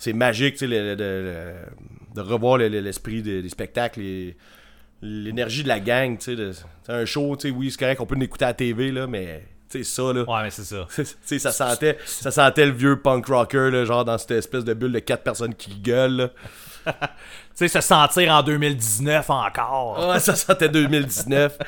c'est 0.00 0.12
magique, 0.12 0.54
tu 0.54 0.60
sais, 0.60 0.66
le- 0.66 0.94
le- 0.94 1.22
le- 1.22 2.14
de 2.16 2.20
revoir 2.20 2.58
le- 2.58 2.68
le- 2.68 2.80
l'esprit 2.80 3.22
des, 3.22 3.42
des 3.42 3.48
spectacles, 3.48 4.00
et 4.00 4.36
l'énergie 5.02 5.62
de 5.62 5.68
la 5.68 5.78
gang, 5.78 6.18
tu 6.18 6.24
sais. 6.24 6.36
de- 6.36 6.52
C'est 6.82 6.92
un 6.92 7.04
show, 7.04 7.36
tu 7.36 7.48
sais, 7.48 7.54
oui, 7.54 7.70
c'est 7.70 7.78
correct, 7.78 8.00
on 8.00 8.06
peut 8.06 8.16
l'écouter 8.16 8.44
à 8.46 8.48
la 8.48 8.54
TV, 8.54 8.90
là, 8.90 9.06
mais, 9.06 9.44
sais, 9.68 9.84
ça, 9.84 10.12
là. 10.12 10.22
Ouais, 10.28 10.42
mais 10.42 10.50
c'est 10.50 10.64
ça. 10.64 10.86
Ça 11.38 11.52
sentait, 11.52 11.96
ça 12.04 12.30
sentait 12.30 12.66
le 12.66 12.72
vieux 12.72 13.00
punk 13.00 13.26
rocker, 13.26 13.70
là, 13.70 13.84
genre 13.84 14.04
dans 14.04 14.18
cette 14.18 14.32
espèce 14.32 14.64
de 14.64 14.74
bulle 14.74 14.92
de 14.92 14.98
quatre 14.98 15.22
personnes 15.22 15.54
qui 15.54 15.74
gueulent, 15.76 16.16
là. 16.16 16.30
Tu 17.56 17.68
sais, 17.68 17.80
se 17.80 17.86
sentir 17.86 18.32
en 18.32 18.42
2019 18.42 19.28
encore. 19.28 20.08
Ouais, 20.08 20.20
ça 20.20 20.34
sentait 20.34 20.68
2019. 20.70 21.58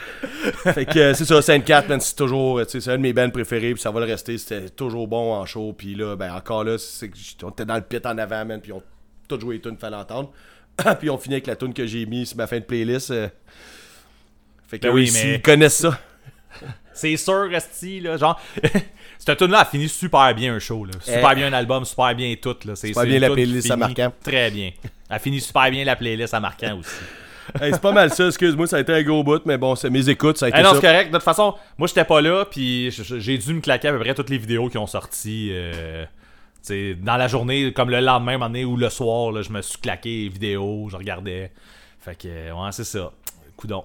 fait 0.73 0.87
que 0.87 0.99
euh, 0.99 1.15
c'est 1.15 1.27
ça, 1.27 1.43
Sainte 1.43 1.65
4, 1.67 1.89
man, 1.89 2.01
c'est 2.01 2.17
toujours, 2.17 2.61
tu 2.65 2.71
sais, 2.71 2.81
c'est 2.81 2.91
un 2.93 2.97
de 2.97 3.03
mes 3.03 3.13
bands 3.13 3.29
préférés, 3.29 3.75
puis 3.75 3.83
ça 3.83 3.91
va 3.91 4.01
le 4.01 4.07
rester. 4.07 4.39
C'était 4.39 4.71
toujours 4.71 5.07
bon 5.07 5.35
en 5.35 5.45
show, 5.45 5.75
puis 5.77 5.95
là, 5.95 6.17
ben 6.17 6.33
encore 6.35 6.65
là, 6.65 6.79
c'est 6.79 7.11
on 7.43 7.51
était 7.51 7.67
dans 7.67 7.75
le 7.75 7.83
pit 7.83 8.05
en 8.07 8.17
avant, 8.17 8.45
man, 8.47 8.61
puis 8.63 8.73
on 8.73 8.83
tout 9.29 9.39
joué 9.39 9.57
les 9.57 9.61
tunes, 9.61 9.77
fallait 9.77 9.97
l'entendre. 9.97 10.33
puis 10.99 11.11
on 11.11 11.19
finit 11.19 11.35
avec 11.35 11.47
la 11.47 11.57
tune 11.57 11.75
que 11.75 11.87
j'ai 11.87 12.07
mis 12.07 12.25
sur 12.25 12.39
ma 12.39 12.47
fin 12.47 12.59
de 12.59 12.65
playlist. 12.65 13.11
euh. 13.11 13.29
Fait 14.69 14.79
que 14.79 14.87
Ben 14.87 14.95
oui, 14.95 15.11
mais- 15.13 15.35
ils 15.35 15.43
connaissent 15.43 15.79
ça. 15.79 15.99
C'est 16.95 17.17
sûr, 17.17 17.49
Resti, 17.51 18.01
là. 18.01 18.17
Genre, 18.17 18.41
cette 19.27 19.39
tune-là 19.39 19.61
a 19.61 19.64
fini 19.64 19.89
super 19.89 20.35
bien 20.35 20.55
un 20.55 20.59
show, 20.59 20.85
là. 20.85 20.93
Super 21.01 21.31
Eh. 21.33 21.35
bien 21.37 21.47
un 21.49 21.53
album, 21.53 21.85
super 21.85 22.14
bien 22.14 22.35
tout, 22.41 22.57
là. 22.64 22.75
C'est 22.77 22.89
Super 22.89 23.03
c'est 23.03 23.09
bien 23.09 23.18
la 23.20 23.27
tune 23.29 23.35
playlist 23.37 23.70
à 23.70 23.77
Marquant. 23.77 24.12
Très 24.23 24.51
bien. 24.51 24.70
Elle 25.11 25.20
finit 25.20 25.41
super 25.41 25.70
bien 25.70 25.85
la 25.85 25.97
playlist 25.97 26.35
à 26.35 26.41
marquant 26.41 26.79
aussi. 26.79 26.91
Hey, 27.61 27.73
c'est 27.73 27.83
pas 27.83 27.91
mal 27.93 28.09
ça, 28.14 28.29
excuse-moi, 28.29 28.68
ça 28.68 28.77
a 28.77 28.81
été 28.81 28.93
un 28.95 29.03
gros 29.03 29.25
bout, 29.25 29.43
mais 29.47 29.59
bon, 29.59 29.75
c'est 29.75 29.91
mes 29.91 30.09
écoutes, 30.09 30.39
ça 30.39 30.47
a 30.47 30.49
été 30.51 30.59
Eh 30.61 30.62
non, 30.62 30.70
ça. 30.70 30.75
c'est 30.77 30.87
correct. 30.87 31.09
De 31.11 31.16
toute 31.16 31.25
façon, 31.25 31.55
moi, 31.77 31.89
j'étais 31.89 32.05
pas 32.05 32.20
là, 32.20 32.45
puis 32.49 32.91
j'ai 32.93 33.37
dû 33.37 33.53
me 33.55 33.61
claquer 33.61 33.89
à 33.89 33.93
peu 33.93 33.99
près 33.99 34.14
toutes 34.14 34.31
les 34.31 34.39
vidéos 34.39 34.68
qui 34.68 34.79
ont 34.79 34.87
sorti. 34.87 35.49
euh, 35.53 36.05
tu 36.05 36.09
sais, 36.62 36.95
dans 36.95 37.16
la 37.16 37.27
journée, 37.27 37.73
comme 37.73 37.91
le 37.91 37.99
lendemain, 37.99 38.39
donné, 38.39 38.64
ou 38.64 38.77
le 38.77 38.89
soir, 38.91 39.33
là, 39.33 39.43
je 39.43 39.51
me 39.51 39.61
suis 39.61 39.77
claqué 39.79 40.09
les 40.23 40.29
vidéos, 40.29 40.87
je 40.89 40.97
regardais. 40.97 41.51
Fait 42.01 42.14
que, 42.14 42.29
ouais, 42.29 42.70
c'est 42.70 42.85
ça. 42.85 43.11
Coudon. 43.57 43.85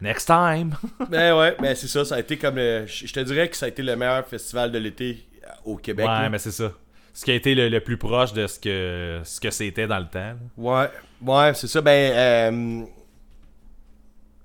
Next 0.00 0.26
time. 0.26 0.74
Ben 1.10 1.34
ouais, 1.38 1.56
ben 1.58 1.74
c'est 1.74 1.88
ça, 1.88 2.04
ça 2.04 2.16
a 2.16 2.20
été 2.20 2.36
comme 2.36 2.56
le- 2.56 2.86
Je 2.86 3.06
je 3.06 3.12
te 3.12 3.20
dirais 3.20 3.48
que 3.48 3.56
ça 3.56 3.66
a 3.66 3.68
été 3.68 3.82
le 3.82 3.96
meilleur 3.96 4.26
festival 4.26 4.70
de 4.70 4.78
l'été 4.78 5.26
euh, 5.44 5.48
au 5.64 5.76
Québec. 5.76 6.06
ouais, 6.06 6.12
là. 6.12 6.28
mais 6.28 6.38
c'est 6.38 6.50
ça. 6.50 6.70
Ce 7.14 7.24
qui 7.24 7.30
a 7.30 7.34
été 7.34 7.54
le, 7.54 7.68
le 7.70 7.80
plus 7.80 7.96
proche 7.96 8.34
de 8.34 8.46
ce 8.46 8.58
que 8.60 9.20
ce 9.24 9.40
que 9.40 9.50
c'était 9.50 9.86
dans 9.86 9.98
le 9.98 10.06
temps. 10.06 10.18
là. 10.18 10.36
Ouais, 10.58 10.90
ouais, 11.22 11.54
c'est 11.54 11.66
ça. 11.66 11.80
Ben, 11.80 12.12
euh, 12.12 12.82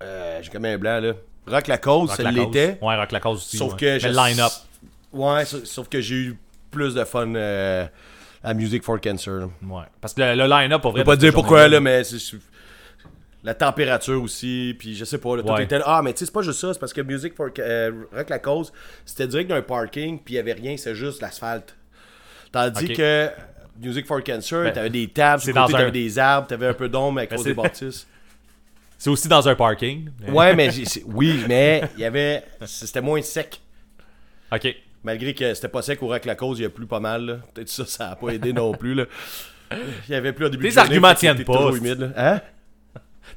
euh, 0.04 0.40
j'ai 0.42 0.50
comme 0.50 0.66
un 0.66 0.78
blanc 0.78 1.00
là. 1.00 1.14
Rock 1.48 1.68
la 1.68 1.78
cause, 1.78 2.12
ça 2.14 2.32
l'était. 2.32 2.78
Ouais, 2.82 2.96
Rock 2.96 3.12
la 3.12 3.20
cause 3.20 3.38
aussi. 3.40 3.58
Sauf 3.58 3.74
ouais. 3.74 3.80
que 3.80 4.00
je- 4.00 4.08
le 4.08 4.14
line-up. 4.16 4.52
Ouais, 5.12 5.44
sa- 5.46 5.66
sauf 5.66 5.90
que 5.90 6.00
j'ai 6.00 6.16
eu 6.16 6.38
plus 6.70 6.94
de 6.96 7.04
fun 7.04 7.34
euh, 7.36 7.86
à 8.44 8.54
Music 8.54 8.84
for 8.84 9.00
Cancer. 9.02 9.34
là. 9.34 9.50
Ouais. 9.64 9.84
Parce 10.00 10.14
que 10.14 10.22
le, 10.22 10.36
le 10.36 10.48
line-up, 10.48 10.82
pour 10.82 10.92
Je 10.92 10.96
vrai. 10.98 11.04
peux 11.04 11.12
pas 11.12 11.16
dire 11.18 11.34
pourquoi 11.34 11.68
là, 11.68 11.80
mais 11.80 12.04
la 13.44 13.54
température 13.56 14.22
aussi, 14.22 14.76
puis 14.78 14.96
je 14.96 15.04
sais 15.06 15.18
pas. 15.18 15.36
Là, 15.36 15.44
tout 15.44 15.50
Ouais. 15.54 15.64
était 15.64 15.80
là. 15.80 15.86
Ah, 15.88 16.02
mais 16.04 16.14
tu 16.14 16.20
sais, 16.20 16.26
c'est 16.26 16.32
pas 16.34 16.42
juste 16.44 16.60
ça, 16.60 16.74
c'est 16.74 16.80
parce 16.80 16.94
que 16.94 17.02
Music 17.02 17.34
for 17.36 17.50
euh, 17.60 17.92
Rock 18.16 18.30
la 18.30 18.40
cause, 18.40 18.72
c'était 19.06 19.28
direct 19.28 19.50
d'un 19.50 19.62
parking, 19.62 20.20
puis 20.20 20.36
il 20.36 20.38
y 20.38 20.40
avait 20.40 20.54
rien, 20.54 20.78
c'est 20.78 20.94
juste 20.96 21.22
l'asphalte. 21.22 21.76
Tandis 22.52 22.86
Ok. 22.92 22.98
que 22.98 23.30
Music 23.82 24.06
for 24.06 24.24
Cancer, 24.24 24.64
Ben, 24.66 24.74
t'avais 24.74 24.90
des 24.90 25.08
tables, 25.08 25.42
le 25.46 25.58
un- 25.58 25.68
t'avais 25.68 25.92
des 25.92 26.20
arbres, 26.20 26.48
t'avais 26.48 26.68
un 26.68 26.74
peu 26.74 26.88
d'ombre 26.90 27.20
à 27.22 27.28
cause 27.28 27.44
des 27.44 27.54
bâtisses. 27.54 28.06
C'est 28.98 29.10
aussi 29.10 29.28
dans 29.28 29.48
un 29.50 29.56
parking. 29.56 30.10
Ouais, 30.28 30.54
mais 30.56 30.70
oui, 31.08 31.44
mais 31.48 31.82
il 31.98 32.02
y 32.02 32.06
avait. 32.06 32.44
C'était 32.68 33.02
moins 33.02 33.22
sec. 33.24 33.60
Ok. 34.52 34.76
Malgré 35.04 35.34
que 35.34 35.56
c'était 35.56 35.70
pas 35.70 35.82
sec 35.82 36.04
au 36.04 36.08
Rock 36.10 36.26
la 36.26 36.36
cause, 36.36 36.60
il 36.60 36.62
y 36.62 36.66
a 36.66 36.70
plus 36.70 36.86
pas 36.86 37.00
mal. 37.00 37.42
Peut-être 37.56 37.70
ça, 37.70 37.86
ça 37.88 38.12
a 38.12 38.16
pas 38.16 38.30
aidé 38.30 38.54
non 38.54 38.74
plus. 38.74 38.94
Là. 38.94 39.06
Il 40.08 40.12
y 40.12 40.16
avait 40.16 40.34
plus 40.34 40.46
au 40.46 40.50
début 40.50 40.66
de 40.66 40.70
journée, 40.70 40.88
arguments 40.90 41.14
que 41.14 41.20
tiennent 41.20 41.44
pas, 41.44 41.72
humide, 41.72 42.00
là. 42.00 42.08
Hein? 42.16 42.42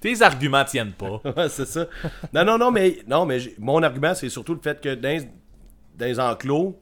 Tes 0.00 0.22
arguments 0.22 0.64
tiennent 0.64 0.92
pas. 0.92 1.20
Ouais, 1.36 1.48
c'est 1.48 1.66
ça. 1.66 1.86
Non, 2.32 2.44
non, 2.44 2.58
non, 2.58 2.70
mais, 2.70 2.98
non, 3.06 3.26
mais 3.26 3.38
mon 3.58 3.82
argument, 3.82 4.14
c'est 4.14 4.28
surtout 4.28 4.54
le 4.54 4.60
fait 4.60 4.80
que 4.80 4.94
dans, 4.94 5.08
les- 5.08 5.28
dans 5.98 6.06
les 6.06 6.20
enclos, 6.20 6.78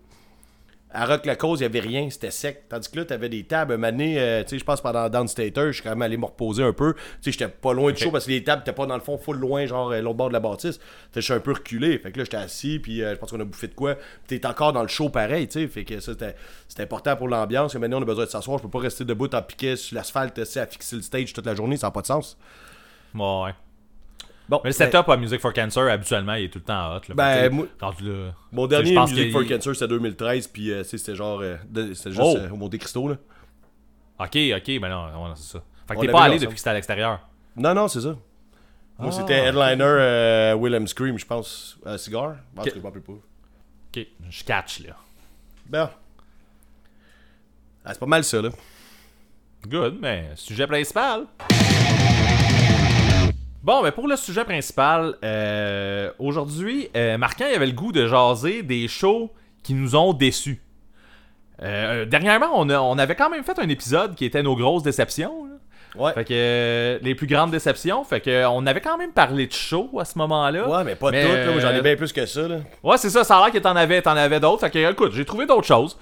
À 0.94 1.06
Rock 1.06 1.24
la 1.24 1.36
Cause, 1.36 1.60
il 1.60 1.62
y 1.62 1.66
avait 1.66 1.80
rien, 1.80 2.10
c'était 2.10 2.30
sec. 2.30 2.64
Tandis 2.68 2.90
que 2.90 2.98
là, 2.98 3.06
t'avais 3.06 3.30
des 3.30 3.44
tables. 3.44 3.72
Un 3.72 3.82
année, 3.82 4.42
tu 4.44 4.50
sais, 4.50 4.58
je 4.58 4.64
pense 4.64 4.82
pendant 4.82 5.08
Downstater, 5.08 5.68
je 5.68 5.72
suis 5.72 5.82
quand 5.82 5.88
même 5.88 6.02
allé 6.02 6.18
me 6.18 6.26
reposer 6.26 6.62
un 6.62 6.74
peu. 6.74 6.92
Tu 6.92 7.00
sais, 7.22 7.32
j'étais 7.32 7.48
pas 7.48 7.72
loin 7.72 7.92
du 7.92 7.98
show 8.02 8.10
parce 8.10 8.26
que 8.26 8.30
les 8.30 8.44
tables 8.44 8.60
étaient 8.60 8.74
pas 8.74 8.84
dans 8.84 8.96
le 8.96 9.00
fond 9.00 9.16
full 9.16 9.38
loin, 9.38 9.64
genre 9.64 9.90
euh, 9.90 10.02
l'autre 10.02 10.16
bord 10.18 10.28
de 10.28 10.34
la 10.34 10.40
bâtisse. 10.40 10.78
Je 11.14 11.20
suis 11.22 11.32
un 11.32 11.40
peu 11.40 11.52
reculé. 11.52 11.96
Fait 11.96 12.12
que 12.12 12.18
là, 12.18 12.24
j'étais 12.24 12.36
assis, 12.36 12.78
puis 12.78 13.02
euh, 13.02 13.14
je 13.14 13.18
pense 13.18 13.30
qu'on 13.30 13.40
a 13.40 13.44
bouffé 13.44 13.68
de 13.68 13.74
quoi. 13.74 13.94
Puis 14.28 14.38
t'es 14.38 14.46
encore 14.46 14.74
dans 14.74 14.82
le 14.82 14.88
show 14.88 15.08
pareil, 15.08 15.48
tu 15.48 15.60
sais. 15.62 15.66
Fait 15.68 15.84
que 15.84 15.98
ça, 15.98 16.12
c'était 16.12 16.82
important 16.82 17.16
pour 17.16 17.28
l'ambiance. 17.28 17.74
Et 17.74 17.78
maintenant, 17.78 17.98
on 17.98 18.02
a 18.02 18.04
besoin 18.04 18.26
de 18.26 18.30
s'asseoir. 18.30 18.58
Je 18.58 18.64
peux 18.64 18.68
pas 18.68 18.80
rester 18.80 19.06
debout 19.06 19.34
en 19.34 19.40
piquet 19.40 19.76
sur 19.76 19.94
l'asphalte, 19.96 20.34
tu 20.34 20.44
sais, 20.44 20.60
à 20.60 20.66
fixer 20.66 20.96
le 20.96 21.02
stage 21.02 21.32
toute 21.32 21.46
la 21.46 21.54
journée, 21.54 21.78
ça 21.78 21.86
n'a 21.86 21.90
pas 21.92 22.02
de 22.02 22.06
sens. 22.06 22.36
Ouais, 23.14 23.42
ouais. 23.44 23.54
Bon, 24.48 24.60
Mais 24.64 24.70
le 24.70 24.74
setup 24.74 25.08
à 25.08 25.16
Music 25.16 25.40
for 25.40 25.52
Cancer, 25.52 25.88
habituellement, 25.90 26.34
il 26.34 26.44
est 26.44 26.48
tout 26.48 26.58
le 26.58 26.64
temps 26.64 26.96
hot. 26.96 27.00
Là. 27.08 27.14
Ben, 27.14 27.52
moi- 27.52 27.66
Mon 28.50 28.66
dernier 28.66 28.98
Music 28.98 29.32
for 29.32 29.46
Cancer, 29.46 29.74
c'était 29.74 29.88
2013, 29.88 30.48
puis 30.48 30.70
euh, 30.72 30.82
c'était 30.84 31.14
genre. 31.14 31.40
euh, 31.40 31.56
c'était 31.94 32.10
juste 32.10 32.20
Oh. 32.22 32.36
euh, 32.36 32.50
au 32.50 32.56
Monte 32.56 32.76
Cristo, 32.78 33.08
là. 33.08 33.16
Ok, 34.18 34.36
ok, 34.56 34.80
ben 34.80 34.88
non, 34.88 35.04
ouais, 35.24 35.30
c'est 35.36 35.52
ça. 35.52 35.62
Fait 35.88 35.94
que 35.96 36.00
t'es 36.00 36.08
pas 36.08 36.22
allé 36.24 36.38
depuis 36.38 36.52
que 36.54 36.58
c'était 36.58 36.70
à 36.70 36.74
l'extérieur. 36.74 37.20
Non, 37.56 37.72
non, 37.74 37.88
c'est 37.88 38.00
ça. 38.02 38.16
Moi, 38.98 39.08
Ah. 39.08 39.12
c'était 39.12 39.46
headliner 39.46 39.82
euh, 39.84 40.56
Willem 40.60 40.86
Scream, 40.86 41.18
je 41.18 41.24
pense, 41.26 41.78
à 41.84 41.96
Cigar. 41.98 42.36
Je 42.64 42.74
m'en 42.78 42.82
rappelle 42.84 43.02
pas. 43.02 43.12
Ok, 43.12 44.06
je 44.30 44.44
catch 44.44 44.80
là. 44.80 44.96
Ben. 45.66 45.90
Ah, 47.84 47.92
c'est 47.94 47.98
pas 48.00 48.06
mal 48.06 48.22
ça, 48.22 48.40
là. 48.42 48.50
Good, 49.66 49.98
mais 50.00 50.30
sujet 50.36 50.66
principal. 50.66 51.26
Bon, 53.62 53.82
ben 53.82 53.92
pour 53.92 54.08
le 54.08 54.16
sujet 54.16 54.44
principal, 54.44 55.14
euh, 55.22 56.10
aujourd'hui, 56.18 56.88
euh, 56.96 57.16
il 57.38 57.44
avait 57.54 57.66
le 57.66 57.72
goût 57.72 57.92
de 57.92 58.08
jaser 58.08 58.62
des 58.62 58.88
shows 58.88 59.30
qui 59.62 59.74
nous 59.74 59.94
ont 59.94 60.12
déçus. 60.12 60.60
Euh, 61.62 62.04
dernièrement, 62.04 62.50
on, 62.54 62.68
a- 62.70 62.80
on 62.80 62.98
avait 62.98 63.14
quand 63.14 63.30
même 63.30 63.44
fait 63.44 63.58
un 63.60 63.68
épisode 63.68 64.16
qui 64.16 64.24
était 64.24 64.42
nos 64.42 64.56
grosses 64.56 64.82
déceptions. 64.82 65.44
là. 65.46 65.52
Ouais. 65.94 66.12
Fait 66.14 66.24
que 66.24 66.32
euh, 66.34 66.98
les 67.02 67.14
plus 67.14 67.26
grandes 67.28 67.50
déceptions, 67.52 68.02
fait 68.02 68.20
que 68.20 68.46
on 68.46 68.66
avait 68.66 68.80
quand 68.80 68.96
même 68.98 69.12
parlé 69.12 69.46
de 69.46 69.52
shows 69.52 69.90
à 70.00 70.04
ce 70.06 70.18
moment-là. 70.18 70.66
Ouais, 70.68 70.82
mais 70.84 70.96
pas 70.96 71.10
Mais, 71.12 71.22
toutes, 71.46 71.60
j'en 71.60 71.70
ai 71.70 71.82
bien 71.82 71.94
plus 71.96 72.12
que 72.12 72.26
ça, 72.26 72.48
là. 72.48 72.56
Ouais, 72.82 72.96
c'est 72.96 73.10
ça, 73.10 73.22
ça 73.22 73.36
a 73.38 73.44
l'air 73.44 73.52
que 73.52 73.58
t'en 73.58 73.76
avais, 73.76 74.00
t'en 74.02 74.16
avais 74.16 74.40
d'autres. 74.40 74.60
Fait 74.62 74.70
que 74.70 74.90
écoute, 74.90 75.12
j'ai 75.12 75.24
trouvé 75.26 75.46
d'autres 75.46 75.66
choses. 75.66 75.96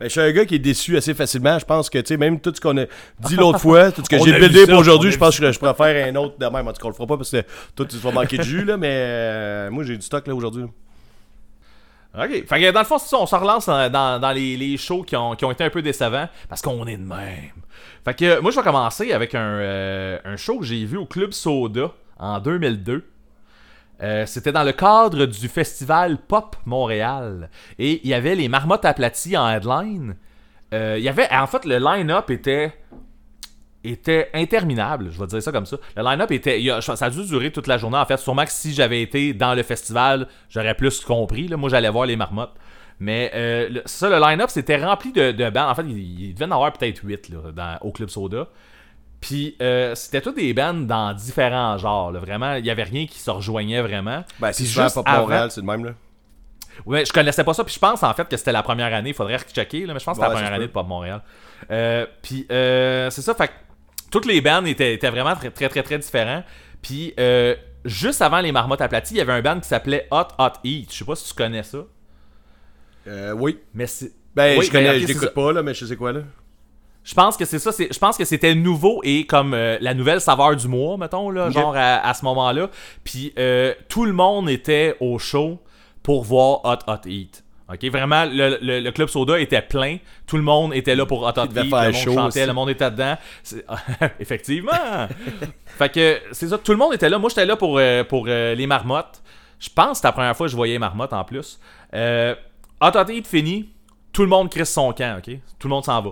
Ben, 0.00 0.06
je 0.06 0.08
suis 0.08 0.20
un 0.20 0.32
gars 0.32 0.44
qui 0.44 0.56
est 0.56 0.58
déçu 0.60 0.96
assez 0.96 1.14
facilement. 1.14 1.58
Je 1.58 1.64
pense 1.64 1.88
que, 1.88 1.98
tu 1.98 2.06
sais, 2.08 2.16
même 2.16 2.40
tout 2.40 2.52
ce 2.54 2.60
qu'on 2.60 2.76
a 2.78 2.84
dit 2.84 3.36
l'autre 3.36 3.58
fois, 3.60 3.92
tout 3.92 4.02
ce 4.04 4.08
que 4.10 4.16
j'ai 4.24 4.32
buildé 4.40 4.60
pour 4.66 4.80
aujourd'hui, 4.80 5.10
je 5.12 5.18
pense 5.18 5.38
que 5.38 5.52
je 5.52 5.58
pourrais 5.58 5.74
faire 5.74 6.08
un 6.08 6.16
autre 6.16 6.38
de 6.38 6.46
même. 6.46 6.66
En 6.68 6.72
tout 6.72 6.78
cas, 6.80 6.86
on 6.86 6.88
le 6.88 6.94
fera 6.94 7.06
pas 7.06 7.16
parce 7.16 7.30
que 7.30 7.42
toi, 7.76 7.86
tu 7.86 7.96
vas 7.98 8.10
manquer 8.10 8.38
de 8.38 8.42
jus, 8.42 8.64
là, 8.64 8.76
mais 8.76 8.90
euh, 8.92 9.70
moi, 9.70 9.84
j'ai 9.84 9.96
du 9.96 10.02
stock, 10.02 10.26
là, 10.26 10.34
aujourd'hui. 10.34 10.64
Ok. 12.16 12.30
Fait 12.48 12.60
que 12.60 12.70
dans 12.70 12.80
le 12.80 12.86
fond, 12.86 12.96
on 13.12 13.26
se 13.26 13.34
relance 13.34 13.66
dans, 13.66 13.90
dans- 13.90 14.20
dans 14.20 14.30
les, 14.32 14.56
les 14.56 14.76
shows 14.76 15.02
qui 15.02 15.16
ont, 15.16 15.34
qui 15.34 15.44
ont 15.44 15.50
été 15.50 15.64
un 15.64 15.70
peu 15.70 15.82
décevants 15.82 16.28
parce 16.48 16.62
qu'on 16.62 16.86
est 16.86 16.96
de 16.96 17.02
même. 17.02 17.50
Fait 18.04 18.14
que 18.14 18.40
moi, 18.40 18.52
je 18.52 18.56
vais 18.56 18.62
commencer 18.62 19.12
avec 19.12 19.34
un, 19.34 19.40
euh, 19.40 20.18
un 20.24 20.36
show 20.36 20.58
que 20.60 20.64
j'ai 20.64 20.84
vu 20.84 20.96
au 20.96 21.06
Club 21.06 21.32
Soda 21.32 21.90
en 22.18 22.38
2002. 22.38 23.04
Euh, 24.04 24.26
C'était 24.26 24.52
dans 24.52 24.62
le 24.64 24.72
cadre 24.72 25.26
du 25.26 25.48
festival 25.48 26.18
Pop 26.18 26.56
Montréal. 26.66 27.50
Et 27.78 28.00
il 28.04 28.08
y 28.08 28.14
avait 28.14 28.34
les 28.34 28.48
marmottes 28.48 28.84
aplaties 28.84 29.36
en 29.36 29.48
headline. 29.48 30.16
Euh, 30.72 30.96
il 30.98 31.04
y 31.04 31.08
avait, 31.08 31.28
en 31.32 31.46
fait, 31.46 31.64
le 31.64 31.78
line-up 31.78 32.30
était 32.30 32.74
était 33.86 34.30
interminable, 34.32 35.10
je 35.10 35.20
vais 35.20 35.26
dire 35.26 35.42
ça 35.42 35.52
comme 35.52 35.66
ça. 35.66 35.76
Le 35.96 36.02
line-up 36.02 36.30
était. 36.30 36.70
a- 36.70 36.80
ça 36.80 37.04
a 37.04 37.10
dû 37.10 37.22
durer 37.26 37.50
toute 37.52 37.66
la 37.66 37.76
journée. 37.76 37.98
En 37.98 38.06
fait, 38.06 38.16
sûrement 38.16 38.44
que 38.46 38.50
si 38.50 38.72
j'avais 38.72 39.02
été 39.02 39.34
dans 39.34 39.54
le 39.54 39.62
festival, 39.62 40.26
j'aurais 40.48 40.74
plus 40.74 41.00
compris. 41.00 41.48
Moi, 41.54 41.68
j'allais 41.68 41.90
voir 41.90 42.06
les 42.06 42.16
marmottes. 42.16 42.54
Mais 42.98 43.30
euh, 43.34 43.80
ça, 43.84 44.08
le 44.08 44.18
line-up, 44.18 44.48
c'était 44.48 44.82
rempli 44.82 45.12
de, 45.12 45.32
de 45.32 45.50
bands. 45.50 45.68
En 45.68 45.74
fait, 45.74 45.82
il, 45.86 46.20
il 46.28 46.34
devait 46.34 46.46
en 46.46 46.52
avoir 46.52 46.72
peut-être 46.72 47.00
8 47.04 47.28
là, 47.28 47.52
dans, 47.52 47.78
au 47.86 47.92
Club 47.92 48.08
Soda. 48.08 48.46
Puis 49.26 49.56
euh, 49.62 49.94
c'était 49.94 50.20
tous 50.20 50.32
des 50.32 50.52
bands 50.52 50.74
dans 50.74 51.14
différents 51.14 51.78
genres. 51.78 52.12
là. 52.12 52.20
Vraiment, 52.20 52.56
il 52.56 52.66
y 52.66 52.70
avait 52.70 52.82
rien 52.82 53.06
qui 53.06 53.18
se 53.18 53.30
rejoignait 53.30 53.80
vraiment. 53.80 54.22
Ben, 54.38 54.52
c'est 54.52 54.66
souvent 54.66 54.86
avant- 55.06 55.20
Montréal, 55.20 55.50
c'est 55.50 55.62
le 55.62 55.66
même, 55.66 55.82
là. 55.82 55.92
Ouais, 56.84 57.06
je 57.06 57.12
connaissais 57.12 57.42
pas 57.42 57.54
ça, 57.54 57.64
puis 57.64 57.72
je 57.72 57.78
pense 57.78 58.02
en 58.02 58.12
fait 58.12 58.28
que 58.28 58.36
c'était 58.36 58.52
la 58.52 58.62
première 58.62 58.92
année. 58.92 59.10
Il 59.10 59.14
faudrait 59.14 59.38
checker, 59.38 59.86
là, 59.86 59.94
mais 59.94 60.00
je 60.00 60.04
pense 60.04 60.18
que 60.18 60.22
c'était 60.24 60.28
Ouais, 60.28 60.34
la 60.34 60.40
première 60.42 60.52
année 60.56 60.66
de 60.66 60.72
Pop 60.72 60.86
Montréal. 60.86 61.22
Euh, 61.70 62.04
puis 62.20 62.46
euh, 62.52 63.08
c'est 63.08 63.22
ça, 63.22 63.34
fait 63.34 63.48
que 63.48 63.52
toutes 64.10 64.26
les 64.26 64.42
bands 64.42 64.62
étaient, 64.66 64.92
étaient 64.92 65.08
vraiment 65.08 65.34
très 65.36 65.50
très 65.50 65.70
très 65.70 65.82
très 65.82 65.98
différents. 65.98 66.44
Puis 66.82 67.14
euh, 67.18 67.54
juste 67.86 68.20
avant 68.20 68.40
les 68.40 68.52
marmottes 68.52 68.82
aplaties, 68.82 69.14
il 69.14 69.18
y 69.18 69.20
avait 69.22 69.32
un 69.32 69.40
band 69.40 69.58
qui 69.58 69.68
s'appelait 69.68 70.06
Hot 70.10 70.28
Hot 70.38 70.50
Eat. 70.64 70.92
Je 70.92 70.98
sais 70.98 71.04
pas 71.06 71.16
si 71.16 71.28
tu 71.28 71.34
connais 71.34 71.62
ça, 71.62 71.78
Euh, 73.06 73.32
oui. 73.32 73.58
mais 73.72 73.86
c'est. 73.86 74.12
Ben, 74.34 74.58
Oui, 74.58 74.66
je 74.66 74.70
connais, 74.72 75.00
je 75.00 75.06
l'écoute 75.06 75.32
pas, 75.32 75.52
là, 75.52 75.62
mais 75.62 75.72
je 75.74 75.86
sais 75.86 75.96
quoi, 75.96 76.12
là. 76.12 76.20
Je 77.04 77.12
pense 77.14 77.36
que 77.36 77.44
c'est 77.44 77.58
ça. 77.58 77.70
Je 77.78 77.98
pense 77.98 78.16
que 78.16 78.24
c'était 78.24 78.54
nouveau 78.54 79.00
et 79.04 79.26
comme 79.26 79.52
euh, 79.52 79.76
la 79.82 79.92
nouvelle 79.92 80.20
saveur 80.22 80.56
du 80.56 80.66
mois, 80.68 80.96
mettons, 80.96 81.28
là, 81.30 81.50
genre 81.50 81.76
à, 81.76 81.96
à 82.08 82.14
ce 82.14 82.24
moment-là. 82.24 82.70
Puis 83.04 83.32
euh, 83.38 83.74
tout 83.88 84.06
le 84.06 84.12
monde 84.14 84.48
était 84.48 84.96
au 85.00 85.18
show 85.18 85.60
pour 86.02 86.24
voir 86.24 86.60
Hot 86.64 86.90
Hot 86.90 87.06
Eat. 87.06 87.44
Ok, 87.70 87.82
vraiment, 87.90 88.24
le, 88.26 88.58
le- 88.60 88.80
le 88.80 88.90
club 88.90 89.08
soda 89.08 89.38
était 89.38 89.62
plein. 89.62 89.96
Tout 90.26 90.36
le 90.36 90.42
monde 90.42 90.74
était 90.74 90.94
là 90.94 91.04
pour 91.06 91.22
Hot 91.22 91.38
Hot 91.38 91.44
Eat. 91.46 91.54
Le 91.54 91.64
monde 91.70 91.92
chantait, 91.94 92.40
aussi. 92.40 92.46
le 92.46 92.52
monde 92.52 92.70
était 92.70 92.90
dedans. 92.90 93.16
Effectivement. 94.20 95.08
fait 95.66 95.88
que 95.90 96.20
c'est 96.32 96.48
ça. 96.48 96.58
Tout 96.58 96.72
le 96.72 96.78
monde 96.78 96.94
était 96.94 97.08
là. 97.08 97.18
Moi, 97.18 97.28
j'étais 97.30 97.46
là 97.46 97.56
pour, 97.56 97.78
euh, 97.78 98.04
pour 98.04 98.26
les 98.26 98.66
marmottes. 98.66 99.22
Je 99.58 99.68
pense 99.74 99.88
que 99.90 99.94
c'était 99.96 100.08
la 100.08 100.12
première 100.12 100.36
fois 100.36 100.46
que 100.46 100.50
je 100.50 100.56
voyais 100.56 100.74
les 100.74 100.78
marmottes 100.78 101.12
en 101.12 101.24
plus. 101.24 101.58
Hot 101.92 102.36
Hot 102.94 103.08
Eat 103.10 103.26
fini. 103.26 103.70
Tout 104.12 104.22
le 104.22 104.28
monde 104.28 104.50
crisse 104.50 104.72
son 104.72 104.92
camp. 104.92 105.18
Ok, 105.18 105.34
tout 105.58 105.68
le 105.68 105.74
monde 105.74 105.84
s'en 105.84 106.00
va 106.00 106.10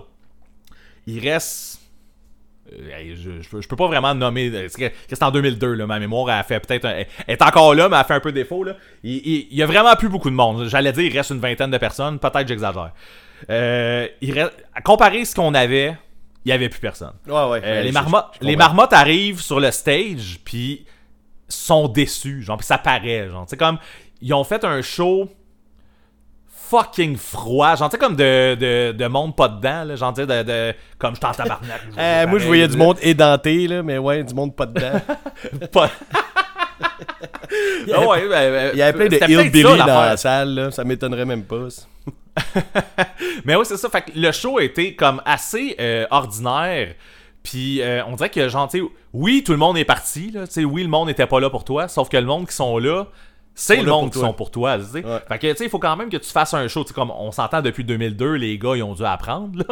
il 1.07 1.19
reste. 1.27 1.79
euh, 2.71 3.13
je, 3.15 3.41
je, 3.41 3.49
peux- 3.49 3.61
je 3.61 3.67
peux 3.67 3.75
pas 3.75 3.87
vraiment 3.87 4.15
nommer. 4.15 4.49
euh, 4.53 4.67
C'est 4.69 5.23
en 5.23 5.31
2002, 5.31 5.73
là. 5.73 5.85
Ma 5.85 5.99
mémoire 5.99 6.29
a 6.29 6.43
fait 6.43 6.59
peut-être. 6.59 6.85
Elle 6.85 7.05
est 7.27 7.41
encore 7.41 7.75
là, 7.75 7.89
mais 7.89 7.95
elle 7.95 8.01
a 8.01 8.03
fait 8.05 8.13
un 8.13 8.19
peu 8.19 8.31
défaut, 8.31 8.63
là. 8.63 8.75
Il, 9.03 9.15
il- 9.17 9.47
il 9.51 9.57
y 9.57 9.63
a 9.63 9.65
vraiment 9.65 9.95
plus 9.95 10.09
beaucoup 10.09 10.29
de 10.29 10.35
monde. 10.35 10.67
J'allais 10.67 10.91
dire, 10.93 11.03
il 11.03 11.15
reste 11.17 11.31
une 11.31 11.39
vingtaine 11.39 11.71
de 11.71 11.77
personnes. 11.77 12.19
Peut-être 12.19 12.47
j'exagère. 12.47 12.91
Euh, 13.49 14.07
il 14.21 14.31
reste, 14.39 14.53
à 14.73 14.81
ce 15.25 15.35
qu'on 15.35 15.53
avait, 15.53 15.95
il 16.45 16.49
y 16.49 16.51
avait 16.51 16.69
plus 16.69 16.79
personne. 16.79 17.13
Ouais. 17.27 17.61
Euh, 17.63 17.81
les, 17.81 17.89
je- 17.89 17.93
marmottes, 17.93 18.37
les 18.41 18.55
arrivent 18.93 19.41
sur 19.41 19.59
le 19.59 19.69
stage, 19.71 20.39
puis 20.45 20.85
sont 21.49 21.87
déçus, 21.89 22.41
genre, 22.41 22.63
ça 22.63 22.77
paraît, 22.77 23.29
genre, 23.29 23.45
c'est 23.47 23.57
comme, 23.57 23.77
ils 24.21 24.33
ont 24.33 24.43
fait 24.45 24.63
un 24.63 24.81
show 24.81 25.29
fucking 26.73 27.17
froid, 27.17 27.75
genre, 27.75 27.87
tu 27.89 27.93
sais, 27.95 27.99
comme 27.99 28.15
de, 28.15 28.55
de, 28.55 28.91
de 28.93 29.07
monde 29.07 29.35
pas 29.35 29.47
dedans, 29.47 29.83
là, 29.83 29.95
de, 29.95 30.43
de, 30.43 30.73
comme 30.97 31.15
je 31.15 31.19
t'en 31.19 31.31
tabarnak. 31.31 31.81
Euh, 31.97 32.27
moi, 32.27 32.39
je 32.39 32.47
voyais 32.47 32.67
du 32.67 32.77
monde 32.77 32.97
édenté, 33.01 33.67
là, 33.67 33.83
mais 33.83 33.99
ouais, 33.99 34.23
du 34.23 34.33
monde 34.33 34.55
pas 34.55 34.65
dedans. 34.65 34.99
Pas- 35.71 35.91
Ah 37.93 38.07
ouais, 38.07 38.27
ben, 38.27 38.51
ben, 38.51 38.71
Il 38.73 38.79
y 38.79 38.81
avait 38.81 39.07
plein 39.07 39.07
de 39.07 39.31
hillbilly 39.31 39.77
dans 39.77 39.85
la 39.85 40.17
salle, 40.17 40.55
là. 40.55 40.71
Ça 40.71 40.83
m'étonnerait 40.83 41.25
même 41.25 41.43
pas. 41.43 41.69
ça. 41.69 41.83
Mais 43.45 43.55
oui, 43.55 43.65
c'est 43.65 43.77
ça. 43.77 43.89
Fait 43.89 44.01
que 44.01 44.11
le 44.15 44.31
show 44.31 44.59
était 44.59 44.95
comme 44.95 45.21
assez 45.25 45.75
euh, 45.79 46.05
ordinaire. 46.09 46.95
Puis 47.43 47.81
euh, 47.81 48.03
on 48.07 48.15
dirait 48.15 48.29
que, 48.29 48.47
genre, 48.49 48.69
oui, 49.13 49.43
tout 49.45 49.51
le 49.51 49.57
monde 49.59 49.77
est 49.77 49.85
parti. 49.85 50.31
Là, 50.31 50.45
oui, 50.65 50.81
le 50.83 50.89
monde 50.89 51.07
n'était 51.09 51.27
pas 51.27 51.39
là 51.39 51.49
pour 51.49 51.63
toi. 51.63 51.87
Sauf 51.87 52.09
que 52.09 52.17
le 52.17 52.25
monde 52.25 52.47
qui 52.47 52.55
sont 52.55 52.79
là, 52.79 53.05
c'est 53.55 53.75
le 53.77 53.83
monde 53.83 54.05
pour 54.05 54.11
qui 54.11 54.19
toi. 54.19 54.27
sont 54.27 54.33
pour 54.33 54.51
toi. 54.51 54.77
tu 54.79 54.85
sais. 54.85 55.05
Ouais. 55.05 55.19
Fait 55.27 55.37
que, 55.39 55.51
tu 55.51 55.57
sais, 55.57 55.63
il 55.65 55.69
faut 55.69 55.79
quand 55.79 55.95
même 55.95 56.09
que 56.09 56.17
tu 56.17 56.29
fasses 56.29 56.53
un 56.55 56.67
show. 56.67 56.81
Tu 56.83 56.87
sais, 56.89 56.93
comme 56.93 57.11
on 57.11 57.31
s'entend 57.31 57.61
depuis 57.61 57.83
2002, 57.83 58.33
les 58.33 58.57
gars, 58.57 58.75
ils 58.75 58.81
ont 58.83 58.93
dû 58.95 59.05
apprendre. 59.05 59.59
Là. 59.59 59.65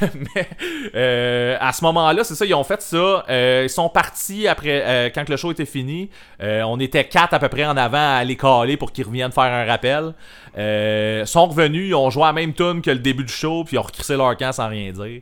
Mais 0.34 0.48
euh, 0.94 1.56
à 1.60 1.72
ce 1.72 1.84
moment-là, 1.84 2.24
c'est 2.24 2.34
ça, 2.34 2.44
ils 2.44 2.54
ont 2.54 2.64
fait 2.64 2.82
ça. 2.82 3.24
Euh, 3.28 3.62
ils 3.64 3.70
sont 3.70 3.88
partis 3.88 4.48
après, 4.48 4.82
euh, 4.84 5.10
quand 5.14 5.24
que 5.24 5.30
le 5.30 5.36
show 5.36 5.52
était 5.52 5.66
fini. 5.66 6.10
Euh, 6.42 6.62
on 6.62 6.80
était 6.80 7.04
quatre 7.04 7.34
à 7.34 7.38
peu 7.38 7.48
près 7.48 7.64
en 7.64 7.76
avant 7.76 8.16
à 8.16 8.24
les 8.24 8.36
caler 8.36 8.76
pour 8.76 8.92
qu'ils 8.92 9.06
reviennent 9.06 9.32
faire 9.32 9.44
un 9.44 9.64
rappel. 9.64 10.14
Euh, 10.56 11.24
sont 11.26 11.46
revenus, 11.46 11.88
ils 11.90 11.94
ont 11.94 12.10
joué 12.10 12.24
à 12.24 12.26
la 12.28 12.32
même 12.32 12.52
tune 12.54 12.82
que 12.82 12.90
le 12.90 12.98
début 12.98 13.24
du 13.24 13.32
show, 13.32 13.62
puis 13.64 13.76
ils 13.76 13.78
ont 13.78 13.82
recrissé 13.82 14.16
leur 14.16 14.36
camp 14.36 14.50
sans 14.52 14.68
rien 14.68 14.90
dire. 14.90 15.20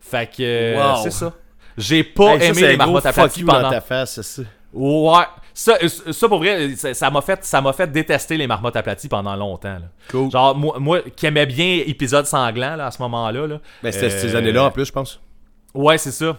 Fait 0.00 0.30
que 0.34 0.76
Wow. 0.76 1.02
c'est 1.02 1.10
ça. 1.10 1.32
J'ai 1.76 2.04
pas 2.04 2.34
Hey, 2.36 2.40
ça, 2.40 2.46
aimé 2.46 2.68
les 2.68 2.76
marmottes 2.76 3.04
dans 3.04 3.12
pendant. 3.46 3.70
ta 3.70 3.80
face, 3.80 4.12
c'est 4.14 4.22
ça. 4.22 4.42
Ouais. 4.72 5.24
Ça, 5.54 5.78
euh, 5.82 5.88
ça 5.88 6.28
pour 6.28 6.38
vrai, 6.38 6.74
ça 6.76 6.94
ça 6.94 7.10
m'a 7.10 7.20
fait, 7.20 7.44
ça 7.44 7.62
fait 7.72 7.90
détester 7.90 8.36
les 8.36 8.46
marmottes 8.46 8.76
aplaties 8.76 9.08
pendant 9.08 9.34
longtemps. 9.36 9.74
là. 9.74 9.88
Cool. 10.10 10.30
Genre, 10.30 10.54
moi, 10.56 10.78
moi 10.78 11.00
qui 11.14 11.26
aimais 11.26 11.46
bien 11.46 11.82
épisode 11.86 12.26
sanglant 12.26 12.76
là, 12.76 12.86
à 12.86 12.90
ce 12.90 13.00
moment-là. 13.02 13.46
Là, 13.46 13.60
Ben, 13.82 13.92
c'était 13.92 14.10
ces 14.10 14.34
euh, 14.34 14.38
années-là, 14.38 14.64
en 14.64 14.70
plus, 14.70 14.86
je 14.86 14.92
pense. 14.92 15.20
Ouais, 15.74 15.98
c'est 15.98 16.12
ça. 16.12 16.36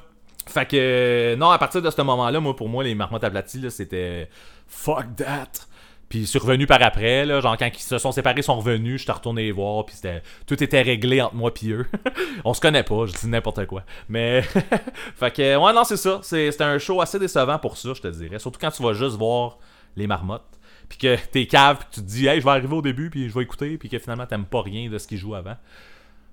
Fait 0.48 0.66
que, 0.66 0.76
euh, 0.76 1.36
non, 1.36 1.50
à 1.52 1.58
partir 1.58 1.82
de 1.82 1.90
ce 1.90 2.02
moment-là, 2.02 2.40
moi, 2.40 2.56
pour 2.56 2.68
moi, 2.68 2.84
les 2.84 2.96
marmottes 2.96 3.24
aplaties, 3.24 3.70
c'était 3.70 4.28
fuck 4.68 5.06
that. 5.18 5.68
Puis, 6.12 6.30
revenu 6.38 6.68
par 6.68 6.82
après, 6.84 7.26
là, 7.26 7.40
genre, 7.40 7.56
quand 7.58 7.70
ils 7.74 7.80
se 7.80 7.98
sont 7.98 8.12
séparés, 8.12 8.42
ils 8.42 8.44
sont 8.44 8.58
revenus, 8.58 8.98
je 8.98 9.04
suis 9.04 9.12
retourné 9.14 9.44
les 9.44 9.54
voir, 9.54 9.86
puis 9.86 9.96
c'était, 9.96 10.22
tout 10.46 10.62
était 10.62 10.82
réglé 10.82 11.22
entre 11.22 11.36
moi 11.36 11.54
puis 11.54 11.72
eux. 11.72 11.86
On 12.44 12.54
se 12.54 12.60
connaît 12.60 12.84
pas, 12.84 13.06
je 13.06 13.14
dis 13.14 13.28
n'importe 13.28 13.66
quoi. 13.66 13.84
Mais, 14.10 14.42
fait 15.16 15.32
que, 15.34 15.56
ouais, 15.56 15.74
non, 15.74 15.86
c'est 15.86 15.96
ça. 15.96 16.20
C'était 16.22 16.66
un 16.66 16.78
show 16.80 17.00
assez 17.00 17.18
décevant 17.18 17.58
pour 17.60 17.78
ça, 17.78 17.94
je 17.96 18.02
te 18.02 18.10
dirais. 18.10 18.40
Surtout 18.40 18.60
quand 18.60 18.72
tu 18.72 18.84
vas 18.84 18.92
juste 18.92 19.16
voir 19.16 19.58
les 19.96 20.06
marmottes. 20.06 20.44
Puis 20.90 20.98
que 20.98 21.16
t'es 21.32 21.46
cave, 21.46 21.78
puis 21.78 21.86
que 21.90 21.96
tu 21.96 22.02
te 22.02 22.06
dis, 22.06 22.28
hey, 22.28 22.42
je 22.42 22.44
vais 22.46 22.52
arriver 22.52 22.76
au 22.76 22.82
début, 22.82 23.10
puis 23.10 23.30
je 23.30 23.34
vais 23.34 23.44
écouter, 23.44 23.78
puis 23.78 23.88
que 23.88 23.98
finalement, 23.98 24.26
t'aimes 24.26 24.44
pas 24.44 24.62
rien 24.62 24.90
de 24.90 24.98
ce 24.98 25.08
qu'ils 25.08 25.18
jouent 25.18 25.36
avant. 25.36 25.56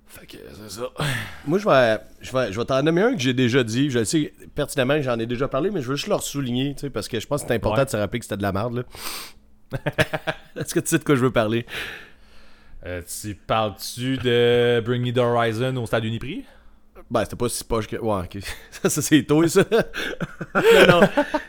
Fait 0.09 0.27
que 0.27 0.39
c'est 0.55 0.81
ça. 0.81 0.89
Moi, 1.47 1.61
je 1.61 1.69
vais, 1.69 1.99
je 2.21 2.33
vais, 2.33 2.53
je 2.53 2.59
vais 2.59 2.65
t'en 2.65 2.83
nommer 2.83 3.03
un 3.03 3.13
que 3.13 3.21
j'ai 3.21 3.35
déjà 3.35 3.63
dit. 3.63 3.91
Je 3.91 4.01
le 4.01 4.05
sais 4.05 4.33
pertinemment 4.57 4.95
que 4.97 5.03
j'en 5.03 5.21
ai 5.21 5.27
déjà 5.27 5.47
parlé, 5.47 5.71
mais 5.71 5.83
je 5.83 5.89
veux 5.89 5.95
juste 5.95 6.09
le 6.09 6.19
souligner, 6.19 6.75
tu 6.75 6.81
sais, 6.81 6.91
parce 6.91 7.07
que 7.07 7.21
je 7.21 7.27
pense 7.29 7.43
que 7.43 7.49
c'est 7.49 7.55
important 7.55 7.79
Ouais. 7.79 7.85
de 7.85 7.91
se 7.91 7.97
rappeler 7.97 8.19
que 8.19 8.25
c'était 8.25 8.39
de 8.39 8.43
la 8.43 8.51
merde, 8.51 8.75
là. 8.75 8.83
Est-ce 10.57 10.75
que 10.75 10.81
tu 10.81 10.89
sais 10.89 10.99
de 10.99 11.05
quoi 11.05 11.15
je 11.15 11.21
veux 11.21 11.33
parler? 11.33 11.67
Euh, 12.87 13.03
tu 13.03 13.35
parles-tu 13.35 14.17
de 14.19 14.81
Bring 14.85 15.05
Me 15.05 15.13
the 15.13 15.19
Horizon 15.19 15.77
au 15.77 15.87
stade 15.87 16.05
Uniprix? 16.05 16.45
Ben, 17.11 17.25
c'était 17.25 17.37
pas 17.37 17.49
si 17.49 17.65
poche 17.65 17.87
que. 17.87 17.97
Ouais, 17.97 18.25
ok. 18.25 18.39
Ça, 18.71 18.91
ça 18.91 19.03
c'est 19.03 19.23
toi, 19.23 19.49
ça. 19.49 19.65
non, 20.55 21.01
non. 21.01 21.01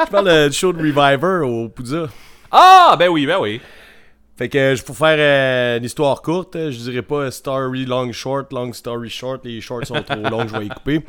Je 0.06 0.10
parle 0.10 0.28
euh, 0.30 0.50
du 0.50 0.56
show 0.56 0.72
de 0.74 0.80
Reviver 0.80 1.46
au 1.46 1.70
Poudza. 1.70 2.08
Ah, 2.52 2.96
ben 2.98 3.10
oui, 3.10 3.26
ben 3.26 3.38
oui. 3.40 3.62
Fait 4.40 4.48
que 4.48 4.74
je 4.74 4.82
pour 4.86 4.96
faire 4.96 5.18
euh, 5.20 5.80
une 5.80 5.84
histoire 5.84 6.22
courte, 6.22 6.56
euh, 6.56 6.72
je 6.72 6.78
dirais 6.78 7.02
pas 7.02 7.30
story 7.30 7.86
long 7.86 8.10
short, 8.14 8.54
long 8.54 8.72
story 8.72 9.10
short, 9.10 9.44
les 9.44 9.60
shorts 9.60 9.86
sont 9.86 10.02
trop 10.02 10.16
longs, 10.16 10.48
je 10.48 10.58
vais 10.58 10.66
y 10.66 10.70
couper. 10.70 11.04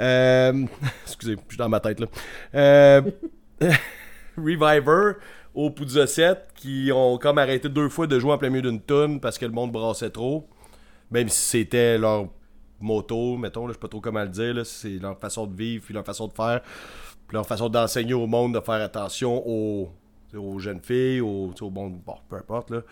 Euh, 0.00 0.64
excusez, 1.04 1.32
je 1.32 1.48
suis 1.48 1.58
dans 1.58 1.68
ma 1.68 1.80
tête 1.80 1.98
là. 1.98 2.06
Euh, 2.54 3.02
Reviver 4.38 5.14
au 5.56 5.70
Poudza 5.70 6.06
7 6.06 6.50
qui 6.54 6.90
ont 6.94 7.16
comme 7.16 7.38
arrêté 7.38 7.68
deux 7.70 7.88
fois 7.88 8.06
de 8.06 8.18
jouer 8.18 8.32
en 8.32 8.38
plein 8.38 8.50
milieu 8.50 8.70
d'une 8.70 8.80
tonne 8.80 9.20
parce 9.20 9.38
que 9.38 9.46
le 9.46 9.52
monde 9.52 9.72
brassait 9.72 10.10
trop. 10.10 10.46
Même 11.10 11.28
si 11.30 11.40
c'était 11.40 11.96
leur 11.96 12.28
moto, 12.78 13.38
mettons, 13.38 13.66
là, 13.66 13.68
je 13.68 13.74
sais 13.74 13.80
pas 13.80 13.88
trop 13.88 14.00
comment 14.00 14.22
le 14.22 14.28
dire, 14.28 14.66
c'est 14.66 14.98
leur 15.00 15.18
façon 15.18 15.46
de 15.46 15.56
vivre, 15.56 15.82
puis 15.82 15.94
leur 15.94 16.04
façon 16.04 16.28
de 16.28 16.32
faire, 16.34 16.60
puis 16.60 17.34
leur 17.34 17.46
façon 17.46 17.70
d'enseigner 17.70 18.12
au 18.12 18.26
monde 18.26 18.54
de 18.54 18.60
faire 18.60 18.82
attention 18.82 19.42
aux, 19.46 19.90
aux 20.36 20.58
jeunes 20.58 20.82
filles, 20.82 21.22
aux, 21.22 21.54
au 21.58 21.70
monde, 21.70 22.00
bon, 22.04 22.16
peu 22.28 22.36
importe, 22.36 22.70
là. 22.70 22.82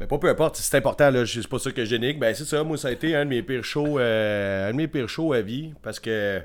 Mais 0.00 0.06
pas 0.06 0.16
peu 0.16 0.30
importe, 0.30 0.56
c'est 0.56 0.78
important, 0.78 1.10
là, 1.10 1.26
c'est 1.26 1.46
pas 1.46 1.58
ça 1.58 1.70
que 1.70 1.84
je 1.84 1.90
dénigre. 1.90 2.18
Ben, 2.18 2.34
c'est 2.34 2.46
ça, 2.46 2.64
moi, 2.64 2.78
ça 2.78 2.88
a 2.88 2.92
été 2.92 3.14
un 3.14 3.26
de 3.26 3.30
mes 3.30 3.42
pires 3.42 3.64
shows, 3.64 3.98
euh, 3.98 4.70
un 4.70 4.72
de 4.72 4.76
mes 4.76 4.88
pires 4.88 5.10
shows 5.10 5.34
à 5.34 5.42
vie, 5.42 5.74
parce 5.82 6.00
que 6.00 6.40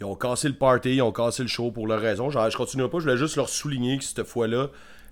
ils 0.00 0.04
ont 0.04 0.14
cassé 0.16 0.48
le 0.48 0.54
party, 0.54 0.96
ils 0.96 1.02
ont 1.02 1.12
cassé 1.12 1.42
le 1.42 1.48
show 1.48 1.70
pour 1.70 1.86
leur 1.86 2.00
raison. 2.00 2.30
Genre, 2.30 2.50
je 2.50 2.56
continuerai 2.56 2.90
pas, 2.90 2.98
je 2.98 3.04
voulais 3.04 3.16
juste 3.16 3.36
leur 3.36 3.48
souligner 3.48 3.98
que 3.98 4.04
cette 4.04 4.24
fois-là. 4.24 4.68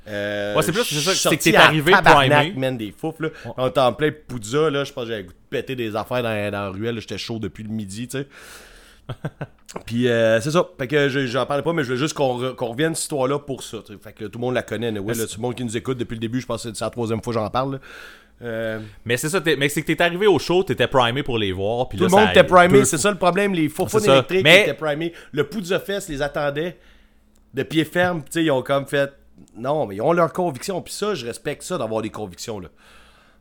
Euh, 0.08 0.54
Ouais, 0.56 0.62
c'est 0.62 0.72
plus- 0.72 0.82
c'est 0.84 0.94
ça, 1.00 1.14
c'est 1.14 1.36
que 1.36 1.42
t'es 1.42 1.54
arrivé 1.56 1.92
primé. 1.92 2.58
man, 2.58 2.76
des 2.78 2.90
foufs, 2.90 3.20
là. 3.20 3.28
On 3.56 3.68
était 3.68 3.80
en 3.80 3.92
plein 3.92 4.10
Poudza, 4.26 4.70
là. 4.70 4.82
Je 4.84 4.92
pense 4.92 5.04
que 5.04 5.10
j'avais 5.10 5.24
goût 5.24 5.32
de 5.32 5.36
péter 5.50 5.76
des 5.76 5.94
affaires 5.94 6.22
dans, 6.22 6.50
dans 6.50 6.62
la 6.62 6.70
ruelle. 6.70 6.98
J'étais 7.00 7.18
chaud 7.18 7.38
depuis 7.38 7.62
le 7.64 7.68
midi, 7.70 8.08
tu 8.08 8.18
sais. 8.18 8.26
Puis 9.86 10.08
euh, 10.08 10.40
c'est 10.40 10.50
ça. 10.50 10.66
Fait 10.78 10.88
que 10.88 11.08
je- 11.08 11.26
j'en 11.26 11.46
parlais 11.46 11.62
pas, 11.62 11.72
mais 11.72 11.84
je 11.84 11.90
veux 11.90 11.96
juste 11.96 12.14
qu'on 12.14 12.40
re- 12.40 12.54
qu'on 12.54 12.68
revienne 12.68 12.94
cette 12.94 13.02
histoire-là 13.04 13.38
pour 13.38 13.62
ça. 13.62 13.78
Fait 14.02 14.12
que 14.12 14.24
tout 14.24 14.38
le 14.38 14.40
monde 14.46 14.54
la 14.54 14.62
connaît, 14.62 14.90
ouais, 14.98 15.14
là, 15.14 15.26
tout 15.26 15.36
le 15.36 15.42
monde 15.42 15.54
qui 15.54 15.64
nous 15.64 15.76
écoute 15.76 15.98
depuis 15.98 16.14
le 16.14 16.20
début, 16.20 16.40
je 16.40 16.46
pense 16.46 16.62
que 16.64 16.72
c'est 16.74 16.84
la 16.84 16.90
troisième 16.90 17.22
fois 17.22 17.32
que 17.32 17.38
j'en 17.38 17.50
parle. 17.50 17.74
là. 17.74 17.78
Euh, 18.42 18.80
Mais 19.04 19.16
c'est 19.16 19.28
ça, 19.28 19.40
mais 19.58 19.68
c'est 19.68 19.82
que 19.82 19.86
t'es 19.86 20.00
arrivé 20.02 20.26
au 20.26 20.38
show, 20.38 20.62
t'étais 20.62 20.86
primé 20.88 21.22
pour 21.22 21.36
les 21.38 21.52
voir. 21.52 21.88
Puis 21.88 21.98
tout 21.98 22.04
là, 22.04 22.10
le 22.10 22.16
monde 22.16 22.30
était 22.30 22.44
primé, 22.44 22.84
c'est 22.84 22.96
ça 22.98 23.10
le 23.10 23.18
problème. 23.18 23.52
Les 23.54 23.68
ça. 24.00 24.12
électriques 24.14 24.44
Mais- 24.44 24.62
étaient 24.62 24.74
primés. 24.74 25.12
Le 25.32 25.44
Poudza 25.44 25.78
Fest 25.78 26.08
les 26.08 26.22
attendait 26.22 26.78
de 27.52 27.62
pied 27.62 27.84
ferme. 27.84 28.20
Tu 28.22 28.28
sais, 28.30 28.44
ils 28.44 28.50
ont 28.50 28.62
comme 28.62 28.86
fait. 28.86 29.12
Non, 29.56 29.86
mais 29.86 29.96
ils 29.96 30.02
ont 30.02 30.12
leurs 30.12 30.32
convictions. 30.32 30.80
Puis 30.82 30.92
ça, 30.94 31.14
je 31.14 31.26
respecte 31.26 31.62
ça 31.62 31.76
d'avoir 31.78 32.00
des 32.02 32.10
convictions. 32.10 32.60
là. 32.60 32.68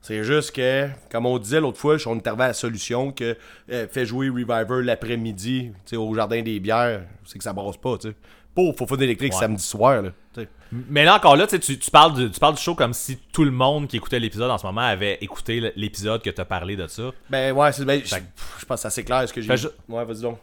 C'est 0.02 0.24
juste 0.24 0.54
que, 0.56 0.88
comme 1.12 1.26
on 1.26 1.38
disait 1.38 1.60
l'autre 1.60 1.78
fois, 1.78 1.98
on 2.06 2.18
est 2.18 2.26
arrivé 2.28 2.44
à 2.44 2.48
la 2.48 2.54
solution 2.54 3.12
que 3.12 3.36
euh, 3.70 3.86
fait 3.90 4.06
jouer 4.06 4.30
Reviver 4.30 4.82
l'après-midi 4.82 5.72
tu 5.74 5.90
sais, 5.90 5.96
au 5.98 6.14
jardin 6.16 6.42
des 6.42 6.60
bières. 6.62 7.02
C'est 7.26 7.38
que 7.38 7.44
ça 7.44 7.52
brasse 7.54 7.76
pas. 7.78 7.98
tu 7.98 8.10
sais. 8.10 8.16
Au 8.56 8.74
faux 8.74 8.98
électrique 8.98 9.32
Ouais. 9.34 9.40
samedi 9.40 9.64
soir. 9.64 10.02
Là, 10.02 10.10
tu. 10.34 10.48
Mais 10.90 11.06
là 11.06 11.16
encore 11.16 11.36
là, 11.38 11.48
tu, 11.48 11.60
tu, 11.60 11.80
tu 11.80 11.90
parles 11.92 12.14
du, 12.14 12.30
tu 12.30 12.40
parles 12.40 12.56
du 12.56 12.62
show 12.62 12.76
comme 12.76 12.94
si 12.94 13.18
tout 13.32 13.44
le 13.46 13.52
monde 13.52 13.88
qui 13.88 13.96
écoutait 13.98 14.20
l'épisode 14.20 14.52
en 14.52 14.58
ce 14.58 14.66
moment 14.66 14.82
avait 14.82 15.18
écouté 15.22 15.72
l'épisode 15.78 16.22
que 16.22 16.30
t'as 16.30 16.44
parlé 16.46 16.76
de 16.76 16.86
ça. 16.88 17.12
Ben 17.30 17.54
ouais, 17.56 17.72
c'est, 17.72 17.86
ben, 17.86 18.02
je, 18.04 18.16
je 18.60 18.66
pense 18.66 18.76
que 18.78 18.82
c'est 18.82 18.88
assez 18.88 19.04
clair 19.06 19.28
ce 19.28 19.34
que 19.34 19.42
j'ai 19.42 19.56
je- 19.58 19.68
Ouais, 19.88 20.04
vas-y 20.04 20.22
donc. 20.22 20.38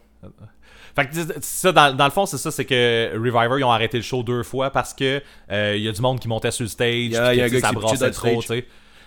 Fait 0.94 1.06
que 1.08 1.14
ça, 1.42 1.72
dans, 1.72 1.94
dans 1.94 2.06
le 2.06 2.10
fond, 2.10 2.24
c'est 2.24 2.38
ça, 2.38 2.50
c'est 2.50 2.64
que 2.64 3.10
Reviver, 3.14 3.58
ils 3.60 3.64
ont 3.64 3.70
arrêté 3.70 3.98
le 3.98 4.02
show 4.02 4.22
deux 4.22 4.42
fois 4.42 4.70
parce 4.70 4.94
que 4.94 5.22
euh, 5.52 5.76
y 5.76 5.88
a 5.88 5.92
du 5.92 6.00
monde 6.00 6.18
qui 6.18 6.26
montait 6.26 6.50
sur 6.50 6.62
le 6.62 6.68
stage, 6.70 6.88
Il 6.88 7.12
y 7.12 7.16
a- 7.18 7.34
y 7.34 7.42
un 7.42 7.48
tu 7.48 7.54
gars 7.54 7.60
ça 7.60 7.68
qui 7.68 7.74
brassait 7.76 8.10
trop, 8.12 8.40
tu 8.40 8.46
sais. 8.48 8.66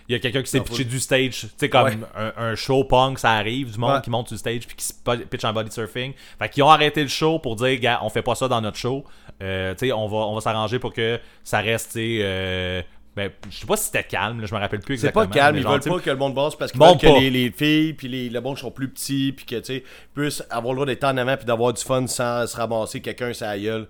Il 0.10 0.14
y 0.14 0.16
a 0.16 0.20
quelqu'un 0.20 0.42
qui 0.42 0.50
s'est 0.50 0.60
pitché 0.62 0.84
du 0.86 1.00
stage, 1.00 1.42
tu 1.42 1.48
sais, 1.56 1.70
comme 1.70 1.86
Ouais. 1.86 1.98
un, 2.18 2.34
un 2.36 2.56
show 2.56 2.84
punk, 2.84 3.20
ça 3.20 3.32
arrive, 3.34 3.72
du 3.72 3.78
monde 3.78 3.94
Ouais. 3.94 4.02
qui 4.04 4.10
monte 4.10 4.28
sur 4.28 4.34
le 4.34 4.40
stage 4.40 4.66
puis 4.66 4.76
qui 4.76 4.84
se 4.84 4.94
pitch 5.30 5.44
en 5.46 5.54
body 5.54 5.72
surfing. 5.72 6.14
Fait 6.40 6.50
qu'ils 6.50 6.64
ont 6.64 6.70
arrêté 6.70 7.04
le 7.04 7.08
show 7.10 7.38
pour 7.38 7.56
dire, 7.56 7.80
gars, 7.80 8.00
on 8.02 8.10
fait 8.10 8.24
pas 8.24 8.34
ça 8.34 8.48
dans 8.48 8.60
notre 8.60 8.78
show. 8.78 9.06
Euh, 9.44 9.74
tu 9.76 9.86
sais, 9.86 9.92
on 9.94 10.08
va, 10.08 10.18
on 10.18 10.34
va 10.36 10.42
s'arranger 10.42 10.80
pour 10.80 10.94
que 10.94 11.20
ça 11.44 11.60
reste, 11.60 11.92
tu 11.92 12.00
sais, 12.00 12.18
euh, 12.24 12.82
ben, 13.16 13.30
je 13.52 13.58
sais 13.60 13.68
pas 13.68 13.78
si 13.78 13.86
c'était 13.86 14.04
calme, 14.04 14.40
là, 14.42 14.48
je 14.48 14.56
me 14.56 14.60
rappelle 14.60 14.80
plus 14.80 14.98
C'est 14.98 15.08
exactement. 15.10 15.28
pas 15.28 15.40
calme, 15.40 15.58
ils 15.58 15.62
genre, 15.62 15.74
veulent 15.74 15.94
pas 15.94 16.00
que 16.00 16.10
le 16.10 16.16
monde 16.16 16.34
brasse 16.34 16.56
parce 16.56 16.72
qu'ils 16.72 16.82
veulent 16.82 16.98
que 16.98 17.20
les, 17.20 17.30
les 17.30 17.52
filles 17.52 17.94
puis 17.94 18.08
les, 18.08 18.30
le 18.30 18.42
monde 18.42 18.58
sont 18.58 18.72
plus 18.72 18.90
petits 18.90 19.32
puis 19.36 19.46
que 19.46 19.56
tu 19.58 19.64
sais 19.66 19.84
puissent 20.16 20.44
avoir 20.50 20.74
le 20.74 20.78
droit 20.78 20.86
d'être 20.88 21.04
en 21.04 21.18
avant 21.18 21.36
puis 21.38 21.46
d'avoir 21.46 21.72
du 21.74 21.84
fun 21.84 22.08
sans 22.08 22.48
se 22.48 22.58
ramasser 22.58 23.00
quelqu'un 23.02 23.32
la 23.42 23.60
gueule. 23.60 23.88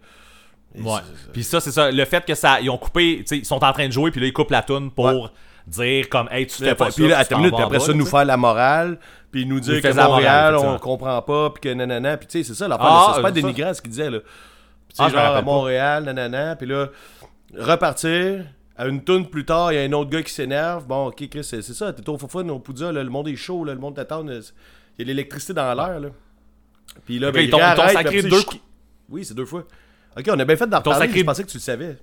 Et 0.75 0.81
Ouais. 0.81 0.99
c'est- 1.23 1.31
Puis 1.31 1.43
ça, 1.43 1.59
c'est 1.61 1.71
ça. 1.71 1.89
Le 1.91 2.05
fait 2.05 2.25
que 2.25 2.35
ça. 2.35 2.59
Ils 2.61 2.69
ont 2.69 2.77
coupé. 2.77 3.17
Tu 3.19 3.23
sais, 3.27 3.37
ils 3.39 3.45
sont 3.45 3.63
en 3.63 3.71
train 3.73 3.87
de 3.87 3.91
jouer, 3.93 4.11
puis 4.11 4.19
là, 4.21 4.27
ils 4.27 4.33
coupent 4.33 4.51
la 4.51 4.61
toune 4.61 4.91
pour 4.91 5.05
Ouais. 5.05 5.29
Dire 5.69 6.09
comme, 6.09 6.27
hey, 6.31 6.47
tu 6.47 6.55
fais 6.63 6.75
pas 6.75 6.89
puis 6.91 7.07
là, 7.07 7.23
minute, 7.37 7.51
vas 7.51 7.57
puis 7.57 7.63
après 7.65 7.79
ça, 7.79 7.93
nous 7.93 8.05
faire 8.05 8.25
la 8.25 8.37
morale, 8.37 8.99
puis 9.31 9.45
nous 9.45 9.59
dire 9.59 9.81
que 9.81 9.93
Montréal, 9.93 10.55
on 10.57 10.77
comprend 10.79 11.21
pas, 11.21 11.49
puis 11.51 11.61
que 11.61 11.69
nanana, 11.73 12.17
puis 12.17 12.27
tu 12.27 12.39
sais, 12.39 12.47
c'est 12.47 12.55
ça 12.57 12.67
l'affaire, 12.67 12.87
Ah, 12.89 13.11
c'est 13.15 13.21
pas 13.21 13.27
ça. 13.27 13.31
dénigrant 13.33 13.73
ce 13.73 13.81
qu'il 13.81 13.91
disait, 13.91 14.09
là. 14.09 14.19
Puis 14.19 14.27
tu 14.89 14.95
sais, 14.95 15.03
Ah, 15.05 15.09
genre 15.09 15.35
à. 15.35 15.41
Montréal, 15.41 16.03
nanana, 16.03 16.55
puis 16.55 16.67
là, 16.67 16.87
repartir, 17.57 18.45
à 18.77 18.87
une 18.87 19.03
toune 19.03 19.27
plus 19.29 19.45
tard, 19.45 19.71
il 19.73 19.75
y 19.75 19.79
a 19.79 19.81
un 19.83 19.91
autre 19.93 20.09
gars 20.09 20.23
qui 20.23 20.31
s'énerve, 20.33 20.85
bon, 20.87 21.07
ok, 21.07 21.27
Chris, 21.29 21.43
c'est 21.43 21.61
ça, 21.61 21.93
t'es 21.93 22.07
au 22.09 22.17
fun 22.17 22.47
au 22.49 22.59
Poudja, 22.59 22.91
là, 22.91 23.03
le 23.03 23.09
monde 23.09 23.27
est 23.27 23.35
chaud, 23.35 23.63
le 23.65 23.75
monde 23.75 23.95
t'attend, 23.95 24.25
il 24.27 24.33
y 24.33 24.37
a 24.37 24.39
de 24.99 25.03
l'électricité 25.03 25.53
dans 25.53 25.73
l'air, 25.73 25.99
là. 25.99 26.09
Puis 27.05 27.19
là, 27.19 27.31
ben, 27.31 27.41
ils 27.41 27.49
t'ont- 27.49 27.59
sacré 27.59 28.21
deux. 28.23 28.41
Oui, 29.09 29.23
c'est 29.25 29.33
deux 29.35 29.45
fois. 29.45 29.63
Ok, 30.17 30.25
on 30.29 30.39
a 30.39 30.45
bien 30.45 30.55
fait 30.55 30.67
d'en 30.67 30.81
sacré- 30.83 31.19
je 31.19 31.23
pensais 31.25 31.43
que 31.43 31.49
tu 31.49 31.57
le 31.57 31.61
savais. 31.61 31.97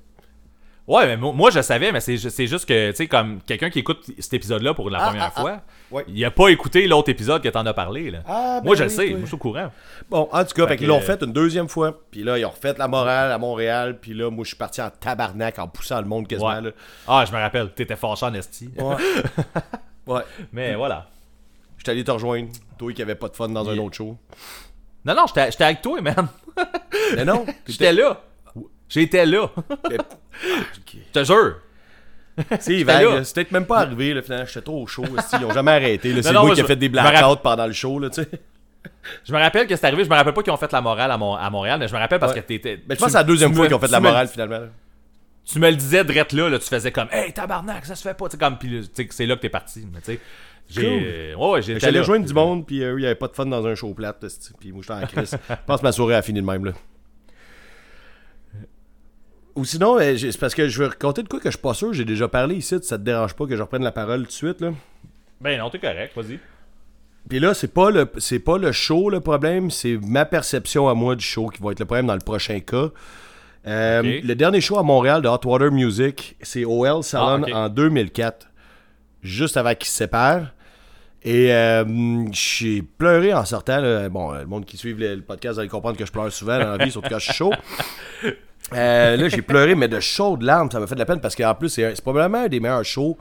Ouais, 0.88 1.04
mais 1.06 1.16
moi, 1.16 1.32
moi, 1.32 1.50
je 1.50 1.60
savais, 1.62 1.90
mais 1.90 1.98
c'est 2.00 2.16
ju- 2.16 2.30
c'est 2.30 2.46
juste 2.46 2.64
que, 2.64 2.90
tu 2.90 2.96
sais, 2.96 3.06
comme 3.08 3.40
quelqu'un 3.42 3.70
qui 3.70 3.80
écoute 3.80 4.04
cet 4.20 4.34
épisode-là 4.34 4.72
pour 4.72 4.88
la 4.88 5.00
Ah, 5.02 5.08
première 5.08 5.32
ah, 5.34 5.40
fois, 5.40 5.60
Ouais. 5.90 6.04
il 6.06 6.24
a 6.24 6.30
pas 6.30 6.48
écouté 6.48 6.86
l'autre 6.86 7.08
épisode 7.10 7.42
que 7.42 7.48
t'en 7.48 7.66
as 7.66 7.74
parlé, 7.74 8.10
là. 8.12 8.20
Ah, 8.24 8.60
ben 8.60 8.66
moi, 8.66 8.76
je 8.76 8.84
le 8.84 8.88
sais, 8.88 9.04
oui. 9.06 9.10
moi, 9.14 9.20
je 9.22 9.26
suis 9.26 9.34
au 9.34 9.38
courant. 9.38 9.72
Bon, 10.08 10.28
en 10.30 10.44
tout 10.44 10.54
cas, 10.54 10.62
Fait 10.62 10.68
fait 10.68 10.76
qu'ils 10.76 10.86
que- 10.86 10.92
l'ont 10.92 11.00
fait 11.00 11.20
une 11.24 11.32
deuxième 11.32 11.68
fois. 11.68 11.98
Puis 12.12 12.22
là, 12.22 12.38
ils 12.38 12.44
ont 12.44 12.50
refait 12.50 12.72
la 12.78 12.86
morale 12.86 13.32
à 13.32 13.38
Montréal. 13.38 13.98
Puis 14.00 14.14
là, 14.14 14.30
moi, 14.30 14.44
je 14.44 14.48
suis 14.50 14.56
parti 14.56 14.80
en 14.80 14.88
tabarnak 14.90 15.58
en 15.58 15.66
poussant 15.66 16.00
le 16.00 16.06
monde 16.06 16.28
quasiment. 16.28 16.50
Ouais. 16.54 16.60
Là. 16.60 16.70
Ah, 17.08 17.24
je 17.26 17.32
me 17.32 17.38
rappelle, 17.38 17.72
t'étais 17.72 17.96
fâché 17.96 18.24
en 18.24 18.34
esti. 18.34 18.70
Ouais. 18.78 18.94
ouais. 20.06 20.22
Mais 20.52 20.76
voilà. 20.76 21.08
J'étais 21.78 21.90
allé 21.90 22.04
te 22.04 22.12
rejoindre. 22.12 22.48
Toi 22.78 22.92
qui 22.92 23.02
avait 23.02 23.14
pas 23.16 23.28
de 23.28 23.34
fun 23.34 23.48
dans 23.48 23.68
un 23.68 23.76
autre 23.78 23.96
show. 23.96 24.16
Non, 25.04 25.14
non, 25.16 25.24
j'étais 25.26 25.50
j'étais 25.50 25.64
avec 25.64 25.82
toi, 25.82 26.00
man. 26.00 26.28
Mais 27.16 27.24
non. 27.24 27.44
J'étais 27.66 27.92
là. 27.92 28.20
J'étais 28.88 29.26
là. 29.26 29.48
t'étais- 29.88 30.04
Je 31.14 31.20
te 31.20 31.24
jure. 31.24 31.56
C'est 32.60 32.84
là. 32.84 32.98
vague. 33.00 33.22
C'est 33.24 33.34
peut-être 33.34 33.52
même 33.52 33.66
pas 33.66 33.78
arrivé. 33.78 34.12
Là, 34.14 34.22
finalement, 34.22 34.46
j'étais 34.46 34.60
trop 34.62 34.86
chaud. 34.86 35.04
Ils 35.38 35.44
ont 35.44 35.52
jamais 35.52 35.72
arrêté. 35.72 36.22
C'est 36.22 36.32
moi, 36.32 36.54
qui 36.54 36.60
a 36.60 36.64
je- 36.64 36.66
fait 36.66 36.76
des 36.76 36.88
blackouts 36.88 37.36
pendant 37.42 37.66
le 37.66 37.72
show. 37.72 37.98
Là, 37.98 38.10
tu 38.10 38.22
sais. 38.22 38.28
Je 39.24 39.32
me 39.32 39.38
rappelle 39.38 39.66
que 39.66 39.74
c'est 39.74 39.86
arrivé. 39.86 40.04
Je 40.04 40.08
me 40.10 40.14
rappelle 40.14 40.32
pas 40.34 40.42
qu'ils 40.42 40.52
ont 40.52 40.56
fait 40.56 40.70
la 40.72 40.80
morale 40.80 41.10
à, 41.10 41.16
Mon- 41.18 41.34
à 41.34 41.48
Montréal, 41.50 41.78
mais 41.80 41.88
je 41.88 41.94
me 41.94 41.98
rappelle 41.98 42.18
parce 42.20 42.32
Ouais. 42.32 42.40
que 42.42 42.46
t'étais. 42.46 42.80
Mais 42.88 42.94
je 42.94 43.00
pense 43.00 43.06
que 43.06 43.12
c'est 43.12 43.18
la 43.18 43.24
deuxième 43.24 43.54
fois 43.54 43.66
qu'ils 43.66 43.74
ont 43.74 43.80
fait 43.80 43.90
la 43.90 44.00
morale 44.00 44.28
finalement. 44.28 44.60
Tu 45.44 45.58
me 45.60 45.70
le 45.70 45.76
disais 45.76 46.02
drette 46.04 46.32
là, 46.32 46.48
là, 46.48 46.58
tu 46.58 46.66
faisais 46.68 46.90
comme 46.92 47.08
Hey 47.12 47.32
tabarnak, 47.32 47.84
ça 47.86 47.94
se 47.94 48.02
fait 48.02 48.14
pas. 48.16 48.26
Comme, 48.28 48.58
c'est 49.10 49.26
là 49.26 49.36
que 49.36 49.40
t'es 49.40 49.48
parti. 49.48 49.86
Mais 49.92 50.00
tu 50.00 50.12
sais, 50.14 50.20
j'ai. 50.68 51.34
Ouais, 51.36 51.62
j'ai. 51.62 51.78
J'allais 51.80 52.00
rejoindre 52.00 52.26
du 52.26 52.34
monde. 52.34 52.66
Puis 52.66 52.82
euh, 52.82 52.94
eux, 52.94 52.98
il 52.98 53.02
y 53.02 53.06
avait 53.06 53.14
pas 53.14 53.28
de 53.28 53.32
fun 53.34 53.46
dans 53.46 53.64
un 53.66 53.74
show 53.74 53.94
plate. 53.94 54.24
Puis 54.60 54.72
moi, 54.72 54.82
j'étais 54.82 54.92
en 55.04 55.06
crise. 55.06 55.36
Je 55.48 55.54
pense 55.66 55.80
que 55.80 55.86
ma 55.86 55.92
soirée 55.92 56.14
a 56.16 56.22
fini 56.22 56.40
de 56.40 56.46
même. 56.46 56.64
là. 56.64 56.72
Ou 59.56 59.64
sinon, 59.64 59.98
euh, 59.98 60.16
c'est 60.16 60.38
parce 60.38 60.54
que 60.54 60.68
je 60.68 60.78
veux 60.78 60.88
raconter 60.88 61.22
de 61.22 61.28
quoi 61.28 61.38
que 61.40 61.46
je 61.46 61.56
suis 61.56 61.62
pas 61.62 61.74
sûr. 61.74 61.92
J'ai 61.92 62.04
déjà 62.04 62.28
parlé 62.28 62.56
ici. 62.56 62.76
Ça 62.82 62.98
te 62.98 63.02
dérange 63.02 63.34
pas 63.34 63.46
que 63.46 63.56
je 63.56 63.62
reprenne 63.62 63.82
la 63.82 63.92
parole 63.92 64.20
tout 64.20 64.26
de 64.26 64.32
suite. 64.32 64.60
Là? 64.60 64.72
Ben 65.40 65.58
non, 65.58 65.70
t'es 65.70 65.78
correct, 65.78 66.12
vas-y. 66.14 66.38
Puis 67.28 67.40
là, 67.40 67.54
c'est 67.54 67.72
pas 67.72 67.90
le 67.90 68.08
c'est 68.18 68.38
pas 68.38 68.56
le 68.56 68.70
show 68.70 69.10
le 69.10 69.20
problème, 69.20 69.70
c'est 69.70 69.98
ma 70.00 70.24
perception 70.24 70.88
à 70.88 70.94
moi 70.94 71.16
du 71.16 71.24
show 71.24 71.48
qui 71.48 71.60
va 71.60 71.72
être 71.72 71.80
le 71.80 71.84
problème 71.86 72.06
dans 72.06 72.14
le 72.14 72.20
prochain 72.20 72.60
cas. 72.60 72.90
Euh. 73.66 74.20
Le 74.22 74.34
dernier 74.34 74.60
show 74.60 74.78
à 74.78 74.84
Montréal 74.84 75.22
de 75.22 75.28
Hot 75.28 75.40
Water 75.44 75.72
Music, 75.72 76.36
c'est 76.40 76.64
OL 76.64 77.02
Salon 77.02 77.44
Ah, 77.52 77.64
en 77.64 77.68
2004, 77.68 78.46
juste 79.22 79.56
avant 79.56 79.74
qu'ils 79.74 79.88
se 79.88 79.96
séparent. 79.96 80.52
Et 81.24 81.52
euh, 81.52 81.84
j'ai 82.30 82.82
pleuré 82.82 83.34
en 83.34 83.44
sortant. 83.44 83.80
là. 83.80 84.08
Bon, 84.08 84.30
le 84.30 84.46
monde 84.46 84.64
qui 84.64 84.76
suit 84.76 84.94
le, 84.94 85.16
le 85.16 85.22
podcast 85.22 85.58
va 85.58 85.66
comprendre 85.66 85.96
que 85.96 86.06
je 86.06 86.12
pleure 86.12 86.30
souvent 86.30 86.58
dans 86.60 86.76
la 86.76 86.84
vie, 86.84 86.92
surtout 86.92 87.08
quand 87.08 87.18
je 87.18 87.24
suis 87.24 87.34
chaud. 87.34 87.52
Euh, 88.74 89.16
là, 89.16 89.28
j'ai 89.28 89.42
pleuré, 89.42 89.74
mais 89.74 89.88
de 89.88 90.00
chaudes 90.00 90.42
larmes, 90.42 90.70
ça 90.70 90.80
m'a 90.80 90.86
fait 90.86 90.94
de 90.96 91.00
la 91.00 91.06
peine 91.06 91.20
parce 91.20 91.36
qu'en 91.36 91.54
plus, 91.54 91.68
c'est 91.68 92.00
probablement 92.02 92.44
un 92.44 92.48
des 92.48 92.58
meilleurs 92.60 92.84
shows 92.84 93.16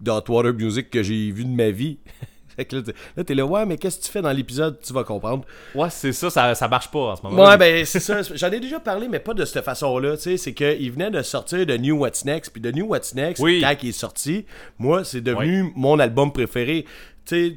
de 0.00 0.10
Hot 0.10 0.24
Water 0.28 0.54
Music 0.54 0.90
que 0.90 1.02
j'ai 1.02 1.30
vu 1.30 1.44
de 1.44 1.50
ma 1.54 1.70
vie. 1.70 1.98
Fait 2.56 2.64
que 2.66 2.76
là, 2.76 2.82
t'es- 2.82 2.94
là, 3.16 3.24
t'es 3.24 3.34
là, 3.34 3.44
ouais, 3.44 3.66
mais 3.66 3.76
qu'est-ce 3.76 3.98
que 3.98 4.04
tu 4.04 4.10
fais 4.12 4.22
dans 4.22 4.30
l'épisode, 4.30 4.78
tu 4.80 4.92
vas 4.92 5.02
comprendre. 5.02 5.44
Ouais, 5.74 5.88
c'est 5.90 6.12
ça, 6.12 6.30
ça, 6.30 6.54
ça 6.54 6.68
marche 6.68 6.88
pas 6.88 7.00
en 7.00 7.16
ce 7.16 7.22
moment. 7.22 7.44
Ouais, 7.44 7.56
ben, 7.56 7.84
c'est 7.84 7.98
ça. 7.98 8.22
J'en 8.22 8.48
ai 8.52 8.60
déjà 8.60 8.78
parlé, 8.78 9.08
mais 9.08 9.18
pas 9.18 9.34
de 9.34 9.44
cette 9.44 9.64
façon-là. 9.64 10.16
Tu 10.16 10.22
sais, 10.22 10.36
c'est 10.36 10.54
qu'il 10.54 10.92
venait 10.92 11.10
de 11.10 11.20
sortir 11.22 11.66
de 11.66 11.76
New 11.76 11.96
What's 11.98 12.24
Next. 12.24 12.52
Puis 12.52 12.60
de 12.62 12.70
New 12.70 12.86
What's 12.86 13.12
Next, 13.12 13.42
Oui. 13.42 13.60
quand 13.60 13.74
il 13.82 13.88
est 13.88 13.92
sorti, 13.92 14.46
moi, 14.78 15.02
c'est 15.02 15.20
devenu 15.20 15.72
mon 15.74 15.98
album 15.98 16.32
préféré. 16.32 16.84
Tu 17.26 17.48
sais, 17.50 17.56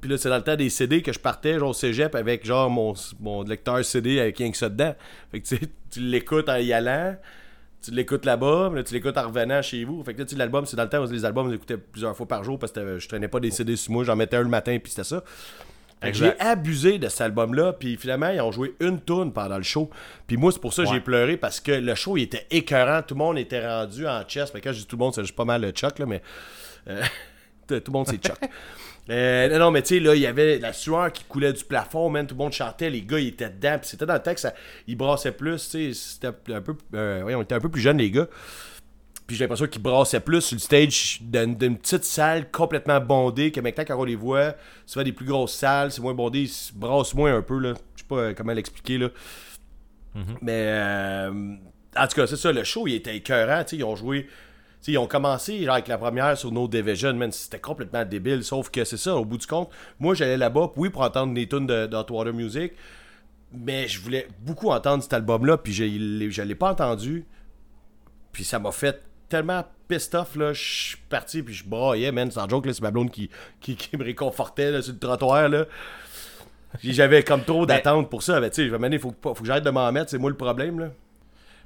Puis 0.00 0.10
là, 0.10 0.16
c'est 0.18 0.28
dans 0.28 0.36
le 0.36 0.42
temps 0.42 0.56
des 0.56 0.70
CD 0.70 1.02
que 1.02 1.12
je 1.12 1.18
partais, 1.18 1.58
genre 1.58 1.70
au 1.70 1.74
cégep, 1.74 2.14
avec 2.14 2.44
genre 2.46 2.70
mon, 2.70 2.94
mon 3.20 3.42
lecteur 3.42 3.84
CD 3.84 4.18
avec 4.20 4.38
rien 4.38 4.50
que 4.50 4.56
ça 4.56 4.68
dedans. 4.68 4.94
Fait 5.30 5.40
que 5.40 5.46
tu 5.46 5.58
tu 5.90 6.00
l'écoutes 6.00 6.48
en 6.48 6.56
y 6.56 6.72
allant, 6.72 7.16
tu 7.82 7.90
l'écoutes 7.90 8.24
là-bas, 8.24 8.70
là, 8.74 8.82
tu 8.82 8.94
l'écoutes 8.94 9.16
en 9.18 9.26
revenant 9.28 9.60
chez 9.62 9.84
vous. 9.84 10.02
Fait 10.04 10.14
que 10.14 10.20
là, 10.20 10.24
tu 10.24 10.32
sais, 10.32 10.38
l'album, 10.38 10.64
c'est 10.66 10.76
dans 10.76 10.84
le 10.84 10.88
temps 10.88 11.04
où 11.04 11.10
les 11.10 11.24
albums, 11.24 11.46
je 11.46 11.50
les 11.50 11.56
écoutais 11.56 11.76
plusieurs 11.76 12.16
fois 12.16 12.26
par 12.28 12.44
jour 12.44 12.58
parce 12.58 12.72
que 12.72 12.98
je 12.98 13.08
traînais 13.08 13.28
pas 13.28 13.40
des 13.40 13.50
CD 13.50 13.76
sur 13.76 13.92
moi, 13.92 14.04
j'en 14.04 14.16
mettais 14.16 14.36
un 14.36 14.42
le 14.42 14.48
matin, 14.48 14.78
puis 14.82 14.90
c'était 14.90 15.04
ça. 15.04 15.22
Fait 16.02 16.12
que 16.12 16.16
J'ai 16.16 16.38
abusé 16.40 16.98
de 16.98 17.08
cet 17.10 17.20
album-là, 17.20 17.74
puis 17.74 17.98
finalement, 17.98 18.30
ils 18.30 18.40
ont 18.40 18.50
joué 18.52 18.74
une 18.80 19.02
tune 19.02 19.32
pendant 19.34 19.58
le 19.58 19.62
show. 19.62 19.90
Puis 20.26 20.38
moi, 20.38 20.50
c'est 20.50 20.58
pour 20.60 20.72
ça 20.72 20.84
que 20.84 20.88
Ouais. 20.88 20.94
j'ai 20.94 21.00
pleuré, 21.02 21.36
parce 21.36 21.60
que 21.60 21.72
le 21.72 21.94
show, 21.94 22.16
il 22.16 22.22
était 22.22 22.46
écœurant. 22.50 23.02
Tout 23.02 23.14
le 23.14 23.18
monde 23.18 23.36
était 23.38 23.66
rendu 23.66 24.06
en 24.08 24.22
chest. 24.22 24.50
Fait 24.52 24.60
que 24.62 24.68
quand 24.68 24.72
je 24.72 24.78
dis 24.78 24.86
tout 24.86 24.96
le 24.96 25.00
monde, 25.00 25.14
c'est 25.14 25.20
juste 25.22 25.36
pas 25.36 25.44
mal 25.44 25.60
le 25.60 25.72
Chuck, 25.72 25.98
là, 25.98 26.06
mais... 26.06 26.22
euh, 26.88 27.02
tout 27.68 27.74
le 27.86 27.92
monde, 27.92 28.06
c'est 28.08 28.16
Chuck. 28.16 28.38
Euh, 29.10 29.58
non, 29.58 29.72
mais 29.72 29.82
tu 29.82 29.96
sais, 29.96 30.00
là, 30.00 30.14
il 30.14 30.20
y 30.20 30.26
avait 30.26 30.58
la 30.58 30.72
sueur 30.72 31.10
qui 31.12 31.24
coulait 31.24 31.52
du 31.52 31.64
plafond, 31.64 32.08
man. 32.10 32.26
Tout 32.26 32.36
le 32.36 32.38
monde 32.38 32.52
chantait, 32.52 32.90
les 32.90 33.02
gars, 33.02 33.18
ils 33.18 33.28
étaient 33.28 33.50
dedans. 33.50 33.76
Puis 33.80 33.90
c'était 33.90 34.06
dans 34.06 34.14
le 34.14 34.36
ça, 34.36 34.54
ils 34.86 34.96
brassaient 34.96 35.32
plus, 35.32 35.68
tu 35.68 35.92
sais. 35.92 35.94
C'était 35.94 36.28
un 36.54 36.60
peu. 36.60 36.76
Euh, 36.94 37.22
ouais, 37.22 37.34
on 37.34 37.42
était 37.42 37.56
un 37.56 37.60
peu 37.60 37.68
plus 37.68 37.80
jeunes, 37.80 37.98
les 37.98 38.10
gars. 38.10 38.28
Puis 39.26 39.36
j'ai 39.36 39.44
l'impression 39.44 39.66
qu'ils 39.66 39.82
brassaient 39.82 40.20
plus 40.20 40.40
sur 40.40 40.56
le 40.56 40.60
stage 40.60 41.20
d'une 41.22 41.78
petite 41.78 42.04
salle 42.04 42.50
complètement 42.50 43.00
bondée. 43.00 43.50
Que 43.50 43.60
maintenant, 43.60 43.84
quand 43.86 43.98
on 43.98 44.04
les 44.04 44.16
voit, 44.16 44.54
souvent 44.86 45.04
des 45.04 45.12
plus 45.12 45.26
grosses 45.26 45.54
salles, 45.54 45.90
c'est 45.90 46.02
moins 46.02 46.14
bondé, 46.14 46.42
ils 46.42 46.48
se 46.48 46.72
brassent 46.72 47.14
moins 47.14 47.36
un 47.36 47.42
peu, 47.42 47.58
là. 47.58 47.74
Je 47.96 48.02
sais 48.02 48.08
pas 48.08 48.16
euh, 48.16 48.34
comment 48.34 48.52
l'expliquer, 48.52 48.98
là. 48.98 49.08
Mais, 50.42 50.66
euh, 50.66 51.30
en 51.96 52.06
tout 52.06 52.14
cas, 52.14 52.26
c'est 52.26 52.36
ça, 52.36 52.52
le 52.52 52.64
show, 52.64 52.86
il 52.86 52.94
était 52.94 53.16
écœurant, 53.16 53.62
tu 53.64 53.70
sais. 53.70 53.76
Ils 53.76 53.84
ont 53.84 53.96
joué. 53.96 54.28
Tu 54.82 54.86
sais, 54.86 54.92
ils 54.92 54.98
ont 54.98 55.06
commencé 55.06 55.62
genre, 55.64 55.74
avec 55.74 55.88
la 55.88 55.98
première 55.98 56.36
sur 56.38 56.50
No 56.52 56.66
Division, 56.66 57.12
man, 57.14 57.30
c'était 57.32 57.58
complètement 57.58 58.04
débile. 58.04 58.42
Sauf 58.42 58.70
que 58.70 58.84
c'est 58.84 58.96
ça, 58.96 59.14
au 59.16 59.24
bout 59.24 59.36
du 59.38 59.46
compte, 59.46 59.70
moi 59.98 60.14
j'allais 60.14 60.36
là-bas, 60.38 60.72
oui, 60.76 60.88
pour 60.90 61.02
entendre 61.02 61.34
des 61.34 61.46
tunes 61.48 61.66
de, 61.66 61.88
Water 62.10 62.32
Music, 62.32 62.72
mais 63.52 63.88
je 63.88 64.00
voulais 64.00 64.26
beaucoup 64.40 64.70
entendre 64.70 65.02
cet 65.02 65.12
album-là, 65.12 65.58
puis 65.58 65.72
je 65.72 65.84
l'ai- 65.84 66.30
je 66.30 66.42
l'ai 66.42 66.54
pas 66.54 66.70
entendu. 66.70 67.26
Puis 68.32 68.44
ça 68.44 68.58
m'a 68.58 68.72
fait 68.72 69.02
tellement 69.28 69.64
pissed 69.88 70.14
off, 70.14 70.36
là. 70.36 70.52
Je 70.52 70.62
suis 70.62 70.96
parti, 71.08 71.42
puis 71.42 71.52
je 71.54 71.64
braillais, 71.68 72.12
man. 72.12 72.30
Sans 72.30 72.48
joke, 72.48 72.66
là, 72.66 72.72
c'est 72.72 72.82
ma 72.82 72.90
blonde 72.90 73.10
qui, 73.10 73.28
qui, 73.60 73.74
qui 73.76 73.96
me 73.96 74.04
réconfortait 74.04 74.70
là, 74.70 74.82
sur 74.82 74.92
le 74.92 74.98
trottoir, 74.98 75.48
là. 75.48 75.66
J'avais 76.82 77.24
comme 77.24 77.42
trop 77.44 77.66
d'attentes 77.66 78.08
pour 78.08 78.22
ça. 78.22 78.40
Mais 78.40 78.50
tu 78.50 78.64
sais, 78.64 78.70
m'amener, 78.70 78.98
faut, 78.98 79.10
que- 79.10 79.16
faut 79.20 79.34
que 79.34 79.44
j'arrête 79.44 79.64
de 79.64 79.70
m'en 79.70 79.90
mettre, 79.90 80.10
c'est 80.10 80.18
moi 80.18 80.30
le 80.30 80.36
problème, 80.36 80.78
là. 80.78 80.90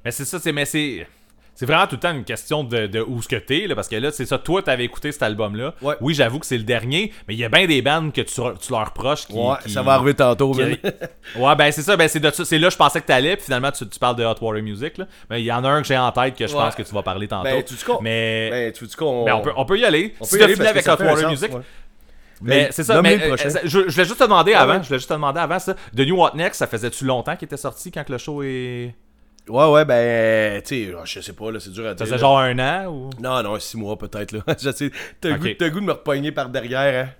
Mais 0.04 0.10
c'est 0.10 0.24
ça, 0.24 0.38
c'est 0.38 0.52
mais 0.52 0.64
c'est 0.64 1.06
c'est 1.54 1.66
vraiment 1.66 1.86
tout 1.86 1.94
le 1.96 2.00
temps 2.00 2.12
une 2.12 2.24
question 2.24 2.64
de, 2.64 2.86
de 2.86 3.00
où 3.00 3.22
ce 3.22 3.28
que 3.28 3.36
t'es 3.36 3.66
là 3.66 3.74
parce 3.74 3.88
que 3.88 3.96
là 3.96 4.10
c'est 4.10 4.26
ça 4.26 4.38
toi 4.38 4.60
t'avais 4.62 4.84
écouté 4.84 5.12
cet 5.12 5.22
album 5.22 5.54
là. 5.56 5.74
Ouais. 5.82 5.94
Oui, 6.00 6.14
j'avoue 6.14 6.38
que 6.38 6.46
c'est 6.46 6.56
le 6.58 6.64
dernier, 6.64 7.12
mais 7.28 7.34
il 7.34 7.38
y 7.38 7.44
a 7.44 7.48
bien 7.48 7.66
des 7.66 7.80
bands 7.82 8.10
que 8.10 8.20
tu, 8.22 8.34
tu 8.34 8.72
leur 8.72 8.86
reproches 8.86 9.26
qui, 9.26 9.34
Ouais, 9.34 9.54
qui- 9.64 9.70
ça 9.72 9.82
va 9.82 9.92
arriver 9.94 10.14
tantôt, 10.14 10.52
qui- 10.52 10.60
ouais, 11.40 11.56
ben 11.56 11.70
c'est 11.72 11.82
ça, 11.82 11.96
ben 11.96 12.08
c'est 12.08 12.20
de 12.20 12.30
ça, 12.30 12.44
c'est 12.44 12.58
là 12.58 12.70
je 12.70 12.76
pensais 12.76 13.00
que 13.00 13.06
t'allais, 13.06 13.36
puis 13.36 13.44
finalement 13.44 13.70
tu, 13.70 13.88
tu 13.88 13.98
parles 13.98 14.16
de 14.16 14.24
Hot 14.24 14.34
Water 14.40 14.62
Music 14.62 14.98
là. 14.98 15.06
Mais 15.30 15.40
il 15.42 15.44
y 15.44 15.52
en 15.52 15.64
a 15.64 15.68
un 15.68 15.82
que 15.82 15.88
j'ai 15.88 15.96
en 15.98 16.10
tête 16.12 16.36
que 16.36 16.46
je 16.46 16.54
Ouais. 16.54 16.60
pense 16.62 16.74
que 16.74 16.82
tu 16.82 16.94
vas 16.94 17.02
parler 17.02 17.28
tantôt. 17.28 17.44
Ben, 17.44 17.62
tu 17.62 17.74
mais 18.02 18.50
Ben, 18.50 18.72
tu 18.72 18.84
dis 18.86 18.94
qu'on. 18.96 19.24
ben, 19.24 19.34
on 19.34 19.40
peut 19.40 19.52
on 19.56 19.64
peut 19.64 19.78
y 19.78 19.84
aller. 19.84 20.14
on 20.20 20.24
si 20.24 20.32
peut 20.36 20.40
y 20.40 20.44
aller 20.44 20.66
avec 20.66 20.86
Hot 20.86 20.90
Water 20.92 21.18
sens, 21.18 21.30
Music, 21.30 21.50
mais 22.42 22.64
Ben, 22.64 22.68
c'est 22.72 22.82
ça, 22.84 23.00
mais 23.00 23.18
euh, 23.22 23.36
je, 23.64 23.68
je 23.68 23.78
voulais 23.78 24.04
juste 24.04 24.18
te 24.18 24.24
demander 24.24 24.54
avant, 24.54 24.82
je 24.82 24.88
voulais 24.88 24.98
juste 24.98 25.08
te 25.08 25.14
demander 25.14 25.38
avant 25.40 25.58
ça, 25.60 25.74
The 25.96 26.00
New 26.00 26.16
What 26.16 26.32
Next, 26.34 26.58
ça 26.58 26.66
faisait-tu 26.66 27.04
longtemps 27.04 27.36
qu'il 27.36 27.46
était 27.46 27.56
sorti 27.56 27.90
quand 27.92 28.02
que 28.04 28.12
le 28.12 28.18
show 28.18 28.42
est 28.42 28.94
Ouais, 29.48 29.66
ouais, 29.70 29.84
ben, 29.84 30.62
tu 30.62 30.86
sais, 30.86 30.94
je 31.04 31.20
sais 31.20 31.32
pas, 31.34 31.50
là, 31.50 31.60
c'est 31.60 31.70
dur 31.70 31.84
à 31.84 31.88
ça 31.90 31.94
dire. 31.94 32.06
faisait 32.06 32.16
là. 32.16 32.20
genre 32.20 32.38
un 32.38 32.58
an 32.58 32.86
ou? 32.90 33.10
Non, 33.20 33.42
non, 33.42 33.58
six 33.58 33.76
mois 33.76 33.96
peut-être, 33.98 34.32
là. 34.32 34.40
t'as 34.46 35.28
le 35.28 35.34
Ok. 35.34 35.40
goût, 35.58 35.70
goût 35.70 35.80
de 35.80 35.84
me 35.84 35.92
repogner 35.92 36.32
par 36.32 36.48
derrière, 36.48 37.04
hein. 37.06 37.10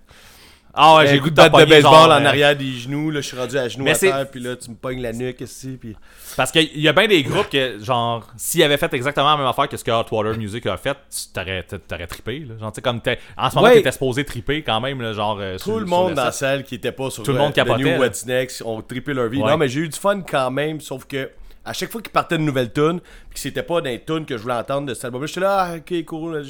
Ah 0.77 0.97
ouais, 0.97 1.07
J'ai 1.07 1.21
goût 1.21 1.31
de 1.31 1.35
de 1.37 1.49
baseball 1.51 1.83
genre, 1.83 2.07
en 2.09 2.11
euh, 2.11 2.27
arrière 2.27 2.57
des 2.57 2.73
genoux, 2.73 3.11
là, 3.13 3.21
je 3.21 3.29
suis 3.29 3.37
rendu 3.39 3.57
à 3.57 3.69
genoux 3.69 3.87
à 3.87 3.95
terre, 3.95 4.27
puis 4.29 4.41
là, 4.41 4.57
tu 4.57 4.71
me 4.71 4.75
pognes 4.75 5.01
la 5.03 5.13
nuque, 5.13 5.41
ici, 5.43 5.77
puis... 5.81 5.95
Parce 6.37 6.51
qu'il 6.51 6.81
y 6.81 6.89
a 6.89 6.93
bien 6.93 7.07
des 7.07 7.23
groupes 7.23 7.49
que, 7.49 7.79
genre, 7.81 8.27
s'ils 8.37 8.63
avaient 8.65 8.77
fait 8.79 8.93
exactement 8.95 9.31
la 9.31 9.37
même 9.37 9.47
affaire 9.47 9.69
que 9.69 9.77
ce 9.77 9.85
que 9.85 9.93
Hot 9.93 10.07
Water 10.11 10.37
Music 10.37 10.67
a 10.67 10.77
fait, 10.77 10.97
tu 11.11 11.33
t'aurais, 11.33 11.63
t'aurais 11.63 12.07
trippé, 12.09 12.41
là. 12.41 12.55
Genre, 12.59 12.73
tu 12.73 12.77
sais, 12.77 12.83
comme 12.83 13.01
t'es, 13.03 13.19
en 13.37 13.51
ce 13.51 13.55
moment, 13.55 13.69
Ouais. 13.69 13.75
t'étais 13.75 13.93
supposé 13.93 14.25
triper 14.25 14.63
quand 14.63 14.81
même, 14.81 15.01
là, 15.01 15.13
genre. 15.13 15.39
euh, 15.41 15.59
Tout 15.59 15.63
sur- 15.65 15.73
le 15.79 15.87
sur 15.87 15.97
monde 15.97 16.15
dans 16.15 16.25
la 16.25 16.33
salle 16.33 16.65
qui 16.65 16.75
était 16.77 16.91
pas 16.91 17.09
sur 17.11 17.23
Tout 17.23 17.33
le 17.33 17.39
monde 17.39 17.51
euh, 17.51 17.55
capotait, 17.55 17.83
The 17.85 17.87
New. 17.87 18.01
What's 18.01 18.27
Next 18.27 18.63
ont 18.63 18.81
trippé 18.83 19.13
leur 19.15 19.29
vie. 19.29 19.41
Ouais. 19.43 19.51
Non, 19.51 19.57
mais 19.57 19.69
j'ai 19.69 19.81
eu 19.83 19.89
du 19.89 19.99
fun 19.99 20.23
quand 20.23 20.51
même, 20.51 20.81
sauf 20.81 21.05
que 21.05 21.31
à 21.65 21.73
chaque 21.73 21.91
fois 21.91 22.03
qu'il 22.03 22.13
partait 22.13 22.37
une 22.37 22.45
nouvelle 22.45 22.73
tune, 22.73 23.01
puis 23.01 23.35
que 23.35 23.41
c'était 23.41 23.63
pas 23.63 23.81
des 23.81 24.03
tunes 24.05 24.27
que 24.27 24.37
je 24.37 24.43
voulais 24.43 24.55
entendre 24.55 24.87
de 24.87 24.95
cet 24.95 25.07
album, 25.07 25.27
j'étais 25.27 25.41
là, 25.41 25.71
ah, 25.71 25.77
ok, 25.77 26.05
cool, 26.05 26.45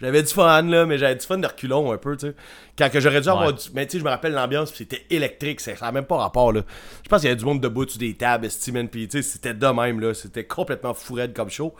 j'avais 0.00 0.22
du 0.22 0.32
fun, 0.32 0.62
là, 0.62 0.86
mais 0.86 0.96
j'avais 0.96 1.16
du 1.16 1.26
fun 1.26 1.36
de 1.36 1.46
reculons 1.46 1.92
un 1.92 1.98
peu, 1.98 2.16
tu 2.16 2.28
sais. 2.28 2.34
Quand 2.78 2.90
que 2.90 3.00
j'aurais 3.00 3.20
dû 3.20 3.28
avoir 3.28 3.52
du. 3.52 3.68
Mais 3.74 3.86
tu 3.86 3.92
sais, 3.92 3.98
je 3.98 4.04
me 4.04 4.08
rappelle 4.08 4.32
l'ambiance, 4.32 4.70
puis 4.70 4.86
c'était 4.88 5.04
électrique, 5.10 5.60
ça 5.60 5.72
n'a 5.80 5.92
même 5.92 6.06
pas 6.06 6.16
rapport, 6.16 6.52
là. 6.52 6.62
Je 7.04 7.08
pense 7.08 7.20
qu'il 7.20 7.28
y 7.28 7.32
avait 7.32 7.38
du 7.38 7.44
monde 7.44 7.60
debout 7.60 7.86
sur 7.86 7.98
des 7.98 8.14
tables, 8.14 8.50
Steven, 8.50 8.88
puis 8.88 9.08
tu 9.08 9.22
sais, 9.22 9.28
c'était 9.28 9.54
de 9.54 9.66
même, 9.66 10.00
là. 10.00 10.14
C'était 10.14 10.44
complètement 10.44 10.94
fou 10.94 11.14
raide 11.14 11.34
comme 11.34 11.50
show. 11.50 11.74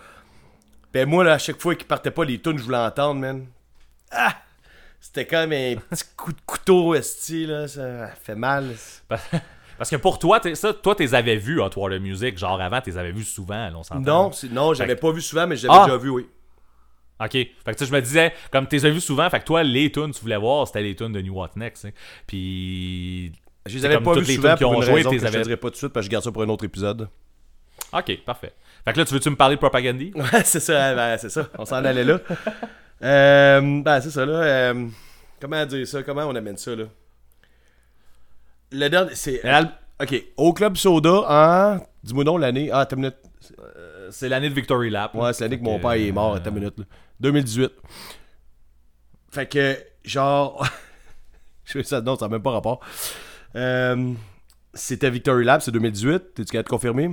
Ben 0.93 1.09
moi, 1.09 1.25
là, 1.25 1.35
à 1.35 1.39
chaque 1.39 1.61
fois 1.61 1.75
qu'il 1.75 1.87
partait 1.87 2.11
pas 2.11 2.25
les 2.25 2.41
tunes, 2.41 2.59
je 2.59 2.65
voulais 2.65 2.77
entendre, 2.77 3.21
man. 3.21 3.47
Ah! 4.11 4.35
C'était 5.01 5.25
comme 5.25 5.53
un 5.53 5.77
petit 5.77 6.05
coup 6.15 6.33
de 6.33 6.41
couteau, 6.45 6.95
esti, 6.95 7.47
là. 7.47 7.69
Ça 7.69 8.09
fait 8.23 8.35
mal. 8.35 8.75
Parce 9.81 9.89
que 9.89 9.97
pour 9.97 10.19
toi, 10.19 10.39
ça, 10.53 10.75
toi, 10.75 10.95
t'es 10.95 11.15
avais 11.15 11.37
vu 11.37 11.59
Hot 11.59 11.71
Water 11.75 11.99
Music, 11.99 12.37
genre 12.37 12.61
avant, 12.61 12.83
t'es 12.83 12.99
avais 12.99 13.13
vu 13.13 13.25
souvent, 13.25 13.71
là, 13.71 13.73
on. 13.91 14.01
Non, 14.01 14.31
non, 14.53 14.75
j'avais 14.75 14.95
pas 14.95 15.11
vu 15.11 15.23
souvent, 15.23 15.47
mais 15.47 15.57
j'avais 15.57 15.73
Ah! 15.75 15.85
déjà 15.87 15.97
vu, 15.97 16.11
oui. 16.11 16.29
Ok. 17.19 17.31
Fait 17.33 17.47
que 17.65 17.71
tu 17.71 17.79
sais, 17.79 17.87
je 17.87 17.93
me 17.95 18.03
disais, 18.03 18.35
comme 18.53 18.67
t'es 18.67 18.85
as 18.85 18.91
vu 18.91 19.01
souvent, 19.01 19.31
fait 19.31 19.41
que 19.41 19.45
toi, 19.47 19.63
les 19.63 19.91
tunes, 19.91 20.11
tu 20.11 20.21
voulais 20.21 20.37
voir, 20.37 20.67
c'était 20.67 20.83
les 20.83 20.95
tunes 20.95 21.13
de 21.13 21.23
New 21.23 21.33
What 21.35 21.53
Next, 21.57 21.87
hein. 21.87 21.93
Puis. 22.27 23.33
Je 23.65 23.75
les 23.79 23.87
avais 23.87 24.01
pas 24.01 24.13
vus 24.13 24.21
les 24.27 24.35
souvent 24.35 24.55
qui 24.55 24.65
pour 24.65 24.73
ont 24.73 24.77
une 24.77 24.83
joué, 24.83 24.95
raison 24.97 25.11
que 25.13 25.25
avais- 25.27 25.57
pas 25.57 25.69
tout 25.69 25.73
de 25.73 25.77
suite, 25.77 25.93
parce 25.95 26.05
que 26.05 26.09
je 26.09 26.13
garde 26.13 26.25
ça 26.25 26.31
pour 26.33 26.43
un 26.43 26.49
autre 26.51 26.67
épisode. 26.67 27.09
Ok, 27.95 28.19
parfait. 28.27 28.53
Fait 28.85 28.93
que 28.93 28.99
là, 28.99 29.05
tu 29.07 29.15
veux-tu 29.15 29.31
me 29.31 29.37
parler 29.37 29.57
de 29.57 29.61
Propagandy? 29.61 30.13
Ouais, 30.15 30.45
c'est 30.45 30.61
ça, 30.61 30.95
ben, 30.95 31.17
c'est 31.17 31.31
ça. 31.31 31.49
On 31.57 31.65
s'en 31.65 31.77
allait 31.77 32.05
là. 32.05 32.21
Euh, 33.03 33.81
ben, 33.83 34.01
c'est 34.03 34.11
ça, 34.11 34.27
là. 34.27 34.33
euh, 34.43 34.87
comment 35.41 35.65
dire 35.65 35.87
ça? 35.89 36.03
Comment 36.03 36.25
on 36.27 36.35
amène 36.35 36.59
ça, 36.59 36.77
là? 36.77 36.85
Le 38.73 38.89
dernier, 38.89 39.15
c'est... 39.15 39.41
L'al- 39.45 39.73
Ok, 40.03 40.25
au 40.39 40.53
Club 40.55 40.77
Soda, 40.79 41.25
en... 41.29 41.79
Dis-moi 42.03 42.25
non 42.25 42.39
l'année. 42.39 42.71
Ah, 42.73 42.87
t'as 42.87 42.97
une 42.97 43.03
minute. 43.03 43.17
C'est 44.11 44.29
l'année 44.31 44.49
de 44.49 44.55
Victory 44.55 44.89
Lap. 44.89 45.15
Ouais, 45.15 45.33
c'est 45.35 45.45
l'année 45.45 45.59
que 45.59 45.63
mon 45.65 45.79
père 45.79 45.93
est 45.93 46.11
mort, 46.13 46.33
euh, 46.33 46.37
attends 46.37 46.51
une 46.51 46.57
minute. 46.61 46.79
Là. 46.79 46.85
2018. 47.21 47.71
Fait 49.31 49.47
que, 49.47 49.77
genre. 50.05 50.67
je 51.65 51.73
sais 51.75 51.83
ça, 51.85 52.01
non, 52.01 52.17
ça 52.17 52.27
n'a 52.27 52.31
même 52.33 52.43
pas 52.43 52.51
rapport. 52.53 52.81
Euh, 53.57 54.13
C'était 54.73 55.11
Victory 55.11 55.45
Lab, 55.45 55.61
c'est 55.61 55.71
2018. 55.71 56.35
T'es-tu 56.35 56.51
capable 56.51 56.65
de 56.65 56.71
confirmer? 56.71 57.11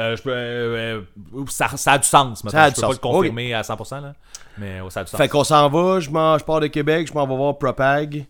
Euh, 0.00 0.14
je 0.16 0.22
peux, 0.22 0.30
euh, 0.30 1.00
euh, 1.34 1.44
ça, 1.48 1.68
ça 1.76 1.92
a 1.94 1.98
du 1.98 2.06
sens, 2.06 2.44
maintenant. 2.44 2.60
Ça 2.60 2.64
a 2.66 2.68
je 2.70 2.74
du 2.74 2.76
peux 2.76 2.80
pas 2.82 2.86
sens. 2.86 2.94
le 2.94 3.00
confirmer 3.00 3.52
à 3.54 3.62
100%, 3.62 4.00
là. 4.00 4.14
Mais 4.58 4.78
ça 4.90 5.00
a 5.00 5.04
du 5.04 5.10
sens. 5.10 5.18
Fait 5.18 5.28
qu'on 5.28 5.42
s'en 5.42 5.68
va, 5.68 5.98
je, 5.98 6.06
je 6.08 6.44
pars 6.44 6.60
de 6.60 6.68
Québec, 6.68 7.08
je 7.08 7.12
m'en 7.14 7.26
vais 7.26 7.36
voir 7.36 7.58
Propag. 7.58 8.24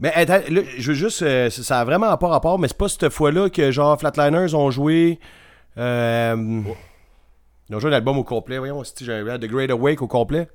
Mais 0.00 0.12
attends, 0.12 0.40
là, 0.48 0.62
je 0.76 0.88
veux 0.88 0.94
juste. 0.94 1.22
euh, 1.22 1.50
ça 1.50 1.80
a 1.80 1.84
vraiment 1.84 2.16
pas 2.16 2.28
rapport, 2.28 2.58
mais 2.58 2.68
c'est 2.68 2.76
pas 2.76 2.88
cette 2.88 3.10
fois-là 3.10 3.48
que 3.48 3.70
genre 3.70 3.98
Flatliners 3.98 4.54
ont 4.54 4.70
joué. 4.70 5.20
Euh, 5.78 6.62
Ils 7.68 7.76
ont 7.76 7.80
joué 7.80 7.90
l'album 7.90 8.18
au 8.18 8.24
complet. 8.24 8.58
Voyons, 8.58 8.82
si 8.84 9.10
un 9.10 9.38
The 9.38 9.46
Great 9.46 9.70
Awake 9.70 10.02
au 10.02 10.08
complet. 10.08 10.48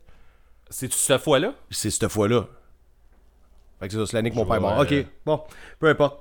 C'est-tu 0.70 0.98
cette 0.98 1.22
fois-là? 1.22 1.54
C'est 1.72 1.90
cette 1.90 2.08
fois-là. 2.10 2.46
Fait 3.80 3.88
que 3.88 3.94
c'est 3.94 4.00
ça, 4.00 4.06
c'est 4.06 4.18
l'année 4.18 4.30
que 4.30 4.36
mon 4.36 4.46
père 4.46 4.58
est 4.58 4.60
mort. 4.60 4.78
Ok, 4.80 4.94
bon, 5.26 5.42
peu 5.80 5.88
importe. 5.88 6.20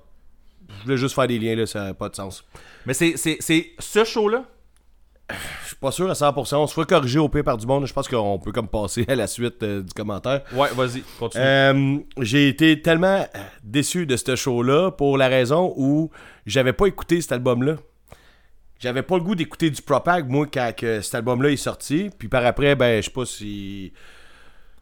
Je 0.79 0.85
voulais 0.85 0.97
juste 0.97 1.15
faire 1.15 1.27
des 1.27 1.39
liens, 1.39 1.57
là, 1.57 1.67
ça 1.67 1.85
n'a 1.85 1.95
pas 1.95 2.09
de 2.09 2.15
sens. 2.15 2.45
Mais 2.87 2.95
c'est, 2.95 3.17
c'est, 3.17 3.37
c'est 3.41 3.73
ce 3.79 4.05
show-là? 4.05 4.45
Je 5.31 5.67
suis 5.69 5.77
pas 5.77 5.91
sûr 5.91 6.09
à 6.11 6.15
100%. 6.15 6.57
On 6.57 6.67
se 6.67 6.73
fera 6.75 6.87
corriger 6.87 7.19
au 7.19 7.29
pire 7.29 7.45
par 7.45 7.57
du 7.59 7.67
monde. 7.67 7.87
Je 7.87 7.93
pense 7.93 8.09
qu'on 8.09 8.39
peut 8.39 8.53
comme 8.53 8.69
passer 8.69 9.05
à 9.09 9.15
la 9.15 9.27
suite 9.27 9.63
euh, 9.63 9.83
du 9.83 9.93
commentaire. 9.93 10.43
Ouais, 10.55 10.69
vas-y, 10.75 11.03
continue. 11.19 11.45
Euh, 11.45 11.99
j'ai 12.21 12.49
été 12.49 12.81
tellement 12.81 13.27
déçu 13.63 14.07
de 14.07 14.17
ce 14.17 14.37
show-là 14.37 14.91
pour 14.91 15.19
la 15.19 15.29
raison 15.29 15.75
où 15.77 16.11
j'avais 16.47 16.73
pas 16.73 16.87
écouté 16.87 17.21
cet 17.21 17.33
album-là. 17.33 17.77
J'avais 18.81 19.03
pas 19.03 19.17
le 19.17 19.23
goût 19.25 19.35
d'écouter 19.35 19.71
du 19.71 19.83
Propag, 19.83 20.29
moi, 20.29 20.47
quand 20.53 20.73
que 20.77 21.01
cet 21.01 21.15
album-là 21.17 21.51
est 21.51 21.57
sorti. 21.57 22.11
Puis 22.17 22.29
par 22.29 22.47
après, 22.47 22.75
ben, 22.77 23.03
je 23.03 23.07
sais 23.07 23.13
pas 23.13 23.27
si. 23.27 23.93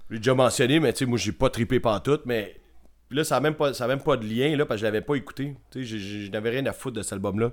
Je 0.08 0.14
l'ai 0.14 0.20
déjà 0.20 0.34
mentionné, 0.34 0.78
mais 0.80 0.92
tu 0.92 1.00
sais, 1.00 1.06
moi, 1.06 1.18
j'ai 1.18 1.32
pas 1.32 1.50
trippé 1.50 1.80
pantoute, 1.80 2.22
mais 2.26 2.60
là, 3.10 3.24
ça 3.24 3.38
a 3.38 3.40
même 3.40 3.54
pas, 3.54 3.72
ça 3.74 3.86
a 3.86 3.88
même 3.88 4.00
pas 4.02 4.16
de 4.16 4.24
lien, 4.26 4.54
là, 4.56 4.66
parce 4.66 4.76
que 4.78 4.80
je 4.82 4.84
l'avais 4.84 5.00
pas 5.00 5.14
écouté. 5.16 5.56
Tu 5.72 5.80
sais, 5.80 5.84
j'ai- 5.84 5.98
j'ai- 5.98 6.26
je 6.26 6.30
n'avais 6.30 6.50
rien 6.50 6.66
à 6.66 6.72
foutre 6.72 6.96
de 6.98 7.02
cet 7.02 7.14
album-là. 7.14 7.50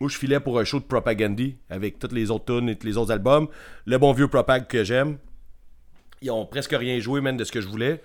Moi, 0.00 0.08
je 0.08 0.16
filais 0.16 0.40
pour 0.40 0.58
un 0.58 0.64
show 0.64 0.78
de 0.80 0.84
Propagandy 0.84 1.56
avec 1.68 1.98
toutes 1.98 2.12
les 2.12 2.30
autres 2.30 2.46
tunes 2.46 2.70
et 2.70 2.76
tous 2.76 2.86
les 2.86 2.96
autres 2.96 3.12
albums. 3.12 3.48
Le 3.84 3.98
bon 3.98 4.12
vieux 4.12 4.28
Propag 4.28 4.66
que 4.66 4.82
j'aime. 4.82 5.18
Ils 6.22 6.30
ont 6.30 6.46
presque 6.46 6.72
rien 6.72 6.98
joué, 7.00 7.20
même 7.20 7.36
de 7.36 7.44
ce 7.44 7.52
que 7.52 7.60
je 7.60 7.68
voulais. 7.68 8.00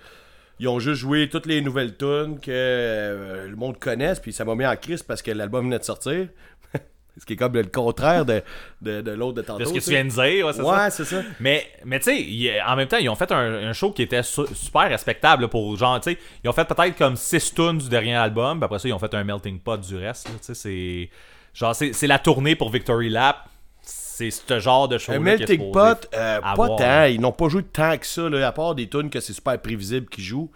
Ils 0.58 0.68
ont 0.68 0.78
juste 0.78 1.00
joué 1.00 1.28
toutes 1.30 1.46
les 1.46 1.60
nouvelles 1.62 1.96
tunes 1.96 2.38
que 2.40 2.50
euh, 2.50 3.48
le 3.48 3.56
monde 3.56 3.78
connaisse, 3.78 4.20
puis 4.20 4.32
ça 4.32 4.44
m'a 4.44 4.54
mis 4.54 4.66
en 4.66 4.76
crise 4.76 5.02
parce 5.02 5.22
que 5.22 5.30
l'album 5.30 5.64
venait 5.66 5.78
de 5.78 5.84
sortir. 5.84 6.28
Ce 7.18 7.24
qui 7.24 7.32
est 7.32 7.36
comme 7.36 7.54
le 7.54 7.64
contraire 7.64 8.26
de, 8.26 8.42
de, 8.82 9.00
de 9.00 9.10
l'autre 9.12 9.36
de 9.36 9.42
tantôt. 9.42 9.60
De 9.60 9.64
ce 9.64 9.72
que 9.72 9.78
tu 9.78 9.90
viens 9.90 10.04
de 10.04 10.10
dire, 10.10 10.46
ouais, 10.46 10.52
c'est 10.52 10.62
ça. 10.62 10.84
Ouais, 10.84 10.90
c'est 10.90 11.04
ça. 11.06 11.22
Mais, 11.40 11.66
mais 11.86 11.98
tu 11.98 12.10
sais, 12.14 12.60
en 12.62 12.76
même 12.76 12.88
temps, 12.88 12.98
ils 12.98 13.08
ont 13.08 13.14
fait 13.14 13.32
un, 13.32 13.38
un 13.68 13.72
show 13.72 13.90
qui 13.92 14.02
était 14.02 14.22
su- 14.22 14.46
super 14.54 14.82
respectable 14.90 15.42
là, 15.44 15.48
pour 15.48 15.74
genre, 15.78 15.98
tu 16.00 16.10
sais, 16.12 16.18
ils 16.44 16.48
ont 16.50 16.52
fait 16.52 16.66
peut-être 16.66 16.96
comme 16.98 17.16
6 17.16 17.54
tunes 17.54 17.78
du 17.78 17.88
dernier 17.88 18.16
album, 18.16 18.58
puis 18.58 18.64
après 18.66 18.78
ça, 18.78 18.86
ils 18.88 18.92
ont 18.92 18.98
fait 18.98 19.14
un 19.14 19.24
melting 19.24 19.58
pot 19.60 19.78
du 19.80 19.96
reste. 19.96 20.26
Tu 20.26 20.32
sais, 20.42 20.54
c'est. 20.54 21.08
Genre, 21.56 21.74
c'est 21.74 21.92
c'est 21.92 22.06
la 22.06 22.18
tournée 22.18 22.54
pour 22.54 22.70
Victory 22.70 23.08
Lap. 23.08 23.48
C'est 23.80 24.30
ce 24.30 24.60
genre 24.60 24.88
de 24.88 24.98
Un 25.08 25.18
melting 25.18 25.72
pot, 25.72 26.08
euh, 26.14 26.40
pas 26.40 26.68
tant. 26.76 27.04
Ils 27.04 27.20
n'ont 27.20 27.32
pas 27.32 27.48
joué 27.48 27.62
tant 27.64 27.96
que 27.98 28.06
ça, 28.06 28.28
là, 28.28 28.46
à 28.46 28.52
part 28.52 28.74
des 28.74 28.88
tunes 28.88 29.10
que 29.10 29.20
c'est 29.20 29.32
super 29.32 29.60
prévisible 29.60 30.06
qu'ils 30.08 30.24
jouent. 30.24 30.50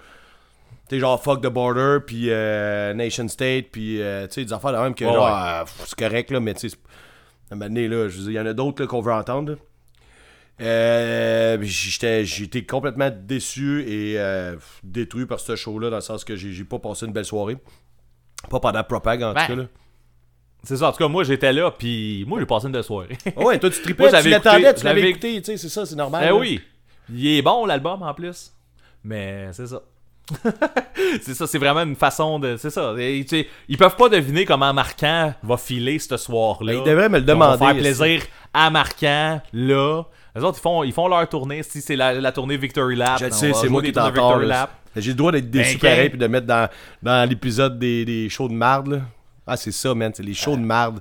Tu 0.89 0.97
sais, 0.97 1.01
genre 1.01 1.23
Fuck 1.23 1.43
the 1.43 1.47
Border, 1.47 1.99
puis 2.07 2.31
euh, 2.31 2.93
Nation 2.95 3.29
State, 3.29 3.67
puis 3.71 4.01
euh, 4.03 4.27
tu 4.27 4.35
sais, 4.35 4.45
des 4.45 4.53
affaires 4.53 4.73
de 4.73 4.79
même 4.79 4.95
que 4.95 5.05
Ouais, 5.05 5.13
genre, 5.13 5.25
ouais. 5.27 5.63
euh, 5.63 5.65
c'est 5.85 5.99
correct, 5.99 6.31
là, 6.31 6.41
mais 6.41 6.55
tu 6.55 6.69
sais, 6.69 6.77
à 7.51 7.55
un 7.55 7.57
moment 7.57 7.69
donné, 7.69 7.87
là, 7.89 8.09
je 8.09 8.17
veux 8.19 8.23
dire, 8.25 8.31
il 8.31 8.35
y 8.35 8.41
en 8.41 8.47
a 8.47 8.53
d'autres 8.53 8.85
qu'on 8.87 9.01
veut 9.01 9.13
entendre. 9.13 9.57
Euh, 10.61 11.57
j'étais, 11.63 12.25
j'ai 12.25 12.45
été 12.45 12.67
complètement 12.67 13.11
déçu 13.11 13.83
et 13.89 14.19
euh, 14.19 14.57
détruit 14.83 15.27
par 15.27 15.41
ce 15.41 15.57
show-là, 15.57 15.89
dans 15.91 15.97
le 15.97 16.03
sens 16.03 16.25
que 16.25 16.37
j'ai, 16.37 16.53
j'ai 16.53 16.65
pas 16.65 16.79
passé 16.79 17.07
une 17.07 17.13
belle 17.13 17.25
soirée. 17.25 17.57
Pas 18.51 18.61
pendant 18.61 18.83
Propag, 18.85 19.23
en 19.23 19.33
Ben, 19.33 19.41
tout 19.47 19.53
cas. 19.53 19.57
Là. 19.63 19.65
C'est 20.63 20.77
ça, 20.77 20.89
en 20.89 20.93
tout 20.93 20.99
cas, 20.99 21.09
moi 21.09 21.25
j'étais 21.25 21.53
là, 21.53 21.71
puis 21.71 22.25
moi 22.27 22.39
j'ai 22.39 22.47
passé 22.47 22.67
une 22.67 22.73
belle 22.73 22.85
soirée. 22.85 23.17
Ah 23.37 23.43
ouais, 23.43 23.59
toi, 23.59 23.71
tu 23.71 23.81
tripais, 23.81 24.11
Moi, 24.11 24.23
tu 24.23 24.29
l'attendais, 24.29 24.75
tu 24.75 24.85
l'avais 24.85 25.09
écouté, 25.09 25.41
tu 25.41 25.53
sais, 25.53 25.57
c'est 25.57 25.69
ça, 25.69 25.87
c'est 25.87 25.97
normal. 25.97 26.23
Eh 26.25 26.29
là. 26.29 26.35
oui, 26.35 26.61
il 27.13 27.39
est 27.39 27.43
bon 27.43 27.67
l'album 27.67 28.03
en 28.03 28.15
plus. 28.15 28.53
Mais 29.03 29.49
c'est 29.53 29.67
ça. 29.67 29.81
c'est 31.23 31.35
ça, 31.35 31.47
c'est 31.47 31.59
vraiment 31.59 31.83
une 31.83 31.97
façon 31.97 32.39
de. 32.39 32.57
C'est 32.57 32.71
ça. 32.71 32.95
Et, 32.99 33.27
ils 33.69 33.77
peuvent 33.77 33.97
pas 33.97 34.09
deviner 34.09 34.45
comment 34.45 34.73
Marquant 34.73 35.35
va 35.43 35.57
filer 35.57 35.99
ce 35.99 36.17
soir-là. 36.17 36.73
Ben, 36.73 36.79
ils 36.79 36.89
devraient 36.89 37.09
me 37.09 37.19
le 37.19 37.25
demander, 37.25 37.59
faire 37.59 37.77
plaisir 37.77 38.23
à 38.53 38.71
Marquant, 38.71 39.41
là. 39.53 40.03
Les 40.37 40.45
autres, 40.45 40.59
ils 40.59 40.63
font, 40.63 40.85
ils 40.85 40.93
font 40.93 41.09
leur 41.09 41.29
tournée. 41.29 41.63
Si 41.63 41.81
c'est 41.81 41.97
la, 41.97 42.15
la 42.15 42.33
tournée 42.33 42.57
Victory 42.57 42.95
Lap. 42.95 43.19
Je 43.21 43.31
sais, 43.31 43.53
c'est 43.53 43.69
moi 43.69 43.83
qui 43.83 43.93
de. 43.93 44.45
Lap. 44.45 44.71
J'ai 44.97 45.11
le 45.11 45.17
droit 45.17 45.33
d'être 45.33 45.51
déçu 45.51 45.79
Ben, 45.79 45.81
pareil 45.81 46.05
quand- 46.05 46.11
puis 46.11 46.19
de 46.19 46.27
mettre 46.27 46.47
dans, 46.47 46.69
dans 47.03 47.29
l'épisode 47.29 47.79
des, 47.79 48.05
des 48.05 48.29
shows 48.29 48.49
de 48.49 48.55
marde. 48.55 48.89
Là. 48.89 49.01
Ah, 49.47 49.57
c'est 49.57 49.73
ça, 49.73 49.95
man. 49.95 50.13
C'est 50.15 50.23
les 50.23 50.35
shows 50.35 50.57
de 50.57 50.63
marde. 50.63 51.01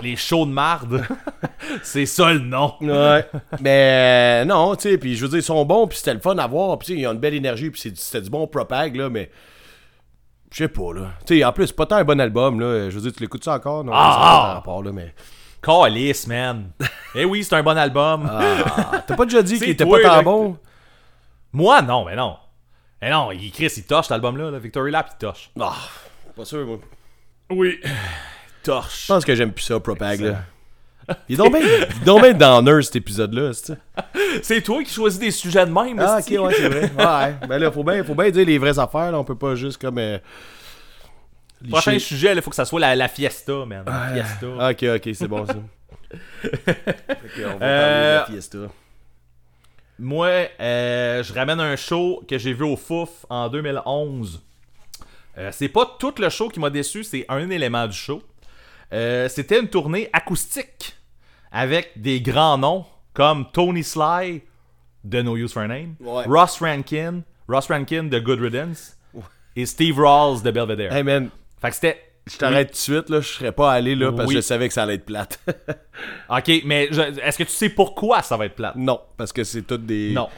Les 0.00 0.16
shows 0.16 0.46
de 0.46 0.50
marde? 0.52 1.04
c'est 1.82 2.06
ça 2.06 2.32
le 2.32 2.40
nom. 2.40 2.74
Ouais. 2.80 3.26
mais 3.60 4.42
euh, 4.42 4.44
non, 4.44 4.74
tu 4.76 4.90
sais, 4.90 4.98
puis 4.98 5.14
je 5.16 5.22
veux 5.22 5.28
dire, 5.28 5.38
ils 5.38 5.42
sont 5.42 5.64
bons, 5.64 5.86
puis 5.86 5.98
c'était 5.98 6.14
le 6.14 6.20
fun 6.20 6.36
à 6.38 6.46
voir, 6.46 6.78
puis 6.78 6.86
tu 6.86 6.94
sais, 6.94 7.00
ils 7.00 7.06
ont 7.06 7.12
une 7.12 7.18
belle 7.20 7.34
énergie, 7.34 7.70
puis 7.70 7.80
c'est- 7.80 7.96
c'était 7.96 8.22
du 8.22 8.30
bon 8.30 8.46
propag, 8.46 8.96
là, 8.96 9.08
mais. 9.10 9.30
Je 10.50 10.58
sais 10.58 10.68
pas, 10.68 10.92
là. 10.94 11.12
Tu 11.26 11.38
sais, 11.38 11.44
en 11.44 11.52
plus, 11.52 11.68
c'est 11.68 11.76
pas 11.76 11.86
tant 11.86 11.96
un 11.96 12.04
bon 12.04 12.20
album, 12.20 12.60
là. 12.60 12.90
Je 12.90 12.94
veux 12.96 13.00
dire, 13.02 13.12
tu 13.12 13.20
l'écoutes 13.22 13.44
ça 13.44 13.54
encore? 13.54 13.84
Non, 13.84 13.92
Ah, 13.94 14.18
ah. 14.20 14.54
rapport, 14.54 14.82
là, 14.82 14.92
mais. 14.92 15.14
Calice, 15.62 16.26
man. 16.26 16.70
Eh 17.14 17.26
oui, 17.26 17.44
c'est 17.44 17.54
un 17.54 17.62
bon 17.62 17.76
album. 17.76 18.26
Ah, 18.30 19.02
T'as 19.06 19.14
pas 19.14 19.24
déjà 19.26 19.42
dit 19.42 19.58
qu'il 19.58 19.68
était 19.68 19.84
pas 19.84 20.00
tant 20.00 20.22
bon? 20.22 20.56
Moi, 21.52 21.82
non, 21.82 22.06
mais 22.06 22.16
non. 22.16 22.36
Mais 23.02 23.10
non, 23.10 23.30
il, 23.32 23.52
Chris, 23.52 23.70
il 23.76 23.84
torche 23.84 24.06
cet 24.06 24.12
album-là. 24.12 24.50
Là. 24.50 24.58
Victory 24.58 24.90
Lap, 24.90 25.10
il 25.12 25.18
torche. 25.18 25.50
Ah, 25.60 25.74
pas 26.34 26.44
sûr, 26.46 26.64
moi. 26.66 26.78
Oui. 27.52 27.80
Torche. 28.62 29.02
Je 29.02 29.06
pense 29.12 29.24
que 29.24 29.34
j'aime 29.34 29.52
plus 29.52 29.64
ça, 29.64 29.78
propag, 29.80 30.20
là. 30.20 30.42
Il 31.28 31.34
est 31.34 31.36
donc 31.36 31.52
bien, 32.22 32.32
downer, 32.32 32.82
cet 32.82 32.96
épisode-là, 32.96 33.52
c'est 33.52 33.76
C'est 34.42 34.62
toi 34.62 34.82
qui 34.84 34.92
choisis 34.92 35.18
des 35.18 35.32
sujets 35.32 35.66
de 35.66 35.70
même. 35.72 35.98
Ah, 35.98 36.18
ok, 36.20 36.26
ouais, 36.46 36.54
c'est 36.54 36.68
vrai. 36.68 36.82
Ouais, 36.96 37.46
ben 37.48 37.58
là, 37.58 37.72
faut 37.72 37.82
bien, 37.82 38.04
faut 38.04 38.14
bien 38.14 38.30
dire 38.30 38.46
les 38.46 38.56
vraies 38.58 38.78
affaires, 38.78 39.10
là. 39.10 39.18
On 39.18 39.24
peut 39.24 39.34
pas 39.36 39.54
juste 39.56 39.80
comme. 39.80 39.98
Euh, 39.98 40.18
Prochain 41.70 41.98
sujet, 41.98 42.32
il 42.34 42.42
faut 42.42 42.50
que 42.50 42.56
ça 42.56 42.64
soit 42.64 42.80
la, 42.80 42.94
la 42.96 43.08
fiesta, 43.08 43.64
man. 43.66 43.84
La 43.86 44.14
fiesta. 44.14 44.46
Ok, 44.70 44.82
ok, 45.06 45.14
c'est 45.14 45.28
bon 45.28 45.46
ça. 45.46 45.54
ok, 46.44 46.50
on 46.54 46.60
va 46.60 46.68
parler 46.68 47.58
de 47.58 47.62
Euh, 47.62 48.18
la 48.18 48.24
fiesta. 48.26 48.58
Moi, 49.98 50.28
euh, 50.60 51.22
je 51.22 51.32
ramène 51.32 51.60
un 51.60 51.76
show 51.76 52.22
que 52.28 52.38
j'ai 52.38 52.52
vu 52.52 52.64
au 52.64 52.76
Fouf 52.76 53.26
en 53.28 53.48
2011. 53.48 54.42
Euh, 55.38 55.50
c'est 55.52 55.68
pas 55.68 55.96
tout 55.98 56.14
le 56.18 56.28
show 56.28 56.48
qui 56.48 56.60
m'a 56.60 56.70
déçu, 56.70 57.04
c'est 57.04 57.24
un 57.28 57.48
élément 57.50 57.86
du 57.86 57.96
show. 57.96 58.22
Euh, 58.92 59.28
C'était 59.28 59.58
une 59.60 59.68
tournée 59.68 60.10
acoustique 60.12 60.96
avec 61.50 61.92
des 61.96 62.20
grands 62.20 62.58
noms 62.58 62.84
comme 63.14 63.50
Tony 63.52 63.82
Sly 63.82 64.42
de 65.04 65.22
No 65.22 65.36
Use 65.36 65.52
for 65.52 65.62
a 65.62 65.68
Name, 65.68 65.94
Ouais. 66.00 66.24
Ross 66.26 66.58
Rankin, 66.60 67.22
Ross 67.48 67.66
Rankin 67.68 68.04
de 68.04 68.18
Good 68.18 68.40
Riddance 68.40 68.96
et 69.56 69.66
Steve 69.66 69.98
Rawls 69.98 70.42
de 70.42 70.50
Belvedere. 70.50 70.92
Hey 70.94 71.02
man, 71.02 71.30
Fait 71.60 71.68
que 71.70 71.74
c'était 71.74 72.02
je 72.26 72.36
t'arrête 72.38 72.68
tout 72.68 72.74
de 72.74 72.76
suite, 72.78 73.10
là. 73.10 73.20
Je 73.20 73.26
serais 73.26 73.50
pas 73.50 73.72
allé 73.72 73.96
là 73.96 74.12
parce 74.12 74.28
Oui. 74.28 74.34
que 74.36 74.40
je 74.40 74.46
savais 74.46 74.68
que 74.68 74.74
ça 74.74 74.84
allait 74.84 74.94
être 74.94 75.04
plate. 75.04 75.40
OK, 76.30 76.62
mais 76.64 76.84
est-ce 76.84 77.36
que 77.38 77.42
tu 77.42 77.50
sais 77.50 77.68
pourquoi 77.68 78.22
ça 78.22 78.36
va 78.36 78.46
être 78.46 78.54
plate? 78.54 78.76
non, 78.76 79.00
parce 79.16 79.32
que 79.32 79.42
c'est 79.42 79.62
toutes 79.62 79.84
des. 79.86 80.12
Non. 80.12 80.28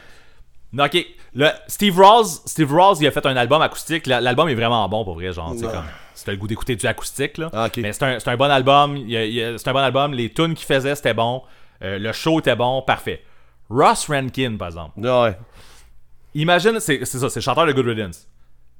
Non, 0.75 0.85
ok. 0.85 1.07
Le, 1.35 1.49
Steve 1.69 1.99
Rawls, 1.99 2.27
Steve 2.47 2.73
Rawls, 2.73 2.97
il 3.01 3.07
a 3.07 3.11
fait 3.11 3.25
un 3.27 3.37
album 3.37 3.63
acoustique. 3.63 4.07
La- 4.07 4.21
L'album 4.21 4.49
est 4.49 4.55
vraiment 4.55 4.89
bon 4.89 5.05
pour 5.05 5.15
vrai, 5.15 5.33
genre. 5.33 5.53
tu 5.53 5.59
sais, 5.61 5.67
Ouais. 5.67 5.73
comme, 5.73 5.85
si 6.15 6.25
t'as 6.25 6.33
le 6.33 6.39
goût 6.39 6.47
d'écouter 6.47 6.77
du 6.77 6.87
acoustique, 6.87 7.39
là. 7.39 7.49
Ah, 7.53 7.67
ok. 7.67 7.77
Mais 7.79 7.93
c'est 7.93 8.03
un, 8.05 8.19
un 8.25 8.37
bon 8.37 8.51
album. 8.51 8.97
C'est 9.09 9.69
un 9.69 9.73
bon 9.73 9.79
album. 9.79 10.13
Les 10.15 10.31
tunes 10.31 10.55
qu'il 10.55 10.67
faisait, 10.67 10.95
c'était 10.95 11.15
bon. 11.15 11.43
Euh, 11.83 11.99
le 11.99 12.13
show 12.13 12.39
était 12.41 12.57
bon. 12.57 12.83
Parfait. 12.83 13.23
Ross 13.71 14.07
Rankin, 14.09 14.57
par 14.59 14.69
exemple. 14.69 14.99
Ouais. 15.01 15.37
Imagine, 16.35 16.81
c'est 16.81 17.05
ça, 17.05 17.29
c'est 17.31 17.37
le 17.41 17.43
chanteur 17.45 17.67
de 17.67 17.73
Good 17.73 17.87
Riddance. 17.87 18.27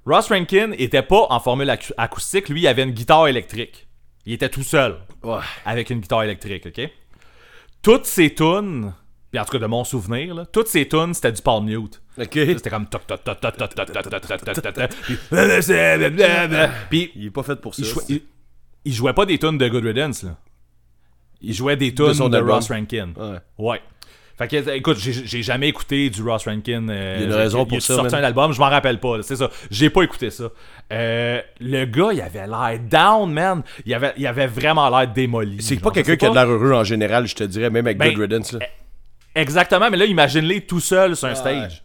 Ross 0.07 0.29
Rankin 0.29 0.73
était 0.77 1.03
pas 1.03 1.27
en 1.31 1.41
formule 1.41 1.69
acou- 1.71 1.93
acoustique. 1.97 2.49
Lui, 2.49 2.63
il 2.63 2.67
avait 2.67 2.83
une 2.83 2.91
guitare 2.91 3.29
électrique. 3.29 3.87
Il 4.27 4.33
était 4.35 4.49
tout 4.49 4.63
seul 4.63 4.99
Ouais. 5.23 5.39
avec 5.65 5.91
une 5.91 6.01
guitare 6.01 6.23
électrique, 6.25 6.67
ok? 6.67 6.91
Toutes 7.83 8.07
ces 8.07 8.35
tunes, 8.35 8.93
puis 9.35 9.41
en 9.41 9.45
tout 9.45 9.51
cas 9.51 9.59
de 9.59 9.67
mon 9.67 9.83
souvenir, 9.83 10.33
là, 10.33 10.47
toutes 10.47 10.69
ces 10.69 10.87
tunes, 10.87 11.13
c'était 11.13 11.33
du 11.33 11.43
palm 11.43 11.65
mute. 11.65 12.01
Ok. 12.17 12.29
C'était 12.35 12.71
comme 12.71 12.87
toc 12.87 13.05
toc 13.05 13.25
toc 13.25 13.41
toc 13.41 13.57
toc 13.57 13.75
toc 13.75 13.91
toc 13.93 14.03
toc 14.09 14.21
toc 14.29 14.45
toc 14.45 14.63
toc 14.63 14.75
toc 14.75 14.91
puis 16.89 17.11
Il 17.17 17.27
est 17.27 17.31
pas 17.31 17.43
fait 17.43 17.57
pour 17.57 17.75
ça. 17.75 17.83
il 17.83 17.89
jouait, 17.89 18.03
il, 18.09 18.23
il 18.85 18.93
jouait 18.93 19.13
pas 19.13 19.27
des 19.27 19.37
tunes 19.37 19.59
de 19.59 19.69
Good 19.69 19.85
Riddance 19.87 20.23
là. 20.23 20.37
Il 21.41 21.53
jouait 21.53 21.75
des 21.77 21.93
tunes 21.93 22.07
de, 22.13 22.37
album. 22.37 22.49
Ross 22.51 22.71
Rankin. 22.71 23.09
Ouais. 23.17 23.39
Ouais. 23.59 23.81
Fait 24.39 24.47
que, 24.49 24.71
écoute, 24.77 24.99
j'ai 24.99 25.43
jamais 25.43 25.69
écouté 25.69 26.11
du 26.11 26.23
Ross 26.23 26.45
Rankin. 26.47 26.89
euh, 26.89 27.17
Il 27.19 27.23
y 27.23 27.25
a 27.25 27.27
une 27.27 27.33
raison 27.35 27.65
il- 27.65 27.69
pour 27.69 27.75
il 27.75 27.79
a 27.79 27.81
ça, 27.81 27.95
sorti 27.97 28.15
man. 28.15 28.23
un 28.23 28.27
album, 28.29 28.53
je 28.53 28.61
m'en 28.61 28.71
rappelle 28.71 29.01
pas. 29.01 29.21
C'est 29.23 29.35
ça. 29.37 29.51
J'ai 29.69 29.91
pas 29.91 30.03
écouté 30.03 30.31
ça. 30.31 30.51
Euh, 30.93 31.41
le 31.61 31.85
gars, 31.87 32.11
il 32.13 32.21
avait 32.21 32.47
l'air 32.47 32.79
down, 32.89 33.33
man. 33.33 33.63
Il 33.85 33.95
avait, 33.95 34.13
il 34.17 34.27
avait 34.29 34.47
vraiment 34.47 34.89
l'air 34.97 35.13
démoli. 35.13 35.61
C'est 35.61 35.81
pas 35.81 35.91
quelqu'un 35.91 36.15
qui 36.17 36.27
a 36.27 36.31
de 36.31 36.35
l'air 36.35 36.47
heureux 36.49 36.73
en 36.73 36.85
général, 36.85 37.27
je 37.27 37.35
te 37.35 37.43
dirais, 37.45 37.71
même 37.71 37.87
avec 37.87 37.99
Ben, 37.99 38.13
Good 38.13 38.21
Riddance. 38.21 38.53
Là. 38.53 38.61
Exactement, 39.35 39.91
mais 39.91 39.97
là, 39.97 40.05
imagine-les 40.05 40.63
tout 40.63 40.81
seul 40.81 41.17
sur 41.17 41.29
un 41.29 41.35
stage. 41.35 41.83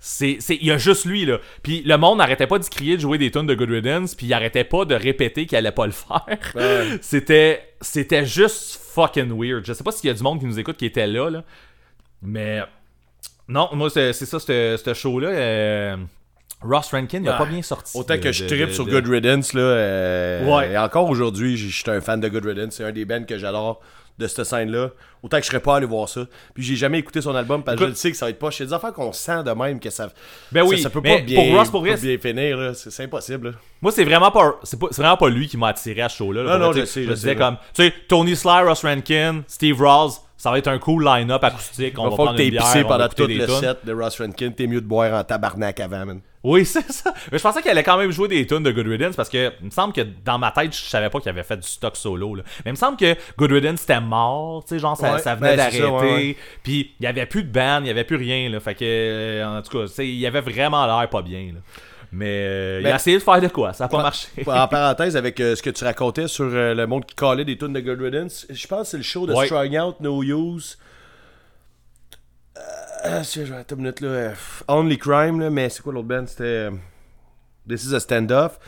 C'est, 0.00 0.36
c'est, 0.40 0.54
il 0.54 0.64
y 0.66 0.70
a 0.70 0.78
juste 0.78 1.06
lui, 1.06 1.24
là. 1.26 1.38
Puis 1.62 1.82
le 1.84 1.96
monde 1.98 2.18
n'arrêtait 2.18 2.46
pas 2.46 2.58
de 2.60 2.64
crier 2.64 2.94
de 2.96 3.00
jouer 3.00 3.18
des 3.18 3.32
tunes 3.32 3.46
de 3.46 3.54
Good 3.54 3.68
Riddance, 3.70 4.14
puis 4.14 4.26
il 4.26 4.32
arrêtait 4.32 4.62
pas 4.64 4.84
de 4.84 4.94
répéter 4.94 5.44
qu'il 5.44 5.58
allait 5.58 5.72
pas 5.72 5.86
le 5.86 5.92
faire. 5.92 6.24
Ouais. 6.54 6.98
C'était, 7.02 7.62
c'était 7.80 8.24
juste 8.24 8.80
fucking 8.94 9.28
weird. 9.36 9.64
Je 9.66 9.72
sais 9.72 9.82
pas 9.82 9.90
s'il 9.90 10.06
y 10.06 10.10
a 10.10 10.14
du 10.14 10.22
monde 10.22 10.38
qui 10.38 10.46
nous 10.46 10.58
écoute 10.58 10.76
qui 10.76 10.86
était 10.86 11.06
là, 11.08 11.28
là. 11.30 11.42
Mais 12.22 12.60
non, 13.48 13.68
moi, 13.72 13.90
c'est, 13.90 14.12
ça, 14.12 14.38
ce 14.38 14.92
show-là. 14.94 15.28
euh, 15.30 15.96
Ross 16.62 16.90
Rankin, 16.92 17.20
il 17.22 17.28
a 17.28 17.34
pas 17.34 17.46
bien 17.46 17.62
sorti. 17.62 17.96
Autant 17.98 18.14
de- 18.14 18.20
que 18.20 18.30
je 18.32 18.44
tripe 18.46 18.70
sur 18.70 18.84
de- 18.86 18.90
Good 18.92 19.06
Riddance, 19.08 19.52
là. 19.52 19.60
euh, 19.62 20.44
Ouais. 20.44 20.72
Et 20.72 20.78
encore 20.78 21.08
aujourd'hui, 21.10 21.56
je 21.56 21.68
suis 21.68 21.90
un 21.90 22.00
fan 22.00 22.20
de 22.20 22.28
Good 22.28 22.44
Riddance. 22.46 22.74
C'est 22.76 22.84
un 22.84 22.92
des 22.92 23.04
bands 23.04 23.24
que 23.24 23.36
j'adore 23.38 23.80
de 24.18 24.26
cette 24.26 24.44
scène-là. 24.44 24.90
Autant 25.22 25.38
que 25.38 25.42
je 25.42 25.48
serais 25.48 25.60
pas 25.60 25.76
allé 25.76 25.86
voir 25.86 26.08
ça. 26.08 26.26
Puis 26.54 26.62
j'ai 26.62 26.76
jamais 26.76 26.98
écouté 26.98 27.20
son 27.20 27.34
album 27.34 27.62
parce 27.62 27.76
que 27.76 27.84
je 27.84 27.88
le 27.88 27.94
sais 27.94 28.10
que 28.10 28.16
ça 28.16 28.26
va 28.26 28.30
être 28.30 28.38
pas. 28.38 28.50
C'est 28.50 28.66
des 28.66 28.72
affaires 28.72 28.92
qu'on 28.92 29.12
sent 29.12 29.42
de 29.44 29.50
même 29.50 29.80
que 29.80 29.90
ça. 29.90 30.10
Ben 30.52 30.62
oui, 30.62 30.76
ça, 30.76 30.84
ça 30.84 30.90
peut 30.90 31.00
mais 31.02 31.18
pas 31.18 31.22
bien, 31.22 31.44
pour 31.44 31.58
Ross, 31.58 31.70
pour 31.70 31.84
pas 31.84 31.96
bien 31.96 32.18
finir. 32.18 32.72
C'est 32.74 33.04
impossible, 33.04 33.50
là. 33.50 33.54
Moi, 33.80 33.92
c'est 33.92 34.04
vraiment 34.04 34.30
pas, 34.30 34.58
c'est 34.64 34.78
vraiment 34.78 35.16
pas 35.16 35.28
lui 35.28 35.48
qui 35.48 35.56
m'a 35.56 35.68
attiré 35.68 36.02
à 36.02 36.08
ce 36.08 36.16
show-là. 36.16 36.42
là. 36.42 36.52
Non, 36.52 36.66
non, 36.66 36.70
vrai, 36.72 36.80
je 36.80 36.86
sais, 36.86 37.04
je 37.04 37.10
je 37.10 37.14
disais 37.14 37.30
sais, 37.30 37.36
comme, 37.36 37.56
tu 37.74 37.84
sais, 37.84 37.94
Tony 38.08 38.34
Sly, 38.34 38.62
Ross 38.62 38.84
Rankin, 38.84 39.42
Steve 39.46 39.80
Ross, 39.80 40.20
ça 40.36 40.50
va 40.50 40.58
être 40.58 40.68
un 40.68 40.78
cool 40.78 41.04
line-up 41.04 41.42
acoustique. 41.42 41.98
On 41.98 42.04
va 42.04 42.10
va 42.10 42.16
prendre 42.16 42.36
que 42.36 42.42
une 42.42 42.50
bière, 42.50 42.62
pissé 42.62 42.82
on 42.84 42.88
pendant 42.88 43.08
tout 43.08 43.26
le 43.26 43.46
set 43.46 43.78
de 43.84 43.92
Ross 43.92 44.20
Rankin. 44.20 44.50
T'es 44.50 44.66
mieux 44.66 44.80
de 44.80 44.86
boire 44.86 45.12
en 45.14 45.24
tabarnak 45.24 45.80
avant, 45.80 46.06
man. 46.06 46.20
Oui, 46.48 46.64
c'est 46.66 46.90
ça. 46.90 47.12
Mais 47.30 47.38
je 47.38 47.42
pensais 47.42 47.60
qu'il 47.62 47.70
allait 47.70 47.82
quand 47.82 47.98
même 47.98 48.10
jouer 48.10 48.28
des 48.28 48.46
tunes 48.46 48.62
de 48.62 48.70
Good 48.70 48.86
Riddance 48.86 49.16
parce 49.16 49.28
que 49.28 49.52
il 49.60 49.66
me 49.66 49.70
semble 49.70 49.92
que 49.92 50.00
dans 50.24 50.38
ma 50.38 50.50
tête, 50.50 50.74
je 50.74 50.82
savais 50.84 51.10
pas 51.10 51.20
qu'il 51.20 51.28
avait 51.30 51.42
fait 51.42 51.56
du 51.56 51.66
stock 51.68 51.96
solo. 51.96 52.34
Là. 52.34 52.42
Mais 52.64 52.70
il 52.70 52.72
me 52.72 52.76
semble 52.76 52.96
que 52.96 53.14
Good 53.36 53.52
Riddance 53.52 53.82
était 53.84 54.00
mort, 54.00 54.64
tu 54.64 54.74
sais, 54.74 54.78
genre 54.78 54.96
ça, 54.96 55.14
Ouais, 55.14 55.18
ça 55.20 55.34
venait 55.34 55.50
ben, 55.50 55.56
d'arrêter. 55.56 55.84
ouais. 55.84 56.36
Puis 56.62 56.94
il 56.98 57.04
y 57.04 57.06
avait 57.06 57.26
plus 57.26 57.44
de 57.44 57.50
band, 57.50 57.80
il 57.82 57.86
y 57.88 57.90
avait 57.90 58.04
plus 58.04 58.16
rien. 58.16 58.48
Là. 58.50 58.60
Fait 58.60 58.74
que, 58.74 58.84
euh, 58.84 59.58
en 59.58 59.62
tout 59.62 59.78
cas, 59.78 60.02
il 60.02 60.26
avait 60.26 60.40
vraiment 60.40 60.86
l'air 60.86 61.08
pas 61.08 61.22
bien. 61.22 61.52
Là. 61.54 61.60
Mais 62.10 62.24
euh, 62.26 62.80
il 62.80 62.86
a 62.86 62.96
essayé 62.96 63.18
de 63.18 63.22
faire 63.22 63.38
de 63.38 63.48
quoi, 63.48 63.74
ça 63.74 63.84
a 63.84 63.88
pas 63.88 64.00
marché. 64.02 64.28
en 64.46 64.66
parenthèse, 64.66 65.14
avec 65.14 65.38
euh, 65.40 65.54
ce 65.54 65.62
que 65.62 65.68
tu 65.68 65.84
racontais 65.84 66.26
sur 66.26 66.46
euh, 66.46 66.72
le 66.74 66.86
monde 66.86 67.04
qui 67.04 67.14
collait 67.14 67.44
des 67.44 67.58
tunes 67.58 67.74
de 67.74 67.80
Good 67.80 68.00
Riddance, 68.00 68.46
je 68.48 68.66
pense 68.66 68.80
que 68.84 68.86
c'est 68.92 68.96
le 68.96 69.02
show 69.02 69.26
de 69.26 69.34
Ouais. 69.34 69.44
Strung 69.44 69.78
Out, 69.78 69.96
No 70.00 70.22
Use. 70.22 70.78
Euh, 72.56 72.60
je 73.04 73.40
vais 73.42 73.56
attends 73.56 73.76
une 73.76 73.82
minute 73.82 74.00
là. 74.00 74.08
euh, 74.08 74.34
Only 74.68 74.98
Crime, 74.98 75.40
là, 75.40 75.50
mais 75.50 75.68
c'est 75.68 75.82
quoi 75.82 75.92
l'autre 75.92 76.08
band? 76.08 76.26
C'était. 76.26 76.44
euh, 76.44 76.70
This 77.68 77.84
is 77.84 77.94
a 77.94 78.00
Stand-Off. 78.00 78.58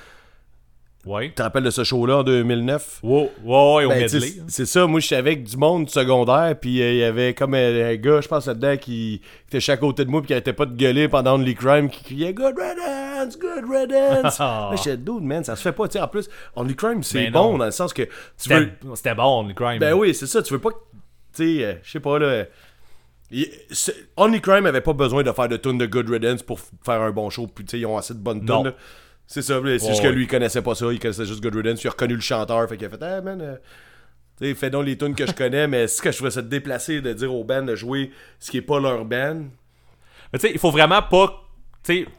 Ouais. 1.07 1.29
Tu 1.29 1.35
te 1.37 1.43
rappelles 1.43 1.63
de 1.65 1.71
ce 1.71 1.83
show-là 1.83 2.19
en 2.19 2.23
2009? 2.23 3.01
Wow, 3.03 3.21
ouais, 3.23 3.29
ouais, 3.45 3.85
au 3.87 3.89
Ben, 3.89 4.01
medley. 4.03 4.21
c'est- 4.21 4.43
c'est 4.49 4.67
ça, 4.67 4.87
moi 4.87 5.01
j'étais 5.01 5.17
avec 5.17 5.45
du 5.45 5.57
monde 5.57 5.89
secondaire, 5.89 6.55
puis 6.61 6.83
euh, 6.83 6.91
il 6.93 6.99
y 6.99 7.05
avait 7.05 7.33
comme 7.33 7.55
un, 7.55 7.87
un 7.89 7.97
gars, 7.97 8.21
je 8.21 8.29
pense 8.29 8.47
là-dedans, 8.47 8.77
qui 8.77 9.23
était 9.49 9.61
chaque 9.61 9.81
côté 9.81 10.05
de 10.05 10.11
moi, 10.11 10.21
puis 10.21 10.27
qui 10.27 10.33
arrêtait 10.35 10.53
pas 10.53 10.67
de 10.67 10.77
gueuler 10.77 11.09
pendant 11.09 11.37
Only 11.37 11.55
Crime, 11.55 11.89
qui 11.89 12.05
criait 12.05 12.35
Good 12.35 12.55
Riddance, 12.55 13.39
Good 13.39 13.65
Riddance. 13.67 14.39
Là, 14.41 14.73
j'étais 14.77 14.99
dude, 14.99 15.23
man, 15.23 15.43
ça 15.43 15.57
se 15.57 15.63
fait 15.63 15.73
pas, 15.73 15.89
tu 15.89 15.95
sais. 15.95 16.01
En 16.05 16.09
plus, 16.09 16.29
Only 16.55 16.77
Crime, 16.77 17.03
c'est 17.03 17.25
Ben 17.25 17.33
bon 17.33 17.57
dans 17.57 17.65
le 17.65 17.71
sens 17.71 17.95
que 17.95 18.07
C'était 18.37 18.57
veux. 18.57 19.15
bon, 19.15 19.47
le 19.49 19.55
crime. 19.55 19.79
Ben 19.79 19.95
oui, 19.95 20.15
c'est 20.15 20.27
ça, 20.27 20.43
tu 20.43 20.53
veux 20.53 20.61
pas. 20.61 20.69
que- 20.71 20.77
Tu 21.35 21.57
sais, 21.61 21.65
euh, 21.65 21.75
je 21.83 21.93
sais 21.93 22.01
pas, 22.01 22.19
là. 22.19 22.45
Only 24.17 24.41
Crime 24.41 24.67
avait 24.67 24.81
pas 24.81 24.93
besoin 24.93 25.23
de 25.23 25.33
faire 25.33 25.49
de 25.49 25.57
tunes 25.57 25.79
de 25.79 25.87
Good 25.87 26.09
Riddance 26.11 26.43
pour 26.43 26.59
faire 26.85 27.01
un 27.01 27.11
bon 27.11 27.31
show, 27.31 27.47
puis 27.47 27.65
ils 27.65 27.87
ont 27.87 27.97
assez 27.97 28.15
de 28.15 28.19
bonnes 28.19 28.45
tunes. 28.45 28.73
C'est 29.27 29.43
ça, 29.43 29.61
c'est 29.63 29.63
Ouais, 29.63 29.79
juste 29.79 30.03
que 30.03 30.09
lui, 30.09 30.25
il 30.25 30.27
connaissait 30.27 30.63
pas 30.63 30.75
ça, 30.75 30.93
il 30.93 30.99
connaissait 30.99 31.25
juste 31.25 31.41
Good 31.43 31.55
Riddance, 31.55 31.85
il 31.85 31.87
a 31.87 31.91
reconnu 31.91 32.15
le 32.15 32.21
chanteur, 32.21 32.69
fait 32.69 32.77
qu'il 32.77 32.87
a 32.87 32.91
fait, 32.91 33.03
ah 33.03 33.21
man, 33.21 33.41
euh, 33.41 34.55
fais 34.55 34.71
donc 34.71 34.87
les 34.87 34.99
tunes 34.99 35.15
que 35.15 35.27
je 35.27 35.33
connais, 35.33 35.69
mais 35.69 35.87
c'est 35.87 35.99
ce 35.99 36.03
que 36.03 36.11
je 36.11 36.17
trouvais 36.17 36.33
ça 36.33 36.43
déplacé 36.43 37.01
de 37.01 37.13
dire 37.13 37.33
aux 37.33 37.45
bands 37.45 37.63
de 37.63 37.77
jouer 37.77 38.11
ce 38.41 38.51
qui 38.51 38.57
est 38.57 38.63
pas 38.63 38.81
leur 38.81 39.05
band. 39.05 39.43
Mais 40.33 40.39
tu 40.39 40.47
sais, 40.49 40.53
il 40.53 40.59
faut 40.59 40.73
vraiment 40.73 41.03
pas, 41.03 41.45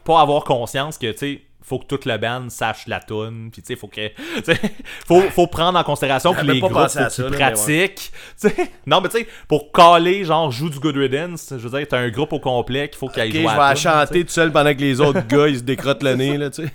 pas 0.04 0.20
avoir 0.20 0.44
conscience 0.44 0.96
que, 0.96 1.10
tu 1.12 1.18
sais, 1.18 1.42
faut 1.62 1.78
que 1.78 1.86
toute 1.86 2.04
le 2.06 2.18
band 2.18 2.48
sache 2.48 2.86
la 2.86 3.00
tune, 3.00 3.50
puis 3.52 3.62
tu 3.62 3.68
sais, 3.68 3.76
faut 3.76 3.88
que, 3.88 4.10
faut, 5.06 5.20
faut 5.22 5.46
prendre 5.46 5.78
en 5.78 5.84
considération 5.84 6.34
que 6.34 6.44
les 6.44 6.58
groupes, 6.60 6.72
faut 6.72 6.88
ça, 6.88 7.08
ouais. 7.08 7.94
Non, 8.86 9.00
mais 9.00 9.08
tu 9.08 9.18
sais, 9.18 9.28
pour 9.48 9.72
caler, 9.72 10.24
genre, 10.24 10.50
joue 10.50 10.70
du 10.70 10.78
Good 10.78 10.96
Riddance, 10.96 11.48
je 11.50 11.68
veux 11.68 11.78
dire, 11.78 11.86
t'as 11.88 11.98
un 11.98 12.10
groupe 12.10 12.32
au 12.32 12.40
complet 12.40 12.88
qu'il 12.88 12.98
faut 12.98 13.08
qu'il 13.08 13.22
Ok, 13.22 13.26
aille 13.28 13.32
je 13.32 13.38
vais 13.38 13.44
la 13.44 13.68
la 13.68 13.74
chanter 13.74 14.24
tout 14.24 14.30
seul 14.32 14.52
pendant 14.52 14.74
que 14.74 14.80
les 14.80 15.00
autres 15.00 15.26
gars, 15.28 15.48
ils 15.48 15.58
se 15.58 15.62
décrottent 15.62 16.02
le 16.02 16.14
nez, 16.14 16.36
là, 16.36 16.50
tu 16.50 16.64
sais. 16.64 16.72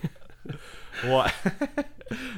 Ouais. 1.06 1.54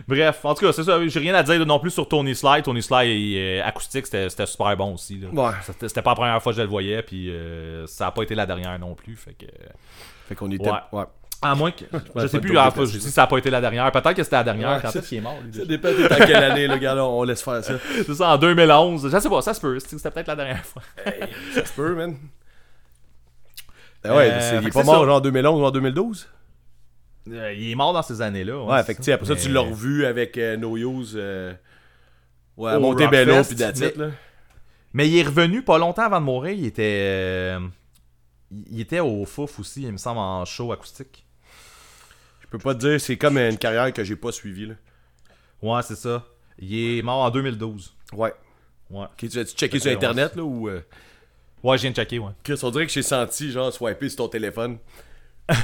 Bref, 0.08 0.44
en 0.44 0.56
tout 0.56 0.66
cas, 0.66 0.74
c'est 0.74 0.84
ça, 0.84 1.00
j'ai 1.06 1.20
rien 1.20 1.36
à 1.36 1.44
dire 1.44 1.64
non 1.66 1.80
plus 1.80 1.92
sur 1.92 2.08
Tony 2.08 2.34
Sly. 2.34 2.64
Tony 2.64 2.82
Sly 2.82 3.38
euh, 3.38 3.64
acoustique, 3.64 4.08
c'était 4.08 4.46
super 4.46 4.76
bon 4.76 4.96
aussi, 4.96 5.20
là. 5.20 5.28
Ouais. 5.32 5.56
C'était 5.64 5.88
c'était 5.88 6.02
pas 6.02 6.12
la 6.12 6.16
première 6.16 6.42
fois 6.42 6.52
que 6.52 6.58
je 6.58 6.64
le 6.64 6.68
voyais, 6.68 7.04
puis 7.04 7.30
euh, 7.30 7.86
ça 7.86 8.08
a 8.08 8.12
pas 8.12 8.24
été 8.24 8.34
la 8.34 8.48
dernière 8.48 8.78
non 8.80 8.96
plus, 8.96 9.16
fait 9.16 9.34
que... 9.34 9.46
Fait 10.28 10.36
qu'on 10.36 10.52
était. 10.52 10.70
Ouais. 10.70 10.80
ouais. 10.92 11.06
À 11.42 11.56
moins 11.56 11.72
que. 11.72 11.86
Je 12.18 12.28
sais 12.28 12.38
de 12.38 12.42
plus, 12.44 12.58
ah, 12.58 12.70
je 12.78 12.84
dis 12.84 12.98
que 12.98 13.04
ça 13.06 13.24
a 13.24 13.28
pas 13.28 13.38
été 13.38 13.50
la 13.50 13.62
dernière. 13.62 13.90
Peut-être 13.94 14.14
que 14.14 14.24
c'était 14.24 14.36
la 14.36 14.44
dernière. 14.44 14.72
Ouais, 14.76 14.80
quand 14.82 14.90
est-ce 14.94 15.08
qu'il 15.08 15.20
est 15.20 15.22
mort, 15.22 15.38
lui, 15.42 15.54
Ça 15.54 15.64
dépend 15.66 15.88
dans 15.90 16.16
quelle 16.26 16.36
année, 16.36 16.68
le 16.68 16.78
gars, 16.78 16.96
là, 16.96 17.06
on 17.06 17.24
laisse 17.24 17.42
faire 17.42 17.64
ça. 17.64 17.76
C'est 18.06 18.14
ça, 18.14 18.30
en 18.34 18.38
2011. 18.38 19.10
Je 19.10 19.20
sais 19.20 19.30
pas, 19.30 19.42
ça 19.42 19.54
se 19.54 19.62
peut. 19.62 19.80
C'était 19.80 20.12
peut-être 20.12 20.28
la 20.28 20.36
dernière 20.36 20.66
fois. 20.66 20.82
Ça 21.54 21.66
se 21.66 21.72
peut, 21.74 21.96
man. 21.96 22.18
Ben 24.04 24.16
ouais, 24.16 24.30
Euh, 24.32 24.52
il 24.56 24.62
fait 24.64 24.68
est 24.68 24.72
pas 24.72 24.84
mort 24.84 25.00
ça. 25.02 25.06
genre 25.06 25.18
en 25.18 25.22
2011 25.22 25.62
ou 25.62 25.66
en 25.66 25.72
2012? 25.72 26.28
Euh, 27.32 27.54
il 27.54 27.72
est 27.72 27.76
mort 27.76 27.94
dans 27.94 28.02
ces 28.02 28.22
années-là. 28.22 28.62
Ouais, 28.64 28.84
fait 28.84 28.94
que 28.94 29.00
tu 29.00 29.06
sais, 29.06 29.12
après 29.12 29.28
ça, 29.28 29.36
tu 29.36 29.50
l'as 29.50 29.60
revu 29.62 30.06
avec 30.06 30.38
euh, 30.38 30.58
No 30.58 30.78
Use. 30.78 31.14
euh, 31.16 31.54
ouais, 32.58 32.72
à 32.72 32.80
Montebello, 32.80 33.44
puis 33.44 33.56
that's 33.56 33.80
it, 33.80 33.98
mais- 33.98 34.06
là. 34.08 34.12
Mais 34.94 35.08
il 35.08 35.18
est 35.18 35.24
revenu 35.24 35.62
pas 35.62 35.78
longtemps 35.78 36.04
avant 36.04 36.20
de 36.20 36.26
mourir. 36.26 36.54
Il 36.54 36.66
était. 36.66 36.82
euh, 37.12 37.60
Il 38.72 38.80
était 38.80 39.00
au 39.02 39.24
Fouf 39.26 39.60
aussi, 39.60 39.84
il 39.84 39.92
me 39.92 39.98
semble, 39.98 40.18
en 40.20 40.44
show 40.46 40.72
acoustique. 40.72 41.26
Je 42.50 42.58
peux 42.58 42.64
pas 42.64 42.74
te 42.74 42.80
dire, 42.80 43.00
c'est 43.00 43.16
comme 43.16 43.38
une 43.38 43.58
carrière 43.60 43.94
que 43.94 44.04
j'ai 44.04 44.16
pas 44.16 44.32
suivie, 44.32 44.66
là. 44.66 44.74
Ouais, 45.62 45.82
c'est 45.84 45.96
ça. 45.96 46.26
Il 46.58 46.98
est 46.98 47.02
mort 47.04 47.20
en 47.24 47.30
2012. 47.30 47.94
Ouais. 48.14 48.34
Ouais. 48.90 49.06
Tu 49.18 49.26
as-tu 49.28 49.56
checké 49.56 49.80
sur 49.80 49.92
Internet, 49.92 50.36
là, 50.36 50.44
ou... 50.44 50.68
euh, 50.68 50.82
Ouais, 51.62 51.78
je 51.78 51.84
viens 51.84 51.92
de 51.92 51.96
checker, 51.96 52.18
ouais. 52.20 52.32
Chris, 52.44 52.58
on 52.64 52.72
dirait 52.72 52.88
que 52.88 52.92
j'ai 52.92 53.04
senti, 53.04 53.52
genre, 53.52 53.72
swiper 53.72 54.10
sur 54.10 54.18
ton 54.18 54.28
téléphone. 54.30 54.78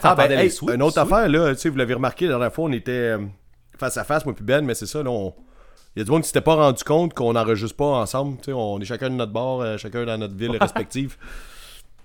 T'entendais 0.00 0.28
ben, 0.28 0.38
hey, 0.40 0.50
swoops, 0.50 0.74
une 0.74 0.82
autre 0.82 0.98
affaire, 0.98 1.28
là, 1.28 1.54
tu 1.54 1.60
sais, 1.60 1.68
vous 1.68 1.76
l'avez 1.76 1.94
remarqué, 1.94 2.26
la 2.26 2.32
dernière 2.32 2.52
fois, 2.52 2.64
on 2.64 2.72
était 2.72 2.90
euh, 2.90 3.18
face 3.78 3.96
à 3.96 4.04
face, 4.04 4.24
moi 4.24 4.34
puis 4.34 4.44
Ben, 4.44 4.64
mais 4.64 4.74
c'est 4.74 4.86
ça, 4.86 5.02
là, 5.02 5.10
on... 5.10 5.34
Il 5.94 6.00
y 6.00 6.02
a 6.02 6.04
du 6.04 6.10
monde 6.10 6.22
qui 6.22 6.26
s'était 6.28 6.42
pas 6.42 6.54
rendu 6.56 6.84
compte 6.84 7.14
qu'on 7.14 7.32
n'enregistre 7.32 7.76
pas 7.76 7.84
ensemble, 7.86 8.36
tu 8.38 8.44
sais, 8.46 8.52
on 8.52 8.78
est 8.80 8.84
chacun 8.84 9.08
de 9.08 9.14
notre 9.14 9.32
bord, 9.32 9.62
euh, 9.62 9.76
chacun 9.78 10.04
dans 10.04 10.18
notre 10.18 10.34
ville 10.34 10.56
respective. 10.60 11.16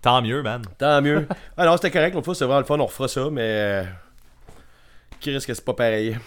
Tant 0.02 0.22
mieux, 0.22 0.42
man. 0.42 0.62
Tant 0.78 1.02
mieux. 1.02 1.28
Ah 1.58 1.66
non, 1.66 1.76
c'était 1.76 1.92
correct, 1.92 2.14
l'autre 2.14 2.26
fois, 2.26 2.36
c'est 2.36 2.46
vraiment 2.46 2.60
le 2.60 2.66
fun, 2.66 2.80
on 2.80 2.86
refera 2.86 3.08
ça, 3.08 3.30
mais... 3.32 3.86
Qui 5.22 5.32
risque 5.32 5.48
que 5.48 5.54
c'est 5.54 5.64
pas 5.64 5.74
pareil. 5.74 6.18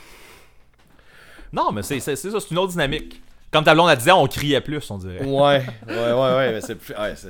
Non, 1.53 1.71
mais 1.73 1.83
c'est 1.83 2.01
ça, 2.01 2.17
c'est 2.17 2.51
une 2.51 2.59
autre 2.59 2.73
dynamique. 2.73 3.21
Comme 3.53 3.65
ta 3.65 3.75
blonde, 3.75 3.91
elle 3.91 3.99
disait, 3.99 4.11
on 4.13 4.27
criait 4.27 4.61
plus, 4.61 4.91
on 4.91 4.99
dirait. 4.99 5.23
Ouais, 5.25 5.63
ouais, 5.89 6.13
ouais, 6.13 6.13
ouais, 6.13 6.53
mais 6.55 6.61
c'est... 6.61 6.75
plus- 6.75 6.95
Ouais, 6.95 7.15
c'est... 7.17 7.29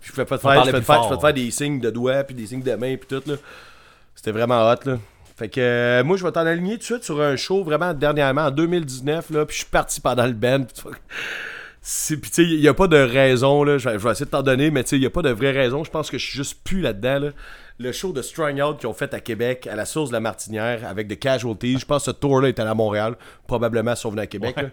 Je 0.00 0.10
pouvais 0.10 0.24
pas 0.24 0.36
te 0.38 0.42
faire, 0.42 0.64
je 0.64 0.70
pouvais 0.70 0.80
te 0.80 0.84
faire, 0.86 0.94
je 0.96 1.00
fort. 1.00 1.08
pouvais 1.08 1.16
te 1.32 1.36
faire 1.38 1.44
des 1.44 1.50
signes 1.50 1.80
de 1.80 1.90
doigts, 1.90 2.24
puis 2.24 2.34
des 2.34 2.46
signes 2.46 2.62
de 2.62 2.74
main, 2.74 2.96
puis 2.96 3.06
tout, 3.08 3.22
là. 3.28 3.36
C'était 4.14 4.32
vraiment 4.32 4.68
hot, 4.70 4.76
là. 4.84 4.98
Fait 5.36 5.48
que 5.48 5.60
euh, 5.60 6.02
moi, 6.02 6.16
je 6.16 6.24
vais 6.24 6.32
t'en 6.32 6.46
aligner 6.46 6.72
tout 6.74 6.78
de 6.78 6.82
suite 6.84 7.04
sur 7.04 7.20
un 7.20 7.36
show 7.36 7.62
vraiment 7.62 7.94
dernièrement, 7.94 8.46
en 8.46 8.50
2019, 8.50 9.30
là, 9.30 9.46
puis 9.46 9.54
je 9.54 9.60
suis 9.62 9.70
parti 9.70 10.00
pendant 10.00 10.26
le 10.26 10.32
band. 10.32 10.64
c'est- 10.74 10.88
Puis 12.08 12.20
tu 12.20 12.28
sais, 12.30 12.42
il 12.44 12.60
n'y 12.60 12.68
a 12.68 12.74
pas 12.74 12.86
de 12.86 12.98
raison, 12.98 13.64
là, 13.64 13.78
je 13.78 13.88
vais, 13.88 13.98
je 13.98 14.04
vais 14.04 14.10
essayer 14.10 14.26
de 14.26 14.30
t'en 14.30 14.42
donner, 14.42 14.70
mais 14.70 14.84
tu 14.84 14.90
sais, 14.90 14.96
il 14.96 15.00
n'y 15.00 15.06
a 15.06 15.10
pas 15.10 15.22
de 15.22 15.30
vraie 15.30 15.52
raison. 15.52 15.84
Je 15.84 15.90
pense 15.90 16.10
que 16.10 16.18
je 16.18 16.26
suis 16.26 16.36
juste 16.36 16.62
plus 16.62 16.80
là-dedans, 16.82 17.18
là. 17.18 17.28
Le 17.78 17.92
show 17.92 18.12
de 18.12 18.20
Strung 18.22 18.60
Out 18.60 18.78
qu'ils 18.78 18.88
ont 18.88 18.92
fait 18.92 19.14
à 19.14 19.20
Québec, 19.20 19.66
à 19.70 19.76
la 19.76 19.86
source 19.86 20.10
de 20.10 20.14
la 20.14 20.20
Martinière, 20.20 20.86
avec 20.86 21.08
The 21.08 21.18
Casualties. 21.18 21.78
Je 21.78 21.86
pense 21.86 22.04
que 22.04 22.10
ce 22.12 22.16
tour-là 22.16 22.48
était 22.48 22.60
à 22.62 22.74
Montréal, 22.74 23.16
probablement 23.46 23.94
si 23.94 24.04
on 24.04 24.10
venait 24.10 24.22
à 24.22 24.26
Québec, 24.26 24.54
Ouais. 24.56 24.70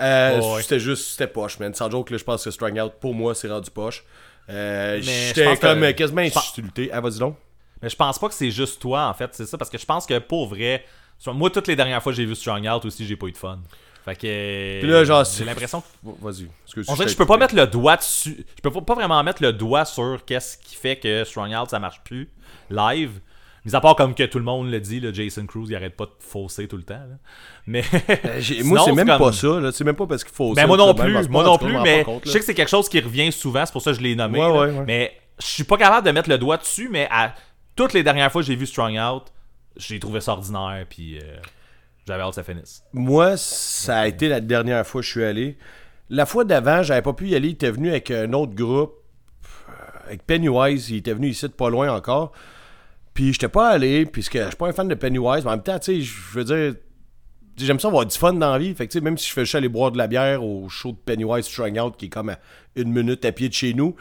Euh, 0.00 0.40
ouais. 0.40 0.62
C'était 0.62 0.80
juste, 0.80 1.10
c'était 1.12 1.28
poche, 1.28 1.60
man. 1.60 1.72
Sans 1.74 1.88
joke, 1.88 2.10
là, 2.10 2.16
je 2.16 2.24
pense 2.24 2.42
que 2.42 2.50
Strung 2.50 2.76
Out, 2.80 2.94
pour 3.00 3.14
moi, 3.14 3.36
c'est 3.36 3.48
rendu 3.48 3.70
poche. 3.70 4.02
Euh, 4.50 4.98
J'étais 5.00 5.44
pense 5.44 5.58
que- 5.60 5.66
comme 5.66 5.82
euh, 5.84 5.92
quasiment 5.92 6.22
insulté. 6.22 6.90
Ah, 6.92 7.00
vas-y 7.00 7.18
donc. 7.20 7.36
Mais 7.80 7.88
je 7.88 7.94
pense 7.94 8.18
pas 8.18 8.26
que 8.28 8.34
c'est 8.34 8.50
juste 8.50 8.80
toi, 8.82 9.06
en 9.06 9.14
fait, 9.14 9.30
c'est 9.32 9.46
ça, 9.46 9.56
parce 9.56 9.70
que 9.70 9.78
je 9.78 9.86
pense 9.86 10.06
que 10.06 10.18
pour 10.18 10.48
vrai, 10.48 10.84
moi, 11.26 11.50
toutes 11.50 11.68
les 11.68 11.76
dernières 11.76 12.02
fois 12.02 12.10
que 12.10 12.16
j'ai 12.16 12.24
vu 12.24 12.34
Strong 12.34 12.66
Out 12.66 12.84
aussi, 12.84 13.06
j'ai 13.06 13.14
pas 13.14 13.26
eu 13.26 13.32
de 13.32 13.36
fun. 13.38 13.60
Fait 14.04 14.16
que. 14.16 14.80
Puis 14.80 14.90
là, 14.90 15.04
genre, 15.04 15.24
J'ai 15.24 15.44
l'impression 15.44 15.80
que. 15.80 15.86
Vas-y. 16.20 16.48
Excuse, 16.64 16.86
On 16.88 16.94
dirait 16.94 17.04
que 17.04 17.10
t'ai 17.10 17.12
je 17.12 17.16
peux 17.18 17.26
pas 17.26 17.36
mettre 17.36 17.54
le 17.54 17.66
doigt 17.66 17.96
dessus. 17.96 18.44
Je 18.56 18.60
peux 18.68 18.70
pas- 18.70 18.94
vraiment 18.94 19.22
mettre 19.22 19.42
le 19.42 19.52
doigt 19.52 19.84
sur 19.84 20.24
qu'est-ce 20.26 20.58
qui 20.58 20.74
fait 20.76 20.96
que 20.96 21.24
Strong 21.24 21.54
Out 21.54 21.70
ça 21.70 21.78
marche 21.78 22.00
plus 22.04 22.28
live. 22.70 23.20
Mis 23.64 23.76
à 23.76 23.80
part 23.80 23.94
comme 23.94 24.12
que 24.16 24.24
tout 24.24 24.38
le 24.38 24.44
monde 24.44 24.72
le 24.72 24.80
dit, 24.80 24.98
là, 24.98 25.12
Jason 25.12 25.46
Cruz 25.46 25.66
il 25.68 25.76
arrête 25.76 25.96
pas 25.96 26.06
de 26.06 26.10
fausser 26.18 26.66
tout 26.66 26.76
le 26.76 26.82
temps. 26.82 26.94
là. 26.94 27.16
Mais. 27.66 27.84
Euh, 28.10 28.42
Moi, 28.64 28.80
c'est 28.84 28.92
même 28.92 29.06
comme- 29.06 29.18
pas 29.18 29.32
ça. 29.32 29.70
C'est 29.72 29.84
même 29.84 29.94
pas 29.94 30.06
parce 30.08 30.24
qu'il 30.24 30.34
faut 30.34 30.52
Mais 30.54 30.62
ça, 30.62 30.66
moi 30.66 30.76
non 30.76 30.94
plus, 30.94 31.28
moi 31.28 31.44
non 31.44 31.52
en 31.52 31.58
plus, 31.58 31.78
mais 31.78 32.02
compte, 32.02 32.22
je 32.24 32.30
sais 32.30 32.40
que 32.40 32.44
c'est 32.44 32.54
quelque 32.54 32.68
chose 32.70 32.88
qui 32.88 32.98
revient 32.98 33.30
souvent, 33.30 33.64
c'est 33.64 33.72
pour 33.72 33.82
ça 33.82 33.92
que 33.92 33.98
je 33.98 34.02
l'ai 34.02 34.16
nommé. 34.16 34.40
Ouais, 34.40 34.46
ouais, 34.50 34.70
ouais. 34.78 34.84
Mais 34.84 35.16
je 35.38 35.46
suis 35.46 35.64
pas 35.64 35.76
capable 35.76 36.04
de 36.04 36.10
mettre 36.12 36.28
le 36.28 36.38
doigt 36.38 36.56
dessus, 36.56 36.88
mais 36.90 37.06
à 37.08 37.34
toutes 37.76 37.92
les 37.92 38.02
dernières 38.02 38.32
fois 38.32 38.42
que 38.42 38.48
j'ai 38.48 38.56
vu 38.56 38.66
Strong 38.66 38.98
Out, 38.98 39.24
j'ai 39.76 40.00
trouvé 40.00 40.20
ça 40.20 40.32
ordinaire, 40.32 40.84
puis 40.90 41.18
euh, 41.18 41.36
j'avais 42.06 42.22
hâte 42.22 42.30
que 42.30 42.34
ça 42.36 42.42
finisse. 42.42 42.82
Moi, 42.92 43.36
ça 43.36 44.00
a 44.00 44.06
été 44.06 44.28
la 44.28 44.40
dernière 44.40 44.86
fois 44.86 45.00
que 45.00 45.06
je 45.06 45.10
suis 45.12 45.24
allé. 45.24 45.58
La 46.10 46.26
fois 46.26 46.44
d'avant, 46.44 46.82
j'avais 46.82 47.02
pas 47.02 47.12
pu 47.12 47.28
y 47.28 47.34
aller. 47.34 47.48
Il 47.48 47.52
était 47.52 47.70
venu 47.70 47.90
avec 47.90 48.10
un 48.10 48.32
autre 48.32 48.54
groupe, 48.54 48.94
euh, 49.68 49.72
avec 50.06 50.26
Pennywise. 50.26 50.90
Il 50.90 50.96
était 50.96 51.14
venu 51.14 51.28
ici 51.28 51.46
de 51.46 51.52
pas 51.52 51.70
loin 51.70 51.94
encore. 51.94 52.32
Puis 53.14 53.32
j'étais 53.32 53.48
pas 53.48 53.68
allé, 53.68 54.04
puisque 54.06 54.38
je 54.38 54.46
suis 54.46 54.56
pas 54.56 54.68
un 54.68 54.72
fan 54.72 54.88
de 54.88 54.94
Pennywise. 54.94 55.44
Mais 55.44 55.50
en 55.50 55.54
même 55.54 55.62
temps, 55.62 55.78
tu 55.78 55.94
sais, 55.94 56.00
je 56.00 56.38
veux 56.38 56.44
dire, 56.44 56.74
j'aime 57.56 57.78
ça 57.78 57.88
avoir 57.88 58.04
du 58.04 58.16
fun 58.16 58.32
dans 58.32 58.52
la 58.52 58.58
vie. 58.58 58.74
Fait 58.74 58.88
que, 58.88 58.98
même 58.98 59.16
si 59.16 59.28
je 59.28 59.32
fais 59.32 59.42
juste 59.42 59.54
aller 59.54 59.68
boire 59.68 59.92
de 59.92 59.98
la 59.98 60.08
bière 60.08 60.44
au 60.44 60.68
show 60.68 60.92
de 60.92 60.96
Pennywise 60.96 61.44
Strung 61.44 61.78
Out, 61.78 61.96
qui 61.96 62.06
est 62.06 62.10
comme 62.10 62.30
à 62.30 62.38
une 62.74 62.92
minute 62.92 63.24
à 63.24 63.32
pied 63.32 63.48
de 63.48 63.54
chez 63.54 63.74
nous. 63.74 63.94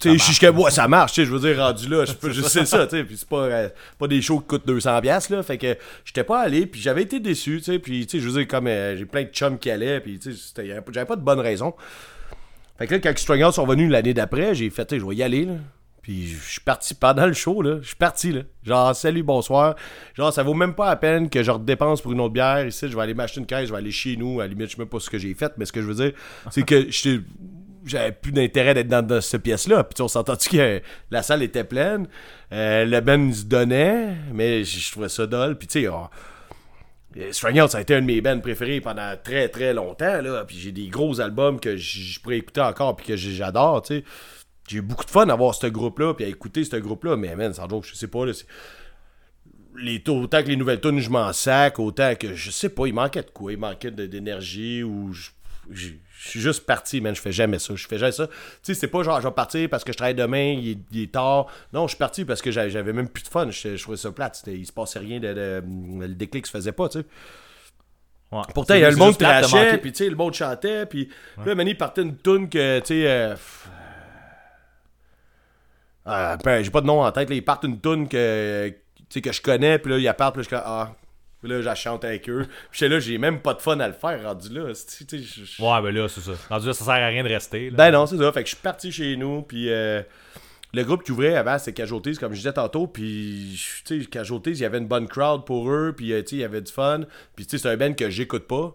Tu 0.00 0.10
sais, 0.10 0.18
je 0.18 0.22
suis 0.32 0.38
comme, 0.46 0.58
ouais, 0.58 0.70
ça 0.70 0.86
marche, 0.88 1.12
tu 1.12 1.22
sais, 1.22 1.26
je 1.26 1.32
veux 1.34 1.40
dire, 1.40 1.58
rendu 1.62 1.88
là, 1.88 2.04
je, 2.04 2.12
peux- 2.20 2.30
je 2.30 2.42
sais 2.42 2.66
ça, 2.66 2.86
tu 2.86 2.96
sais, 2.96 3.04
puis 3.04 3.16
c'est 3.16 3.28
pas, 3.28 3.44
euh, 3.44 3.68
pas 3.98 4.06
des 4.08 4.20
shows 4.20 4.40
qui 4.40 4.46
coûtent 4.46 4.66
200$, 4.66 5.00
piastres, 5.00 5.32
là, 5.32 5.42
fait 5.42 5.56
que 5.58 5.76
j'étais 6.04 6.24
pas 6.24 6.40
allé, 6.40 6.66
puis 6.66 6.80
j'avais 6.80 7.02
été 7.02 7.18
déçu, 7.20 7.58
tu 7.58 7.64
sais, 7.64 7.78
puis, 7.78 8.06
tu 8.06 8.18
sais, 8.18 8.22
je 8.24 8.28
veux 8.28 8.38
dire, 8.40 8.46
comme, 8.48 8.66
euh, 8.66 8.96
j'ai 8.96 9.06
plein 9.06 9.22
de 9.22 9.28
chums 9.28 9.58
qui 9.58 9.70
allaient, 9.70 10.00
puis, 10.00 10.18
tu 10.18 10.34
sais, 10.34 10.64
j'avais 10.92 11.06
pas 11.06 11.16
de 11.16 11.22
bonne 11.22 11.40
raison. 11.40 11.74
Fait 12.78 12.86
que 12.86 12.94
là, 12.94 13.00
quand 13.00 13.16
Strung 13.16 13.42
Out 13.42 13.54
sont 13.54 13.66
venus 13.66 13.90
l'année 13.90 14.12
d'après, 14.12 14.54
j'ai 14.54 14.68
fait, 14.68 14.84
tu 14.84 14.96
sais, 14.96 15.00
je 15.00 15.06
vais 15.06 15.14
y 15.14 15.22
aller, 15.22 15.46
là. 15.46 15.54
Puis 16.02 16.28
je 16.28 16.50
suis 16.52 16.60
parti 16.60 16.94
pendant 16.94 17.26
le 17.26 17.32
show, 17.32 17.62
là. 17.62 17.78
Je 17.80 17.86
suis 17.88 17.96
parti, 17.96 18.30
là. 18.32 18.42
Genre, 18.64 18.94
salut, 18.94 19.24
bonsoir. 19.24 19.74
Genre, 20.14 20.32
ça 20.32 20.44
vaut 20.44 20.54
même 20.54 20.74
pas 20.74 20.86
la 20.90 20.94
peine 20.96 21.28
que 21.28 21.42
je 21.42 21.50
redépense 21.50 22.00
pour 22.00 22.12
une 22.12 22.20
autre 22.20 22.32
bière. 22.34 22.64
Ici, 22.64 22.86
je 22.88 22.94
vais 22.94 23.02
aller 23.02 23.14
m'acheter 23.14 23.40
une 23.40 23.46
caisse, 23.46 23.66
je 23.66 23.72
vais 23.72 23.78
aller 23.78 23.90
chez 23.90 24.16
nous. 24.16 24.38
À 24.40 24.44
la 24.44 24.48
limite, 24.50 24.68
je 24.70 24.76
sais 24.76 24.80
même 24.82 24.88
pas 24.88 25.00
ce 25.00 25.10
que 25.10 25.18
j'ai 25.18 25.34
fait, 25.34 25.50
mais 25.58 25.64
ce 25.64 25.72
que 25.72 25.80
je 25.82 25.86
veux 25.86 25.94
dire, 25.94 26.12
c'est 26.52 26.62
que 26.62 26.88
j'avais 27.86 28.12
plus 28.12 28.32
d'intérêt 28.32 28.74
d'être 28.74 28.88
dans, 28.88 29.06
dans 29.06 29.20
cette 29.20 29.42
pièce-là. 29.42 29.84
Puis 29.84 30.02
on 30.02 30.08
s'entend-tu 30.08 30.50
que 30.50 30.82
la 31.10 31.22
salle 31.22 31.42
était 31.42 31.64
pleine? 31.64 32.08
Euh, 32.52 32.84
le 32.84 33.00
Ben 33.00 33.32
se 33.32 33.44
donnait, 33.44 34.14
mais 34.32 34.64
je 34.64 34.90
trouvais 34.92 35.08
ça 35.08 35.26
dole. 35.26 35.56
Puis 35.56 35.68
tu 35.68 35.82
sais, 35.82 35.88
oh, 35.88 36.06
euh, 37.16 37.62
Out, 37.62 37.70
ça 37.70 37.78
a 37.78 37.80
été 37.80 37.94
un 37.94 38.00
de 38.00 38.06
mes 38.06 38.20
bands 38.20 38.38
préférés 38.40 38.80
pendant 38.80 39.14
très 39.22 39.48
très 39.48 39.72
longtemps. 39.72 40.20
Là. 40.20 40.44
Puis 40.44 40.56
j'ai 40.58 40.72
des 40.72 40.88
gros 40.88 41.20
albums 41.20 41.58
que 41.60 41.76
je 41.76 42.20
pourrais 42.20 42.38
écouter 42.38 42.60
encore 42.60 42.96
puis 42.96 43.06
que 43.06 43.16
j'adore. 43.16 43.82
J'ai 43.88 44.78
eu 44.78 44.82
beaucoup 44.82 45.04
de 45.04 45.10
fun 45.10 45.28
à 45.28 45.34
voir 45.36 45.54
ce 45.54 45.66
groupe-là 45.68 46.14
puis 46.14 46.24
à 46.24 46.28
écouter 46.28 46.64
ce 46.64 46.76
groupe-là. 46.76 47.16
Mais 47.16 47.34
man, 47.36 47.54
sans 47.54 47.68
joke, 47.68 47.84
je 47.88 47.94
sais 47.94 48.08
pas. 48.08 48.24
Les 49.78 50.02
autant 50.08 50.42
que 50.42 50.48
les 50.48 50.56
nouvelles 50.56 50.80
tunes, 50.80 51.00
je 51.00 51.10
m'en 51.10 51.32
sac, 51.32 51.78
autant 51.78 52.14
que 52.14 52.34
je 52.34 52.50
sais 52.50 52.70
pas, 52.70 52.86
il 52.86 52.94
manquait 52.94 53.22
de 53.22 53.30
quoi. 53.30 53.52
Il 53.52 53.58
manquait 53.58 53.90
d'énergie 53.90 54.82
ou 54.82 55.12
je- 55.12 55.30
Je 56.18 56.28
suis 56.30 56.40
juste 56.40 56.64
parti, 56.64 57.00
man. 57.00 57.14
Je 57.14 57.20
fais 57.20 57.32
jamais 57.32 57.58
ça. 57.58 57.74
Je 57.76 57.86
fais 57.86 57.98
jamais 57.98 58.12
ça. 58.12 58.26
Tu 58.26 58.34
sais, 58.62 58.74
c'est 58.74 58.88
pas 58.88 59.02
genre, 59.02 59.20
je 59.20 59.28
vais 59.28 59.34
partir 59.34 59.68
parce 59.68 59.84
que 59.84 59.92
je 59.92 59.96
travaille 59.98 60.14
demain, 60.14 60.56
il 60.58 60.70
est, 60.70 60.78
il 60.92 61.02
est 61.02 61.12
tard. 61.12 61.46
Non, 61.72 61.82
je 61.86 61.90
suis 61.90 61.98
parti 61.98 62.24
parce 62.24 62.40
que 62.40 62.50
j'avais 62.50 62.92
même 62.92 63.08
plus 63.08 63.22
de 63.22 63.28
fun. 63.28 63.50
Je, 63.50 63.76
je 63.76 63.82
trouvais 63.82 63.98
ça 63.98 64.10
plate. 64.12 64.42
Il 64.46 64.64
se 64.66 64.72
passait 64.72 64.98
rien 64.98 65.20
de, 65.20 65.34
de- 65.34 65.62
Le 66.00 66.14
déclic 66.14 66.46
se 66.46 66.50
faisait 66.52 66.72
pas, 66.72 66.88
tu 66.88 67.00
sais. 67.00 67.04
Ouais. 68.32 68.40
Pourtant, 68.54 68.74
il 68.74 68.80
y 68.80 68.84
a 68.84 68.90
le 68.90 68.96
monde 68.96 69.16
trachait, 69.18 69.78
puis 69.78 69.92
tu 69.92 69.98
sais, 69.98 70.10
le 70.10 70.16
monde 70.16 70.34
chantait, 70.34 70.84
puis 70.86 71.08
là, 71.44 71.54
Manny 71.54 71.74
partait 71.74 72.02
une 72.02 72.16
toune 72.16 72.48
que, 72.48 72.80
tu 72.80 72.86
sais, 72.86 73.06
euh, 73.06 73.36
euh, 76.08 76.36
ben, 76.44 76.62
j'ai 76.62 76.70
pas 76.70 76.80
de 76.80 76.86
nom 76.86 77.02
en 77.04 77.12
tête, 77.12 77.28
là, 77.30 77.36
ils 77.36 77.44
partent 77.44 77.64
une 77.64 77.80
toune 77.80 78.08
que, 78.08 78.68
tu 78.68 79.04
sais, 79.10 79.20
que 79.20 79.32
je 79.32 79.40
connais, 79.40 79.78
puis 79.78 79.92
là, 79.92 79.98
ils 79.98 80.14
partent, 80.16 80.34
puis 80.34 80.42
là, 80.44 80.48
je 80.50 80.56
ah, 80.64 80.92
puis 81.46 81.54
là, 81.54 81.60
je 81.60 81.66
la 81.66 81.74
chante 81.76 82.04
avec 82.04 82.28
eux. 82.28 82.46
Puis 82.72 82.88
là, 82.88 82.98
j'ai 82.98 83.18
même 83.18 83.40
pas 83.40 83.54
de 83.54 83.62
fun 83.62 83.78
à 83.78 83.86
le 83.86 83.94
faire, 83.94 84.20
rendu 84.24 84.48
là, 84.48 84.72
Ouais, 85.60 85.82
ben 85.82 85.94
là, 85.94 86.08
c'est 86.08 86.20
ça. 86.20 86.32
Rendu 86.50 86.66
là, 86.66 86.72
ça 86.72 86.84
sert 86.84 86.94
à 86.94 87.06
rien 87.06 87.22
de 87.22 87.28
rester. 87.28 87.70
là. 87.70 87.76
ben 87.76 87.90
non, 87.92 88.06
c'est 88.06 88.18
ça. 88.18 88.32
Fait 88.32 88.42
que 88.42 88.48
je 88.48 88.54
suis 88.54 88.62
parti 88.62 88.90
chez 88.90 89.16
nous, 89.16 89.42
puis 89.42 89.70
euh, 89.70 90.02
le 90.74 90.82
groupe 90.82 91.04
qui 91.04 91.12
ouvrait 91.12 91.36
avant, 91.36 91.56
c'était 91.58 91.74
Cajotés, 91.74 92.14
comme 92.14 92.32
je 92.32 92.38
disais 92.38 92.52
tantôt, 92.52 92.88
puis 92.88 93.60
tu 93.84 94.02
sais, 94.02 94.06
Cajotés, 94.06 94.50
il 94.50 94.58
y 94.58 94.64
avait 94.64 94.78
une 94.78 94.88
bonne 94.88 95.06
crowd 95.06 95.44
pour 95.44 95.70
eux, 95.70 95.94
puis 95.96 96.12
euh, 96.12 96.22
tu 96.22 96.30
sais, 96.30 96.36
il 96.36 96.40
y 96.40 96.44
avait 96.44 96.62
du 96.62 96.72
fun, 96.72 97.02
puis 97.36 97.46
tu 97.46 97.56
sais, 97.56 97.62
c'est 97.62 97.68
un 97.68 97.76
band 97.76 97.92
que 97.92 98.10
j'écoute 98.10 98.48
pas, 98.48 98.74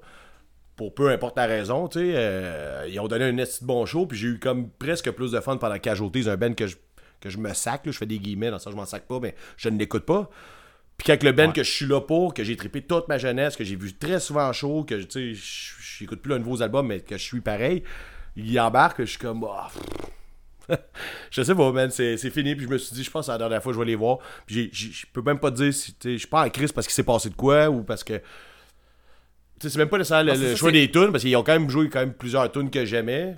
pour 0.77 0.95
peu 0.95 1.09
importe 1.09 1.35
la 1.35 1.45
raison, 1.47 1.89
tu 1.89 1.99
sais. 1.99 2.13
euh, 2.15 2.87
ils 2.89 2.99
ont 3.01 3.07
donné 3.09 3.25
un 3.25 3.37
esti 3.37 3.63
de 3.63 3.67
bon 3.67 3.85
show, 3.85 4.05
puis 4.05 4.17
j'ai 4.17 4.27
eu 4.29 4.39
comme 4.39 4.69
presque 4.69 5.11
plus 5.11 5.31
de 5.33 5.41
fun 5.41 5.57
pendant 5.57 5.77
Cajotés, 5.77 6.29
un 6.29 6.37
band 6.37 6.53
que 6.53 6.67
je, 6.67 6.77
que 7.19 7.29
je 7.29 7.37
me 7.37 7.53
sac, 7.53 7.85
là, 7.85 7.91
je 7.91 7.97
fais 7.97 8.05
des 8.05 8.17
guillemets, 8.17 8.49
dans 8.49 8.59
ça, 8.59 8.71
je 8.71 8.77
m'en 8.77 8.85
sac 8.85 9.05
pas, 9.07 9.19
mais 9.19 9.35
je 9.57 9.67
ne 9.67 9.77
l'écoute 9.77 10.05
pas. 10.05 10.29
Puis 11.01 11.11
quand 11.17 11.23
le 11.23 11.31
band 11.31 11.51
que 11.51 11.63
je 11.63 11.71
suis 11.71 11.87
là 11.87 11.99
pour, 11.99 12.35
que 12.35 12.43
j'ai 12.43 12.55
trippé 12.55 12.83
toute 12.83 13.07
ma 13.07 13.17
jeunesse, 13.17 13.55
que 13.55 13.63
j'ai 13.63 13.75
vu 13.75 13.91
très 13.91 14.19
souvent 14.19 14.47
en 14.47 14.53
show, 14.53 14.83
que 14.83 14.93
tu 15.01 15.35
sais, 15.35 15.41
j'écoute 15.99 16.21
plus 16.21 16.29
leurs 16.29 16.37
nouveaux 16.39 16.61
albums, 16.61 16.85
mais 16.85 16.99
que 16.99 17.17
je 17.17 17.23
suis 17.23 17.41
pareil, 17.41 17.81
il 18.35 18.59
embarque, 18.59 18.99
je 18.99 19.05
suis 19.09 19.17
comme. 19.17 19.43
ah, 19.49 19.71
je 21.31 21.41
sais 21.41 21.55
pas, 21.55 21.71
man, 21.71 21.89
c'est 21.89 22.17
fini. 22.29 22.55
Puis 22.55 22.65
je 22.65 22.69
me 22.69 22.77
suis 22.77 22.93
dit, 22.95 23.03
je 23.03 23.09
pense 23.09 23.21
que 23.21 23.25
c'est 23.25 23.31
la 23.31 23.39
dernière 23.39 23.63
fois 23.63 23.71
que 23.71 23.75
je 23.77 23.79
vais 23.79 23.87
les 23.87 23.95
voir. 23.95 24.19
Puis 24.45 24.69
je 24.71 25.07
peux 25.11 25.23
même 25.23 25.39
pas 25.39 25.49
te 25.49 25.55
dire 25.55 25.73
si. 25.73 25.95
Je 26.03 26.17
suis 26.17 26.27
pas 26.27 26.45
en 26.45 26.49
crise 26.51 26.71
parce 26.71 26.85
qu'il 26.85 26.93
s'est 26.93 27.01
passé 27.01 27.31
de 27.31 27.35
quoi 27.35 27.67
ou 27.71 27.81
parce 27.81 28.03
que. 28.03 28.13
Tu 28.13 28.23
sais, 29.63 29.69
c'est 29.69 29.79
même 29.79 29.89
pas 29.89 29.97
nécessairement 29.97 30.33
le, 30.33 30.39
le 30.39 30.49
ça, 30.51 30.55
choix 30.55 30.71
des 30.71 30.91
tunes 30.91 31.11
parce 31.11 31.23
qu'ils 31.23 31.35
ont 31.35 31.43
quand 31.43 31.53
même 31.53 31.69
joué 31.69 31.89
quand 31.89 31.99
même 32.01 32.13
plusieurs 32.13 32.51
tunes 32.51 32.69
que 32.69 32.85
j'aimais. 32.85 33.35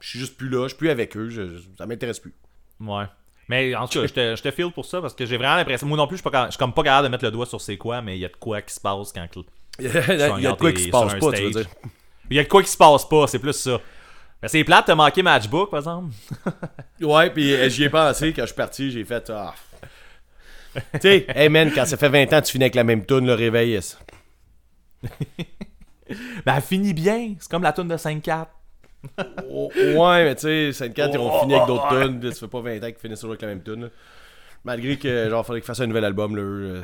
Je 0.00 0.08
suis 0.10 0.18
juste 0.18 0.36
plus 0.36 0.50
là, 0.50 0.64
je 0.64 0.68
suis 0.68 0.76
plus 0.76 0.90
avec 0.90 1.16
eux, 1.16 1.30
je- 1.30 1.60
ça 1.78 1.86
m'intéresse 1.86 2.20
plus. 2.20 2.34
Ouais. 2.78 3.04
Mais 3.50 3.74
en 3.74 3.88
tout 3.88 4.00
cas, 4.00 4.06
je 4.06 4.12
te, 4.12 4.36
je 4.36 4.42
te 4.42 4.50
feel 4.52 4.70
pour 4.70 4.86
ça 4.86 5.00
parce 5.00 5.12
que 5.12 5.26
j'ai 5.26 5.36
vraiment 5.36 5.56
l'impression. 5.56 5.84
Moi 5.84 5.96
non 5.96 6.06
plus, 6.06 6.18
je 6.18 6.22
suis 6.22 6.30
pas 6.30 6.44
je 6.46 6.50
suis 6.52 6.58
comme 6.58 6.72
pas 6.72 6.84
capable 6.84 7.08
de 7.08 7.10
mettre 7.10 7.24
le 7.24 7.32
doigt 7.32 7.46
sur 7.46 7.60
c'est 7.60 7.76
quoi, 7.76 8.00
mais 8.00 8.16
il 8.16 8.20
y 8.20 8.24
a 8.24 8.28
de 8.28 8.36
quoi 8.36 8.62
qui 8.62 8.72
se 8.72 8.78
passe 8.78 9.12
quand. 9.12 9.26
Il 9.80 9.86
y 9.86 10.46
a, 10.46 10.52
de 10.52 10.56
quoi 10.56 10.72
qui 10.72 10.84
se 10.84 10.88
passe 10.90 11.14
pas, 11.14 11.32
tu 11.32 11.42
veux 11.42 11.50
dire. 11.50 11.66
Il 12.30 12.36
y 12.36 12.38
a 12.38 12.44
de 12.44 12.48
quoi 12.48 12.62
qui 12.62 12.70
se 12.70 12.76
passe 12.76 13.08
pas, 13.08 13.26
c'est 13.26 13.40
plus 13.40 13.54
ça. 13.54 13.80
Mais 14.40 14.48
c'est 14.48 14.62
plate, 14.62 14.84
t'as 14.86 14.94
manqué 14.94 15.20
Matchbook, 15.22 15.70
par 15.70 15.80
exemple. 15.80 16.14
Ouais, 17.00 17.30
puis 17.30 17.52
euh, 17.54 17.68
j'y 17.68 17.84
ai 17.84 17.88
pensé 17.88 18.32
quand 18.32 18.42
je 18.42 18.46
suis 18.46 18.54
parti, 18.54 18.90
j'ai 18.92 19.04
fait 19.04 19.30
ah. 19.30 19.54
tu 20.74 21.00
sais, 21.00 21.26
hey 21.34 21.48
man, 21.48 21.72
quand 21.74 21.86
ça 21.86 21.96
fait 21.96 22.08
20 22.08 22.32
ans 22.34 22.42
tu 22.42 22.52
finis 22.52 22.64
avec 22.64 22.76
la 22.76 22.84
même 22.84 23.04
tune, 23.04 23.26
le 23.26 23.34
réveil. 23.34 23.80
Ben, 25.02 25.08
elle 26.46 26.62
finit 26.62 26.94
bien. 26.94 27.34
C'est 27.40 27.50
comme 27.50 27.62
la 27.64 27.72
tune 27.72 27.88
de 27.88 27.96
5-4. 27.96 28.46
Ouais, 29.18 30.24
mais 30.24 30.34
tu 30.34 30.42
sais, 30.42 30.70
5-4, 30.88 31.10
ils 31.14 31.18
ont 31.18 31.40
fini 31.40 31.54
avec 31.54 31.66
d'autres 31.66 31.88
tunes. 32.06 32.32
Ça 32.32 32.40
fait 32.40 32.48
pas 32.48 32.60
20 32.60 32.76
ans 32.78 32.86
qu'ils 32.86 32.94
finissent 32.96 33.20
toujours 33.20 33.32
avec 33.32 33.42
la 33.42 33.48
même 33.48 33.62
tune. 33.62 33.90
Malgré 34.64 34.96
que, 34.98 35.28
genre, 35.30 35.44
fallait 35.46 35.60
qu'ils 35.60 35.66
fassent 35.66 35.80
un 35.80 35.86
nouvel 35.86 36.04
album, 36.04 36.36
là. 36.36 36.42
euh. 36.42 36.82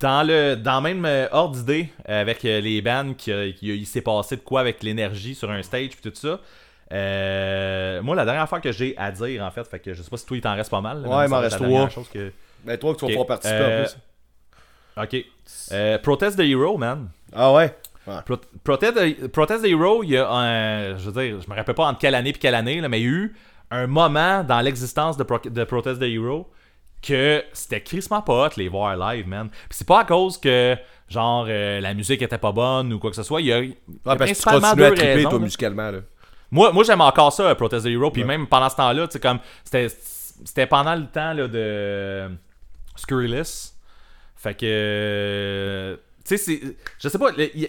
Dans 0.00 0.26
le 0.26 0.54
dans 0.56 0.80
même 0.80 1.04
euh, 1.04 1.28
ordre 1.32 1.56
d'idée, 1.56 1.90
euh, 2.08 2.20
avec 2.22 2.42
les 2.44 2.80
bands, 2.80 3.12
qui, 3.12 3.30
qui- 3.54 3.76
il 3.76 3.86
s'est 3.86 4.00
passé 4.00 4.36
de 4.36 4.40
quoi 4.40 4.60
avec 4.60 4.82
l'énergie 4.82 5.34
sur 5.34 5.50
un 5.50 5.62
stage 5.62 5.90
puis 5.90 6.10
tout 6.10 6.16
ça. 6.16 6.40
euh, 6.92 8.00
moi, 8.00 8.16
la 8.16 8.24
dernière 8.24 8.48
fois 8.48 8.60
que 8.60 8.72
j'ai 8.72 8.96
à 8.96 9.10
dire, 9.12 9.42
en 9.44 9.50
fait, 9.50 9.66
fait 9.66 9.78
que 9.80 9.92
je 9.92 10.02
sais 10.02 10.08
pas 10.08 10.16
si 10.16 10.24
toi 10.24 10.36
il 10.36 10.40
t'en 10.40 10.54
reste 10.54 10.70
pas 10.70 10.80
mal. 10.80 11.02
là, 11.02 11.08
Ouais, 11.08 11.24
il 11.26 11.28
m'en 11.28 11.40
reste 11.40 11.56
trois. 11.56 11.88
que... 12.12 12.32
Ben, 12.64 12.78
toi, 12.78 12.94
que 12.94 13.00
tu 13.00 13.04
vas 13.04 13.08
pouvoir 13.10 13.26
participer 13.26 13.58
euh, 13.60 13.82
en 13.82 15.04
plus. 15.04 15.18
Ok. 15.20 15.26
Euh, 15.72 15.98
Protest 15.98 16.38
the 16.38 16.42
Hero, 16.42 16.78
man. 16.78 17.08
Ah 17.34 17.52
ouais? 17.52 17.76
Pro- 18.24 18.36
Protest, 18.64 19.28
Protest 19.28 19.64
Hero, 19.64 20.02
il 20.04 20.10
y 20.10 20.16
a 20.16 20.28
un. 20.30 20.96
Je 20.96 21.10
veux 21.10 21.22
dire, 21.22 21.40
je 21.40 21.50
me 21.50 21.56
rappelle 21.56 21.74
pas 21.74 21.86
entre 21.86 21.98
quelle 21.98 22.14
année 22.14 22.32
puis 22.32 22.40
quelle 22.40 22.54
année, 22.54 22.80
là, 22.80 22.88
mais 22.88 23.00
il 23.00 23.04
y 23.04 23.06
a 23.06 23.10
eu 23.10 23.34
un 23.70 23.86
moment 23.86 24.44
dans 24.44 24.60
l'existence 24.60 25.16
de, 25.16 25.24
Pro- 25.24 25.38
de 25.44 25.64
Protest 25.64 26.00
the 26.00 26.04
Hero 26.04 26.48
que 27.02 27.42
c'était 27.52 27.82
crissement 27.82 28.22
pas 28.22 28.46
hot 28.46 28.50
les 28.56 28.68
voir 28.68 28.96
live, 28.96 29.26
man. 29.28 29.48
Puis 29.50 29.58
c'est 29.70 29.86
pas 29.86 30.00
à 30.00 30.04
cause 30.04 30.38
que, 30.38 30.76
genre, 31.08 31.46
euh, 31.48 31.80
la 31.80 31.94
musique 31.94 32.22
était 32.22 32.38
pas 32.38 32.52
bonne 32.52 32.92
ou 32.92 32.98
quoi 32.98 33.10
que 33.10 33.16
ce 33.16 33.22
soit. 33.22 33.40
Il 33.40 33.46
y 33.48 33.52
a, 33.52 33.58
il 33.60 33.70
y 33.70 33.72
a 33.72 33.74
Ouais, 34.12 34.16
parce 34.16 34.30
que 34.32 34.36
tu 34.36 34.48
à 34.48 34.74
deux 34.74 34.94
tripper, 34.94 35.14
raisons, 35.14 35.28
toi, 35.30 35.38
là. 35.38 35.44
musicalement, 35.44 35.90
là. 35.90 35.98
Moi, 36.50 36.72
moi 36.72 36.84
j'aime 36.84 37.00
encore 37.00 37.32
ça, 37.32 37.54
Protest 37.56 37.84
the 37.86 37.88
Hero. 37.88 38.10
Puis 38.10 38.22
même 38.24 38.46
pendant 38.46 38.68
ce 38.68 38.76
temps-là, 38.76 39.06
tu 39.08 39.12
sais, 39.14 39.20
comme. 39.20 39.40
C'était 40.44 40.66
pendant 40.66 40.94
le 40.94 41.06
temps 41.06 41.32
là, 41.32 41.48
de 41.48 42.30
Scurrilous. 42.94 43.72
Fait 44.36 44.54
que. 44.54 45.98
Tu 46.24 46.36
sais, 46.36 46.36
c'est. 46.36 46.60
Je 47.00 47.08
sais 47.08 47.18
pas. 47.18 47.30
le- 47.30 47.50
Il 47.56 47.62
y, 47.62 47.68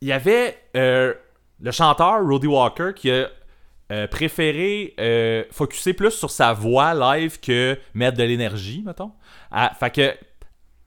il 0.00 0.08
y 0.08 0.12
avait 0.12 0.56
euh, 0.76 1.14
le 1.60 1.70
chanteur 1.70 2.24
Roddy 2.26 2.46
Walker 2.46 2.90
qui 2.94 3.10
a 3.10 3.28
euh, 3.90 4.06
préféré 4.06 4.94
euh, 5.00 5.44
focuser 5.50 5.94
plus 5.94 6.10
sur 6.10 6.30
sa 6.30 6.52
voix 6.52 6.94
live 6.94 7.40
que 7.40 7.78
mettre 7.94 8.16
de 8.18 8.24
l'énergie, 8.24 8.82
mettons. 8.84 9.12
À- 9.50 9.72
fait 9.74 9.90
que. 9.90 10.14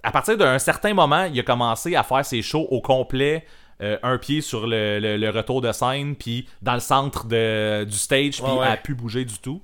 À 0.03 0.11
partir 0.11 0.35
d'un 0.35 0.57
certain 0.57 0.95
moment, 0.95 1.25
il 1.25 1.39
a 1.39 1.43
commencé 1.43 1.95
à 1.95 2.01
faire 2.01 2.25
ses 2.25 2.41
shows 2.41 2.67
au 2.71 2.81
complet 2.81 3.45
euh, 3.83 3.97
un 4.03 4.17
pied 4.17 4.41
sur 4.41 4.65
le, 4.65 4.99
le- 4.99 5.17
le 5.17 5.29
retour 5.29 5.61
de 5.61 5.71
scène, 5.71 6.15
puis 6.15 6.47
dans 6.61 6.73
le 6.75 6.79
centre 6.79 7.25
de- 7.27 7.83
du 7.83 7.97
stage, 7.97 8.41
puis 8.41 8.51
Ouais, 8.51 8.59
ouais. 8.59 8.67
a 8.67 8.77
pu 8.77 8.93
bouger 8.95 9.25
du 9.25 9.37
tout. 9.39 9.61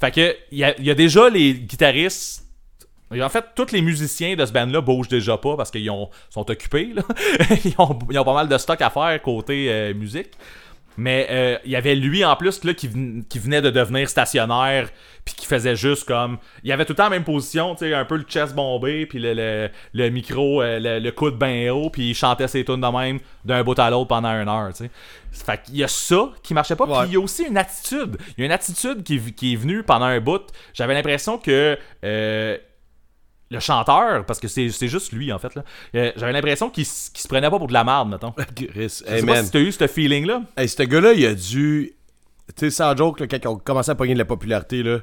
Fait 0.00 0.10
que 0.10 0.36
il 0.50 0.58
y 0.58 0.64
a, 0.64 0.78
il 0.78 0.84
y 0.84 0.90
a 0.90 0.94
déjà 0.94 1.28
les 1.30 1.54
guitaristes. 1.54 2.44
En 3.10 3.28
fait, 3.28 3.44
tous 3.54 3.72
les 3.72 3.80
musiciens 3.82 4.36
de 4.36 4.44
ce 4.44 4.52
band-là 4.52 4.80
bougent 4.80 5.08
déjà 5.08 5.36
pas 5.38 5.56
parce 5.56 5.70
qu'ils 5.70 5.90
ont- 5.90 6.10
sont 6.30 6.50
occupés. 6.50 6.90
là. 6.94 7.02
ils, 7.64 7.74
ont, 7.78 7.98
ils 8.10 8.18
ont 8.18 8.24
pas 8.24 8.34
mal 8.34 8.48
de 8.48 8.58
stock 8.58 8.80
à 8.82 8.90
faire 8.90 9.20
côté 9.22 9.66
euh, 9.70 9.94
musique. 9.94 10.30
Mais 11.00 11.28
euh, 11.30 11.58
il 11.64 11.70
y 11.70 11.76
avait 11.76 11.94
lui 11.94 12.24
en 12.24 12.34
plus 12.34 12.64
là, 12.64 12.74
qui, 12.74 12.90
qui 13.28 13.38
venait 13.38 13.62
de 13.62 13.70
devenir 13.70 14.08
stationnaire, 14.08 14.88
puis 15.24 15.32
qui 15.36 15.46
faisait 15.46 15.76
juste 15.76 16.08
comme. 16.08 16.38
Il 16.64 16.72
avait 16.72 16.84
tout 16.84 16.90
le 16.92 16.96
temps 16.96 17.04
la 17.04 17.10
même 17.10 17.22
position, 17.22 17.76
tu 17.76 17.84
sais, 17.86 17.94
un 17.94 18.04
peu 18.04 18.16
le 18.16 18.24
chest 18.24 18.52
bombé, 18.56 19.06
puis 19.06 19.20
le, 19.20 19.32
le, 19.32 19.70
le 19.94 20.08
micro, 20.10 20.60
euh, 20.60 20.80
le, 20.80 20.98
le 20.98 21.12
coude 21.12 21.38
bien 21.38 21.72
haut, 21.72 21.88
puis 21.88 22.10
il 22.10 22.14
chantait 22.16 22.48
ses 22.48 22.64
tunes 22.64 22.80
de 22.80 22.86
même 22.98 23.20
d'un 23.44 23.62
bout 23.62 23.78
à 23.78 23.90
l'autre 23.90 24.08
pendant 24.08 24.30
une 24.32 24.48
heure, 24.48 24.70
tu 24.74 24.86
sais. 24.86 24.90
Fait 25.30 25.62
qu'il 25.62 25.76
y 25.76 25.84
a 25.84 25.88
ça 25.88 26.30
qui 26.42 26.52
marchait 26.52 26.74
pas, 26.74 26.84
puis 26.84 26.94
il 27.06 27.12
y 27.12 27.16
a 27.16 27.20
aussi 27.20 27.44
une 27.44 27.58
attitude. 27.58 28.16
Il 28.36 28.40
y 28.40 28.42
a 28.42 28.46
une 28.46 28.52
attitude 28.52 29.04
qui, 29.04 29.14
est- 29.18 29.30
qui 29.36 29.52
est 29.52 29.56
venue 29.56 29.84
pendant 29.84 30.06
un 30.06 30.18
bout. 30.20 30.42
J'avais 30.74 30.94
l'impression 30.94 31.38
que. 31.38 31.78
euh, 32.04 32.58
le 33.50 33.60
chanteur, 33.60 34.26
parce 34.26 34.38
que 34.40 34.48
c'est 34.48 34.68
juste 34.88 35.12
lui 35.12 35.32
en 35.32 35.38
fait, 35.38 35.54
là. 35.54 35.64
euh, 35.94 36.12
j'avais 36.16 36.32
l'impression 36.32 36.68
qu'il 36.70 36.84
qu'il 36.84 37.20
se 37.20 37.28
prenait 37.28 37.48
pas 37.50 37.58
pour 37.58 37.68
de 37.68 37.72
la 37.72 37.84
merde, 37.84 38.10
mettons. 38.10 38.34
Je 38.58 38.80
hey, 38.80 38.88
sais 38.90 39.04
pas 39.20 39.22
man. 39.22 39.44
si 39.44 39.50
t'as 39.50 39.60
eu 39.60 39.72
ce 39.72 39.86
feeling-là. 39.86 40.42
Hey, 40.56 40.68
ce 40.68 40.82
gars-là, 40.82 41.12
il 41.14 41.24
a 41.26 41.34
dû. 41.34 41.92
Tu 42.56 42.66
sais, 42.66 42.70
sans 42.70 42.96
joke, 42.96 43.20
là, 43.20 43.26
quand 43.26 43.38
ils 43.42 43.48
ont 43.48 43.56
commencé 43.56 43.90
à 43.90 43.94
pogner 43.94 44.14
de 44.14 44.18
la 44.18 44.24
popularité, 44.24 44.82
là. 44.82 44.98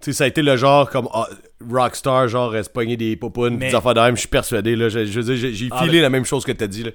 Tu 0.00 0.12
sais, 0.12 0.18
ça 0.18 0.24
a 0.24 0.26
été 0.26 0.42
le 0.42 0.56
genre 0.56 0.90
comme 0.90 1.08
ah, 1.14 1.26
Rockstar, 1.70 2.28
genre 2.28 2.52
euh, 2.52 2.62
se 2.62 2.68
pogner 2.68 2.96
des 2.96 3.16
popounes, 3.16 3.56
Mais- 3.56 3.68
des 3.70 3.74
affaires 3.74 3.94
de 3.94 4.00
même, 4.00 4.16
je 4.16 4.20
suis 4.20 4.28
persuadé, 4.28 4.76
là. 4.76 4.88
Je, 4.90 5.04
je 5.06 5.20
veux 5.20 5.24
dire, 5.24 5.36
j'ai- 5.36 5.54
j'ai 5.54 5.68
Ah, 5.70 5.82
filé 5.84 6.00
la 6.02 6.10
même 6.10 6.24
chose 6.26 6.44
que 6.44 6.52
t'as 6.52 6.66
dit, 6.66 6.82
là. 6.84 6.90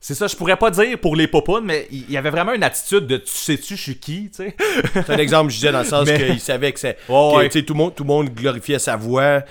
C'est 0.00 0.14
ça, 0.14 0.26
je 0.28 0.36
pourrais 0.36 0.56
pas 0.56 0.70
dire 0.70 0.98
pour 1.00 1.16
les 1.16 1.26
popounes, 1.26 1.64
mais 1.64 1.88
il 1.90 2.08
y 2.10 2.16
avait 2.16 2.30
vraiment 2.30 2.52
une 2.52 2.62
attitude 2.62 3.06
de 3.06 3.16
tu 3.16 3.30
sais-tu, 3.32 3.76
je 3.76 3.82
suis 3.82 3.98
qui, 3.98 4.30
tu 4.30 4.36
sais. 4.44 4.56
C'est 4.94 5.10
un 5.10 5.16
exemple, 5.18 5.50
je 5.50 5.56
disais, 5.56 5.72
dans 5.72 5.80
le 5.80 5.84
sens 5.84 6.06
Mais- 6.06 6.16
qu'il 6.26 6.40
savait 6.40 6.72
que 6.72 6.78
c'est. 6.78 6.96
Que, 7.08 7.36
ouais. 7.36 7.48
tout, 7.48 7.72
le 7.72 7.78
monde, 7.78 7.94
tout 7.94 8.04
le 8.04 8.08
monde 8.08 8.28
glorifiait 8.30 8.78
sa 8.78 8.94
voix. 8.96 9.42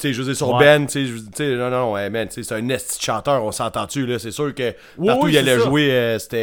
Tu 0.00 0.12
sais, 0.12 0.42
Ouais. 0.44 0.78
band, 0.78 0.86
tu 0.86 1.06
sais, 1.36 1.54
non, 1.54 1.70
non, 1.70 1.92
ouais, 1.92 2.10
man, 2.10 2.26
tu 2.26 2.34
sais, 2.34 2.42
c'est 2.42 2.54
un 2.56 2.68
esti 2.70 3.00
chanteur, 3.00 3.44
on 3.44 3.52
s'entend-tu, 3.52 4.06
là? 4.06 4.18
C'est 4.18 4.32
sûr 4.32 4.52
que 4.52 4.74
Oui, 4.98 5.06
partout 5.06 5.26
où 5.26 5.28
il 5.28 5.38
allait 5.38 5.58
jouer, 5.60 5.92
euh, 5.92 6.18
c'était. 6.18 6.36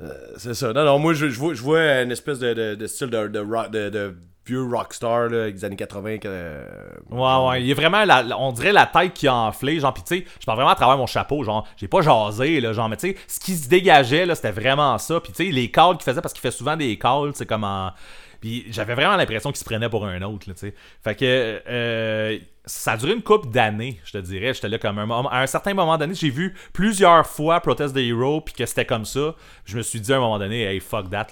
euh, 0.00 0.04
euh, 0.04 0.12
c'est 0.38 0.54
ça. 0.54 0.72
Non, 0.72 0.84
non, 0.86 0.98
moi, 0.98 1.12
je, 1.12 1.28
je 1.28 1.38
vois, 1.38 1.52
je 1.52 1.60
vois 1.60 1.82
une 2.00 2.12
espèce 2.12 2.38
de, 2.38 2.54
de, 2.54 2.74
de 2.76 2.86
style 2.86 3.08
de, 3.10 3.28
de, 3.28 3.38
rock- 3.40 3.70
de 3.70 4.14
vieux 4.48 4.64
rockstar, 4.64 5.28
les 5.28 5.64
années 5.64 5.76
80. 5.76 6.18
que, 6.18 6.28
euh, 6.28 6.64
Ouais, 7.10 7.48
ouais, 7.48 7.62
il 7.62 7.70
a 7.70 7.74
vraiment, 7.74 8.04
la, 8.04 8.22
la- 8.22 8.38
on 8.38 8.52
dirait 8.52 8.72
la 8.72 8.86
tête 8.86 9.14
qui 9.14 9.28
a 9.28 9.34
enflé, 9.34 9.78
genre, 9.80 9.94
pis 9.94 10.02
tu 10.02 10.18
sais, 10.18 10.24
je 10.40 10.44
parle 10.46 10.56
vraiment 10.58 10.72
à 10.72 10.74
travers 10.74 10.96
mon 10.96 11.06
chapeau, 11.06 11.44
genre, 11.44 11.66
j'ai 11.76 11.88
pas 11.88 12.00
jasé, 12.02 12.60
là, 12.60 12.72
genre, 12.72 12.88
mais 12.88 12.96
tu 12.96 13.10
sais, 13.10 13.16
ce 13.26 13.38
qui 13.40 13.54
se 13.56 13.68
dégageait, 13.68 14.26
là, 14.26 14.34
c'était 14.34 14.50
vraiment 14.52 14.96
ça, 14.98 15.20
pis 15.20 15.32
tu 15.32 15.44
sais, 15.46 15.50
les 15.52 15.70
calls 15.70 15.96
qu'il 15.96 16.04
faisait, 16.04 16.20
parce 16.20 16.32
qu'il 16.34 16.40
fait 16.42 16.50
souvent 16.50 16.76
des 16.76 16.98
calls, 16.98 17.30
c'est 17.34 17.46
comme 17.46 17.64
en... 17.64 17.90
Puis 18.40 18.66
j'avais 18.70 18.94
vraiment 18.94 19.16
l'impression 19.16 19.50
qu'il 19.50 19.58
se 19.58 19.64
prenait 19.64 19.88
pour 19.88 20.06
un 20.06 20.22
autre, 20.22 20.44
tu 20.46 20.52
sais. 20.54 20.74
Fait 21.02 21.16
que 21.16 21.60
euh, 21.66 22.38
ça 22.64 22.92
a 22.92 22.96
duré 22.96 23.12
une 23.14 23.22
couple 23.22 23.48
d'années, 23.48 24.00
je 24.04 24.12
te 24.12 24.18
dirais. 24.18 24.54
J'étais 24.54 24.68
là 24.68 24.78
comme 24.78 24.98
un 24.98 25.06
moment. 25.06 25.28
À 25.28 25.40
un 25.42 25.46
certain 25.46 25.74
moment 25.74 25.98
donné, 25.98 26.14
j'ai 26.14 26.30
vu 26.30 26.54
plusieurs 26.72 27.26
fois 27.26 27.60
Protest 27.60 27.94
the 27.94 27.98
Hero, 27.98 28.40
puis 28.40 28.54
que 28.54 28.64
c'était 28.64 28.84
comme 28.84 29.04
ça. 29.04 29.34
Je 29.64 29.76
me 29.76 29.82
suis 29.82 30.00
dit 30.00 30.12
à 30.12 30.18
un 30.18 30.20
moment 30.20 30.38
donné, 30.38 30.64
hey, 30.64 30.78
fuck 30.78 31.10
that, 31.10 31.26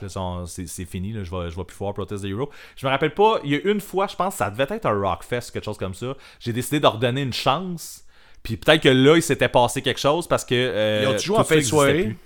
c'est 0.46 0.84
fini, 0.84 1.12
là, 1.12 1.22
je 1.22 1.30
vais, 1.30 1.48
je 1.50 1.56
vais 1.56 1.64
plus 1.64 1.76
voir 1.76 1.94
Protest 1.94 2.24
the 2.24 2.26
Hero. 2.26 2.50
Je 2.76 2.84
me 2.86 2.90
rappelle 2.90 3.14
pas, 3.14 3.38
il 3.44 3.52
y 3.52 3.54
a 3.54 3.60
une 3.70 3.80
fois, 3.80 4.08
je 4.08 4.16
pense, 4.16 4.34
ça 4.36 4.50
devait 4.50 4.66
être 4.68 4.86
un 4.86 5.00
Rockfest, 5.00 5.52
quelque 5.52 5.64
chose 5.64 5.78
comme 5.78 5.94
ça. 5.94 6.16
J'ai 6.40 6.52
décidé 6.52 6.78
de 6.78 6.82
leur 6.82 6.98
donner 6.98 7.22
une 7.22 7.32
chance. 7.32 8.04
Puis 8.42 8.56
peut-être 8.56 8.82
que 8.82 8.88
là, 8.88 9.16
il 9.16 9.22
s'était 9.22 9.48
passé 9.48 9.82
quelque 9.82 10.00
chose 10.00 10.26
parce 10.26 10.44
que. 10.44 10.54
euh, 10.54 11.00
Ils 11.02 11.08
ont-tu 11.08 11.26
joué 11.26 11.38
en 11.38 11.44
fin 11.44 11.56
de 11.56 11.60
soirée? 11.60 12.16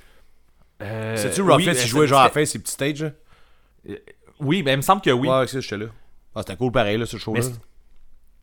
Euh, 0.83 1.17
C'est-tu 1.17 1.43
oui, 1.43 1.53
Rockfest, 1.53 1.73
mais 1.75 1.83
ils 1.83 1.89
jouaient 1.89 2.07
genre 2.07 2.21
à 2.21 2.25
la 2.25 2.31
fin, 2.31 2.45
ces 2.47 2.59
petits 2.59 2.73
stages? 2.73 3.13
Oui, 4.41 4.63
mais 4.65 4.73
il 4.73 4.77
me 4.79 4.83
semble 4.83 5.03
que 5.03 5.11
oui. 5.11 5.29
Ouais, 5.29 5.47
c'est 5.47 5.61
j'étais 5.61 5.77
là. 5.79 5.87
Ah, 6.35 6.41
c'était 6.45 6.57
cool 6.57 6.73
pareil, 6.73 6.97
là, 6.99 7.07
ce 7.07 7.17
show-là. 7.17 7.41
Mais 7.41 7.43
c'est- 7.47 7.61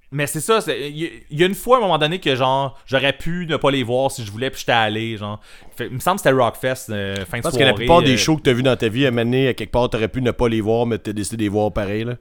Mais 0.09 0.25
c'est 0.25 0.39
ça, 0.39 0.59
il 0.67 1.21
y, 1.29 1.43
a 1.43 1.45
une 1.47 1.53
fois 1.53 1.77
à 1.77 1.79
un 1.79 1.83
moment 1.83 1.97
donné 1.97 2.19
que 2.19 2.33
genre 2.33 2.79
j'aurais 2.85 3.11
pu 3.11 3.45
ne 3.45 3.57
pas 3.57 3.69
les 3.71 3.83
voir 3.83 4.09
si 4.09 4.23
je 4.25 4.31
voulais 4.31 4.49
puis 4.49 4.59
j'étais 4.61 4.71
allé 4.71 5.17
genre. 5.17 5.41
Fait- 5.75 5.87
il 5.87 5.93
me 5.95 5.99
semble 5.99 6.15
que 6.15 6.23
c'était 6.23 6.33
Rockfest 6.35 6.89
euh, 6.91 7.25
fin 7.25 7.39
de 7.39 7.43
Je 7.43 7.49
soirée. 7.49 7.57
que 7.57 7.63
la 7.63 7.73
plupart 7.73 8.01
des 8.01 8.13
euh, 8.13 8.17
shows 8.17 8.37
que 8.37 8.43
t'as 8.43 8.53
vus 8.53 8.63
dans 8.63 8.77
ta 8.77 8.87
vie, 8.87 9.05
à 9.05 9.11
mener 9.11 9.49
à 9.49 9.53
quelque 9.53 9.71
part, 9.71 9.89
t'aurais 9.89 10.07
pu 10.07 10.21
ne 10.21 10.31
pas 10.31 10.47
les 10.47 10.61
voir, 10.61 10.85
mais 10.85 10.97
t'as 10.97 11.11
décidé 11.11 11.35
de 11.35 11.41
les 11.41 11.49
voir 11.49 11.73
pareil, 11.73 12.05
là. 12.05 12.15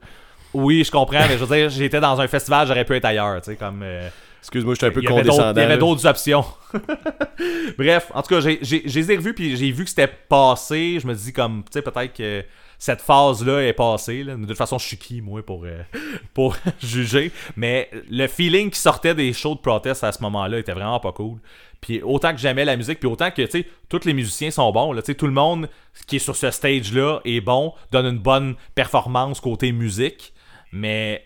Oui, 0.53 0.83
je 0.83 0.91
comprends, 0.91 1.25
mais 1.29 1.37
je 1.37 1.45
veux 1.45 1.55
dire, 1.55 1.69
j'étais 1.69 2.01
dans 2.01 2.19
un 2.19 2.27
festival, 2.27 2.67
j'aurais 2.67 2.83
pu 2.83 2.93
être 2.95 3.05
ailleurs, 3.05 3.41
tu 3.41 3.51
sais 3.51 3.55
comme 3.55 3.81
euh, 3.83 4.09
Excuse-moi, 4.41 4.73
j'étais 4.73 4.87
un 4.87 4.91
peu 4.91 5.01
condescendant. 5.03 5.53
il 5.55 5.61
y 5.61 5.65
avait 5.65 5.77
d'autres 5.77 6.05
options. 6.07 6.43
Bref, 7.77 8.11
en 8.13 8.21
tout 8.21 8.29
cas, 8.35 8.39
j'ai- 8.41 8.59
je 8.61 8.99
les 8.99 9.11
ai 9.11 9.15
revus 9.17 9.33
puis 9.33 9.55
j'ai 9.55 9.71
vu 9.71 9.83
que 9.83 9.89
c'était 9.89 10.07
passé, 10.07 10.99
je 11.01 11.07
me 11.07 11.13
dis 11.13 11.31
comme 11.33 11.63
tu 11.63 11.69
sais 11.73 11.81
peut-être 11.81 12.13
que 12.13 12.43
cette 12.79 13.01
phase-là 13.01 13.61
est 13.61 13.73
passée. 13.73 14.23
là. 14.23 14.35
De 14.35 14.45
toute 14.45 14.57
façon, 14.57 14.77
je 14.77 14.85
suis 14.85 14.97
qui, 14.97 15.21
moi, 15.21 15.43
pour, 15.43 15.65
euh, 15.65 15.81
pour 16.33 16.55
juger. 16.79 17.31
Mais 17.55 17.89
le 18.09 18.27
feeling 18.27 18.69
qui 18.69 18.79
sortait 18.79 19.15
des 19.15 19.33
shows 19.33 19.55
de 19.55 19.59
protest 19.59 20.03
à 20.03 20.11
ce 20.11 20.21
moment-là 20.23 20.59
était 20.59 20.73
vraiment 20.73 20.99
pas 20.99 21.11
cool. 21.11 21.39
Puis 21.81 22.01
autant 22.01 22.31
que 22.31 22.39
j'aimais 22.39 22.65
la 22.65 22.75
musique, 22.75 22.99
puis 22.99 23.09
autant 23.09 23.29
que, 23.31 23.41
tu 23.43 23.51
sais, 23.51 23.67
tous 23.89 24.05
les 24.05 24.13
musiciens 24.13 24.51
sont 24.51 24.71
bons. 24.71 24.93
Là, 24.93 25.01
tout 25.01 25.27
le 25.27 25.33
monde 25.33 25.69
qui 26.07 26.17
est 26.17 26.19
sur 26.19 26.35
ce 26.35 26.51
stage-là 26.51 27.19
est 27.23 27.41
bon, 27.41 27.73
donne 27.91 28.05
une 28.05 28.19
bonne 28.19 28.55
performance 28.75 29.39
côté 29.39 29.71
musique. 29.71 30.33
Mais 30.71 31.23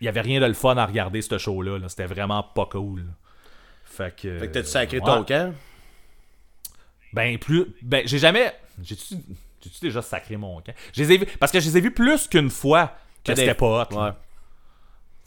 il 0.00 0.04
y 0.04 0.08
avait 0.08 0.20
rien 0.20 0.40
de 0.40 0.46
le 0.46 0.54
fun 0.54 0.76
à 0.76 0.86
regarder, 0.86 1.20
ce 1.22 1.38
show-là. 1.38 1.78
là. 1.78 1.88
C'était 1.88 2.06
vraiment 2.06 2.42
pas 2.42 2.66
cool. 2.66 3.06
Fait 3.84 4.14
que... 4.14 4.38
Fait 4.38 4.46
que 4.48 4.52
t'as-tu 4.52 4.68
sacré 4.68 4.98
ouais. 4.98 5.04
ton 5.04 5.24
camp? 5.24 5.52
Ben, 7.12 7.38
plus. 7.38 7.66
Ben, 7.82 8.02
j'ai 8.06 8.18
jamais. 8.18 8.52
J'ai-tu 8.82 9.16
j'ai-tu 9.62 9.80
déjà 9.80 10.02
sacré 10.02 10.36
mon 10.36 10.60
camp? 10.60 10.72
Je 10.92 11.02
les 11.02 11.12
ai 11.12 11.18
vus- 11.18 11.26
Parce 11.38 11.52
que 11.52 11.60
je 11.60 11.68
les 11.68 11.78
ai 11.78 11.80
vus 11.80 11.90
plus 11.92 12.26
qu'une 12.28 12.50
fois 12.50 12.92
que 13.24 13.32
c'était 13.34 13.54
pas 13.54 13.66
hot. 13.90 13.94
Ouais. 13.96 14.10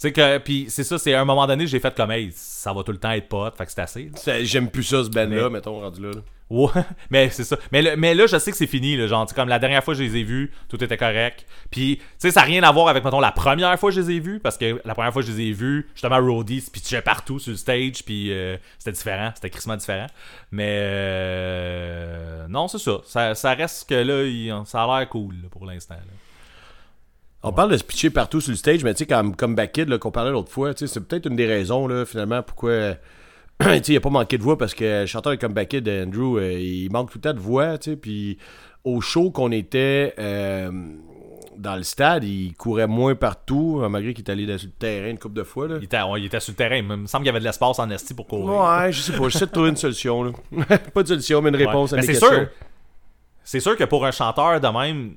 Sais 0.02 0.12
que. 0.12 0.40
Puis 0.40 0.66
c'est 0.70 0.84
ça, 0.84 0.98
c'est 0.98 1.14
à 1.14 1.22
un 1.22 1.26
moment 1.26 1.46
donné, 1.46 1.68
j'ai 1.68 1.80
fait 1.80 1.94
comme, 1.94 2.10
hey, 2.10 2.32
ça 2.34 2.74
va 2.74 2.82
tout 2.82 2.92
le 2.92 2.98
temps 2.98 3.12
être 3.12 3.32
hot. 3.32 3.52
Fait 3.56 3.68
que 3.68 3.72
c'est 3.72 3.82
assez. 3.82 4.10
là. 4.26 4.44
J'aime 4.44 4.68
plus 4.72 4.82
ça, 4.82 5.04
ce 5.04 5.10
band-là, 5.10 5.44
Mais- 5.44 5.50
mettons, 5.52 5.80
rendu 5.80 6.02
là. 6.02 6.10
là. 6.10 6.22
Ouais, 6.50 6.70
mais 7.12 7.30
c'est 7.30 7.44
ça. 7.44 7.56
Mais, 7.72 7.84
le- 7.84 7.96
mais 7.96 8.16
là, 8.16 8.26
je 8.26 8.38
sais 8.40 8.50
que 8.50 8.58
c'est 8.58 8.66
fini. 8.66 8.98
Là, 8.98 9.06
genre, 9.06 9.26
comme 9.34 9.48
la 9.48 9.60
dernière 9.60 9.84
fois 9.84 9.94
que 9.94 10.00
je 10.00 10.04
les 10.04 10.18
ai 10.18 10.24
vus, 10.24 10.52
tout 10.70 10.84
était 10.84 10.98
correct. 10.98 11.46
Puis, 11.70 11.98
tu 11.98 12.04
sais, 12.18 12.32
ça 12.32 12.40
n'a 12.42 12.48
rien 12.48 12.64
à 12.64 12.72
voir 12.72 12.88
avec, 12.88 13.04
mettons, 13.06 13.20
la 13.20 13.32
première 13.32 13.80
fois 13.80 13.92
que 13.92 13.96
je 13.96 14.02
les 14.02 14.16
ai 14.16 14.20
vus. 14.20 14.40
Parce 14.40 14.58
que 14.58 14.82
la 14.84 14.96
première 14.96 15.14
fois 15.14 15.22
que 15.22 15.28
je 15.30 15.34
les 15.34 15.44
ai 15.50 15.52
vus, 15.54 15.88
justement, 15.94 16.18
Roadies 16.20 16.62
se 16.62 16.72
pitchait 16.72 17.04
partout 17.04 17.38
sur 17.38 17.52
le 17.52 17.58
stage. 17.58 18.04
Puis, 18.04 18.34
euh, 18.34 18.58
c'était 18.80 18.92
différent. 18.94 19.32
C'était 19.36 19.52
crissement 19.52 19.78
différent. 19.78 20.08
Mais, 20.52 20.78
euh, 20.80 22.48
non, 22.50 22.68
c'est 22.68 22.80
ça. 22.80 22.98
ça. 23.06 23.36
ça 23.36 23.54
reste 23.54 23.88
que 23.88 23.96
là, 23.96 24.24
il- 24.24 24.54
ça 24.66 24.84
a 24.84 25.00
l'air 25.00 25.10
cool 25.10 25.36
là, 25.44 25.48
pour 25.52 25.66
l'instant. 25.66 25.96
On 27.44 27.52
parle 27.52 27.72
de 27.72 27.78
se 27.78 27.84
pitcher 27.84 28.10
partout 28.12 28.40
sur 28.40 28.52
le 28.52 28.58
stage, 28.58 28.84
mais 28.84 28.94
tu 28.94 29.00
sais, 29.00 29.06
comme, 29.08 29.36
comme 29.36 29.56
Back 29.56 29.72
Kid, 29.72 29.90
là, 29.90 29.98
qu'on 29.98 30.12
parlait 30.12 30.32
l'autre 30.32 30.52
fois, 30.52 30.74
tu 30.74 30.86
sais, 30.86 30.94
c'est 30.94 31.00
peut-être 31.00 31.26
une 31.26 31.36
des 31.36 31.48
raisons, 31.48 31.88
là, 31.88 32.06
finalement, 32.06 32.44
pourquoi. 32.44 32.96
tu 33.60 33.68
sais, 33.68 33.82
il 33.88 33.98
a 33.98 34.00
pas 34.02 34.10
manqué 34.10 34.38
de 34.38 34.44
voix 34.44 34.58
parce 34.58 34.76
que 34.76 35.02
le 35.02 35.06
chanteur 35.08 35.32
de 35.34 35.38
Come 35.38 35.54
Back 35.54 35.70
Kid, 35.70 35.90
Andrew, 35.90 36.38
euh, 36.38 36.54
il 36.54 36.92
manque 36.92 37.12
tout 37.12 37.18
le 37.18 37.22
temps 37.22 37.34
de 37.34 37.40
voix, 37.40 37.78
tu 37.78 37.92
sais, 37.92 37.96
puis 37.98 38.38
au 38.84 39.02
show 39.02 39.32
qu'on 39.32 39.52
était 39.52 40.14
euh, 40.20 40.72
dans 41.58 41.76
le 41.76 41.84
stade, 41.84 42.24
il 42.24 42.54
courait 42.54 42.88
moins 42.88 43.16
partout, 43.16 43.80
euh, 43.82 43.90
malgré 43.90 44.14
qu'il 44.14 44.24
est 44.24 44.32
allé 44.32 44.46
sur 44.58 44.68
le 44.68 44.74
terrain 44.74 45.10
une 45.10 45.20
couple 45.20 45.36
de 45.36 45.44
fois, 45.44 45.68
là. 45.68 45.76
Il 45.80 45.86
était, 45.86 46.02
ouais, 46.02 46.22
il 46.22 46.26
était 46.26 46.40
sur 46.40 46.52
le 46.52 46.58
terrain. 46.58 46.76
Il 46.76 46.84
me 46.84 47.08
semble 47.08 47.24
qu'il 47.24 47.28
y 47.28 47.30
avait 47.30 47.40
de 47.40 47.46
l'espace 47.46 47.80
en 47.80 47.90
esti 47.90 48.14
pour 48.14 48.28
courir. 48.28 48.46
Ouais, 48.46 48.92
je 48.92 49.02
sais 49.02 49.14
pas, 49.14 49.30
j'essaie 49.30 49.46
de 49.48 49.52
trouver 49.52 49.70
une 49.70 49.78
solution, 49.78 50.24
là. 50.24 50.32
pas 50.94 51.04
de 51.04 51.08
solution, 51.08 51.42
mais 51.42 51.50
une 51.50 51.56
réponse 51.56 51.92
Ouais. 51.92 52.00
à 52.00 52.02
Mais 52.02 52.08
c'est 52.08 52.20
sûr. 52.20 52.48
C'est 53.44 53.60
sûr 53.60 53.76
que 53.76 53.84
pour 53.84 54.06
un 54.06 54.12
chanteur 54.12 54.60
de 54.60 54.68
même, 54.68 55.16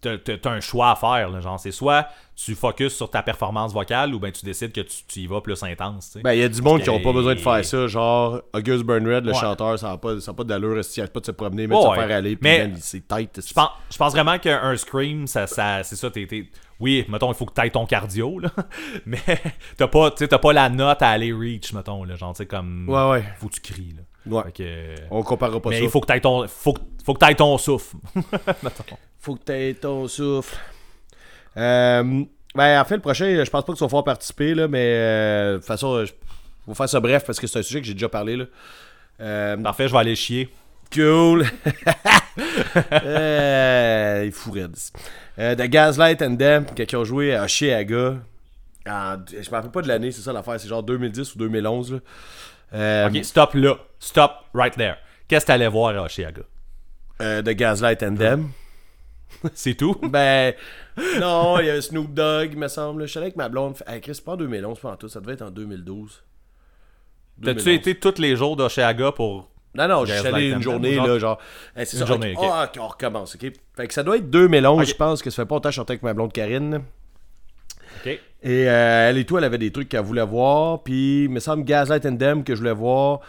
t'as- 0.00 0.50
un 0.50 0.60
choix 0.60 0.90
à 0.90 0.96
faire. 0.96 1.30
là, 1.30 1.40
genre, 1.40 1.58
c'est 1.58 1.72
soit 1.72 2.08
tu 2.36 2.54
focuses 2.54 2.94
sur 2.94 3.10
ta 3.10 3.22
performance 3.22 3.72
vocale 3.72 4.14
ou 4.14 4.18
ben 4.20 4.30
tu 4.30 4.44
décides 4.44 4.70
que 4.70 4.82
tu, 4.82 5.04
tu 5.08 5.20
y 5.20 5.26
vas 5.26 5.40
plus 5.40 5.62
intense. 5.62 6.06
sais. 6.12 6.20
Ben, 6.20 6.32
il 6.34 6.40
y 6.40 6.42
a 6.42 6.48
du 6.50 6.60
monde 6.60 6.80
qui 6.80 6.86
Parce 6.86 6.96
ont 6.96 7.00
que- 7.00 7.04
pas 7.04 7.12
besoin 7.14 7.34
de 7.34 7.40
faire 7.40 7.64
ça. 7.64 7.86
Genre, 7.86 8.42
August 8.52 8.84
Burnred, 8.84 9.24
le 9.24 9.32
Ouais. 9.32 9.38
chanteur, 9.38 9.78
ça 9.78 9.88
n'a 9.88 9.96
pas, 9.96 10.20
ça 10.20 10.32
a 10.32 10.34
pas 10.34 10.44
d'allure. 10.44 10.78
Il 10.96 11.08
pas 11.08 11.20
de 11.20 11.26
se 11.26 11.30
promener, 11.30 11.66
mais 11.66 11.74
de 11.76 11.80
se 11.80 11.86
ouais. 11.88 11.96
faire 12.06 12.16
aller. 12.18 12.36
Mais- 12.42 12.72
il- 12.74 12.82
c'est 12.82 13.08
tight. 13.08 13.40
Je 13.46 13.54
pense, 13.54 13.70
je 13.90 13.96
pense 13.96 14.12
vraiment 14.12 14.38
qu'un 14.38 14.76
scream, 14.76 15.26
ça, 15.26 15.46
ça, 15.46 15.82
c'est 15.82 15.96
ça. 15.96 16.10
T'es, 16.10 16.28
Oui, 16.78 17.06
mettons, 17.08 17.32
il 17.32 17.34
faut 17.34 17.46
que 17.46 17.54
tu 17.54 17.60
ailles 17.62 17.70
ton 17.70 17.86
cardio, 17.86 18.38
là. 18.38 18.50
mais 19.06 19.18
t'as 19.78 19.88
pas, 19.88 20.10
t'as 20.10 20.38
pas 20.38 20.52
la 20.52 20.68
note 20.68 21.00
à 21.00 21.08
aller 21.08 21.32
reach, 21.32 21.72
mettons. 21.72 22.04
Là, 22.04 22.16
genre, 22.16 22.34
tu 22.34 22.38
sais, 22.38 22.46
comme. 22.46 22.86
Ouais, 22.86 23.08
ouais. 23.12 23.24
Faut 23.38 23.48
que 23.48 23.54
tu 23.54 23.60
cries. 23.62 23.94
Là. 23.96 24.02
Ouais. 24.44 24.52
Que- 24.52 24.94
On 25.10 25.22
comparera 25.22 25.58
pas 25.58 25.70
mais 25.70 25.78
ça. 25.78 25.84
il 25.84 25.88
faut 25.88 26.00
que 26.02 26.12
tu 26.12 26.20
ton, 26.20 26.46
faut, 26.48 26.74
que- 26.74 26.80
faut 27.02 27.14
que 27.14 27.18
t'ailles 27.20 27.36
ton 27.36 27.56
souffle. 27.56 27.96
Faut 29.26 29.34
que 29.34 29.42
t'aies 29.42 29.74
ton 29.74 30.06
souffle. 30.06 30.56
Euh, 31.56 32.22
ben, 32.54 32.80
en 32.80 32.84
fait, 32.84 32.94
le 32.94 33.00
prochain, 33.00 33.42
je 33.44 33.50
pense 33.50 33.64
pas 33.64 33.72
que 33.72 33.76
tu 33.76 33.82
vas 33.82 33.88
pouvoir 33.88 34.04
participer, 34.04 34.54
là, 34.54 34.68
mais 34.68 34.86
euh, 34.94 35.52
de 35.54 35.56
toute 35.56 35.66
façon, 35.66 36.04
je 36.04 36.12
vais 36.68 36.74
faire 36.74 36.88
ça 36.88 37.00
bref 37.00 37.24
parce 37.26 37.40
que 37.40 37.48
c'est 37.48 37.58
un 37.58 37.62
sujet 37.62 37.80
que 37.80 37.86
j'ai 37.88 37.94
déjà 37.94 38.08
parlé. 38.08 38.36
Là. 38.36 38.44
Euh, 39.20 39.56
Parfait, 39.56 39.88
je 39.88 39.92
vais 39.92 39.98
aller 39.98 40.14
chier. 40.14 40.48
Cool. 40.94 41.44
euh, 42.92 44.20
il 44.22 44.28
est 44.28 44.30
fou 44.30 44.52
raide. 44.52 44.76
Euh, 45.40 45.56
The 45.56 45.62
Gaslight 45.62 46.22
and 46.22 46.36
Them, 46.36 46.64
qui 46.66 46.94
ont 46.94 47.04
joué 47.04 47.34
à 47.34 47.44
Oshiaga. 47.46 48.18
En, 48.88 49.16
je 49.28 49.50
me 49.50 49.54
rappelle 49.56 49.72
pas 49.72 49.82
de 49.82 49.88
l'année, 49.88 50.12
c'est 50.12 50.22
ça 50.22 50.32
l'affaire. 50.32 50.60
C'est 50.60 50.68
genre 50.68 50.84
2010 50.84 51.34
ou 51.34 51.38
2011. 51.38 51.94
Là. 51.94 51.98
Euh, 52.74 53.08
Ok, 53.08 53.24
stop 53.24 53.54
là. 53.54 53.74
Stop 53.98 54.30
right 54.54 54.76
there. 54.76 54.94
Qu'est-ce 55.26 55.44
que 55.44 55.48
t'allais 55.48 55.66
voir 55.66 55.96
à 55.96 56.04
Oshiaga? 56.04 56.42
euh, 57.20 57.42
The 57.42 57.50
Gaslight 57.50 58.04
and 58.04 58.14
Them. 58.14 58.50
C'est 59.54 59.74
tout? 59.74 59.94
Ben, 60.02 60.54
non, 61.20 61.58
il 61.60 61.66
y 61.66 61.70
a 61.70 61.80
Snoop 61.80 62.12
Dogg, 62.14 62.50
il 62.52 62.58
me 62.58 62.68
semble. 62.68 63.02
Je 63.02 63.06
suis 63.08 63.18
allé 63.18 63.26
avec 63.26 63.36
ma 63.36 63.48
blonde. 63.48 63.76
Hey, 63.86 64.00
Chris, 64.00 64.14
c'est 64.14 64.24
pas 64.24 64.32
en 64.32 64.36
2011, 64.36 64.78
pas 64.78 64.90
en 64.92 64.96
tout. 64.96 65.08
Ça 65.08 65.20
devait 65.20 65.34
être 65.34 65.42
en 65.42 65.50
2012. 65.50 66.22
T'as-tu 67.42 67.64
2011. 67.64 67.68
été 67.68 67.94
tous 67.96 68.18
les 68.20 68.34
jours 68.36 68.56
d'Oshiaga 68.56 69.12
pour. 69.12 69.50
Non, 69.74 69.88
non, 69.88 70.04
je 70.06 70.14
suis 70.14 70.26
allé 70.26 70.50
une 70.50 70.62
journée, 70.62 70.96
là, 70.96 71.18
genre. 71.18 71.38
Hey, 71.76 71.84
c'est 71.84 71.98
Une 71.98 72.00
ça, 72.00 72.06
journée, 72.06 72.34
ok. 72.34 72.42
ok. 72.42 72.50
Ah, 72.50 72.70
ok, 72.72 72.80
on 72.82 72.86
recommence, 72.88 73.34
ok? 73.34 73.52
Fait 73.76 73.86
que 73.86 73.92
ça 73.92 74.02
doit 74.02 74.16
être 74.16 74.30
2011, 74.30 74.80
Ok. 74.80 74.86
je 74.88 74.94
pense, 74.94 75.22
que 75.22 75.28
ça 75.28 75.42
fait 75.42 75.46
pas 75.46 75.56
longtemps 75.56 75.68
que 75.68 75.74
je 75.74 75.80
avec 75.82 76.02
ma 76.02 76.14
blonde 76.14 76.32
Karine. 76.32 76.80
Ok. 78.00 78.06
Et 78.06 78.20
euh, 78.70 79.10
elle 79.10 79.18
et 79.18 79.24
tout, 79.26 79.36
elle 79.36 79.44
avait 79.44 79.58
des 79.58 79.70
trucs 79.70 79.90
qu'elle 79.90 80.00
voulait 80.04 80.24
voir. 80.24 80.82
Puis, 80.82 81.24
il 81.24 81.30
me 81.30 81.40
semble 81.40 81.64
Gaslight 81.64 82.06
and 82.06 82.16
Them 82.16 82.42
que 82.44 82.54
je 82.54 82.60
voulais 82.60 82.72
voir. 82.72 83.20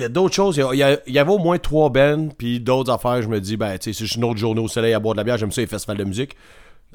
Il 0.00 0.04
y 0.04 0.06
a 0.06 0.08
d'autres 0.08 0.34
choses. 0.34 0.56
Il 0.56 0.76
y, 0.76 1.12
y 1.12 1.18
avait 1.18 1.30
au 1.30 1.38
moins 1.38 1.58
trois 1.58 1.90
bands. 1.90 2.28
Puis 2.36 2.58
d'autres 2.58 2.90
affaires. 2.90 3.20
Je 3.20 3.28
me 3.28 3.38
dis, 3.38 3.56
ben, 3.56 3.76
tu 3.78 3.84
sais, 3.84 3.92
si 3.92 4.06
je 4.06 4.12
suis 4.12 4.18
une 4.18 4.24
autre 4.24 4.38
journée 4.38 4.60
au 4.60 4.68
soleil 4.68 4.94
à 4.94 4.98
boire 4.98 5.14
de 5.14 5.18
la 5.18 5.24
bière, 5.24 5.36
j'aime 5.36 5.52
ça 5.52 5.60
les 5.60 5.66
festivals 5.66 5.98
de 5.98 6.04
musique. 6.04 6.36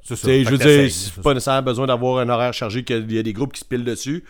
C'est 0.03 0.15
Fait 0.15 0.44
je 0.44 0.49
veux 0.49 0.57
dire, 0.57 0.68
c'est 0.68 0.90
c'est 0.90 1.22
pas 1.22 1.34
nécessairement 1.34 1.61
besoin 1.61 1.88
d'avoir 1.88 2.19
un 2.19 2.30
horaire 2.30 2.53
chargé, 2.53 2.84
qu'il 2.84 3.11
y 3.11 3.19
a 3.19 3.23
des 3.23 3.34
groupes 3.34 3.53
qui 3.53 3.60
se 3.60 3.65
pilent 3.65 3.84
dessus. 3.84 4.23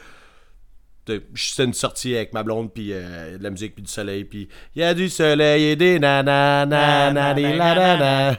C'est 1.36 1.64
une 1.64 1.74
sortie 1.74 2.16
avec 2.16 2.34
ma 2.34 2.44
blonde, 2.44 2.74
puis 2.74 2.90
euh, 2.92 3.38
de 3.38 3.44
la 3.44 3.50
musique, 3.52 3.76
puis 3.76 3.84
du 3.84 3.92
soleil, 3.92 4.26
puis 4.26 4.48
il 4.76 4.82
y 4.82 4.84
a 4.84 4.94
du 4.94 5.08
soleil 5.08 5.66
et 5.66 5.76
des 5.76 6.00
nanana, 6.00 7.34
des 7.34 7.56
nanana. 7.58 8.36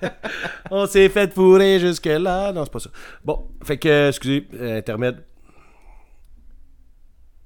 On 0.70 0.86
s'est 0.86 1.08
fait 1.08 1.32
fourrer 1.32 1.78
jusque-là. 1.78 2.52
Non, 2.52 2.64
c'est 2.64 2.72
pas 2.72 2.80
ça. 2.80 2.90
Bon, 3.24 3.46
fait 3.62 3.78
que, 3.78 4.08
excusez, 4.08 4.46
euh, 4.54 4.78
intermède. 4.78 5.22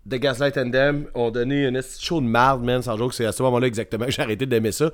The 0.08 0.14
Gaslight 0.14 0.56
and 0.56 0.70
Them 0.70 1.06
ont 1.14 1.30
donné 1.30 1.66
une 1.66 1.74
de 1.74 1.84
show 2.00 2.20
de 2.20 2.26
marde, 2.26 2.64
man, 2.64 2.82
sans 2.82 2.96
joke. 2.96 3.14
C'est 3.14 3.26
à 3.26 3.32
ce 3.32 3.42
moment-là 3.42 3.66
exactement 3.66 4.06
que 4.06 4.12
j'ai 4.12 4.22
arrêté 4.22 4.46
d'aimer 4.46 4.72
ça. 4.72 4.90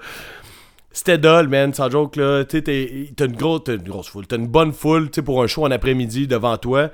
C'était 0.91 1.19
dull, 1.19 1.49
man, 1.49 1.74
sans 1.74 1.91
joke, 1.91 2.16
là. 2.16 2.45
T'as 2.45 2.61
une, 2.61 3.36
grosse, 3.36 3.62
une 3.69 3.82
grosse 3.82 4.09
foule. 4.09 4.27
T'as 4.27 4.36
une 4.36 4.47
bonne 4.47 4.73
foule, 4.73 5.11
tu 5.11 5.23
pour 5.23 5.43
un 5.43 5.47
show 5.47 5.65
en 5.65 5.70
après-midi 5.70 6.27
devant 6.27 6.57
toi. 6.57 6.91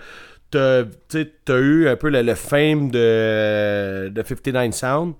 T'as 0.51 0.85
eu 1.49 1.89
un 1.89 1.97
peu 1.97 2.09
le, 2.09 2.23
le 2.23 2.35
fame 2.35 2.91
de, 2.91 4.09
de 4.09 4.23
59 4.23 4.75
Sound. 4.75 5.15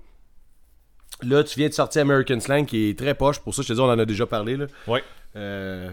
Là, 1.23 1.43
tu 1.43 1.59
viens 1.59 1.69
de 1.69 1.73
sortir 1.73 2.01
American 2.01 2.39
Slang, 2.39 2.65
qui 2.65 2.89
est 2.89 2.97
très 2.97 3.13
poche. 3.13 3.39
Pour 3.39 3.53
ça, 3.53 3.61
je 3.61 3.67
te 3.67 3.73
dis, 3.73 3.79
on 3.79 3.85
en 3.85 3.99
a 3.99 4.05
déjà 4.05 4.25
parlé, 4.25 4.57
là. 4.57 4.65
Ouais. 4.87 5.03
Euh. 5.35 5.91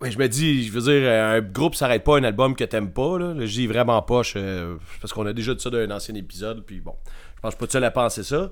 Ouais, 0.00 0.10
je 0.10 0.18
me 0.18 0.28
dis, 0.28 0.64
je 0.64 0.72
veux 0.72 0.92
dire, 0.92 1.10
un 1.10 1.40
groupe 1.40 1.74
s'arrête 1.74 2.04
pas 2.04 2.16
à 2.16 2.18
un 2.18 2.24
album 2.24 2.54
que 2.54 2.64
t'aimes 2.64 2.92
pas. 2.92 3.18
Là. 3.18 3.34
Je 3.38 3.46
dis 3.46 3.66
vraiment 3.66 4.00
poche 4.02 4.34
euh, 4.36 4.76
parce 5.00 5.12
qu'on 5.12 5.24
a 5.26 5.32
déjà 5.32 5.54
dit 5.54 5.62
ça 5.62 5.70
d'un 5.70 5.90
ancien 5.90 6.14
épisode. 6.14 6.64
Puis 6.66 6.80
bon, 6.80 6.94
je 7.36 7.40
pense 7.40 7.54
pas 7.54 7.66
de 7.66 7.72
seul 7.72 7.84
à 7.84 7.90
penser 7.90 8.22
ça. 8.22 8.50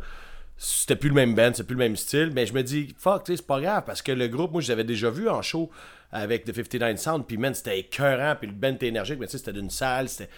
C'était 0.57 0.97
plus 0.97 1.09
le 1.09 1.15
même 1.15 1.35
band, 1.35 1.51
c'est 1.53 1.67
plus 1.67 1.75
le 1.75 1.81
même 1.81 1.97
style. 1.97 2.31
Mais 2.35 2.47
je 2.47 2.55
me 2.55 2.63
dis, 2.63 2.95
fuck, 2.99 3.25
c'est 3.27 3.47
pas 3.47 3.61
grave 3.61 3.83
parce 3.85 4.01
que 4.01 4.13
le 4.13 4.29
groupe, 4.29 4.53
moi, 4.53 4.63
je 4.63 4.69
l'avais 4.69 4.85
déjà 4.85 5.11
vu 5.11 5.29
en 5.29 5.43
show 5.43 5.71
avec 6.13 6.45
The 6.45 6.55
59 6.55 6.97
Sound. 6.97 7.27
Puis 7.27 7.37
man, 7.37 7.53
c'était 7.53 7.81
écœurant. 7.81 8.37
Puis 8.37 8.49
le 8.49 8.55
band 8.55 8.75
était 8.75 8.87
énergique, 8.87 9.19
mais 9.19 9.27
tu 9.27 9.33
sais, 9.33 9.39
c'était 9.39 9.53
d'une 9.53 9.71
salle. 9.71 10.09
C'était. 10.09 10.31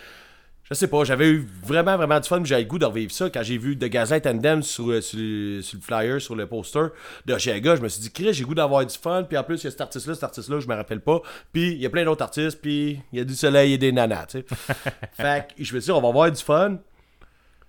Je 0.68 0.74
sais 0.74 0.88
pas, 0.88 1.05
j'avais 1.05 1.28
eu 1.28 1.48
vraiment, 1.62 1.97
vraiment 1.97 2.18
du 2.18 2.28
fun. 2.28 2.43
J'avais 2.44 2.62
le 2.62 2.68
goût 2.68 2.78
de 2.80 2.84
revivre 2.86 3.12
ça. 3.12 3.30
Quand 3.30 3.43
j'ai 3.44 3.56
vu 3.56 3.78
The 3.78 3.84
Gazette 3.84 4.24
Tandem 4.24 4.62
sur, 4.64 4.90
euh, 4.90 5.01
sur, 5.01 5.16
le- 5.20 5.62
sur 5.62 5.78
le 5.78 5.82
flyer, 5.82 6.20
sur 6.20 6.34
le 6.34 6.47
poster 6.48 6.88
de 7.24 7.34
Oshiaga, 7.34 7.76
je 7.76 7.82
me 7.82 7.88
suis 7.88 8.02
dit, 8.02 8.10
Chris, 8.12 8.34
j'ai 8.34 8.43
goût 8.43 8.55
d'avoir 8.55 8.84
du 8.84 8.97
fun. 8.98 9.22
Puis 9.22 9.38
en 9.38 9.44
plus, 9.44 9.62
il 9.62 9.64
y 9.64 9.68
a 9.68 9.70
cet 9.70 9.80
artiste-là, 9.80 10.14
cet 10.14 10.24
artiste-là, 10.24 10.59
je 10.59 10.66
me 10.66 10.74
rappelle 10.74 11.01
pas. 11.01 11.20
Puis 11.52 11.70
il 11.72 11.78
y 11.80 11.86
a 11.86 11.90
plein 11.90 12.05
d'autres 12.05 12.22
artistes. 12.24 12.60
Puis 12.60 12.98
il 13.12 13.18
y 13.18 13.20
a 13.20 13.24
du 13.24 13.34
soleil 13.36 13.74
et 13.74 13.78
des 13.78 13.93
nanas, 13.93 14.26
tu 14.26 14.38
sais. 14.40 14.44
fait 15.12 15.48
que 15.56 15.62
je 15.62 15.72
me 15.74 15.78
suis 15.80 15.86
dit, 15.86 15.90
on 15.93 16.01
va 16.01 16.09
avoir 16.09 16.32
du 16.32 16.43
fun. 16.43 16.78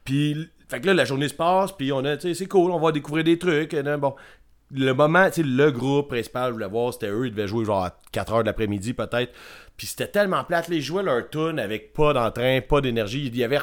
Puis, 0.03 0.49
fait 0.67 0.81
que 0.81 0.87
là, 0.87 0.93
la 0.95 1.05
journée 1.05 1.27
se 1.27 1.33
passe. 1.35 1.73
Puis 1.73 1.91
on 1.91 2.03
a, 2.03 2.17
tu 2.17 2.29
sais, 2.29 2.33
c'est 2.33 2.47
cool, 2.47 2.71
on 2.71 2.79
va 2.79 2.91
découvrir 2.91 3.23
des 3.23 3.37
trucs. 3.37 3.75
bon. 3.75 4.15
Le 4.71 4.91
moment, 4.93 5.27
tu 5.29 5.35
sais, 5.35 5.43
le 5.43 5.71
groupe 5.71 6.09
principal, 6.09 6.49
je 6.49 6.53
voulais 6.53 6.67
voir, 6.67 6.91
c'était 6.93 7.07
eux, 7.09 7.27
ils 7.27 7.31
devaient 7.31 7.47
jouer 7.47 7.63
genre 7.63 7.85
à 7.85 7.97
4h 8.13 8.41
de 8.41 8.47
l'après-midi 8.47 8.93
peut-être. 8.93 9.31
Puis 9.77 9.87
c'était 9.87 10.07
tellement 10.07 10.43
plate, 10.43 10.67
les 10.67 10.81
jouaient 10.81 11.03
leur 11.03 11.29
tune 11.29 11.59
avec 11.59 11.93
pas 11.93 12.11
d'entrain, 12.13 12.59
pas 12.67 12.81
d'énergie. 12.81 13.27
Il 13.27 13.35
y 13.37 13.43
avait. 13.43 13.59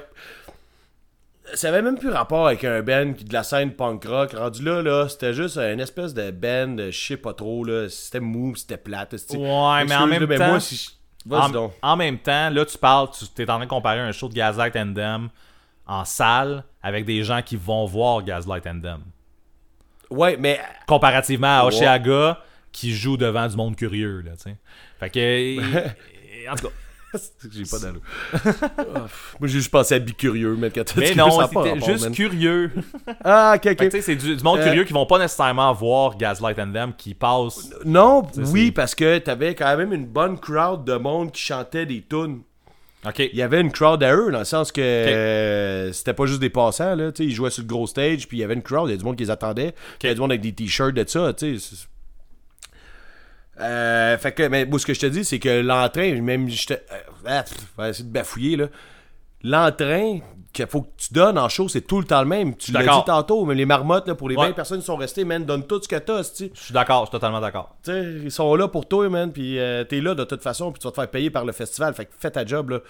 Ça 1.55 1.69
avait 1.69 1.83
même 1.83 1.99
plus 1.99 2.09
rapport 2.09 2.47
avec 2.47 2.65
un 2.65 2.81
band 2.83 3.13
qui 3.13 3.25
de 3.25 3.33
la 3.35 3.43
scène 3.43 3.73
punk 3.75 4.05
rock. 4.07 4.33
Rendu 4.33 4.63
là, 4.65 4.81
là, 4.81 5.09
c'était 5.11 5.35
juste 5.35 5.59
une 5.59 5.79
espèce 5.81 6.15
de 6.15 6.31
band, 6.31 6.77
je 6.91 6.99
sais 7.07 7.19
pas 7.19 7.35
trop, 7.35 7.65
là. 7.65 7.89
C'était 7.91 8.21
mou, 8.21 8.57
c'était 8.57 8.79
plate. 8.79 9.15
c'était- 9.19 9.37
Ouais, 9.37 9.85
mais 9.85 9.95
en 9.95 10.07
même 10.07 10.21
là, 10.23 10.27
ben, 10.27 10.39
temps- 10.39 10.47
moi, 10.49 10.61
si 10.61 10.77
je- 10.77 10.91
Vas-y 11.29 11.41
En, 11.43 11.49
donc. 11.51 11.73
en 11.83 11.97
même 11.97 12.19
temps, 12.19 12.51
là, 12.51 12.65
tu 12.67 12.77
parles, 12.79 13.09
tu 13.35 13.43
es 13.43 13.51
en 13.51 13.57
train 13.57 13.65
de 13.65 13.71
comparer 13.71 14.01
un 14.01 14.13
show 14.13 14.29
de 14.29 14.35
Gaslight 14.35 14.77
and 14.77 14.95
en 15.87 16.05
salle 16.05 16.65
avec 16.83 17.05
des 17.07 17.23
gens 17.25 17.41
qui 17.43 17.57
vont 17.57 17.85
voir 17.87 18.23
Gaslight 18.23 18.67
and. 18.67 18.81
Ouais, 20.11 20.37
mais. 20.39 20.61
Comparativement 20.87 21.61
à. 21.61 21.65
Oshiaga 21.65 22.39
qui 22.73 22.93
joue 22.93 23.17
devant 23.17 23.47
du 23.47 23.57
monde 23.57 23.77
curieux, 23.77 24.21
là, 24.21 24.33
tu 24.37 24.51
sais. 24.51 24.57
Fait 24.99 25.11
que. 25.11 26.49
en 26.51 26.57
tout 26.57 26.67
cas. 26.69 26.73
J'ai 27.53 27.63
pas 27.65 27.79
d'allure. 27.79 28.01
Moi, 29.39 29.49
j'ai 29.49 29.49
juste 29.49 29.71
pensé 29.71 29.95
à 29.95 29.99
Bicurieux, 30.01 30.57
mais 30.59 30.71
quand 30.71 30.97
Mais 30.97 31.15
non, 31.15 31.31
c'était 31.47 31.81
juste 31.81 32.11
curieux. 32.13 32.73
Ah, 33.25 33.55
ok, 33.57 33.77
ok. 33.81 33.97
C'est 34.01 34.17
du, 34.17 34.37
du 34.37 34.43
monde 34.43 34.59
Euh, 34.59 34.65
curieux 34.65 34.85
qui 34.85 34.93
vont 34.93 35.07
pas 35.07 35.19
nécessairement 35.19 35.73
voir 35.73 36.17
Gaslight 36.17 36.59
and 36.59 36.73
Them 36.73 36.93
qui 36.97 37.15
passe. 37.15 37.71
Non, 37.85 38.23
oui, 38.37 38.73
parce 38.73 38.95
que 38.95 39.19
t'avais 39.19 39.55
quand 39.55 39.77
même 39.77 39.93
une 39.93 40.07
bonne 40.07 40.39
crowd 40.39 40.85
de 40.85 40.95
monde 40.97 41.31
qui 41.33 41.43
chantait 41.43 41.87
des 41.87 42.03
tunes. 42.03 42.43
Il 43.19 43.37
y 43.37 43.43
avait 43.43 43.61
une 43.61 43.71
crowd 43.71 44.03
à 44.03 44.15
eux, 44.15 44.31
dans 44.31 44.39
le 44.39 44.45
sens 44.45 44.73
que 44.73 44.81
euh, 44.81 45.93
c'était 45.93 46.15
pas 46.15 46.27
juste 46.27 46.41
des 46.41 46.51
passants, 46.51 46.95
là. 46.95 47.11
Ils 47.19 47.33
jouaient 47.33 47.51
sur 47.51 47.63
le 47.63 47.69
gros 47.69 47.87
stage, 47.87 48.27
puis 48.29 48.39
il 48.39 48.41
y 48.41 48.45
avait 48.45 48.55
une 48.55 48.63
crowd, 48.63 48.89
il 48.89 48.93
y 48.93 48.95
a 48.95 48.97
du 48.97 49.05
monde 49.05 49.17
qui 49.17 49.25
les 49.25 49.31
attendait. 49.31 49.75
Il 50.03 50.07
y 50.07 50.11
a 50.11 50.15
du 50.15 50.21
monde 50.21 50.33
avec 50.33 50.41
des 50.41 50.53
t-shirts 50.53 50.95
de 50.95 51.05
ça, 51.07 51.33
Euh, 53.61 54.19
fait 54.19 54.33
que, 54.33 54.49
mais 54.49 54.67
ce 54.79 54.87
que 54.87 54.95
je 54.95 55.01
te 55.01 55.07
dis, 55.07 55.25
c'est 55.25 55.39
que 55.39 55.61
l'entrain, 55.61 56.21
même, 56.21 56.49
j'étais. 56.49 56.83
Euh, 56.93 56.99
ah, 57.27 57.45
pff, 57.45 57.89
essayer 57.89 58.05
de 58.05 58.13
bafouiller, 58.13 58.57
là. 58.57 58.67
L'entrain 59.43 60.21
qu'il 60.55 60.67
faut 60.67 60.83
que 60.83 60.91
tu 60.97 61.13
donnes 61.13 61.37
en 61.37 61.49
show, 61.51 61.69
c'est 61.69 61.83
tout 61.83 61.99
le 61.99 62.07
temps 62.07 62.23
le 62.23 62.29
même. 62.29 62.57
Tu 62.57 62.73
l'as 62.73 62.83
dit 62.83 63.05
tantôt, 63.05 63.45
mais 63.45 63.55
les 63.55 63.67
marmottes, 63.67 64.09
là, 64.09 64.15
pour 64.15 64.29
les 64.31 64.37
Ouais. 64.37 64.47
20 64.47 64.53
personnes 64.53 64.81
qui 64.81 64.87
sont 64.87 64.97
restées, 64.97 65.25
man, 65.25 65.45
donne 65.45 65.67
tout 65.67 65.81
ce 65.83 65.89
que 65.89 65.97
t'as, 65.97 66.23
Je 66.23 66.49
suis 66.55 66.73
d'accord, 66.73 67.03
je 67.03 67.07
suis 67.09 67.13
totalement 67.13 67.41
d'accord. 67.41 67.77
ils 67.87 68.31
sont 68.31 68.55
là 68.55 68.69
pour 68.69 68.89
toi, 68.89 69.09
man, 69.11 69.31
puis 69.33 69.59
euh, 69.59 69.85
t'es 69.85 70.01
là 70.01 70.15
de 70.15 70.25
toute 70.25 70.43
façon, 70.43 70.73
puis 70.73 70.81
tu 70.81 70.87
vas 70.87 70.93
te 70.93 70.97
faire 70.97 71.11
payer 71.11 71.29
par 71.31 71.45
le 71.45 71.53
festival, 71.53 71.93
fait 71.95 72.07
que 72.07 72.13
fais 72.19 72.31
ta 72.31 72.47
job, 72.47 72.71
là. 72.71 72.81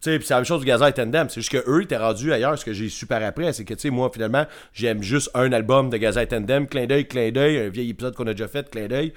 Tu 0.00 0.10
sais, 0.10 0.18
puis 0.18 0.26
c'est 0.26 0.34
la 0.34 0.38
même 0.40 0.44
chose 0.46 0.60
du 0.60 0.66
Gazette 0.66 0.96
Tandem, 0.96 1.28
c'est 1.28 1.40
juste 1.40 1.52
que 1.52 1.62
eux, 1.70 1.80
ils 1.80 1.84
étaient 1.84 1.96
rendus 1.96 2.32
ailleurs, 2.32 2.58
ce 2.58 2.64
que 2.64 2.72
j'ai 2.72 2.88
su 2.88 3.06
par 3.06 3.22
après, 3.22 3.52
c'est 3.52 3.64
que, 3.64 3.74
tu 3.74 3.80
sais, 3.82 3.90
moi, 3.90 4.10
finalement, 4.12 4.46
j'aime 4.72 5.00
juste 5.00 5.30
un 5.34 5.52
album 5.52 5.90
de 5.90 5.96
Gazette 5.96 6.30
Tandem, 6.30 6.66
clin 6.66 6.86
d'œil, 6.86 7.06
clin 7.06 7.30
d'œil, 7.30 7.58
un 7.58 7.68
vieil 7.68 7.90
épisode 7.90 8.16
qu'on 8.16 8.26
a 8.26 8.32
déjà 8.32 8.48
fait, 8.48 8.68
clin 8.68 8.88
d'œil. 8.88 9.12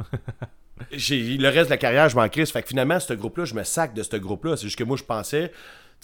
Le 0.90 1.48
reste 1.48 1.66
de 1.66 1.70
la 1.70 1.76
carrière, 1.76 2.08
je 2.08 2.16
m'en 2.16 2.28
crisse, 2.28 2.50
fait 2.50 2.62
que 2.62 2.68
finalement, 2.68 2.98
ce 3.00 3.12
groupe-là, 3.12 3.44
je 3.44 3.54
me 3.54 3.64
sac 3.64 3.92
de 3.94 4.02
ce 4.02 4.16
groupe-là, 4.16 4.56
c'est 4.56 4.64
juste 4.64 4.78
que 4.78 4.84
moi, 4.84 4.96
je 4.96 5.04
pensais... 5.04 5.52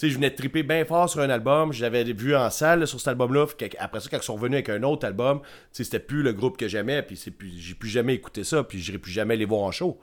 Sais, 0.01 0.09
je 0.09 0.15
venais 0.15 0.31
de 0.31 0.35
triper 0.35 0.63
bien 0.63 0.83
fort 0.83 1.07
sur 1.07 1.19
un 1.19 1.29
album, 1.29 1.71
je 1.71 1.83
l'avais 1.83 2.03
vu 2.03 2.35
en 2.35 2.49
salle 2.49 2.79
là, 2.79 2.85
sur 2.87 2.99
cet 2.99 3.09
album-là. 3.09 3.45
Après 3.77 3.99
ça, 3.99 4.09
quand 4.09 4.17
ils 4.17 4.23
sont 4.23 4.33
revenus 4.33 4.55
avec 4.55 4.69
un 4.69 4.81
autre 4.81 5.05
album, 5.05 5.41
c'était 5.71 5.99
plus 5.99 6.23
le 6.23 6.33
groupe 6.33 6.57
que 6.57 6.67
j'aimais, 6.67 7.03
puis 7.03 7.23
j'ai 7.55 7.75
plus 7.75 7.87
jamais 7.87 8.15
écouté 8.15 8.43
ça, 8.43 8.63
puis 8.63 8.79
j'irai 8.79 8.97
plus 8.97 9.11
jamais 9.11 9.37
les 9.37 9.45
voir 9.45 9.61
en 9.61 9.69
show. 9.69 9.99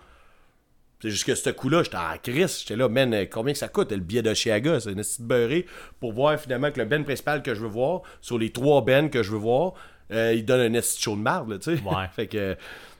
C'est 1.03 1.11
juste 1.11 1.25
que 1.25 1.35
ce 1.35 1.51
coup-là, 1.51 1.83
j'étais 1.83 1.97
en 1.97 2.17
crise. 2.23 2.61
J'étais 2.61 2.77
là, 2.77 2.89
man, 2.89 3.13
combien 3.29 3.53
que 3.53 3.59
ça 3.59 3.67
coûte 3.67 3.91
le 3.91 3.99
billet 3.99 4.23
de 4.23 4.33
Chiaga? 4.33 4.79
C'est 4.79 4.93
une 4.93 4.99
petite 4.99 5.23
beurrée 5.23 5.67
pour 5.99 6.13
voir 6.13 6.39
finalement 6.39 6.71
que 6.71 6.79
le 6.79 6.87
Ben 6.87 7.03
principal 7.03 7.43
que 7.43 7.57
je 7.57 7.63
veux 7.63 7.67
voir, 7.67 8.03
sur 8.21 8.39
les 8.39 8.51
trois 8.51 8.83
Ben 8.83 9.11
que 9.11 9.25
je 9.25 9.33
veux 9.33 9.39
voir, 9.39 9.73
euh, 10.13 10.33
il 10.33 10.45
donne 10.45 10.61
un 10.61 10.79
esti 10.79 11.03
show 11.03 11.17
de 11.17 11.23
marde, 11.23 11.59
tu 11.59 11.77
sais. 11.77 11.83
Ouais. 11.83 12.07
fait 12.15 12.29
que, 12.29 12.57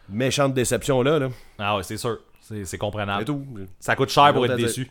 méchante 0.09 0.53
déception 0.53 1.03
là, 1.03 1.21
là. 1.21 1.29
Ah 1.61 1.77
ouais, 1.77 1.85
c'est 1.85 1.97
sûr. 1.97 2.19
C'est 2.41 2.79
comprenable. 2.79 3.25
Tout. 3.25 3.47
Ça 3.79 3.95
coûte 3.95 4.09
cher 4.09 4.33
pour 4.33 4.47
être 4.47 4.57
déçu. 4.57 4.91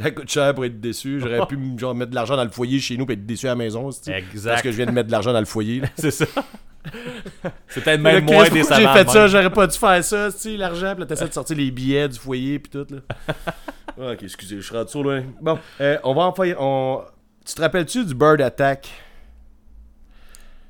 Ça 0.00 0.10
coûte 0.10 0.30
cher 0.30 0.54
pour 0.54 0.64
être 0.64 0.80
déçu. 0.80 1.20
J'aurais 1.20 1.46
pu 1.46 1.58
genre, 1.76 1.94
mettre 1.94 2.10
de 2.10 2.14
l'argent 2.14 2.36
dans 2.36 2.44
le 2.44 2.50
foyer 2.50 2.80
chez 2.80 2.96
nous 2.96 3.06
et 3.08 3.12
être 3.12 3.26
déçu 3.26 3.46
à 3.46 3.50
la 3.50 3.56
maison. 3.56 3.90
Exact. 3.90 4.50
Parce 4.50 4.62
que 4.62 4.70
je 4.70 4.76
viens 4.76 4.86
de 4.86 4.90
mettre 4.90 5.06
de 5.06 5.12
l'argent 5.12 5.32
dans 5.32 5.40
le 5.40 5.46
foyer. 5.46 5.82
C'est 5.96 6.10
ça. 6.10 6.26
c'est 7.66 7.82
peut-être 7.82 8.00
même 8.00 8.24
moins 8.24 8.48
décevant. 8.50 8.76
J'ai 8.76 8.86
fait 8.86 9.08
ça, 9.08 9.26
j'aurais 9.26 9.50
pas 9.50 9.66
dû 9.66 9.78
faire 9.78 10.04
ça, 10.04 10.28
tu 10.30 10.56
l'argent, 10.56 10.92
puis 10.92 11.00
là, 11.00 11.06
t'essaies 11.06 11.28
de 11.28 11.32
sortir 11.32 11.56
les 11.56 11.70
billets 11.70 12.10
du 12.10 12.18
foyer, 12.18 12.58
puis 12.58 12.70
tout, 12.70 12.86
là. 12.90 13.00
Ah, 13.96 14.10
ok, 14.10 14.24
excusez, 14.24 14.56
je 14.56 14.60
suis 14.60 14.74
rendu 14.74 14.90
trop 14.90 15.04
loin. 15.04 15.22
Bon, 15.40 15.56
euh, 15.80 15.96
on 16.02 16.14
va 16.14 16.22
en 16.22 16.34
faire. 16.34 16.60
On... 16.60 17.04
Tu 17.46 17.54
te 17.54 17.60
rappelles-tu 17.62 18.04
du 18.04 18.12
Bird 18.12 18.40
Attack, 18.40 18.90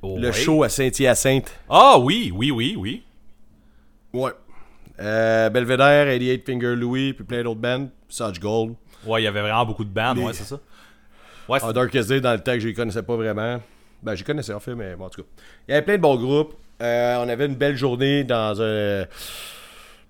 Oh, 0.07 0.19
le 0.19 0.33
show 0.33 0.63
à 0.63 0.69
Saint-Hyacinthe 0.69 1.51
Ah 1.67 1.99
oui, 1.99 2.31
oui, 2.35 2.51
oui, 2.51 2.77
oui. 2.79 3.03
Ouais. 4.13 4.33
Euh, 5.01 5.49
Belvedere, 5.49 6.05
88 6.05 6.45
Finger 6.47 6.77
Louis, 6.77 7.15
puis 7.15 7.25
plein 7.25 7.43
d'autres 7.43 7.61
bands, 7.61 7.89
Such 8.07 8.39
Gold. 8.39 8.75
Ouais, 9.07 9.23
il 9.23 9.25
y 9.25 9.29
avait 9.29 9.41
vraiment 9.41 9.65
beaucoup 9.67 9.85
de 9.85 9.91
bandes, 9.91 10.19
ouais, 10.19 10.33
c'est 10.33 10.45
ça. 10.45 10.59
Ouais, 11.49 11.59
Darkest 11.73 12.09
Day, 12.09 12.21
dans 12.21 12.33
le 12.33 12.41
temps 12.41 12.53
que 12.53 12.61
je 12.61 12.69
les 12.69 12.75
connaissais 12.75 13.03
pas 13.03 13.17
vraiment. 13.17 13.61
Ben, 14.03 14.15
je 14.15 14.21
les 14.21 14.25
connaissais 14.25 14.53
en 14.53 14.61
fait, 14.61 14.75
mais 14.75 14.97
bon, 14.97 15.07
en 15.07 15.11
tout 15.11 15.23
cas. 15.23 15.29
Il 15.69 15.73
y 15.73 15.75
avait 15.75 15.85
plein 15.85 15.97
de 15.97 16.03
bons 16.03 16.17
groupes. 16.17 16.55
Euh, 16.83 17.17
on 17.25 17.29
avait 17.29 17.47
une 17.47 17.55
belle 17.55 17.77
journée 17.77 18.25
dans 18.25 18.61
un. 18.61 19.05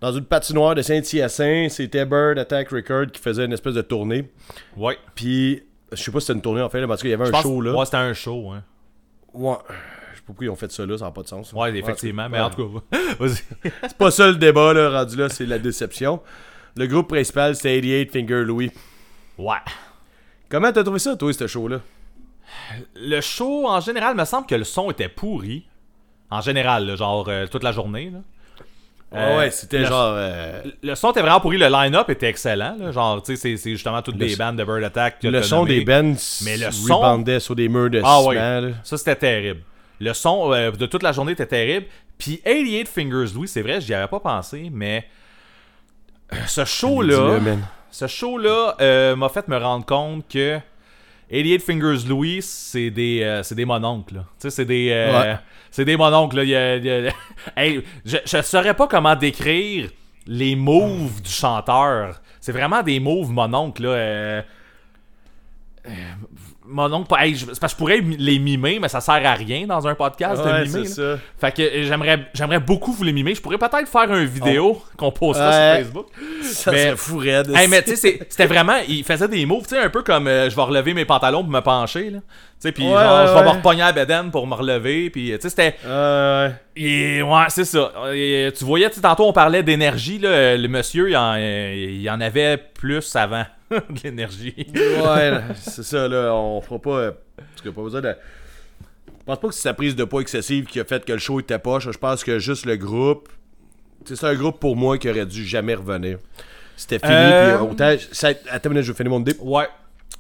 Dans 0.01 0.13
une 0.13 0.25
patinoire 0.25 0.75
de 0.75 0.83
Saint-Hyacinthe, 0.83 1.71
c'était 1.71 2.05
Bird 2.05 2.39
Attack 2.39 2.69
Record 2.71 3.07
qui 3.13 3.21
faisait 3.21 3.45
une 3.47 3.53
espèce 3.53 3.75
de 3.75 3.83
tournée. 3.83 4.31
ouais. 4.77 4.99
Puis, 5.15 5.63
je 5.93 5.97
sais 5.97 6.11
pas 6.11 6.21
si 6.21 6.27
c'était 6.27 6.37
une 6.37 6.43
tournée 6.43 6.61
en 6.61 6.69
fait, 6.69 6.81
là, 6.81 6.87
parce 6.89 7.01
qu'il 7.01 7.11
y 7.11 7.15
avait 7.15 7.29
un 7.29 7.43
show 7.43 7.61
là. 7.61 7.73
Ouais, 7.73 7.85
c'était 7.85 7.97
un 7.99 8.13
show, 8.13 8.51
hein. 8.51 8.63
Ouais. 9.33 9.57
Je 10.13 10.17
sais 10.17 10.21
pas 10.21 10.27
pourquoi 10.27 10.47
ils 10.47 10.51
ont 10.51 10.57
fait 10.57 10.71
ça 10.71 10.85
là, 10.85 10.99
ça 10.99 11.07
n'a 11.07 11.11
pas 11.11 11.23
de 11.23 11.29
sens. 11.29 11.53
Ouais, 11.53 11.75
effectivement, 11.77 12.29
mais 12.29 12.39
en 12.41 12.51
tout 12.51 12.69
cas, 12.69 12.99
vas-y. 13.19 13.39
C'est 13.83 13.97
pas 13.97 14.11
ça 14.11 14.27
le 14.29 14.37
débat 14.37 14.73
là, 14.75 14.91
rendu 14.91 15.17
là, 15.17 15.29
c'est 15.29 15.47
la 15.47 15.59
déception. 15.59 16.21
Le 16.77 16.87
groupe 16.87 17.09
principal, 17.09 17.55
c'était 17.55 17.81
88 17.81 18.13
Finger 18.13 18.45
Louis. 18.45 18.71
Ouais. 19.39 19.57
Comment 20.49 20.73
t'as 20.73 20.83
trouvé 20.83 20.99
ça, 20.99 21.17
toi, 21.17 21.33
ce 21.33 21.47
show-là? 21.47 21.81
Le 22.97 23.21
show, 23.21 23.67
en 23.69 23.81
général, 23.81 24.17
me 24.17 24.25
semble 24.25 24.47
que 24.47 24.55
le 24.55 24.65
son 24.65 24.91
était 24.91 25.09
pourri. 25.09 25.67
En 26.31 26.41
général, 26.41 26.87
là, 26.87 26.97
genre 26.97 27.27
euh, 27.29 27.47
toute 27.47 27.63
la 27.63 27.73
journée. 27.73 28.11
Là. 28.13 28.19
Euh, 29.15 29.39
ouais, 29.39 29.51
c'était 29.51 29.79
le- 29.81 29.87
genre. 29.87 30.15
euh, 30.17 30.63
Le 30.83 30.95
son 30.97 31.11
était 31.13 31.21
vraiment 31.21 31.41
pourri, 31.41 31.59
le 31.59 31.69
line-up 31.69 32.09
était 32.11 32.29
excellent. 32.29 32.77
là. 32.79 32.91
Genre, 32.91 33.23
tu 33.23 33.37
sais, 33.37 33.57
c'est- 33.57 33.71
justement 33.71 34.03
toutes 34.03 34.19
Le 34.19 34.27
des 34.27 34.37
bandes 34.37 34.57
de 34.57 34.65
Bird 34.65 34.83
Attack. 34.83 35.21
que 35.21 35.29
le 35.29 35.43
son 35.43 35.65
des 35.65 35.85
bands 35.85 36.15
Mais 36.45 36.57
le 36.57 36.71
son- 36.73 37.25
sur 37.41 37.55
des 37.55 37.69
murs 37.69 37.91
de 37.91 38.01
Ah 38.05 38.21
là. 38.33 38.69
Ça, 38.83 38.99
c'était 38.99 39.17
terrible. 39.17 39.61
Le 40.01 40.13
son 40.13 40.53
euh, 40.53 40.73
de 40.73 40.87
toute 40.87 41.03
la 41.05 41.13
journée 41.13 41.33
était 41.33 41.47
terrible. 41.47 41.87
Puis 42.19 42.41
88 42.45 42.89
Fingers 42.89 43.33
Louis, 43.35 43.47
c'est 43.49 43.63
vrai, 43.63 43.81
j'y 43.81 43.95
avais 43.95 44.09
pas 44.09 44.21
pensé, 44.21 44.69
mais 44.73 44.99
euh, 44.99 45.03
ce 46.47 46.65
show-là, 46.65 47.39
ce 47.91 48.07
show-là 48.07 48.77
euh, 48.81 49.17
m'a 49.17 49.29
fait 49.29 49.47
me 49.49 49.57
rendre 49.57 49.85
compte 49.87 50.27
que 50.29 50.59
88 51.31 51.59
Fingers 51.63 52.07
Louis, 52.09 52.41
c'est 52.43 52.91
des, 52.91 53.23
euh, 53.23 53.43
c'est 53.43 53.55
des 53.55 53.65
mononcles. 53.65 54.15
Tu 54.17 54.23
sais, 54.39 54.51
c'est 54.51 54.65
des, 54.65 54.91
euh, 54.91 55.21
Ouais. 55.21 55.37
c'est 55.71 55.85
des 55.85 55.97
mononcles. 55.97 56.37
là. 56.37 56.43
Il 56.45 56.49
y 56.51 56.57
a- 56.57 56.77
il 56.77 56.85
y 56.85 56.91
a- 57.09 57.13
Hey, 57.57 57.83
je, 58.05 58.19
je 58.25 58.43
saurais 58.43 58.75
pas 58.75 58.87
comment 58.87 59.17
décrire 59.17 59.91
les 60.27 60.55
moves 60.57 61.21
du 61.23 61.31
chanteur. 61.31 62.21
C'est 62.41 62.53
vraiment 62.53 62.83
des 62.83 63.01
moves 63.01 63.31
mononcles. 63.31 63.83
Là. 63.85 64.43
Euh, 65.87 65.91
euh, 65.91 65.93
Mononcle, 66.67 67.09
pas- 67.09 67.27
hey, 67.27 67.35
je- 67.35 67.45
parce 67.45 67.59
que 67.61 67.69
je 67.69 67.77
pourrais 67.77 68.01
les 68.01 68.39
mimer, 68.39 68.79
mais 68.81 68.89
ça 68.89 69.03
sert 69.03 69.15
à 69.27 69.35
rien 69.35 69.67
dans 69.67 69.87
un 69.87 69.95
podcast 69.95 70.43
de 70.43 70.65
mimer. 70.65 70.87
ça. 70.87 71.19
Fait 71.39 71.53
que 71.55 71.61
euh, 71.61 71.85
j'aimerais, 71.87 72.21
j'aimerais 72.33 72.59
beaucoup 72.59 72.91
vous 72.93 73.05
les 73.05 73.13
mimer. 73.13 73.35
Je 73.35 73.43
pourrais 73.43 73.59
peut-être 73.59 73.87
faire 73.87 74.11
une 74.15 74.25
vidéo 74.25 74.83
qu'on 74.97 75.13
postera 75.13 75.51
Ouais. 75.51 75.77
sur 75.77 75.85
Facebook. 75.85 76.07
Ça 76.43 76.71
Mais- 76.73 76.83
serait 76.85 76.97
fou 76.97 77.19
raide. 77.19 77.53
Hey, 77.55 77.69
mais 77.69 77.83
tu 77.83 77.97
sais, 77.97 78.19
c'était 78.31 78.47
vraiment. 78.47 78.77
Il 78.89 79.05
faisait 79.05 79.29
des 79.29 79.45
moves, 79.45 79.65
tu 79.67 79.75
sais, 79.75 79.79
un 79.83 79.91
peu 79.91 80.03
comme 80.03 80.27
euh, 80.27 80.49
je 80.49 80.57
vais 80.57 80.63
relever 80.63 80.95
mes 80.95 81.05
pantalons 81.05 81.43
pour 81.43 81.53
me 81.53 81.61
pencher, 81.61 82.09
là. 82.09 82.21
Tu 82.21 82.25
sais, 82.61 82.73
puis 82.73 82.85
Ouais, 82.85 82.93
genre, 82.93 83.21
ouais, 83.25 83.29
je 83.29 83.35
vais 83.39 83.45
me 83.45 83.49
repogner 83.51 83.83
à 83.83 83.93
bedaine 83.93 84.31
pour 84.31 84.47
me 84.47 84.55
relever, 84.55 85.11
puis 85.11 85.33
tu 85.35 85.41
sais, 85.43 85.51
c'était. 85.51 85.77
Euh, 85.85 86.49
Et, 86.77 87.23
ouais, 87.23 87.45
c'est 87.49 87.65
ça. 87.67 87.93
Et, 88.15 88.49
tu 88.57 88.65
voyais, 88.65 88.89
tantôt 88.89 89.27
on 89.29 89.33
parlait 89.35 89.63
d'énergie, 89.63 90.19
là. 90.19 90.57
Le 90.57 90.69
monsieur, 90.69 91.11
il 91.11 91.17
en, 91.17 91.35
euh, 91.37 91.75
il 92.01 92.09
en 92.09 92.21
avait 92.23 92.57
plus 92.57 93.15
avant 93.17 93.45
de 93.71 94.01
l'énergie. 94.05 94.67
ouais, 94.75 95.41
c'est 95.57 95.83
ça, 95.85 96.07
là. 96.09 96.33
On 96.35 96.61
fera 96.61 96.79
pas. 96.81 96.99
euh, 96.99 97.13
Parce 97.37 97.63
que 97.63 97.69
pas 97.71 97.83
besoin 97.83 98.01
de. 98.01 98.15
Je 99.07 99.25
pense 99.27 99.41
pas 99.41 99.49
que 99.49 99.55
c'est 99.55 99.63
sa 99.63 99.75
prise 99.75 99.97
de 99.97 100.05
poids 100.05 100.21
excessive 100.21 100.67
qui 100.67 100.79
a 100.81 100.85
fait 100.85 101.05
que 101.05 101.13
le 101.13 101.19
show 101.19 101.41
était 101.41 101.59
poche. 101.59 101.89
Je 101.91 101.99
pense 101.99 102.23
que 102.25 102.39
juste 102.39 102.67
le 102.67 102.77
groupe. 102.77 103.29
C'est 104.05 104.23
un 104.25 104.35
groupe 104.35 104.61
pour 104.61 104.77
moi 104.77 104.99
qui 104.99 105.09
aurait 105.09 105.25
dû 105.25 105.47
jamais 105.47 105.75
revenir. 105.75 106.19
c'était 106.77 106.99
fini. 106.99 107.13
Euh, 107.15 107.57
Puis 107.59 107.67
autant. 107.71 107.95
Ça, 108.13 108.29
attends 108.51 108.69
une 108.69 108.75
minute, 108.75 108.85
je 108.87 108.93
vais 108.93 108.97
finir 108.97 109.11
mon 109.11 109.21
dip. 109.21 109.39
Ouais. 109.41 109.67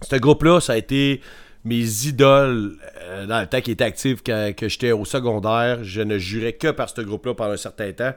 Ce 0.03 0.17
groupe-là, 0.17 0.61
ça 0.61 0.73
a 0.73 0.77
été 0.79 1.21
mes 1.65 2.07
idoles 2.07 2.77
euh, 3.03 3.27
dans 3.27 3.41
le 3.41 3.47
temps 3.47 3.61
qui 3.61 3.71
était 3.73 3.85
actif 3.85 4.21
quand 4.25 4.53
que 4.57 4.69
j'étais 4.69 4.93
au 4.93 5.05
secondaire. 5.05 5.85
Je 5.85 6.01
ne 6.01 6.17
jurais 6.19 6.55
que 6.55 6.71
par 6.71 6.89
ce 6.89 7.01
groupe-là 7.03 7.35
pendant 7.35 7.53
un 7.53 7.57
certain 7.59 7.93
temps. 7.93 8.15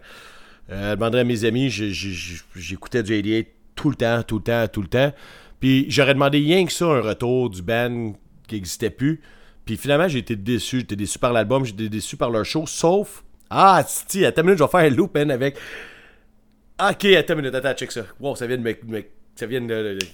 Euh, 0.70 0.92
je 0.92 0.96
demanderais 0.96 1.22
à 1.22 1.24
mes 1.26 1.44
amis, 1.46 1.70
j'écoutais 1.70 3.04
du 3.04 3.14
88 3.14 3.48
tout 3.78 3.90
le 3.90 3.96
temps, 3.96 4.22
tout 4.24 4.38
le 4.40 4.44
temps, 4.44 4.68
tout 4.68 4.82
le 4.82 4.88
temps. 4.90 5.14
Puis 5.62 5.86
j'aurais 5.90 6.14
demandé 6.14 6.40
rien 6.40 6.66
que 6.66 6.74
ça, 6.74 6.86
un 6.86 7.00
retour 7.02 7.50
du 7.50 7.62
band 7.62 8.14
qui 8.48 8.56
n'existait 8.56 8.90
plus. 8.90 9.22
Puis 9.66 9.78
finalement, 9.78 10.08
j'ai 10.10 10.20
été 10.20 10.36
déçu. 10.36 10.80
J'étais 10.80 10.96
déçu 10.98 11.18
par 11.20 11.32
l'album, 11.32 11.64
j'étais 11.66 11.88
déçu 11.90 12.18
par 12.18 12.30
leur 12.30 12.44
show, 12.46 12.66
sauf. 12.68 13.24
Ah, 13.50 13.82
Titi, 13.88 14.26
attends 14.26 14.42
une 14.42 14.48
minute, 14.48 14.60
je 14.60 14.64
vais 14.66 14.70
faire 14.70 14.80
un 14.82 14.90
loop, 14.96 15.14
man, 15.16 15.32
avec. 15.32 15.56
Ok, 16.80 17.06
attends 17.06 17.34
une 17.34 17.40
minute, 17.42 17.56
attends, 17.56 17.74
check 17.74 17.92
ça. 17.92 18.04
Wow, 18.20 18.36
ça 18.36 18.46
vient 18.48 18.58
de 18.58 18.62
me. 18.64 18.76
me- 18.86 19.06
ça 19.36 19.46
vient 19.46 19.62
de. 19.62 19.68
de- 19.68 19.98
de- 20.00 20.06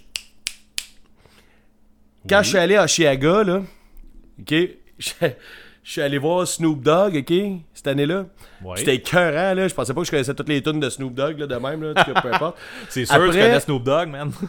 Quand 2.29 2.41
je 2.43 2.49
suis 2.49 2.57
allé 2.57 2.75
à 2.75 2.87
Chiaga, 2.87 3.43
là, 3.43 3.63
ok, 4.39 4.53
je 5.83 5.91
suis 5.91 6.01
allé 6.01 6.17
voir 6.17 6.47
Snoop 6.47 6.81
Dogg, 6.81 7.15
ok, 7.17 7.33
cette 7.73 7.87
année-là. 7.87 8.25
Ouais. 8.63 8.77
C'était 8.77 8.95
écœurant, 8.95 9.53
là. 9.53 9.67
Je 9.67 9.73
pensais 9.73 9.93
pas 9.93 9.99
que 10.01 10.05
je 10.07 10.11
connaissais 10.11 10.33
toutes 10.33 10.47
les 10.49 10.61
tunes 10.63 10.79
de 10.79 10.89
Snoop 10.89 11.13
Dogg, 11.13 11.37
là, 11.39 11.47
de 11.47 11.55
même, 11.55 11.83
là. 11.83 11.91
en 11.91 12.03
tout 12.03 12.13
cas, 12.13 12.21
peu 12.21 12.33
importe. 12.33 12.57
C'est 12.89 13.05
sûr 13.05 13.15
que 13.15 13.21
tu 13.23 13.27
Après- 13.29 13.39
connais 13.41 13.59
Snoop 13.59 13.83
Dogg, 13.83 14.09
man. 14.09 14.31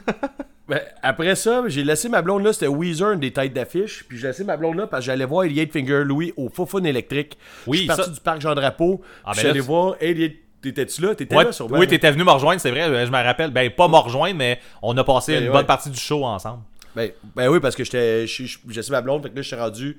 Ben, 0.67 0.81
après 1.03 1.35
ça, 1.35 1.63
j'ai 1.67 1.85
laissé 1.85 2.09
ma 2.09 2.23
blonde 2.23 2.43
là, 2.43 2.51
c'était 2.55 2.69
Weezer, 2.69 3.11
une 3.13 3.21
des 3.21 3.35
têtes 3.35 3.53
d'affiche. 3.53 4.03
Puis 4.09 4.17
j'ai 4.17 4.29
laissé 4.29 4.45
ma 4.45 4.57
blonde 4.57 4.79
là 4.79 4.87
parce 4.87 5.03
que 5.03 5.07
j'allais 5.13 5.27
voir 5.27 5.45
Elliot 5.45 5.67
Finger 5.71 6.05
Louis 6.07 6.33
au 6.39 6.49
Fofun 6.49 6.85
électrique. 6.85 7.37
Oui, 7.67 7.77
je 7.77 7.83
suis 7.83 7.87
parti 7.89 8.05
ça- 8.05 8.11
du 8.11 8.19
parc 8.21 8.41
Jean 8.41 8.55
Drapeau. 8.55 9.03
Ah, 9.27 9.33
ben 9.37 9.41
suis 9.43 9.53
tu- 9.53 9.59
voir 9.59 9.97
Elliot. 10.01 10.31
T'étais-tu 10.63 11.03
là? 11.03 11.15
T'étais 11.15 11.37
Ouais, 11.37 11.45
là 11.45 11.53
sur 11.53 11.71
oui, 11.71 11.87
t'étais 11.87 12.11
venu 12.11 12.25
me 12.25 12.31
rejoindre, 12.31 12.63
c'est 12.63 12.71
vrai, 12.71 13.05
je 13.05 13.13
me 13.13 13.23
rappelle. 13.23 13.51
Ben, 13.51 13.69
pas 13.71 13.89
me 13.89 13.97
rejoindre, 13.97 14.37
mais 14.39 14.59
on 14.81 14.97
a 14.97 15.05
passé 15.05 15.33
Ben, 15.35 15.43
une 15.43 15.49
ouais. 15.49 15.53
bonne 15.53 15.67
partie 15.67 15.91
du 15.91 15.99
show 16.01 16.25
ensemble. 16.25 16.63
Ben, 16.97 17.11
ben 17.37 17.49
oui, 17.49 17.61
parce 17.61 17.77
que 17.77 17.85
j'étais. 17.85 18.27
je- 18.27 18.57
laissé 18.75 18.91
ma 18.91 19.03
blonde, 19.03 19.23
fait 19.23 19.29
que 19.29 19.37
là, 19.37 19.43
je 19.43 19.47
suis 19.49 19.57
rendu. 19.57 19.99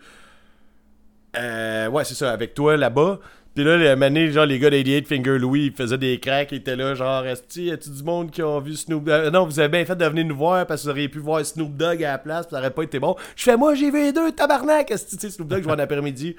Euh, 1.37 1.87
ouais, 1.89 2.03
c'est 2.05 2.15
ça, 2.15 2.31
avec 2.31 2.53
toi 2.53 2.77
là-bas. 2.77 3.19
Puis 3.55 3.63
là, 3.63 3.95
mané, 3.95 4.31
genre, 4.31 4.45
les 4.45 4.59
gars 4.59 4.69
d'88 4.69 5.05
Finger 5.05 5.39
Louis, 5.39 5.67
ils 5.67 5.71
faisaient 5.73 5.97
des 5.97 6.19
cracks, 6.19 6.49
ils 6.51 6.57
étaient 6.57 6.75
là, 6.75 6.93
genre, 6.93 7.25
est-ce 7.25 7.59
y 7.61 7.71
a-tu 7.71 7.89
du 7.89 8.03
monde 8.03 8.29
qui 8.29 8.43
ont 8.43 8.59
vu 8.59 8.75
Snoop 8.75 9.05
Dogg? 9.05 9.31
non, 9.31 9.45
vous 9.45 9.59
avez 9.59 9.69
bien 9.69 9.85
fait 9.85 9.95
de 9.95 10.05
venir 10.05 10.25
nous 10.25 10.35
voir 10.35 10.65
parce 10.67 10.81
que 10.81 10.87
vous 10.87 10.91
auriez 10.91 11.07
pu 11.07 11.19
voir 11.19 11.45
Snoop 11.45 11.75
Dogg 11.75 12.03
à 12.03 12.11
la 12.11 12.17
place, 12.17 12.45
puis 12.47 12.51
ça 12.55 12.59
aurait 12.59 12.71
pas 12.71 12.83
été 12.83 12.99
bon. 12.99 13.15
Je 13.35 13.43
fais, 13.43 13.55
moi, 13.55 13.73
j'ai 13.75 13.89
vu 13.91 14.03
les 14.03 14.11
deux, 14.11 14.31
tabarnak! 14.33 14.91
Est-ce 14.91 15.05
que 15.05 15.09
tu 15.11 15.17
sais, 15.19 15.29
Snoop 15.29 15.47
Dogg, 15.47 15.59
je 15.59 15.63
vois 15.63 15.75
en 15.75 15.79
après-midi. 15.79 16.35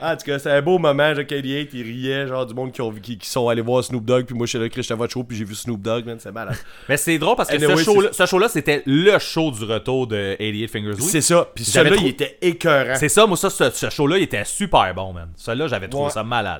Ah, 0.00 0.12
en 0.14 0.16
tout 0.16 0.24
cas, 0.24 0.38
c'est 0.38 0.50
un 0.50 0.62
beau 0.62 0.78
moment, 0.78 1.14
genre, 1.14 1.26
88, 1.26 1.68
ils 1.74 1.82
riaient, 1.82 2.26
genre, 2.28 2.46
du 2.46 2.54
monde 2.54 2.72
qui, 2.72 2.80
ont, 2.80 2.90
qui, 2.92 3.18
qui 3.18 3.28
sont 3.28 3.46
allés 3.48 3.60
voir 3.60 3.84
Snoop 3.84 4.04
Dogg, 4.04 4.24
puis 4.24 4.34
moi, 4.34 4.46
je 4.46 4.50
suis 4.50 4.58
là, 4.58 4.68
Chris, 4.70 4.82
j'étais 4.82 4.94
votre 4.94 5.12
show, 5.12 5.22
puis 5.22 5.36
j'ai 5.36 5.44
vu 5.44 5.54
Snoop 5.54 5.82
Dogg, 5.82 6.06
man, 6.06 6.16
c'est 6.18 6.32
malade. 6.32 6.56
Mais 6.88 6.96
c'est 6.96 7.18
drôle 7.18 7.36
parce 7.36 7.50
que 7.50 7.56
Anyway, 7.56 7.76
ce 8.12 8.24
show-là, 8.26 8.48
c'était 8.48 8.82
le 8.86 9.18
show 9.18 9.50
du 9.50 9.64
retour 9.64 10.06
de 10.06 10.32
88 10.38 10.68
Fingers 10.68 10.88
Louis. 10.92 11.02
C'est 11.02 11.20
ça, 11.20 11.46
puis 11.54 11.62
celui-là, 11.64 11.96
trop- 11.96 12.04
il 12.06 12.08
était 12.08 12.38
écœurant. 12.40 12.94
C'est 12.96 13.10
ça, 13.10 13.26
moi, 13.26 13.36
ça, 13.36 13.50
ce, 13.50 13.70
ce 13.70 13.90
show-là, 13.90 14.16
il 14.16 14.22
était 14.22 14.44
super 14.44 14.94
bon, 14.94 15.12
man. 15.12 15.28
Celui-là, 15.36 15.66
j'avais 15.68 15.88
trouvé 15.88 16.04
Ouais. 16.06 16.10
ça 16.10 16.24
malade. 16.24 16.53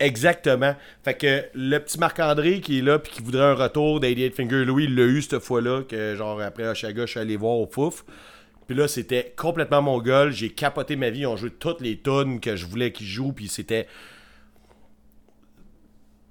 Exactement. 0.00 0.74
Fait 1.04 1.14
que 1.14 1.44
le 1.54 1.78
petit 1.78 1.98
Marc-André 1.98 2.60
qui 2.60 2.78
est 2.78 2.82
là 2.82 2.98
puis 2.98 3.12
qui 3.12 3.22
voudrait 3.22 3.44
un 3.44 3.54
retour 3.54 4.00
d'88 4.00 4.34
Finger 4.34 4.64
Louis, 4.64 4.84
il 4.84 4.96
l'a 4.96 5.04
eu 5.04 5.22
cette 5.22 5.38
fois-là, 5.38 5.82
que 5.82 6.16
genre 6.16 6.40
après 6.40 6.66
Oshaga, 6.66 7.06
je 7.06 7.10
suis 7.10 7.20
allé 7.20 7.36
voir 7.36 7.54
au 7.54 7.68
Fouf. 7.70 8.04
Puis 8.66 8.76
là, 8.76 8.88
c'était 8.88 9.32
complètement 9.36 9.82
mon 9.82 10.00
gueule. 10.00 10.32
J'ai 10.32 10.50
capoté 10.50 10.96
ma 10.96 11.10
vie. 11.10 11.20
Ils 11.20 11.26
ont 11.26 11.36
joué 11.36 11.50
toutes 11.50 11.80
les 11.80 11.98
tunes 11.98 12.40
que 12.40 12.56
je 12.56 12.66
voulais 12.66 12.92
qu'ils 12.92 13.06
jouent. 13.06 13.32
Puis 13.32 13.48
c'était. 13.48 13.86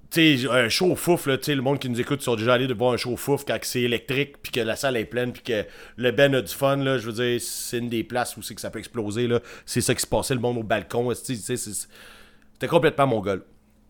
Tu 0.09 0.39
sais, 0.39 0.49
un 0.49 0.67
show 0.67 0.93
fouf, 0.95 1.25
là, 1.25 1.37
le 1.47 1.61
monde 1.61 1.79
qui 1.79 1.87
nous 1.87 2.01
écoute 2.01 2.21
sont 2.21 2.35
déjà 2.35 2.55
allés 2.55 2.67
de 2.67 2.73
voir 2.73 2.91
un 2.93 2.97
show 2.97 3.15
fouf 3.15 3.45
quand 3.45 3.57
c'est 3.61 3.81
électrique, 3.81 4.35
puis 4.41 4.51
que 4.51 4.59
la 4.59 4.75
salle 4.75 4.97
est 4.97 5.05
pleine, 5.05 5.31
puis 5.31 5.41
que 5.41 5.65
le 5.95 6.11
Ben 6.11 6.35
a 6.35 6.41
du 6.41 6.53
fun, 6.53 6.75
là, 6.75 6.97
je 6.97 7.09
veux 7.09 7.13
dire, 7.13 7.39
c'est 7.39 7.77
une 7.77 7.87
des 7.87 8.03
places 8.03 8.35
où 8.35 8.41
c'est 8.41 8.53
que 8.53 8.59
ça 8.59 8.69
peut 8.69 8.79
exploser, 8.79 9.27
là. 9.27 9.39
C'est 9.65 9.79
ça 9.79 9.95
qui 9.95 10.01
se 10.01 10.07
passait, 10.07 10.33
le 10.33 10.41
monde 10.41 10.57
au 10.57 10.63
balcon, 10.63 11.13
c'était 11.13 12.67
complètement 12.67 13.07
mon 13.07 13.21
gueule. 13.21 13.41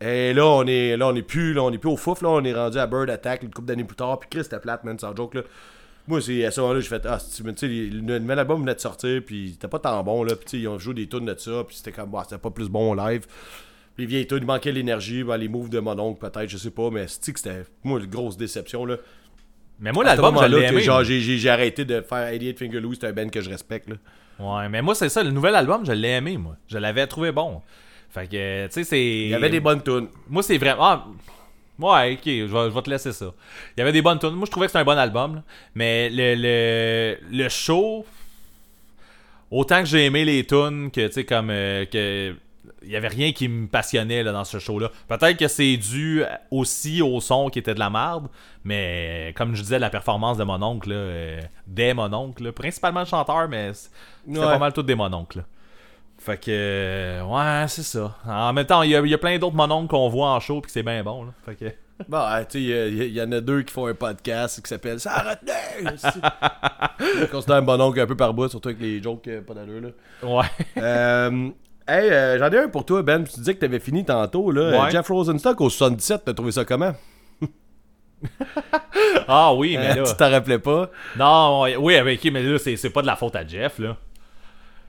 Et 0.02 0.34
là, 0.34 0.46
on 0.48 0.66
est 0.66 0.98
là, 0.98 1.08
on 1.08 1.16
est 1.16 1.22
plus, 1.22 1.54
là, 1.54 1.62
on 1.64 1.72
est 1.72 1.78
plus 1.78 1.90
au 1.92 1.96
fouf, 1.98 2.22
là, 2.24 2.30
on 2.30 2.44
est 2.44 2.54
rendu 2.54 2.78
à 2.80 2.88
Bird 2.88 3.10
Attack 3.10 3.44
une 3.44 3.52
couple 3.52 3.68
d'années 3.68 3.84
plus 3.84 3.96
tard, 3.96 4.20
puis 4.20 4.30
Chris, 4.32 4.44
c'était 4.44 4.60
plate, 4.60 4.84
man, 4.84 4.98
sans 4.98 5.16
joke, 5.16 5.36
là. 5.36 5.42
Moi, 6.08 6.20
c'est 6.22 6.44
à 6.44 6.50
ce 6.52 6.60
moment-là, 6.62 6.80
j'ai 6.80 6.88
fait, 6.90 7.06
ah, 7.06 7.20
tu 7.20 7.44
sais, 7.56 7.68
le 7.68 8.20
nouvel 8.20 8.40
album 8.40 8.62
venait 8.62 8.74
de 8.74 8.80
sortir, 8.80 9.22
puis 9.24 9.52
c'était 9.54 9.68
pas 9.68 9.78
tant 9.78 10.02
bon, 10.04 10.24
là, 10.24 10.34
puis 10.36 10.58
ils 10.60 10.68
ont 10.68 10.80
joué 10.80 10.96
des 10.96 11.08
tunes 11.08 11.26
de 11.26 11.36
ça, 11.38 11.64
puis 11.68 11.76
c'était 11.76 11.92
comme, 11.92 12.10
bah, 12.10 12.24
c'était 12.28 12.42
pas 12.42 12.50
plus 12.50 12.68
bon 12.70 12.96
live. 12.96 13.26
Les 14.00 14.08
vieilles 14.08 14.26
tunes, 14.26 14.40
il 14.42 14.46
manquait 14.48 14.72
l'énergie, 14.72 15.24
ben, 15.24 15.38
les 15.38 15.48
moves 15.48 15.70
de 15.70 15.80
mon 15.80 15.98
oncle, 16.00 16.20
peut-être, 16.28 16.50
je 16.50 16.58
sais 16.58 16.72
pas, 16.72 16.90
mais 16.90 17.06
c'est 17.08 17.32
que 17.32 17.40
c'était, 17.40 17.64
moi, 17.84 18.00
une 18.00 18.08
grosse 18.08 18.38
déception, 18.38 18.86
là. 18.86 18.98
Mais 19.80 19.92
moi, 19.92 20.04
l'album, 20.04 20.34
je 20.36 20.50
l'ai 20.50 20.58
aimé. 20.70 20.82
genre, 20.86 21.04
j'ai- 21.04 21.20
j'ai 21.22 21.38
j'ai 21.38 21.50
arrêté 21.50 21.86
de 21.86 22.02
faire 22.02 22.32
88 22.32 22.58
Finger 22.58 22.80
Louis, 22.80 22.98
c'est 23.00 23.08
un 23.08 23.14
band 23.14 23.30
que 23.30 23.42
je 23.42 23.50
respecte, 23.50 23.90
là. 23.90 23.96
Ouais, 24.40 24.70
mais 24.70 24.82
moi, 24.82 24.96
c'est 24.96 25.10
ça, 25.10 25.22
le 25.24 25.30
nouvel 25.32 25.54
album, 25.54 25.86
je 25.86 25.92
l'ai 25.92 26.10
aimé, 26.10 26.38
moi. 26.38 26.56
Je 26.68 26.80
l'avais 26.80 27.06
trouvé 27.06 27.32
bon. 27.32 27.62
Fait 28.14 28.28
que, 28.28 28.68
tu 28.68 28.74
sais, 28.74 28.84
c'est. 28.84 29.02
Il 29.04 29.30
y 29.30 29.34
avait 29.36 29.50
des 29.50 29.60
bonnes 29.60 29.82
tunes. 29.82 30.08
Moi, 30.30 30.44
c'est 30.44 30.58
vraiment. 30.58 30.84
Ah, 30.84 31.06
ouais, 31.80 32.14
ok, 32.14 32.22
je 32.26 32.44
vais, 32.46 32.70
je 32.70 32.76
vais 32.76 32.82
te 32.82 32.90
laisser 32.90 33.12
ça. 33.14 33.28
Il 33.76 33.80
y 33.80 33.82
avait 33.82 33.92
des 33.94 34.02
bonnes 34.02 34.20
tunes. 34.20 34.32
Moi, 34.32 34.46
je 34.46 34.52
trouvais 34.52 34.66
que 34.68 34.72
c'était 34.72 34.82
un 34.82 34.86
bon 34.86 34.98
album. 34.98 35.36
là. 35.36 35.44
Mais 35.76 36.10
le, 36.10 36.36
le, 36.36 37.18
le 37.32 37.50
show. 37.50 38.06
Autant 39.50 39.80
que 39.82 39.86
j'ai 39.86 40.06
aimé 40.06 40.24
les 40.24 40.46
tunes, 40.46 40.92
que, 40.92 41.08
tu 41.08 41.14
sais, 41.14 41.26
comme. 41.26 41.50
euh, 41.50 41.86
que. 41.86 42.36
Il 42.84 42.90
y 42.90 42.96
avait 42.96 43.10
rien 43.10 43.32
qui 43.32 43.48
me 43.48 43.68
passionnait 43.68 44.24
là, 44.24 44.32
dans 44.32 44.44
ce 44.44 44.58
show-là. 44.58 44.90
Peut-être 45.08 45.38
que 45.38 45.48
c'est 45.48 45.78
dû 45.78 46.24
aussi 46.50 47.04
au 47.04 47.20
son 47.22 47.50
qui 47.50 47.60
était 47.60 47.76
de 47.76 47.80
la 47.80 47.92
merde, 47.92 48.28
mais 48.64 49.34
comme 49.38 49.54
je 49.54 49.62
disais, 49.62 49.78
la 49.78 49.92
performance 49.92 50.38
de 50.40 50.44
mon 50.44 50.60
oncle, 50.64 50.90
là, 50.90 50.96
euh, 50.96 51.40
des 51.68 51.94
mon 51.94 52.12
oncle, 52.12 52.44
là, 52.44 52.52
principalement 52.52 53.02
le 53.02 53.06
chanteur, 53.06 53.48
mais 53.50 53.72
c'était 53.74 54.40
Ouais. 54.40 54.46
pas 54.46 54.58
mal 54.58 54.74
tout 54.74 54.82
des 54.82 54.96
mononcles. 54.96 55.40
là. 55.40 55.44
Fait 56.24 56.38
que, 56.38 57.22
ouais, 57.24 57.66
c'est 57.68 57.82
ça. 57.84 58.16
En 58.28 58.54
même 58.54 58.66
temps, 58.68 58.84
il 58.84 58.92
y, 58.92 58.96
a- 58.96 59.00
il 59.02 59.08
y 59.10 59.14
a 59.14 59.18
plein 59.18 59.40
d'autres 59.40 59.56
mononcles 59.56 59.88
qu'on 59.88 60.08
voit 60.08 60.30
en 60.30 60.40
show, 60.40 60.62
puis 60.62 60.68
que 60.68 60.72
c'est 60.72 60.84
bien 60.84 61.04
bon. 61.04 61.24
Là. 61.26 61.32
Fait 61.46 61.56
que, 61.56 61.66
Bon, 62.10 62.18
hein, 62.20 62.44
tu 62.46 62.60
sais, 62.60 62.90
il 62.92 63.04
y 63.04 63.10
y, 63.14 63.22
en 63.22 63.32
a 63.32 63.42
deux 63.42 63.62
qui 63.64 63.74
font 63.74 63.88
un 63.88 63.94
podcast 63.96 64.62
qui 64.62 64.70
s'appelle 64.70 65.00
Ça 65.00 65.14
a 65.14 65.32
retenu! 65.32 65.98
Je 67.22 67.26
considère 67.26 67.58
un 67.58 67.62
bon 67.64 67.80
oncle 67.82 68.00
un 68.00 68.06
peu 68.06 68.16
par 68.16 68.34
bout, 68.34 68.50
surtout 68.50 68.70
avec 68.70 68.82
les 68.82 69.02
jokes 69.02 69.28
euh, 69.28 69.42
pas 69.42 69.54
d'allure, 69.56 69.82
là. 69.82 69.90
ouais. 70.28 70.46
Euh, 70.78 71.50
hey, 71.88 72.10
euh, 72.12 72.38
j'en 72.40 72.50
ai 72.52 72.58
un 72.60 72.70
pour 72.70 72.86
toi, 72.86 73.02
Ben. 73.04 73.24
Tu 73.24 73.40
disais 73.40 73.56
que 73.56 73.60
t'avais 73.60 73.80
fini 73.80 74.04
tantôt, 74.06 74.52
là. 74.52 74.84
Ouais. 74.86 74.92
Jeff 74.92 75.08
Rosenstock 75.08 75.60
au 75.62 75.70
77, 75.70 76.22
t'as 76.26 76.34
trouvé 76.34 76.52
ça 76.52 76.66
comment? 76.66 76.94
Ah 79.28 79.54
oui, 79.54 79.78
mais 79.78 79.96
là. 79.96 80.04
tu 80.04 80.16
t'en 80.16 80.30
rappelais 80.30 80.60
pas? 80.60 80.90
Non, 81.18 81.62
oui, 81.80 82.00
mais, 82.04 82.14
ok, 82.16 82.30
mais 82.32 82.44
là, 82.44 82.60
c'est 82.60 82.76
c'est 82.78 82.90
pas 82.92 83.02
de 83.02 83.08
la 83.08 83.16
faute 83.16 83.36
à 83.36 83.46
Jeff, 83.46 83.80
là. 83.80 83.98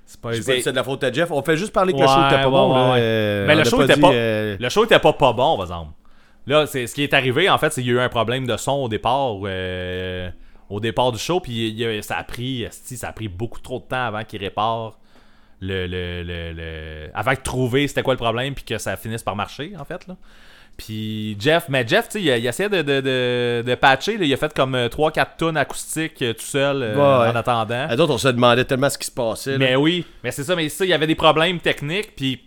C'est 0.04 0.20
pas. 0.20 0.32
C'est 0.34 0.70
de 0.70 0.76
la 0.76 0.84
faute 0.84 1.02
à 1.04 1.12
Jeff. 1.12 1.30
On 1.30 1.42
fait 1.42 1.56
juste 1.56 1.72
parler 1.72 1.92
que 1.92 1.98
Ouais, 1.98 2.04
le 2.04 2.08
show 2.08 2.26
était 2.26 2.42
pas 2.42 2.44
ouais, 2.46 2.50
bon, 2.50 2.72
ouais, 2.72 2.78
là. 2.78 2.92
ouais. 2.92 2.98
Euh, 3.00 3.46
Mais 3.46 3.54
le 3.54 3.60
a 3.60 3.64
show 3.64 3.82
était 3.82 3.94
dit, 3.94 4.00
pas. 4.00 4.12
euh, 4.12 4.56
Le 4.60 4.68
show 4.68 4.84
était 4.84 4.98
pas 4.98 5.12
pas 5.12 5.32
bon, 5.32 5.56
par 5.56 5.64
exemple. 5.66 5.92
Là, 6.46 6.66
c'est 6.66 6.86
ce 6.86 6.94
qui 6.94 7.02
est 7.04 7.14
arrivé, 7.14 7.48
en 7.48 7.56
fait, 7.58 7.70
c'est 7.72 7.82
qu'il 7.82 7.90
y 7.92 7.94
a 7.94 8.00
eu 8.00 8.04
un 8.04 8.08
problème 8.08 8.46
de 8.46 8.56
son 8.56 8.72
au 8.72 8.88
départ. 8.88 9.36
euh, 9.44 10.30
au 10.70 10.80
départ 10.80 11.12
du 11.12 11.18
show, 11.18 11.38
puis 11.40 11.68
il 11.68 12.02
ça 12.02 12.16
a 12.16 12.24
pris. 12.24 12.66
Ça 12.70 13.08
a 13.08 13.12
pris 13.12 13.28
beaucoup 13.28 13.60
trop 13.60 13.78
de 13.78 13.84
temps 13.84 14.04
avant 14.06 14.24
qu'il 14.24 14.40
répare 14.40 14.98
le, 15.60 15.86
le, 15.86 16.22
le, 16.22 16.52
le- 16.52 17.10
Avant 17.14 17.32
de 17.32 17.36
trouver 17.38 17.86
c'était 17.88 18.02
quoi 18.02 18.14
le 18.14 18.18
problème, 18.18 18.54
puis 18.54 18.64
que 18.64 18.78
ça 18.78 18.96
finisse 18.96 19.22
par 19.22 19.36
marcher, 19.36 19.72
en 19.78 19.84
fait, 19.84 20.06
là. 20.06 20.16
Puis 20.76 21.36
Jeff, 21.38 21.66
mais 21.68 21.86
Jeff, 21.86 22.08
tu 22.08 22.18
sais, 22.18 22.22
il, 22.22 22.30
a- 22.30 22.38
il 22.38 22.46
essayait 22.46 22.68
de, 22.68 22.82
de, 22.82 23.00
de, 23.00 23.62
de 23.66 23.74
patcher, 23.74 24.16
là. 24.18 24.24
il 24.24 24.32
a 24.32 24.36
fait 24.36 24.52
comme 24.54 24.74
3-4 24.74 25.26
tonnes 25.38 25.56
acoustiques 25.56 26.20
euh, 26.22 26.32
tout 26.32 26.40
seul 26.44 26.82
euh, 26.82 26.94
Ouais, 26.96 27.30
en 27.30 27.36
attendant. 27.36 27.86
À 27.88 27.94
d'autres, 27.94 28.14
on 28.14 28.18
se 28.18 28.28
demandait 28.28 28.64
tellement 28.64 28.90
ce 28.90 28.98
qui 28.98 29.06
se 29.06 29.12
passait. 29.12 29.52
là. 29.52 29.58
Mais 29.58 29.76
oui, 29.76 30.04
mais 30.24 30.30
c'est 30.30 30.44
ça, 30.44 30.56
mais 30.56 30.68
ça, 30.68 30.84
il 30.84 30.88
y 30.88 30.94
avait 30.94 31.06
des 31.06 31.14
problèmes 31.14 31.60
techniques, 31.60 32.16
puis 32.16 32.42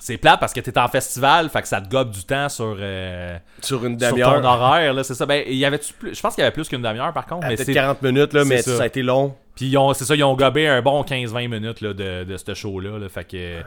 c'est 0.00 0.16
plate 0.16 0.38
parce 0.38 0.52
que 0.52 0.60
t'es 0.60 0.76
en 0.78 0.86
festival, 0.88 1.48
fait 1.48 1.62
que 1.62 1.68
ça 1.68 1.80
te 1.80 1.88
gobe 1.88 2.10
du 2.10 2.22
temps 2.24 2.48
sur, 2.48 2.76
euh, 2.78 3.36
Sur 3.62 3.84
une 3.86 3.98
sur 3.98 4.10
ton 4.10 4.14
demi-heure. 4.16 4.44
horaire, 4.44 4.92
là, 4.94 5.02
c'est 5.02 5.14
ça. 5.14 5.24
Ben, 5.26 5.42
il 5.46 5.56
y 5.56 5.64
avait 5.64 5.78
plus, 5.78 6.14
je 6.14 6.20
pense 6.20 6.34
qu'il 6.34 6.42
y 6.42 6.46
avait 6.46 6.52
plus 6.54 6.68
qu'une 6.68 6.82
demi-heure 6.82 7.12
par 7.12 7.26
contre, 7.26 7.42
Ah, 7.46 7.48
mais 7.48 7.56
Peut-être 7.56 7.66
c'est 7.66 7.74
40 7.74 8.02
minutes, 8.02 8.32
là, 8.32 8.44
mais 8.44 8.60
ça. 8.62 8.76
ça. 8.76 8.82
a 8.82 8.86
été 8.86 9.02
long. 9.02 9.34
puis 9.56 9.66
ils 9.66 9.76
ont, 9.78 9.92
c'est 9.94 10.04
ça, 10.04 10.14
ils 10.14 10.22
ont 10.24 10.34
gobé 10.36 10.68
un 10.68 10.82
bon 10.82 11.02
15-20 11.02 11.48
minutes 11.48 11.80
là, 11.80 11.94
de, 11.94 12.24
de 12.24 12.36
ce 12.36 12.54
show-là, 12.54 12.98
là, 12.98 13.08
fait 13.08 13.24
que 13.24 13.60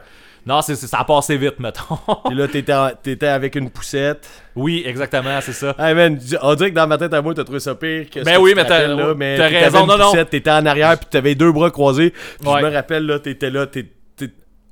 non, 0.46 0.60
c'est, 0.62 0.74
c'est- 0.76 0.86
ça 0.86 0.98
a 0.98 1.04
passé 1.04 1.36
vite, 1.36 1.58
mettons. 1.60 1.96
Puis 2.26 2.34
là, 2.34 2.48
t'étais, 2.48 2.72
t'étais 3.02 3.26
avec 3.28 3.54
une 3.54 3.70
poussette. 3.70 4.28
oui, 4.56 4.82
exactement, 4.86 5.40
c'est 5.40 5.52
ça. 5.52 5.74
Hey 5.78 5.94
man, 5.94 6.18
on 6.42 6.54
dirait 6.54 6.70
que 6.70 6.74
dans 6.76 6.86
ma 6.86 6.98
tête 6.98 7.14
à 7.14 7.22
moi, 7.22 7.32
t'as 7.34 7.44
trouvé 7.44 7.60
ça 7.60 7.74
pire 7.74 8.10
que 8.10 8.20
ce 8.20 8.24
Ben 8.24 8.36
que 8.36 8.40
oui, 8.40 8.50
tu 8.50 8.56
te 8.56 8.62
mais 8.62 8.68
t'as- 8.68 8.86
là, 8.88 9.14
mais 9.16 9.36
t'as 9.36 9.48
raison, 9.48 9.80
une 9.82 9.86
non, 9.88 9.98
non. 9.98 10.10
poussette, 10.10 10.30
T'étais 10.30 10.50
en 10.50 10.66
arrière, 10.66 10.98
puis 10.98 11.06
t'avais 11.10 11.34
deux 11.34 11.52
bras 11.52 11.70
croisés. 11.70 12.10
Puis 12.40 12.48
Ouais. 12.48 12.60
je 12.60 12.66
me 12.66 12.72
rappelle, 12.72 13.06
là, 13.06 13.18
t'étais 13.18 13.50
là, 13.50 13.66
t'es- 13.66 13.86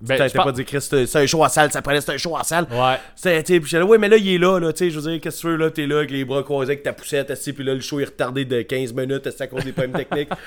Ben, 0.02 0.16
T'as 0.16 0.42
pas 0.42 0.52
dit, 0.52 0.64
Chris, 0.64 0.80
c'est 0.80 1.16
un 1.16 1.26
show 1.26 1.44
à 1.44 1.48
salle, 1.50 1.70
ça 1.70 1.82
prenait, 1.82 2.00
c'est 2.00 2.12
un 2.12 2.16
show 2.16 2.34
à 2.36 2.42
salle. 2.42 2.66
Ouais. 2.70 2.96
C'était, 3.14 3.42
tu 3.42 3.52
sais, 3.54 3.60
puis 3.60 3.68
j'étais 3.68 3.80
là, 3.80 3.84
ouais, 3.84 3.98
mais 3.98 4.08
là, 4.08 4.16
il 4.16 4.28
est 4.34 4.38
là, 4.38 4.58
là, 4.58 4.72
tu 4.72 4.78
sais, 4.78 4.90
je 4.90 4.98
veux 4.98 5.10
dire, 5.10 5.20
qu'est-ce 5.20 5.36
que 5.36 5.40
tu 5.42 5.46
veux, 5.48 5.56
là, 5.56 5.70
t'es 5.70 5.86
là, 5.86 5.98
avec 5.98 6.10
les 6.10 6.24
bras 6.24 6.42
croisés, 6.42 6.72
avec 6.72 6.82
ta 6.82 6.94
poussette, 6.94 7.30
assis, 7.30 7.52
puis 7.52 7.64
là, 7.64 7.74
le 7.74 7.80
show 7.80 8.00
est 8.00 8.04
retardé 8.04 8.46
de 8.46 8.62
15 8.62 8.94
minutes, 8.94 9.28
c'est 9.30 9.42
à 9.42 9.46
cause 9.46 9.62
des 9.64 9.72
problèmes 9.72 9.92
techniques. 9.92 10.30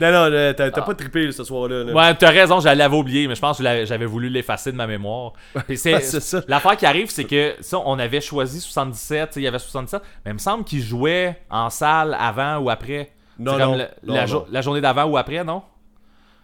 Non, 0.00 0.12
non, 0.12 0.30
t'as 0.56 0.70
t'as 0.70 0.82
pas 0.82 0.94
trippé, 0.94 1.32
ce 1.32 1.42
soir-là. 1.42 1.82
là. 1.84 1.92
Ouais, 1.92 2.14
t'as 2.14 2.30
raison, 2.30 2.60
je 2.60 2.68
l'avais 2.68 2.96
oublié, 2.96 3.26
mais 3.26 3.34
je 3.34 3.40
pense 3.40 3.58
que 3.58 3.84
j'avais 3.84 4.06
voulu 4.06 4.28
l'effacer 4.28 4.70
de 4.70 4.76
ma 4.76 4.86
mémoire. 4.86 5.32
C'est, 5.74 6.00
ça. 6.00 6.40
L'affaire 6.46 6.76
qui 6.76 6.86
arrive, 6.86 7.10
c'est 7.10 7.24
que 7.24 7.54
ça, 7.60 7.78
on 7.84 7.98
avait 7.98 8.20
choisi 8.20 8.60
77, 8.60 9.28
tu 9.28 9.34
sais, 9.34 9.40
il 9.40 9.42
y 9.42 9.48
avait 9.48 9.58
77, 9.58 10.00
mais 10.24 10.30
il 10.30 10.34
me 10.34 10.38
semble 10.38 10.62
qu'il 10.64 10.80
jouait 10.82 11.36
en 11.50 11.68
salle 11.68 12.16
avant 12.18 12.58
ou 12.58 12.70
après. 12.70 13.10
Non, 13.38 13.52
comme 13.52 13.60
non, 13.60 13.74
la, 13.74 13.84
non, 14.04 14.14
la 14.14 14.20
non. 14.20 14.26
jo- 14.28 14.46
la 14.50 14.60
journée 14.62 14.80
d'avant 14.80 15.04
ou 15.04 15.16
après, 15.16 15.42
non? 15.42 15.62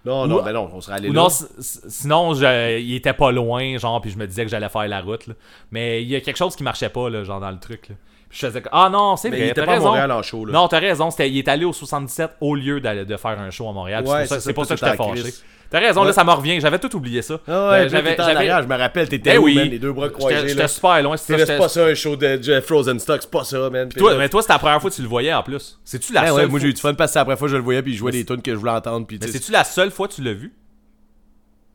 Non, 0.09 0.27
non, 0.27 0.41
Ou- 0.41 0.43
mais 0.45 0.53
non, 0.53 0.71
on 0.73 0.81
serait 0.81 0.97
allé 0.97 1.09
Ou 1.09 1.13
là. 1.13 1.23
non, 1.23 1.29
si- 1.29 1.45
si- 1.59 1.81
sinon, 1.89 2.35
je- 2.35 2.79
il 2.81 2.95
était 2.95 3.13
pas 3.13 3.31
loin, 3.31 3.77
genre, 3.79 4.01
puis 4.01 4.11
je 4.11 4.17
me 4.19 4.27
disais 4.27 4.45
que 4.45 4.51
j'allais 4.51 4.69
faire 4.69 4.89
la 4.89 5.01
route, 5.03 5.27
là. 5.27 5.35
Mais 5.71 6.03
il 6.03 6.09
y 6.09 6.17
a 6.17 6.21
quelque 6.21 6.37
chose 6.39 6.57
qui 6.57 6.63
marchait 6.63 6.89
pas, 6.89 7.11
là, 7.11 7.25
genre, 7.25 7.41
dans 7.41 7.51
le 7.51 7.59
truc, 7.59 7.89
là. 7.91 7.95
Puis 8.29 8.39
je 8.41 8.47
faisais 8.47 8.63
ah 8.73 8.89
non, 8.93 9.17
c'est 9.17 9.31
mais 9.31 9.37
vrai, 9.39 9.47
il 9.47 9.51
était 9.51 9.65
pas 9.65 9.73
à 9.73 9.75
raison. 9.75 9.87
Montréal 9.87 10.13
en 10.13 10.23
show, 10.23 10.45
là. 10.45 10.53
Non, 10.53 10.69
t'as 10.69 10.79
raison, 10.81 11.11
c'était- 11.11 11.31
il 11.31 11.39
est 11.39 11.49
allé 11.49 11.65
au 11.65 11.73
77 11.73 12.33
au 12.41 12.55
lieu 12.55 12.81
d'aller- 12.81 13.05
de 13.07 13.17
faire 13.17 13.39
un 13.41 13.51
show 13.51 13.69
à 13.69 13.73
Montréal. 13.73 14.05
Ouais, 14.07 14.27
c'est 14.27 14.53
pour 14.53 14.67
ça, 14.67 14.75
que 14.77 14.81
t'étais 14.81 15.01
en 15.01 15.15
fâché. 15.15 15.33
T'as 15.71 15.81
raison, 15.81 16.01
là, 16.01 16.09
Ouais. 16.09 16.13
ça 16.15 16.25
me 16.25 16.31
revient. 16.31 16.59
J'avais 16.63 16.79
tout 16.79 16.97
oublié 16.97 17.21
ça. 17.21 17.41
Ah 17.47 17.71
ouais, 17.73 17.89
Ben, 17.91 18.21
arrière, 18.21 18.63
je 18.63 18.67
me 18.69 18.77
rappelle, 18.77 19.07
t'étais 19.07 19.37
où, 19.37 19.45
oui. 19.45 19.55
man, 19.55 19.69
les 19.69 19.79
deux 19.79 19.93
bras 19.93 20.09
croisés, 20.09 20.37
j'étais 20.49 20.55
là? 20.63 20.69
super 20.69 21.03
loin. 21.03 21.13
là, 21.13 21.17
c'est 21.19 21.59
pas 21.59 21.69
ça, 21.69 21.85
un 21.85 21.95
show 21.95 22.17
de 22.17 22.39
Jeff 22.43 22.65
Frozen 22.65 22.99
Stock, 22.99 23.19
c'est 23.21 23.31
pas 23.31 23.45
ça, 23.45 23.69
man. 23.69 23.87
Puis 23.91 23.99
Toi, 23.99 24.13
là- 24.13 24.19
mais 24.19 24.29
toi, 24.31 24.41
c'était 24.41 24.55
la 24.55 24.59
première 24.61 24.81
fois 24.81 24.89
que 24.91 24.97
tu 24.97 25.03
le 25.03 25.09
voyais 25.09 25.35
en 25.35 25.43
plus. 25.43 25.79
C'est-tu 25.85 26.15
la 26.15 26.23
Ouais, 26.23 26.27
seule 26.29 26.37
ouais, 26.37 26.47
moi 26.47 26.59
j'ai 26.61 26.69
eu 26.69 26.73
du 26.75 26.81
fun 26.81 26.95
parce 26.95 27.11
que 27.11 27.13
c'est 27.13 27.19
la 27.19 27.25
première 27.27 27.39
fois 27.39 27.49
que 27.49 27.53
je 27.53 27.57
le 27.59 27.63
voyais 27.63 27.83
puis 27.83 27.93
je 27.93 27.99
jouais 27.99 28.13
des 28.13 28.25
tunes 28.25 28.41
que 28.41 28.51
je 28.51 28.57
voulais 28.57 28.71
entendre 28.71 29.07
puis 29.07 29.19
Mais 29.21 29.27
c'est-tu 29.27 29.53
la 29.53 29.65
seule 29.65 29.91
fois 29.91 30.09
que 30.09 30.15
tu 30.15 30.23
l'as 30.23 30.33
vu? 30.33 30.55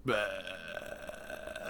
Ben, 0.06 0.16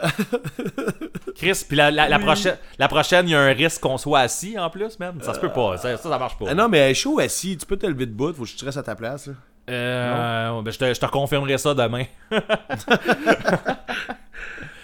Chris, 1.35 1.65
puis 1.67 1.77
la, 1.77 1.91
la, 1.91 2.07
la 2.09 2.19
prochaine, 2.19 2.57
la 2.77 2.87
prochaine, 2.87 3.27
il 3.27 3.31
y 3.31 3.35
a 3.35 3.39
un 3.41 3.53
risque 3.53 3.81
qu'on 3.81 3.97
soit 3.97 4.19
assis 4.19 4.57
en 4.59 4.69
plus, 4.69 4.99
même. 4.99 5.19
Ça 5.21 5.33
se 5.33 5.39
peut 5.39 5.51
pas. 5.51 5.77
Ça, 5.77 5.97
ça, 5.97 6.09
ça 6.09 6.17
marche 6.19 6.37
pas. 6.37 6.45
Ah 6.49 6.53
non, 6.53 6.69
mais 6.69 6.93
chaud 6.93 7.19
assis, 7.19 7.57
tu 7.57 7.65
peux 7.65 7.77
te 7.77 7.85
lever 7.85 8.05
de 8.05 8.11
bout, 8.11 8.33
faut 8.33 8.43
que 8.43 8.49
je 8.49 8.57
te 8.57 8.65
reste 8.65 8.77
à 8.77 8.83
ta 8.83 8.95
place. 8.95 9.27
Là. 9.27 9.33
Euh, 9.69 10.61
ben, 10.61 10.71
je, 10.71 10.77
te, 10.77 10.93
je 10.93 10.99
te 10.99 11.05
confirmerai 11.05 11.57
ça 11.57 11.73
demain. 11.73 12.03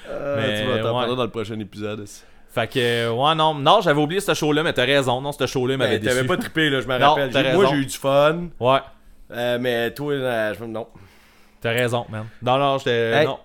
Euh, 0.09 0.35
Mais, 0.37 0.61
tu 0.61 0.67
vas 0.67 0.79
t'en 0.79 0.85
ouais. 0.87 0.93
parler 1.01 1.15
dans 1.15 1.23
le 1.23 1.29
prochain 1.29 1.59
épisode. 1.59 2.05
Fait 2.51 2.67
que, 2.67 3.09
ouais, 3.09 3.35
non, 3.35 3.53
non, 3.53 3.81
j'avais 3.81 4.01
oublié 4.01 4.21
ce 4.21 4.33
show-là, 4.33 4.63
mais 4.63 4.73
t'as 4.73 4.85
raison. 4.85 5.21
Non, 5.21 5.31
ce 5.31 5.45
show-là 5.45 5.77
m'avait 5.77 5.97
Ben, 5.99 6.03
déçu. 6.03 6.15
T'avais 6.15 6.27
pas 6.27 6.37
trippé, 6.37 6.69
là, 6.69 6.81
je 6.81 6.87
me 6.87 6.97
Non, 6.97 7.09
rappelle. 7.09 7.29
t'as 7.31 7.43
J'ai- 7.43 7.53
Moi 7.53 7.63
raison. 7.65 7.75
j'ai 7.75 7.81
eu 7.81 7.85
du 7.85 7.97
fun, 7.97 8.47
Ouais, 8.59 8.79
euh, 9.31 9.57
mais 9.61 9.91
toi, 9.93 10.13
euh, 10.13 10.53
je- 10.59 10.65
non. 10.65 10.87
t'as 11.61 11.69
raison, 11.71 12.05
man. 12.09 12.25
Non, 12.41 12.57
non, 12.57 12.77
j'étais. 12.79 12.91
Hey. 13.11 13.25
Non. 13.27 13.39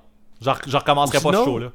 Je 0.45 0.51
rec- 0.51 0.69
je 0.69 0.77
recommencerai 0.77 1.19
pas 1.19 1.31
ce 1.39 1.45
show-là. 1.45 1.73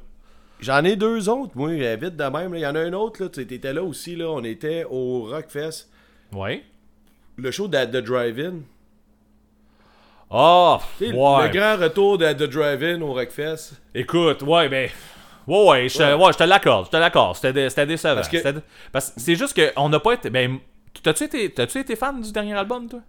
J'en 0.60 0.84
ai 0.84 0.94
deux 0.94 1.28
autres, 1.28 1.52
moi, 1.56 1.70
euh, 1.70 1.96
vite 2.00 2.16
de 2.16 2.24
même. 2.24 2.54
Il 2.54 2.60
y 2.60 2.66
en 2.66 2.74
a 2.74 2.80
un 2.80 2.92
autre, 2.92 3.22
là, 3.22 3.28
tu 3.30 3.40
étais 3.40 3.72
là 3.72 3.82
aussi, 3.82 4.14
là. 4.14 4.26
On 4.30 4.44
était 4.44 4.84
au 4.88 5.24
Rockfest. 5.24 5.88
Ouais. 6.32 6.62
Le 7.36 7.50
show 7.50 7.66
de 7.66 7.78
The 7.84 7.96
Drive-In. 8.04 8.56
Oh, 10.30 10.78
Tu 10.98 11.06
sais, 11.06 11.12
ouais. 11.12 11.48
Le 11.48 11.58
grand 11.58 11.76
retour 11.82 12.18
de 12.18 12.32
The 12.32 12.42
Drive-In 12.44 13.00
au 13.02 13.14
Rockfest. 13.14 13.72
Écoute, 13.94 14.42
ouais, 14.42 14.68
ben. 14.68 14.88
Ouais, 15.46 15.66
ouais, 15.68 15.88
je, 15.88 15.98
te- 15.98 16.14
ouais, 16.14 16.32
je 16.32 16.38
te 16.38 16.44
l'accorde, 16.44 16.86
je 16.86 16.90
te 16.90 16.96
l'accorde. 16.96 17.34
C'était 17.34 17.52
dé- 17.52 17.68
c'était 17.68 17.86
décevant. 17.86 18.14
Parce 18.92 19.10
que- 19.10 19.20
c'est 19.20 19.34
juste 19.34 19.58
qu'on 19.74 19.88
n'a 19.88 19.98
pas 19.98 20.12
été. 20.12 20.30
Ben, 20.30 20.58
t'as-tu 21.02 21.24
été, 21.24 21.50
t'as-tu 21.50 21.78
été 21.80 21.96
fan 21.96 22.20
du 22.20 22.30
dernier 22.30 22.54
album, 22.54 22.88
toi? 22.88 23.00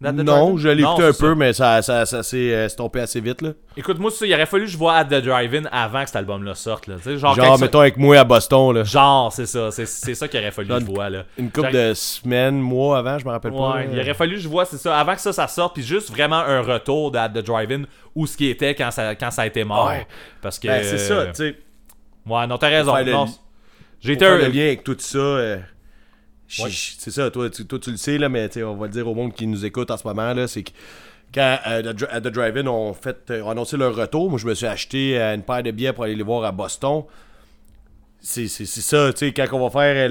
Non, 0.00 0.56
je 0.56 0.68
l'ai 0.68 0.82
écouté 0.82 1.04
un 1.04 1.12
peu, 1.12 1.34
mais 1.34 1.52
ça, 1.52 1.82
ça, 1.82 2.06
ça 2.06 2.22
s'est 2.22 2.54
euh, 2.54 2.68
stompé 2.68 3.00
assez 3.00 3.20
vite, 3.20 3.42
là. 3.42 3.50
Écoute, 3.76 3.98
moi, 3.98 4.10
ça, 4.10 4.26
il 4.26 4.32
aurait 4.32 4.46
fallu 4.46 4.64
que 4.64 4.70
je 4.70 4.78
vois 4.78 4.94
At 4.94 5.04
the 5.04 5.22
Drive-In 5.22 5.64
avant 5.70 6.00
que 6.00 6.06
cet 6.06 6.16
album-là 6.16 6.54
sorte, 6.54 6.86
là. 6.86 6.96
Genre, 7.04 7.58
mettons 7.58 7.80
avec 7.80 7.98
moi 7.98 8.18
à 8.18 8.24
Boston, 8.24 8.74
là. 8.74 8.84
Genre, 8.84 9.30
c'est 9.32 9.46
ça. 9.46 9.70
C'est 9.70 9.86
c'est 9.86 10.14
ça 10.14 10.26
qu'il 10.26 10.40
aurait 10.40 10.50
fallu 10.50 10.68
que 10.68 10.80
je 10.80 10.84
vois, 10.86 11.10
là. 11.10 11.24
Une 11.36 11.50
couple 11.50 11.72
de 11.72 11.92
semaines, 11.94 12.58
mois 12.58 12.98
avant, 12.98 13.18
je 13.18 13.26
me 13.26 13.30
rappelle 13.30 13.52
pas. 13.52 13.74
Ouais, 13.74 13.88
il 13.92 14.00
aurait 14.00 14.14
fallu 14.14 14.36
que 14.36 14.42
je 14.42 14.48
vois, 14.48 14.64
c'est 14.64 14.78
ça, 14.78 14.98
avant 14.98 15.14
que 15.14 15.20
ça, 15.20 15.32
ça 15.32 15.46
sorte, 15.48 15.74
puis 15.74 15.82
juste 15.82 16.10
vraiment 16.10 16.38
un 16.38 16.62
retour 16.62 17.10
d'At 17.10 17.28
the 17.28 17.44
Drive-In 17.44 17.82
où 18.14 18.26
ce 18.26 18.36
qui 18.36 18.48
était 18.48 18.74
quand 18.74 18.90
ça, 18.90 19.14
quand 19.14 19.30
ça 19.30 19.42
a 19.42 19.46
été 19.46 19.64
mort. 19.64 19.88
Ouais. 19.88 20.06
Parce 20.40 20.58
que. 20.58 20.68
Ben, 20.68 20.82
c'est 20.82 20.98
ça, 20.98 21.26
tu 21.26 21.34
sais. 21.34 21.56
Ouais, 22.26 22.46
non, 22.46 22.58
t'as 22.58 22.68
raison. 22.68 22.94
J'ai 24.00 24.14
été 24.14 24.24
un. 24.24 24.38
le 24.38 24.48
lien 24.48 24.62
avec 24.62 24.82
tout 24.82 24.96
ça, 24.98 25.18
euh, 25.18 25.58
C'est 26.50 27.10
ça, 27.10 27.30
toi 27.30 27.48
tu, 27.48 27.64
toi, 27.64 27.78
tu 27.78 27.90
le 27.92 27.96
sais, 27.96 28.18
là, 28.18 28.28
mais 28.28 28.50
on 28.62 28.74
va 28.74 28.86
le 28.86 28.92
dire 28.92 29.06
au 29.06 29.14
monde 29.14 29.32
qui 29.32 29.46
nous 29.46 29.64
écoute 29.64 29.90
en 29.90 29.96
ce 29.96 30.06
moment, 30.06 30.34
c'est 30.46 30.64
que 30.64 30.72
quand 31.32 31.58
euh, 31.68 31.92
The 31.92 32.26
Drive-In 32.26 32.66
ont, 32.66 32.92
fait, 32.92 33.30
euh, 33.30 33.46
annoncé 33.46 33.76
leur 33.76 33.94
retour, 33.94 34.30
moi 34.30 34.38
je 34.38 34.46
me 34.46 34.54
suis 34.54 34.66
acheté 34.66 35.20
euh, 35.20 35.34
une 35.34 35.42
paire 35.42 35.62
de 35.62 35.70
billets 35.70 35.92
pour 35.92 36.04
aller 36.04 36.16
les 36.16 36.24
voir 36.24 36.44
à 36.44 36.50
Boston. 36.50 37.04
C'est 38.20 38.48
ça, 38.48 39.12
tu 39.12 39.18
sais, 39.18 39.32
quand 39.32 39.46
on 39.52 39.66
va 39.66 39.70
faire 39.70 40.10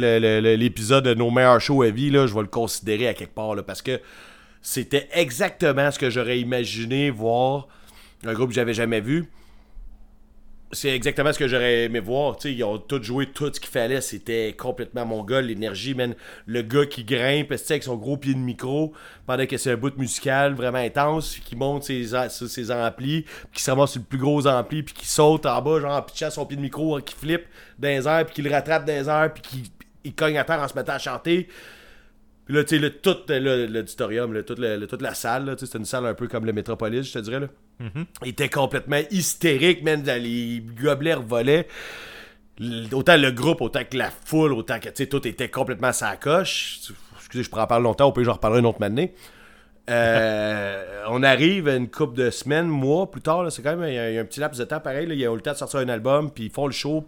l'épisode 0.58 1.04
de 1.04 1.14
nos 1.14 1.30
meilleurs 1.30 1.62
shows 1.62 1.84
à 1.84 1.92
vie, 1.92 2.10
là, 2.10 2.26
je 2.26 2.34
vais 2.34 2.42
le 2.42 2.48
considérer 2.48 3.08
à 3.08 3.14
quelque 3.14 3.36
part, 3.36 3.54
là, 3.54 3.62
parce 3.62 3.84
que 3.84 4.00
c'était 4.64 5.08
exactement 5.12 5.92
ce 5.92 6.00
que 6.00 6.10
j'aurais 6.10 6.40
imaginé 6.40 7.12
voir 7.12 7.68
un 8.26 8.34
groupe 8.34 8.50
que 8.50 8.56
j'avais 8.56 8.74
jamais 8.74 9.00
vu 9.00 9.30
c'est 10.72 10.90
exactement 10.90 11.34
ce 11.34 11.40
que 11.40 11.48
j'aurais 11.48 11.86
aimé 11.86 12.00
voir. 12.00 12.38
Tu 12.38 12.50
sais, 12.50 12.54
ils 12.54 12.64
ont 12.64 12.78
tout 12.78 13.02
joué 13.02 13.26
tout 13.26 13.52
ce 13.54 13.60
qu'il 13.60 13.70
fallait. 13.70 14.02
C'était 14.02 14.54
complètement 14.54 15.06
mon 15.06 15.24
gars, 15.24 15.42
l'énergie, 15.42 15.96
man. 15.96 16.14
Le 16.46 16.62
gars 16.62 16.86
qui 16.86 17.04
grimpe, 17.04 17.52
avec 17.52 17.84
son 17.84 17.96
gros 17.96 18.18
pied 18.18 18.34
de 18.34 18.40
micro, 18.40 18.94
pendant 19.26 19.46
que 19.48 19.58
c'est 19.58 19.72
un 19.72 19.78
bout 19.78 19.98
musical 19.98 20.54
vraiment 20.54 20.78
intense, 20.78 21.40
qui 21.44 21.56
monte 21.56 21.84
ses, 21.84 22.10
ses 22.30 22.72
amplis, 22.72 23.24
puis 23.24 23.54
qui 23.54 23.64
se 23.64 23.72
ramasse 23.72 23.92
sur 23.92 24.02
le 24.02 24.06
plus 24.06 24.20
gros 24.20 24.46
ampli, 24.46 24.84
puis 24.84 24.94
qui 24.94 25.08
saute 25.08 25.46
en 25.46 25.62
bas, 25.62 25.80
genre 25.80 25.96
en 25.96 26.02
pitchant 26.02 26.30
son 26.30 26.46
pied 26.46 26.58
de 26.58 26.62
micro, 26.62 26.96
hein, 26.96 27.02
qui 27.02 27.16
flippe 27.16 27.46
dans 27.80 27.88
les 27.88 28.08
airs, 28.08 28.26
puis 28.26 28.36
qui 28.36 28.42
le 28.44 28.52
rattrape 28.52 28.86
dans 28.86 28.94
les 28.94 29.10
airs, 29.10 29.34
puis 29.34 29.42
qui 29.42 29.72
il 30.04 30.14
cogne 30.14 30.38
à 30.38 30.44
terre 30.44 30.60
en 30.60 30.68
se 30.68 30.76
mettant 30.76 30.94
à 30.94 31.00
chanter. 31.00 31.48
Puis 32.50 32.58
là, 32.58 32.64
tu 32.64 32.80
sais, 32.80 32.90
tout 32.90 33.16
l'auditorium, 33.30 34.34
toute, 34.42 34.88
toute 34.88 35.02
la 35.04 35.14
salle, 35.14 35.46
là, 35.46 35.54
tu 35.56 35.60
sais, 35.60 35.66
c'était 35.68 35.78
une 35.78 35.86
salle 35.86 36.08
un 36.08 36.16
peu 36.16 36.28
comme 36.28 36.48
le 36.48 36.52
Métropolis, 36.52 37.04
je 37.08 37.14
te 37.14 37.20
dirais. 37.20 37.42
Là. 37.42 37.48
Il 38.24 38.30
était 38.30 38.50
complètement 38.50 38.98
hystérique, 39.12 39.84
man. 39.84 40.02
Les 40.04 40.60
gobelets 40.82 41.14
volaient. 41.14 41.68
Autant 42.92 43.18
le 43.18 43.30
groupe, 43.30 43.62
autant 43.62 43.82
que 43.88 43.96
la 43.96 44.10
foule, 44.10 44.54
autant 44.54 44.80
que, 44.80 44.90
tu 44.90 44.96
sais, 44.96 45.06
tout 45.06 45.28
était 45.28 45.50
complètement 45.50 45.94
sa 45.94 46.16
coche. 46.18 46.80
Excusez, 47.20 47.44
je 47.44 47.50
pourrais 47.52 47.62
en 47.62 47.68
parler 47.68 47.84
longtemps, 47.84 48.08
au 48.08 48.12
pire, 48.14 48.24
j'en 48.24 48.34
reparlerai 48.34 48.62
une 48.62 48.66
autre 48.66 48.80
matinée. 48.80 49.14
Euh, 49.88 51.04
on 51.10 51.22
arrive 51.22 51.68
une 51.70 51.88
couple 51.88 52.16
de 52.18 52.32
semaines, 52.32 52.66
mois 52.68 53.12
plus 53.12 53.22
tard, 53.22 53.52
c'est 53.52 53.62
quand 53.62 53.76
même 53.78 53.88
il 53.90 53.94
y 53.94 54.00
a- 54.00 54.10
il 54.10 54.16
y 54.16 54.18
a 54.18 54.22
un 54.22 54.26
petit 54.26 54.40
laps 54.40 54.58
de 54.60 54.66
temps 54.66 54.80
pareil. 54.80 55.06
Là, 55.06 55.14
ils 55.14 55.28
ont 55.28 55.34
eu 55.34 55.36
le 55.36 55.42
temps 55.44 55.52
de 55.54 55.58
sortir 55.58 55.82
un 55.82 55.90
album, 55.90 56.32
puis 56.32 56.46
ils 56.46 56.52
font 56.52 56.66
le 56.66 56.74
show 56.74 57.08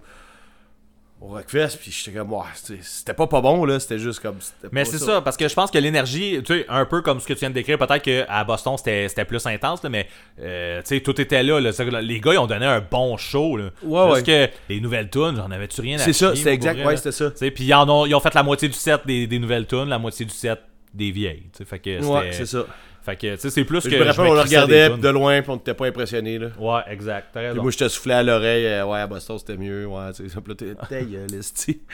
au 1.22 1.27
Rockfest, 1.27 1.77
puis 1.80 1.91
j'étais 1.91 2.18
comme, 2.18 2.35
c'était 2.81 3.14
pas 3.14 3.27
pas 3.27 3.41
bon, 3.41 3.64
là, 3.64 3.80
c'était 3.80 3.99
juste 3.99 4.19
comme. 4.22 4.38
Mais 4.72 4.85
c'est 4.85 4.98
ça. 4.98 5.22
parce 5.22 5.38
que 5.38 5.48
je 5.48 5.53
pense 5.53 5.69
que 5.69 5.77
l'énergie, 5.77 6.41
tu 6.43 6.53
sais, 6.53 6.65
un 6.68 6.85
peu 6.85 7.03
comme 7.03 7.19
ce 7.19 7.27
que 7.27 7.34
tu 7.34 7.39
viens 7.39 7.49
de 7.49 7.53
décrire, 7.53 7.77
peut-être 7.77 8.02
qu'à 8.02 8.43
Boston 8.43 8.76
c'était 8.77 9.26
plus 9.26 9.45
intense, 9.45 9.84
là, 9.84 9.89
mais 9.89 10.07
euh, 10.39 10.81
tu 10.81 10.95
sais, 10.95 11.02
tout 11.02 11.19
était 11.22 11.43
là. 11.43 11.72
C'est 11.72 11.85
Les 12.02 12.19
gars, 12.19 12.34
ils 12.34 12.39
ont 12.39 12.48
donné 12.48 12.65
un 12.65 12.81
bon 12.81 13.18
show. 13.18 13.56
Là. 13.56 13.69
Ouais, 13.84 14.15
Juste 14.15 14.26
que 14.26 14.49
les 14.69 14.81
nouvelles 14.81 15.10
tunes, 15.10 15.35
j'en 15.35 15.52
avais-tu 15.52 15.81
rien 15.81 15.98
à 15.98 15.99
C'est 15.99 16.14
ça, 16.14 16.34
moi, 16.34 16.52
exact, 16.52 16.77
vrai, 16.77 16.85
ouais, 16.85 16.98
c'était 16.98 17.11
ça. 17.11 17.30
Puis 17.30 17.65
ils, 17.65 17.73
en 17.73 17.88
ont, 17.88 18.06
ils 18.07 18.15
ont 18.15 18.19
fait 18.19 18.34
la 18.34 18.43
moitié 18.43 18.68
du 18.68 18.73
set 18.73 19.02
des, 19.06 19.27
des 19.27 19.38
nouvelles 19.38 19.68
tunes, 19.68 19.89
la 19.89 19.99
moitié 19.99 20.26
du 20.26 20.34
set 20.34 20.60
des 20.93 21.11
vieilles. 21.11 21.43
tu 21.53 21.60
sais. 21.60 21.65
Fait 21.65 21.80
que 21.80 22.03
Ouais, 22.03 22.31
c'est 22.31 22.48
ça. 22.48 22.65
Fait 23.03 23.15
que, 23.15 23.33
tu 23.33 23.39
sais, 23.41 23.49
c'est 23.49 23.63
plus 23.65 23.81
Je 23.83 23.89
que. 23.89 23.95
me 23.95 24.03
rappelle, 24.03 24.25
me 24.25 24.29
on 24.29 24.33
le 24.35 24.41
regardait 24.41 24.89
de 24.89 25.09
loin, 25.09 25.41
puis 25.41 25.49
on 25.51 25.55
n'était 25.55 25.73
pas 25.73 25.87
impressionné, 25.87 26.37
là. 26.37 26.47
Ouais, 26.59 26.81
exact. 26.87 27.29
T'as 27.33 27.51
Puis 27.51 27.59
moi, 27.59 27.71
je 27.71 27.77
te 27.79 27.87
soufflais 27.87 28.13
à 28.13 28.23
l'oreille, 28.23 28.65
euh, 28.67 28.85
ouais, 28.85 28.99
à 28.99 29.07
Boston, 29.07 29.39
c'était 29.39 29.57
mieux. 29.57 29.87
Ouais, 29.87 30.11
tu 30.13 30.27
sais, 30.27 30.29
ça, 30.29 30.39
ta 30.87 31.01
gueule, 31.01 31.33
esti. 31.33 31.81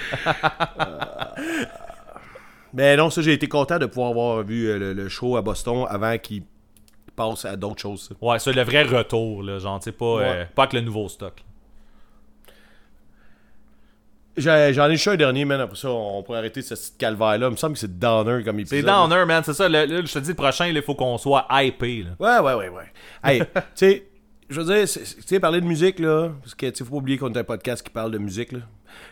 Euh, 0.79 1.65
Mais 2.73 2.97
non, 2.97 3.09
ça, 3.09 3.21
j'ai 3.21 3.33
été 3.33 3.47
content 3.47 3.79
de 3.79 3.85
pouvoir 3.85 4.09
avoir 4.09 4.43
vu 4.43 4.67
euh, 4.67 4.77
le, 4.77 4.93
le 4.93 5.09
show 5.09 5.37
à 5.37 5.41
Boston 5.41 5.85
avant 5.89 6.17
qu'il 6.17 6.43
passe 7.15 7.45
à 7.45 7.55
d'autres 7.55 7.81
choses. 7.81 8.09
ça. 8.09 8.15
Ouais, 8.21 8.37
c'est 8.39 8.51
le 8.53 8.61
vrai 8.63 8.83
retour, 8.83 9.41
là. 9.43 9.57
Genre, 9.59 9.79
tu 9.79 9.85
sais, 9.85 9.91
pas, 9.93 10.05
euh, 10.21 10.45
pas 10.53 10.63
avec 10.63 10.73
le 10.73 10.81
nouveau 10.81 11.07
stock. 11.07 11.33
J'en 14.37 14.87
ai 14.89 14.91
juste 14.95 15.07
un 15.07 15.15
dernier, 15.15 15.45
man. 15.45 15.59
Après 15.61 15.75
ça, 15.77 15.89
on 15.89 16.21
pourrait 16.23 16.37
arrêter 16.39 16.61
ce 16.61 16.75
petit 16.75 16.91
calvaire-là. 16.97 17.47
Il 17.47 17.51
me 17.51 17.55
semble 17.55 17.73
que 17.73 17.79
c'est 17.79 17.97
Downer 17.99 18.43
comme 18.43 18.59
épisode. 18.59 18.79
C'est 18.79 18.85
Downer, 18.85 19.25
man. 19.25 19.41
C'est 19.43 19.53
ça. 19.53 19.67
le- 19.67 19.85
le- 19.85 20.05
je 20.05 20.13
te 20.13 20.19
dis, 20.19 20.29
le 20.29 20.35
prochain, 20.35 20.67
il 20.67 20.81
faut 20.81 20.95
qu'on 20.95 21.17
soit 21.17 21.47
hypé, 21.51 22.03
là. 22.03 22.41
Ouais, 22.41 22.45
ouais, 22.45 22.53
ouais, 22.55 22.69
ouais. 22.69 22.91
Hey, 23.23 23.39
tu 23.55 23.55
sais, 23.75 24.07
je 24.49 24.61
veux 24.61 24.73
dire, 24.75 24.87
tu 24.87 24.99
sais, 25.25 25.39
parler 25.39 25.59
de 25.61 25.65
musique, 25.65 25.99
là, 25.99 26.29
parce 26.41 26.55
que, 26.55 26.69
tu 26.69 26.83
faut 26.83 26.91
pas 26.91 26.95
oublier 26.97 27.17
qu'on 27.17 27.31
est 27.33 27.37
un 27.37 27.43
podcast 27.43 27.83
qui 27.83 27.89
parle 27.89 28.11
de 28.11 28.17
musique, 28.17 28.51
là. 28.51 28.59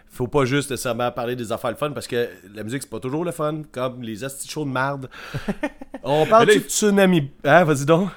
Faut 0.08 0.28
pas 0.28 0.46
juste 0.46 0.72
nécessairement 0.72 1.12
parler 1.12 1.36
des 1.36 1.52
affaires 1.52 1.72
le 1.72 1.76
fun, 1.76 1.92
parce 1.92 2.08
que 2.08 2.30
la 2.54 2.64
musique, 2.64 2.84
c'est 2.84 2.90
pas 2.90 3.00
toujours 3.00 3.26
le 3.26 3.32
fun, 3.32 3.62
comme 3.72 4.02
les 4.02 4.24
astis 4.24 4.50
shows 4.50 4.64
de 4.66 4.70
marde. 4.70 5.10
On 6.04 6.26
parle 6.26 6.48
là, 6.48 6.54
du 6.54 6.60
tsunami. 6.62 7.32
Hein, 7.44 7.64
vas-y 7.66 7.86
donc. 7.86 8.10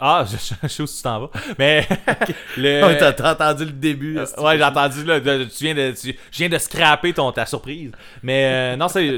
Ah, 0.00 0.24
je, 0.30 0.36
je 0.62 0.68
sais 0.68 0.82
où 0.82 0.86
tu 0.86 1.02
t'en 1.02 1.20
vas. 1.20 1.30
Mais. 1.58 1.88
le... 2.58 2.84
Ouais, 2.84 2.98
t'as 2.98 3.12
t'as 3.14 3.32
entendu 3.32 3.64
le 3.64 3.70
début. 3.72 4.18
Euh, 4.18 4.26
ouais, 4.38 4.58
j'ai 4.58 4.64
entendu, 4.64 5.02
là, 5.04 5.18
tu 5.18 5.64
viens 5.64 5.74
de, 5.74 5.92
tu- 5.92 6.14
je 6.30 6.38
viens 6.38 6.50
de 6.50 6.58
scraper 6.58 7.14
ton, 7.14 7.32
ta 7.32 7.46
surprise. 7.46 7.90
Mais 8.22 8.44
euh, 8.74 8.76
non, 8.76 8.88
c'est, 8.88 9.08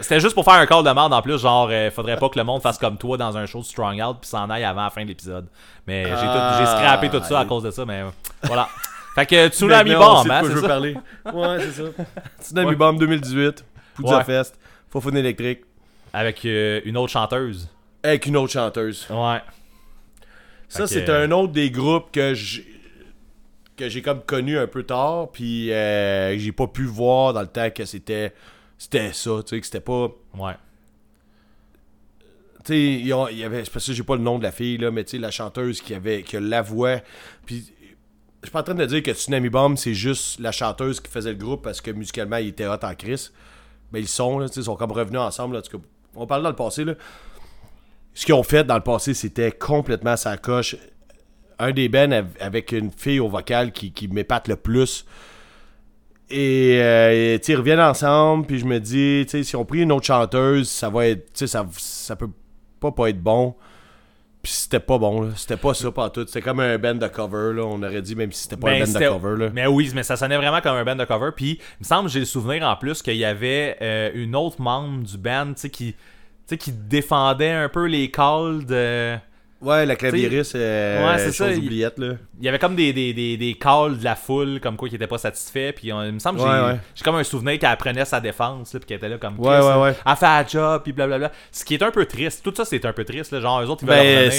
c'était 0.00 0.20
juste 0.20 0.34
pour 0.34 0.44
faire 0.44 0.54
un 0.54 0.64
call 0.66 0.84
de 0.84 0.90
merde 0.90 1.12
en 1.12 1.20
plus, 1.20 1.38
genre, 1.38 1.68
euh, 1.70 1.90
faudrait 1.90 2.16
pas 2.16 2.30
que 2.30 2.38
le 2.38 2.44
monde 2.44 2.62
fasse 2.62 2.78
comme 2.78 2.96
toi 2.96 3.18
dans 3.18 3.36
un 3.36 3.44
show 3.44 3.58
de 3.60 3.64
Strong 3.64 4.00
Out 4.02 4.16
puis 4.22 4.30
s'en 4.30 4.48
aille 4.48 4.64
avant 4.64 4.84
la 4.84 4.90
fin 4.90 5.02
de 5.02 5.08
l'épisode. 5.08 5.46
Mais 5.86 6.04
j'ai, 6.04 6.10
tout, 6.10 6.58
j'ai 6.58 6.66
scrappé 6.66 7.10
tout 7.10 7.22
ça 7.22 7.40
à 7.40 7.44
cause 7.44 7.62
de 7.64 7.70
ça, 7.70 7.84
mais 7.84 8.02
voilà. 8.44 8.68
Fait 9.14 9.26
que 9.26 9.48
Tsunami 9.54 9.94
Bomb, 9.96 10.30
hein, 10.30 10.42
c'est 10.46 10.60
ça? 10.60 10.68
parler. 10.68 10.96
Ouais, 11.34 11.58
c'est 11.60 11.82
ça. 11.82 11.88
Tsunami 12.40 12.68
Ouais. 12.70 12.74
Bomb 12.76 12.98
2018, 12.98 13.64
Poudza 13.96 14.18
Ouais. 14.18 14.24
Fest, 14.24 14.58
Fofone 14.88 15.18
électrique, 15.18 15.60
Avec 16.14 16.42
euh, 16.46 16.80
une 16.86 16.96
autre 16.96 17.12
chanteuse. 17.12 17.68
avec 18.02 18.24
une 18.24 18.36
autre 18.38 18.52
chanteuse. 18.52 19.06
Ouais. 19.10 19.40
Ça, 20.70 20.86
Fait 20.86 20.94
c'est 20.94 21.04
que- 21.04 21.10
un 21.10 21.30
autre 21.32 21.52
des 21.52 21.70
groupes 21.70 22.10
que 22.12 22.32
j'ai 22.32 22.64
que 23.76 23.88
j'ai 23.88 24.02
comme 24.02 24.22
connu 24.22 24.58
un 24.58 24.66
peu 24.66 24.82
tard, 24.82 25.30
puis 25.32 25.72
euh, 25.72 26.36
j'ai 26.38 26.52
pas 26.52 26.66
pu 26.66 26.84
voir 26.84 27.32
dans 27.32 27.40
le 27.40 27.46
temps 27.46 27.70
que 27.70 27.84
c'était 27.86 28.32
c'était 28.78 29.12
ça, 29.12 29.30
tu 29.42 29.48
sais, 29.50 29.60
que 29.60 29.66
c'était 29.66 29.80
pas... 29.80 30.08
Ouais. 30.38 30.52
Tu 32.64 32.72
sais, 32.72 32.78
il 32.78 33.06
y 33.06 33.14
il 33.32 33.44
avait... 33.44 33.64
C'est 33.64 33.72
parce 33.72 33.86
que 33.86 33.92
j'ai 33.92 34.02
pas 34.02 34.16
le 34.16 34.22
nom 34.22 34.38
de 34.38 34.42
la 34.42 34.52
fille, 34.52 34.76
là, 34.78 34.90
mais 34.90 35.04
tu 35.04 35.12
sais, 35.12 35.18
la 35.18 35.30
chanteuse 35.30 35.80
qui 35.80 35.94
avait 35.94 36.22
qui 36.22 36.36
a 36.36 36.40
la 36.40 36.62
voix, 36.62 36.98
puis... 37.46 37.64
Je 38.42 38.46
suis 38.46 38.52
pas 38.52 38.60
en 38.60 38.62
train 38.62 38.74
de 38.74 38.86
dire 38.86 39.02
que 39.02 39.12
Tsunami 39.12 39.50
Bomb, 39.50 39.76
c'est 39.76 39.92
juste 39.92 40.40
la 40.40 40.50
chanteuse 40.50 40.98
qui 41.00 41.10
faisait 41.10 41.32
le 41.32 41.36
groupe 41.36 41.62
parce 41.62 41.82
que 41.82 41.90
musicalement, 41.90 42.38
ils 42.38 42.48
étaient 42.48 42.66
hot 42.66 42.78
en 42.82 42.94
crise. 42.94 43.34
Mais 43.92 44.00
ils 44.00 44.08
sont, 44.08 44.38
là, 44.38 44.46
ils 44.54 44.64
sont 44.64 44.76
comme 44.76 44.92
revenus 44.92 45.20
ensemble. 45.20 45.52
Là, 45.54 45.58
en 45.58 45.62
tout 45.62 45.78
cas, 45.78 45.84
on 46.14 46.26
parle 46.26 46.42
dans 46.42 46.48
le 46.48 46.56
passé. 46.56 46.84
Là. 46.84 46.94
Ce 48.14 48.24
qu'ils 48.26 48.34
ont 48.34 48.42
fait 48.42 48.64
dans 48.64 48.74
le 48.76 48.82
passé, 48.82 49.14
c'était 49.14 49.52
complètement 49.52 50.16
sa 50.16 50.36
coche. 50.36 50.76
Un 51.58 51.72
des 51.72 51.88
bands 51.88 52.10
av- 52.10 52.26
avec 52.40 52.72
une 52.72 52.90
fille 52.90 53.20
au 53.20 53.28
vocal 53.28 53.72
qui, 53.72 53.92
qui 53.92 54.08
m'épate 54.08 54.48
le 54.48 54.56
plus. 54.56 55.04
Et 56.30 56.78
euh, 56.80 57.38
ils 57.46 57.56
reviennent 57.56 57.80
ensemble, 57.80 58.46
puis 58.46 58.58
je 58.60 58.64
me 58.64 58.78
dis, 58.78 59.24
tu 59.26 59.30
sais, 59.38 59.42
si 59.42 59.56
on 59.56 59.64
pris 59.64 59.80
une 59.80 59.90
autre 59.92 60.06
chanteuse, 60.06 60.68
ça 60.68 60.88
va 60.88 61.06
être, 61.08 61.26
tu 61.32 61.40
sais, 61.40 61.46
ça, 61.48 61.66
ça 61.76 62.14
peut 62.16 62.30
pas 62.78 62.92
pas 62.92 63.08
être 63.10 63.20
bon. 63.20 63.54
Puis 64.42 64.52
c'était 64.52 64.80
pas 64.80 64.96
bon. 64.96 65.30
C'était 65.36 65.58
pas 65.58 65.74
ça, 65.74 65.90
pas 65.90 66.08
tout. 66.08 66.24
C'était 66.26 66.40
comme 66.40 66.60
un 66.60 66.78
band 66.78 66.94
de 66.94 67.08
cover, 67.08 67.52
là. 67.54 67.62
On 67.66 67.82
aurait 67.82 68.00
dit, 68.00 68.14
même 68.16 68.32
si 68.32 68.44
c'était 68.44 68.56
pas 68.56 68.68
Ben, 68.70 68.82
un 68.82 68.86
band 68.92 68.98
de 69.00 69.06
cover, 69.06 69.44
là. 69.44 69.50
Mais 69.52 69.66
oui, 69.66 69.90
mais 69.94 70.02
ça 70.02 70.16
sonnait 70.16 70.36
vraiment 70.38 70.60
comme 70.62 70.76
un 70.76 70.84
band 70.84 70.96
de 70.96 71.04
cover. 71.04 71.30
Puis, 71.36 71.58
il 71.60 71.80
me 71.80 71.84
semble, 71.84 72.08
j'ai 72.08 72.20
le 72.20 72.24
souvenir 72.24 72.62
en 72.66 72.74
plus 72.76 73.02
qu'il 73.02 73.16
y 73.16 73.24
avait 73.24 73.76
euh, 73.82 74.10
une 74.14 74.34
autre 74.34 74.62
membre 74.62 75.02
du 75.04 75.18
band, 75.18 75.48
tu 75.48 75.62
sais, 75.62 75.68
qui, 75.70 75.94
sais, 76.50 76.58
qui 76.58 76.72
défendait 76.72 77.50
un 77.50 77.68
peu 77.68 77.86
les 77.86 78.10
calls 78.10 78.64
de. 78.66 79.16
Ouais, 79.62 79.84
la 79.84 79.94
clavieriste, 79.94 80.54
euh, 80.54 81.06
Ouais, 81.06 81.18
c'est 81.18 81.32
ça, 81.32 81.48
chose 81.48 81.58
il- 81.58 81.64
oubliette, 81.66 81.98
là. 81.98 82.14
Il 82.38 82.46
y 82.46 82.48
avait 82.48 82.58
comme 82.58 82.74
des, 82.74 82.94
des, 82.94 83.12
des, 83.12 83.36
des 83.36 83.52
calls 83.54 83.98
de 83.98 84.04
la 84.04 84.16
foule, 84.16 84.58
comme 84.58 84.74
quoi 84.78 84.88
qui 84.88 84.94
était 84.96 85.06
pas 85.06 85.18
satisfait. 85.18 85.72
Puis, 85.74 85.92
on- 85.92 86.02
il 86.02 86.12
me 86.12 86.18
semble 86.18 86.38
que 86.38 86.44
Ouais, 86.44 86.50
j'ai, 86.50 86.62
ouais. 86.64 86.80
j'ai 86.94 87.04
comme 87.04 87.16
un 87.16 87.24
souvenir 87.24 87.58
qu'elle 87.58 87.76
prenait 87.76 88.06
sa 88.06 88.20
défense, 88.20 88.72
là, 88.72 88.80
puis 88.80 88.86
qu'elle 88.86 88.96
était 88.96 89.10
là 89.10 89.18
comme. 89.18 89.38
Ouais, 89.38 89.58
Chris, 89.58 89.66
ouais, 89.66 89.82
ouais. 89.82 89.94
Elle 90.06 90.16
fait 90.16 90.24
un 90.26 90.46
job, 90.46 90.80
puis 90.82 90.92
blablabla. 90.94 91.30
Ce 91.52 91.62
qui 91.62 91.74
est 91.74 91.82
un 91.82 91.90
peu 91.90 92.06
triste. 92.06 92.42
Tout 92.42 92.54
ça, 92.56 92.64
c'est 92.64 92.82
un 92.86 92.92
peu 92.94 93.04
triste, 93.04 93.32
là. 93.32 93.40
Genre, 93.40 93.60
eux 93.60 93.66
autres, 93.66 93.82
ils 93.84 93.88
veulent 93.90 93.98
Ben, 93.98 94.30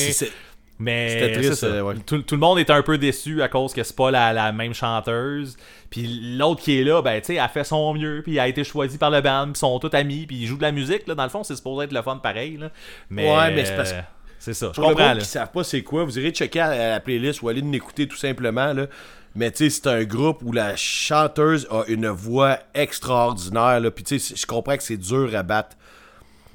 Mais 0.81 1.09
C'était 1.09 1.31
triste, 1.33 1.53
ça. 1.55 1.65
euh, 1.67 1.81
ouais. 1.81 1.95
tout, 2.05 2.21
tout 2.23 2.35
le 2.35 2.39
monde 2.41 2.57
est 2.59 2.69
un 2.69 2.81
peu 2.81 2.97
déçu 2.97 3.41
à 3.41 3.47
cause 3.47 3.73
que 3.73 3.83
c'est 3.83 3.95
pas 3.95 4.09
la, 4.09 4.33
la 4.33 4.51
même 4.51 4.73
chanteuse. 4.73 5.55
Puis 5.89 6.35
l'autre 6.37 6.61
qui 6.61 6.79
est 6.79 6.83
là, 6.83 7.01
ben 7.01 7.19
tu 7.21 7.27
sais, 7.27 7.35
elle 7.35 7.49
fait 7.49 7.63
son 7.63 7.93
mieux, 7.93 8.21
puis 8.23 8.33
elle 8.33 8.39
a 8.39 8.47
été 8.47 8.63
choisie 8.63 8.97
par 8.97 9.11
le 9.11 9.21
band, 9.21 9.43
puis 9.45 9.51
ils 9.55 9.57
sont 9.59 9.77
tous 9.79 9.95
amis, 9.95 10.25
puis 10.25 10.37
ils 10.37 10.47
jouent 10.47 10.57
de 10.57 10.61
la 10.63 10.71
musique 10.71 11.07
là, 11.07 11.13
dans 11.15 11.23
le 11.23 11.29
fond, 11.29 11.43
c'est 11.43 11.55
supposé 11.55 11.85
être 11.85 11.93
le 11.93 12.01
fun 12.01 12.17
pareil 12.17 12.57
là. 12.57 12.71
Mais 13.09 13.29
Ouais, 13.29 13.53
mais 13.53 13.65
c'est 13.65 13.75
parce 13.75 13.91
que- 13.91 13.97
euh, 13.97 14.01
c'est 14.39 14.53
ça, 14.55 14.67
je 14.73 14.79
Pour 14.81 14.89
le 14.89 14.95
comprends 14.95 15.13
là. 15.13 15.19
qui 15.19 15.25
savent 15.25 15.51
pas 15.51 15.63
c'est 15.63 15.83
quoi, 15.83 16.03
vous 16.03 16.17
irez 16.17 16.31
checker 16.31 16.59
à 16.61 16.69
à 16.69 16.89
la 16.91 16.99
playlist 16.99 17.41
ou 17.43 17.49
aller 17.49 17.61
l'écouter 17.61 18.07
tout 18.07 18.17
simplement. 18.17 18.73
Là. 18.73 18.87
Mais 19.35 19.51
tu 19.51 19.57
sais, 19.57 19.69
c'est 19.69 19.87
un 19.87 20.03
groupe 20.03 20.39
où 20.43 20.51
la 20.51 20.75
chanteuse 20.75 21.67
a 21.69 21.83
une 21.87 22.07
voix 22.07 22.57
extraordinaire. 22.73 23.79
Là. 23.79 23.91
Puis 23.91 24.03
tu 24.03 24.19
sais, 24.19 24.35
je 24.35 24.45
comprends 24.45 24.75
que 24.75 24.83
c'est 24.83 24.97
dur 24.97 25.29
à 25.35 25.43
battre. 25.43 25.77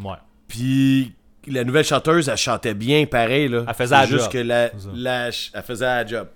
Ouais. 0.03 0.17
Puis 0.49 1.13
la 1.47 1.65
nouvelle 1.65 1.85
chanteuse, 1.85 2.29
elle 2.29 2.37
chantait 2.37 2.75
bien 2.75 3.07
pareil. 3.07 3.49
Là. 3.49 3.65
Elle 3.69 3.75
faisait 3.75 3.95
C'est 3.95 4.01
la 4.03 4.07
juste 4.07 4.25
job. 4.25 4.33
que 4.33 4.39
la, 4.39 4.71
la 4.95 5.23
ch- 5.33 5.51
elle 5.55 5.63
faisait 5.63 5.85
la 5.87 6.07
job. 6.07 6.29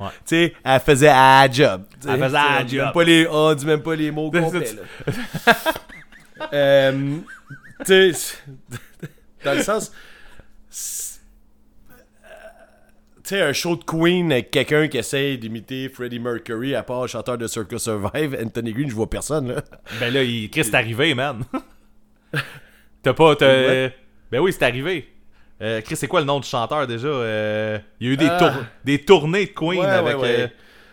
Ouais. 0.00 0.06
tu 0.18 0.22
sais, 0.26 0.54
elle 0.64 0.80
faisait 0.80 1.06
la 1.06 1.50
job. 1.50 1.82
tu. 2.00 2.08
Elle 2.08 2.18
faisait 2.18 2.32
la 2.32 2.66
job. 2.66 2.84
même 2.84 2.92
pas 2.92 3.04
les, 3.04 3.28
on 3.30 3.54
dit 3.54 3.66
même 3.66 3.82
pas 3.82 3.94
les 3.96 4.10
mots 4.10 4.30
complets. 4.30 4.72
là. 5.46 5.54
Euh, 6.52 7.16
tu 7.84 8.12
sais, 8.14 8.36
dans 9.44 9.54
le 9.54 9.62
sens. 9.62 9.90
c'est- 10.70 11.18
Tu 13.24 13.30
sais, 13.34 13.42
un 13.42 13.52
show 13.52 13.74
de 13.76 13.82
Queen 13.82 14.30
avec 14.30 14.52
quelqu'un 14.52 14.86
qui 14.86 14.98
essaye 14.98 15.36
d'imiter 15.36 15.88
Freddie 15.88 16.20
Mercury, 16.20 16.76
à 16.76 16.84
part 16.84 17.02
le 17.02 17.08
chanteur 17.08 17.36
de 17.38 17.46
Circus 17.48 17.82
Survive, 17.82 18.38
Anthony 18.42 18.72
Green, 18.72 18.88
je 18.88 18.94
vois 18.94 19.10
personne, 19.10 19.48
là. 19.52 19.62
Ben 19.98 20.14
là, 20.14 20.22
il... 20.22 20.48
Chris, 20.48 20.62
c'est 20.64 20.74
arrivé, 20.76 21.12
man. 21.14 21.42
T'as 23.02 23.12
pas. 23.14 23.34
t'as- 23.36 23.46
Ouais. 23.46 23.96
Ben 24.30 24.40
oui, 24.40 24.52
c'est 24.52 24.64
arrivé. 24.64 25.08
Euh, 25.60 25.80
Chris, 25.80 25.96
c'est 25.96 26.06
quoi 26.06 26.20
le 26.20 26.26
nom 26.26 26.38
du 26.40 26.48
chanteur 26.48 26.86
déjà? 26.86 27.08
Euh, 27.08 27.78
Il 28.00 28.06
y 28.06 28.10
a 28.10 28.12
eu 28.12 28.16
des, 28.16 28.28
tour- 28.28 28.64
des 28.84 28.98
tournées 29.04 29.46
de 29.46 29.50
Queen 29.50 29.80
Ouais, 29.80 29.86
avec, 29.86 30.16
ouais, 30.16 30.22
ouais. 30.22 30.40
euh, 30.42 30.46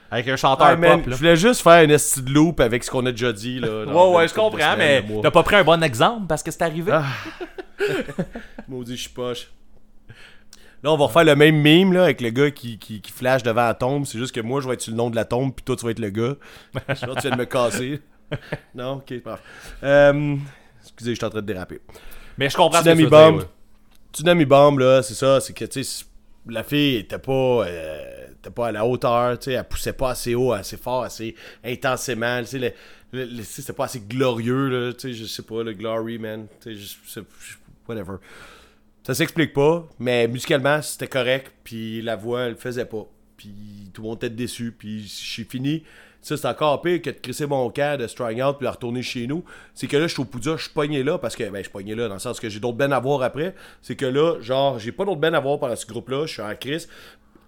avec 0.09 0.27
un 0.27 0.35
chanteur 0.37 0.67
Ah, 0.67 0.75
man, 0.75 1.01
pop. 1.03 1.11
je 1.11 1.15
voulais 1.17 1.35
juste 1.35 1.61
faire 1.61 1.73
un 1.87 1.89
esti 1.89 2.21
de 2.23 2.31
loop 2.31 2.59
avec 2.59 2.83
ce 2.83 2.89
qu'on 2.89 3.05
a 3.05 3.11
déjà 3.11 3.31
dit, 3.33 3.59
là. 3.59 3.67
Ouais, 3.85 4.15
ouais, 4.15 4.23
une 4.23 4.29
je 4.29 4.33
comprends, 4.33 4.75
mais 4.77 5.03
t'as 5.21 5.31
pas 5.31 5.43
pris 5.43 5.55
un 5.57 5.63
bon 5.63 5.83
exemple 5.83 6.25
parce 6.27 6.41
que 6.41 6.49
c'est 6.51 6.63
arrivé? 6.63 6.91
Ah. 6.93 7.05
Maudit, 8.67 8.95
je 8.95 9.01
suis 9.01 9.09
poche. 9.09 9.49
Là, 10.83 10.91
on 10.91 10.97
va 10.97 11.05
refaire 11.05 11.23
le 11.23 11.35
même 11.35 11.59
meme 11.61 11.93
là, 11.93 12.03
avec 12.03 12.21
le 12.21 12.29
gars 12.29 12.51
qui, 12.51 12.77
qui, 12.77 13.01
qui 13.01 13.11
flash 13.11 13.41
devant 13.43 13.65
la 13.65 13.73
tombe. 13.73 14.05
C'est 14.05 14.19
juste 14.19 14.33
que 14.35 14.41
moi, 14.41 14.61
je 14.61 14.67
vais 14.67 14.75
être 14.75 14.81
sur 14.81 14.91
le 14.91 14.97
nom 14.97 15.09
de 15.09 15.15
la 15.15 15.25
tombe, 15.25 15.53
puis 15.53 15.63
toi, 15.63 15.75
tu 15.75 15.83
vas 15.85 15.91
être 15.91 15.99
le 15.99 16.09
gars. 16.11 16.35
Je 16.89 17.05
que 17.05 17.13
tu 17.15 17.21
viens 17.21 17.31
de 17.31 17.37
me 17.37 17.45
casser. 17.45 18.01
Non, 18.73 18.93
ok, 18.93 19.19
parfait. 19.21 19.43
Euh, 19.83 20.35
excusez, 20.83 21.11
je 21.11 21.15
suis 21.15 21.25
en 21.25 21.29
train 21.29 21.41
de 21.41 21.45
déraper. 21.45 21.79
Mais 22.37 22.49
je 22.49 22.55
comprends 22.55 22.79
ce 22.79 22.85
que 22.85 22.89
tu 22.89 22.95
Tsunami 22.95 23.03
veux 23.03 23.09
dire, 23.09 23.35
ouais. 23.35 23.49
Tsunami 24.13 24.45
Bomb, 24.45 24.79
là, 24.79 25.03
c'est 25.03 25.13
ça. 25.13 25.39
C'est 25.41 25.53
que, 25.53 25.65
tu 25.65 25.83
sais, 25.83 26.05
la 26.47 26.63
fille 26.63 26.97
était 26.97 27.19
pas, 27.19 27.65
euh, 27.65 28.27
était 28.31 28.49
pas 28.49 28.67
à 28.67 28.71
la 28.71 28.85
hauteur, 28.85 29.37
tu 29.39 29.45
sais. 29.45 29.53
Elle 29.53 29.63
poussait 29.63 29.93
pas 29.93 30.11
assez 30.11 30.35
haut, 30.35 30.53
assez 30.53 30.77
fort, 30.77 31.03
assez 31.03 31.35
intensément. 31.63 32.41
Tu 32.43 32.59
sais, 32.59 32.75
c'était 33.43 33.73
pas 33.73 33.85
assez 33.85 34.01
glorieux, 34.01 34.67
là. 34.69 34.93
Tu 34.93 34.99
sais, 34.99 35.13
je 35.13 35.25
sais 35.25 35.43
pas, 35.43 35.63
le 35.63 35.73
glory, 35.73 36.17
man. 36.17 36.47
Tu 36.61 36.77
sais, 37.05 37.21
whatever. 37.87 38.17
Ça 39.05 39.13
s'explique 39.13 39.53
pas, 39.53 39.87
mais 39.99 40.27
musicalement, 40.27 40.81
c'était 40.81 41.07
correct. 41.07 41.51
Puis 41.63 42.01
la 42.01 42.15
voix, 42.15 42.41
elle 42.43 42.51
le 42.51 42.57
faisait 42.57 42.85
pas. 42.85 43.05
Puis 43.37 43.53
tout 43.93 44.01
le 44.01 44.07
monde 44.07 44.17
était 44.17 44.29
déçu. 44.31 44.71
Puis 44.71 45.05
j'ai 45.07 45.43
fini. 45.43 45.83
Ça, 46.25 46.35
c'est 46.35 46.47
encore 46.47 46.81
pire 46.81 47.03
que 47.03 47.11
de 47.11 47.17
crisser 47.17 47.45
mon 47.45 47.69
camp, 47.69 47.99
de 47.99 48.07
strike 48.07 48.43
out, 48.43 48.57
puis 48.57 48.65
de 48.65 48.71
retourner 48.71 49.03
chez 49.03 49.27
nous. 49.27 49.43
C'est 49.75 49.85
que 49.85 49.95
là, 49.95 50.07
je 50.07 50.13
suis 50.13 50.23
au 50.23 50.25
Poudja, 50.25 50.57
je 50.57 50.63
suis 50.63 50.73
pogné 50.73 51.03
là, 51.03 51.19
parce 51.19 51.35
que, 51.35 51.43
ben, 51.43 51.57
je 51.57 51.65
suis 51.65 51.71
pogné 51.71 51.93
là, 51.93 52.07
dans 52.07 52.15
le 52.15 52.19
sens 52.19 52.39
que 52.39 52.49
j'ai 52.49 52.59
d'autres 52.59 52.77
bennes 52.77 52.93
à 52.93 52.99
voir 52.99 53.21
après. 53.21 53.53
C'est 53.83 53.95
que 53.95 54.07
là, 54.07 54.41
genre, 54.41 54.79
j'ai 54.79 54.91
pas 54.91 55.05
d'autres 55.05 55.19
bennes 55.19 55.35
à 55.35 55.39
voir 55.39 55.59
pendant 55.59 55.75
ce 55.75 55.85
groupe-là, 55.85 56.25
je 56.25 56.33
suis 56.33 56.41
en 56.41 56.55
crise. 56.55 56.89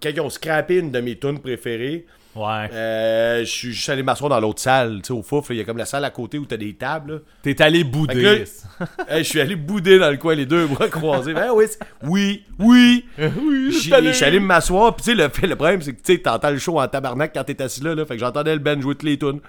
Quand 0.02 0.10
ils 0.10 0.20
ont 0.20 0.30
scrappé 0.30 0.78
une 0.78 0.90
de 0.90 1.00
mes 1.00 1.18
tunes 1.18 1.38
préférées, 1.40 2.06
Ouais. 2.36 2.70
euh, 2.72 3.40
je 3.40 3.50
suis 3.50 3.72
juste 3.72 3.88
allé 3.88 4.04
m'asseoir 4.04 4.28
dans 4.30 4.38
l'autre 4.38 4.60
salle, 4.60 4.98
tu 5.02 5.08
sais, 5.08 5.12
au 5.12 5.22
fouf. 5.22 5.46
Il 5.50 5.56
y 5.56 5.60
a 5.60 5.64
comme 5.64 5.78
la 5.78 5.86
salle 5.86 6.04
à 6.04 6.10
côté 6.10 6.38
où 6.38 6.44
t'as 6.46 6.56
des 6.56 6.74
tables. 6.74 7.22
T'es 7.42 7.60
allé 7.60 7.82
bouder. 7.82 8.44
je 9.10 9.22
suis 9.22 9.40
allé 9.40 9.56
bouder 9.56 9.98
dans 9.98 10.10
le 10.10 10.18
coin, 10.18 10.36
les 10.36 10.46
deux 10.46 10.66
bras 10.68 10.88
croisés. 10.88 11.34
Ben 11.34 11.50
oui, 11.52 11.64
oui, 12.04 12.44
oui. 12.60 13.04
Je 13.18 14.12
suis 14.12 14.24
allé 14.24 14.38
m'asseoir, 14.38 14.94
puis 14.94 15.04
tu 15.04 15.16
sais, 15.16 15.46
le, 15.46 15.56
problème, 15.56 15.82
c'est 15.82 15.94
que 15.94 16.02
tu 16.02 16.12
sais, 16.12 16.18
t'entends 16.18 16.50
le 16.50 16.58
show 16.58 16.78
en 16.78 16.86
tabarnak 16.86 17.32
quand 17.34 17.42
t'es 17.42 17.60
assis 17.60 17.82
là, 17.82 17.94
là. 17.96 18.04
Fait 18.06 18.14
que 18.14 18.20
j'entendais 18.20 18.52
le 18.54 18.60
band 18.60 18.80
jouer 18.80 18.94
toutes 18.94 19.02
les 19.04 19.18
tunes. 19.18 19.40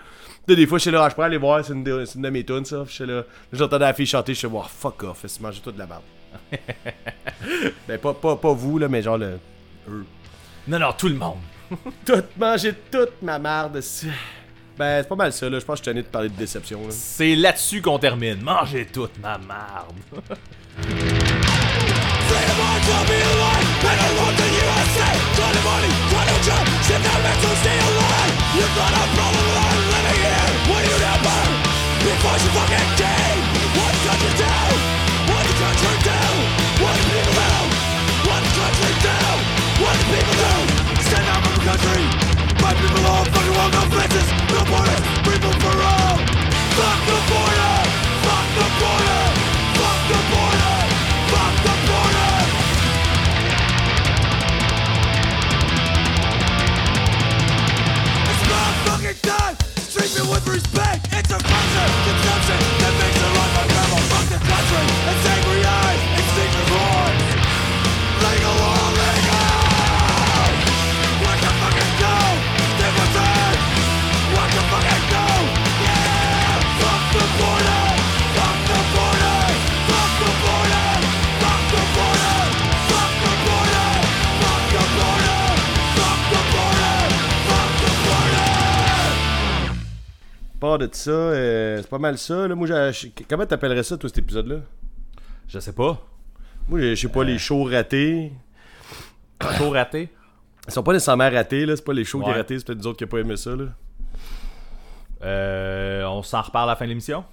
Des 0.48 0.66
fois, 0.66 0.80
je 0.80 0.84
suis 0.84 0.92
là, 0.92 1.04
ah, 1.04 1.10
je 1.10 1.16
peux 1.16 1.22
aller 1.22 1.38
voir, 1.38 1.64
c'est 1.64 1.74
une, 1.74 1.84
de- 1.84 2.06
c'est 2.06 2.16
une 2.16 2.24
de 2.24 2.30
mes 2.32 2.44
tunes, 2.44 2.66
ça. 2.66 2.84
Je 2.88 2.92
suis 2.92 3.06
là, 3.06 3.24
j'entendais 3.54 3.86
la 3.86 3.94
fille 3.94 4.08
chanter, 4.08 4.34
je 4.34 4.40
suis 4.40 4.48
là, 4.48 4.54
wow, 4.56 4.64
fuck 4.64 5.04
off, 5.04 5.24
c'est 5.28 5.40
manger 5.42 5.62
toute 5.64 5.78
la 5.78 5.86
merde. 5.86 6.02
ben, 7.88 8.00
pas, 8.00 8.14
pas, 8.16 8.36
pas 8.36 8.54
vous, 8.54 8.80
là, 8.80 8.88
mais 8.88 9.04
genre 9.04 9.18
le. 9.20 9.38
Eux. 9.88 10.06
Non, 10.68 10.80
non, 10.80 10.92
tout 10.98 11.10
le 11.10 11.16
monde. 11.16 11.40
Tout, 12.06 12.24
manger 12.38 12.74
toute 12.92 13.22
ma 13.22 13.38
merde. 13.40 13.80
c'est- 13.82 14.08
Ben, 14.78 15.02
c'est 15.04 15.10
pas 15.10 15.16
mal 15.16 15.32
ça, 15.34 15.50
là. 15.50 15.60
Je 15.60 15.66
pense 15.66 15.80
que 15.80 15.86
je 15.86 15.92
tanné 15.92 16.02
de 16.02 16.08
parler 16.08 16.30
de 16.30 16.36
déception, 16.36 16.80
là. 16.82 16.88
C'est 16.92 17.36
là-dessus 17.36 17.82
qu'on 17.82 18.00
termine. 18.00 18.42
Mangez 18.42 18.86
toute 18.88 19.18
ma 19.20 19.38
marde. 19.38 19.96
Before 32.00 32.38
fucking 32.56 32.90
What 33.76 33.94
you? 34.02 34.22
What? 35.30 35.46
What 36.82 36.96
do? 37.04 37.09
Stand 39.90 41.28
up 41.34 41.42
for 41.46 41.62
country. 41.66 42.06
People 42.80 43.06
all 43.08 43.26
no 43.72 43.82
fences, 43.90 44.30
no 44.54 44.62
borders, 44.70 45.06
for 45.60 45.76
all. 45.82 46.18
Fuck 46.78 47.00
the 47.10 47.18
fuck 49.80 50.02
the 50.10 50.20
fuck 51.34 51.56
the 51.66 51.74
fuck 51.90 52.12
the. 52.22 52.46
It's 58.30 58.44
fucking. 58.86 59.18
Treat 59.92 60.12
me 60.16 60.22
with 60.32 60.46
respect. 60.48 61.19
Pas 90.60 90.78
de 90.78 90.90
ça, 90.92 91.12
euh, 91.12 91.78
c'est 91.78 91.90
pas 91.90 92.00
mal 92.00 92.18
ça. 92.18 92.48
Là. 92.48 92.56
Moi, 92.56 92.68
comment 93.30 93.46
t'appellerais 93.46 93.84
ça, 93.84 93.98
toi, 93.98 94.10
cet 94.10 94.18
épisode-là? 94.18 94.58
Je 95.48 95.60
sais 95.60 95.74
pas. 95.74 96.06
Moi, 96.68 96.80
j'ai- 96.82 96.96
je 96.96 97.02
sais 97.02 97.08
pas, 97.14 97.24
les 97.24 97.38
shows 97.38 97.64
ratés. 97.64 98.32
Trop 99.40 99.70
raté. 99.72 100.10
Ils 100.68 100.74
sont 100.74 100.84
pas 100.84 100.92
nécessairement 100.94 101.30
ratés, 101.30 101.66
là. 101.66 101.76
C'est 101.76 101.86
pas 101.86 101.94
les 101.94 102.04
shows 102.04 102.20
qui 102.20 102.26
Ouais. 102.26 102.32
sont 102.34 102.38
ratés, 102.38 102.60
c'est 102.60 102.66
peut-être 102.68 102.80
nous 102.80 102.88
autres 102.88 102.98
qui 102.98 103.04
n'ont 103.06 103.10
pas 103.10 103.20
aimé 103.20 103.38
ça, 103.38 103.56
là. 103.56 103.66
Euh, 105.24 106.04
on 106.06 106.24
s'en 106.24 106.42
reparle 106.42 106.70
à 106.70 106.74
la 106.74 106.76
fin 106.76 106.86
de 106.86 106.90
l'émission? 106.90 107.24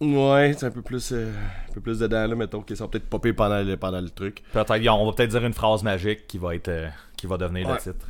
Ouais, 0.00 0.54
c'est 0.58 0.66
un 0.66 0.70
peu 0.70 0.82
plus, 0.82 1.12
euh, 1.12 1.32
un 1.70 1.72
peu 1.72 1.80
plus 1.80 2.00
dedans, 2.00 2.26
là, 2.26 2.34
mettons, 2.34 2.60
qu'ils 2.62 2.76
sont 2.76 2.88
peut-être 2.88 3.08
popés 3.08 3.32
pendant 3.32 3.62
le, 3.62 3.76
pendant 3.76 4.00
le 4.00 4.10
truc. 4.10 4.42
Peut-être, 4.52 4.88
on 4.92 5.06
va 5.06 5.12
peut-être 5.12 5.30
dire 5.30 5.44
une 5.44 5.52
phrase 5.54 5.82
magique 5.82 6.26
qui 6.26 6.38
va 6.38 6.54
être, 6.54 6.68
euh, 6.68 6.88
qui 7.16 7.26
va 7.26 7.36
devenir 7.38 7.66
Ouais. 7.68 7.74
le 7.74 7.80
titre. 7.80 8.06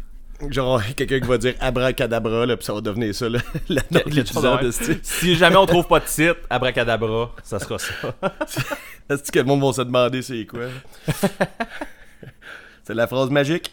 Genre, 0.48 0.82
quelqu'un 0.97 1.20
qui 1.20 1.28
va 1.28 1.39
dire 1.39 1.55
abracadabra, 1.61 2.47
là, 2.47 2.56
puis 2.56 2.65
ça 2.65 2.73
va 2.73 2.81
devenir 2.81 3.15
ça, 3.15 3.28
là, 3.28 3.39
la 3.69 3.82
note 3.90 4.09
de 4.09 5.01
si 5.02 5.36
jamais 5.36 5.56
on 5.56 5.66
trouve 5.66 5.86
pas 5.86 6.01
de 6.01 6.06
titre, 6.06 6.36
abracadabra, 6.51 7.32
ça 7.43 7.59
sera 7.59 7.78
ça. 7.78 7.93
Est-ce 9.11 9.31
que 9.31 9.39
le 9.39 9.44
monde 9.44 9.62
va 9.62 9.73
se 9.73 9.82
demander 9.82 10.23
c'est 10.23 10.47
quoi? 10.47 10.66
c'est 12.82 12.94
la 12.94 13.06
phrase 13.06 13.31
magique. 13.31 13.73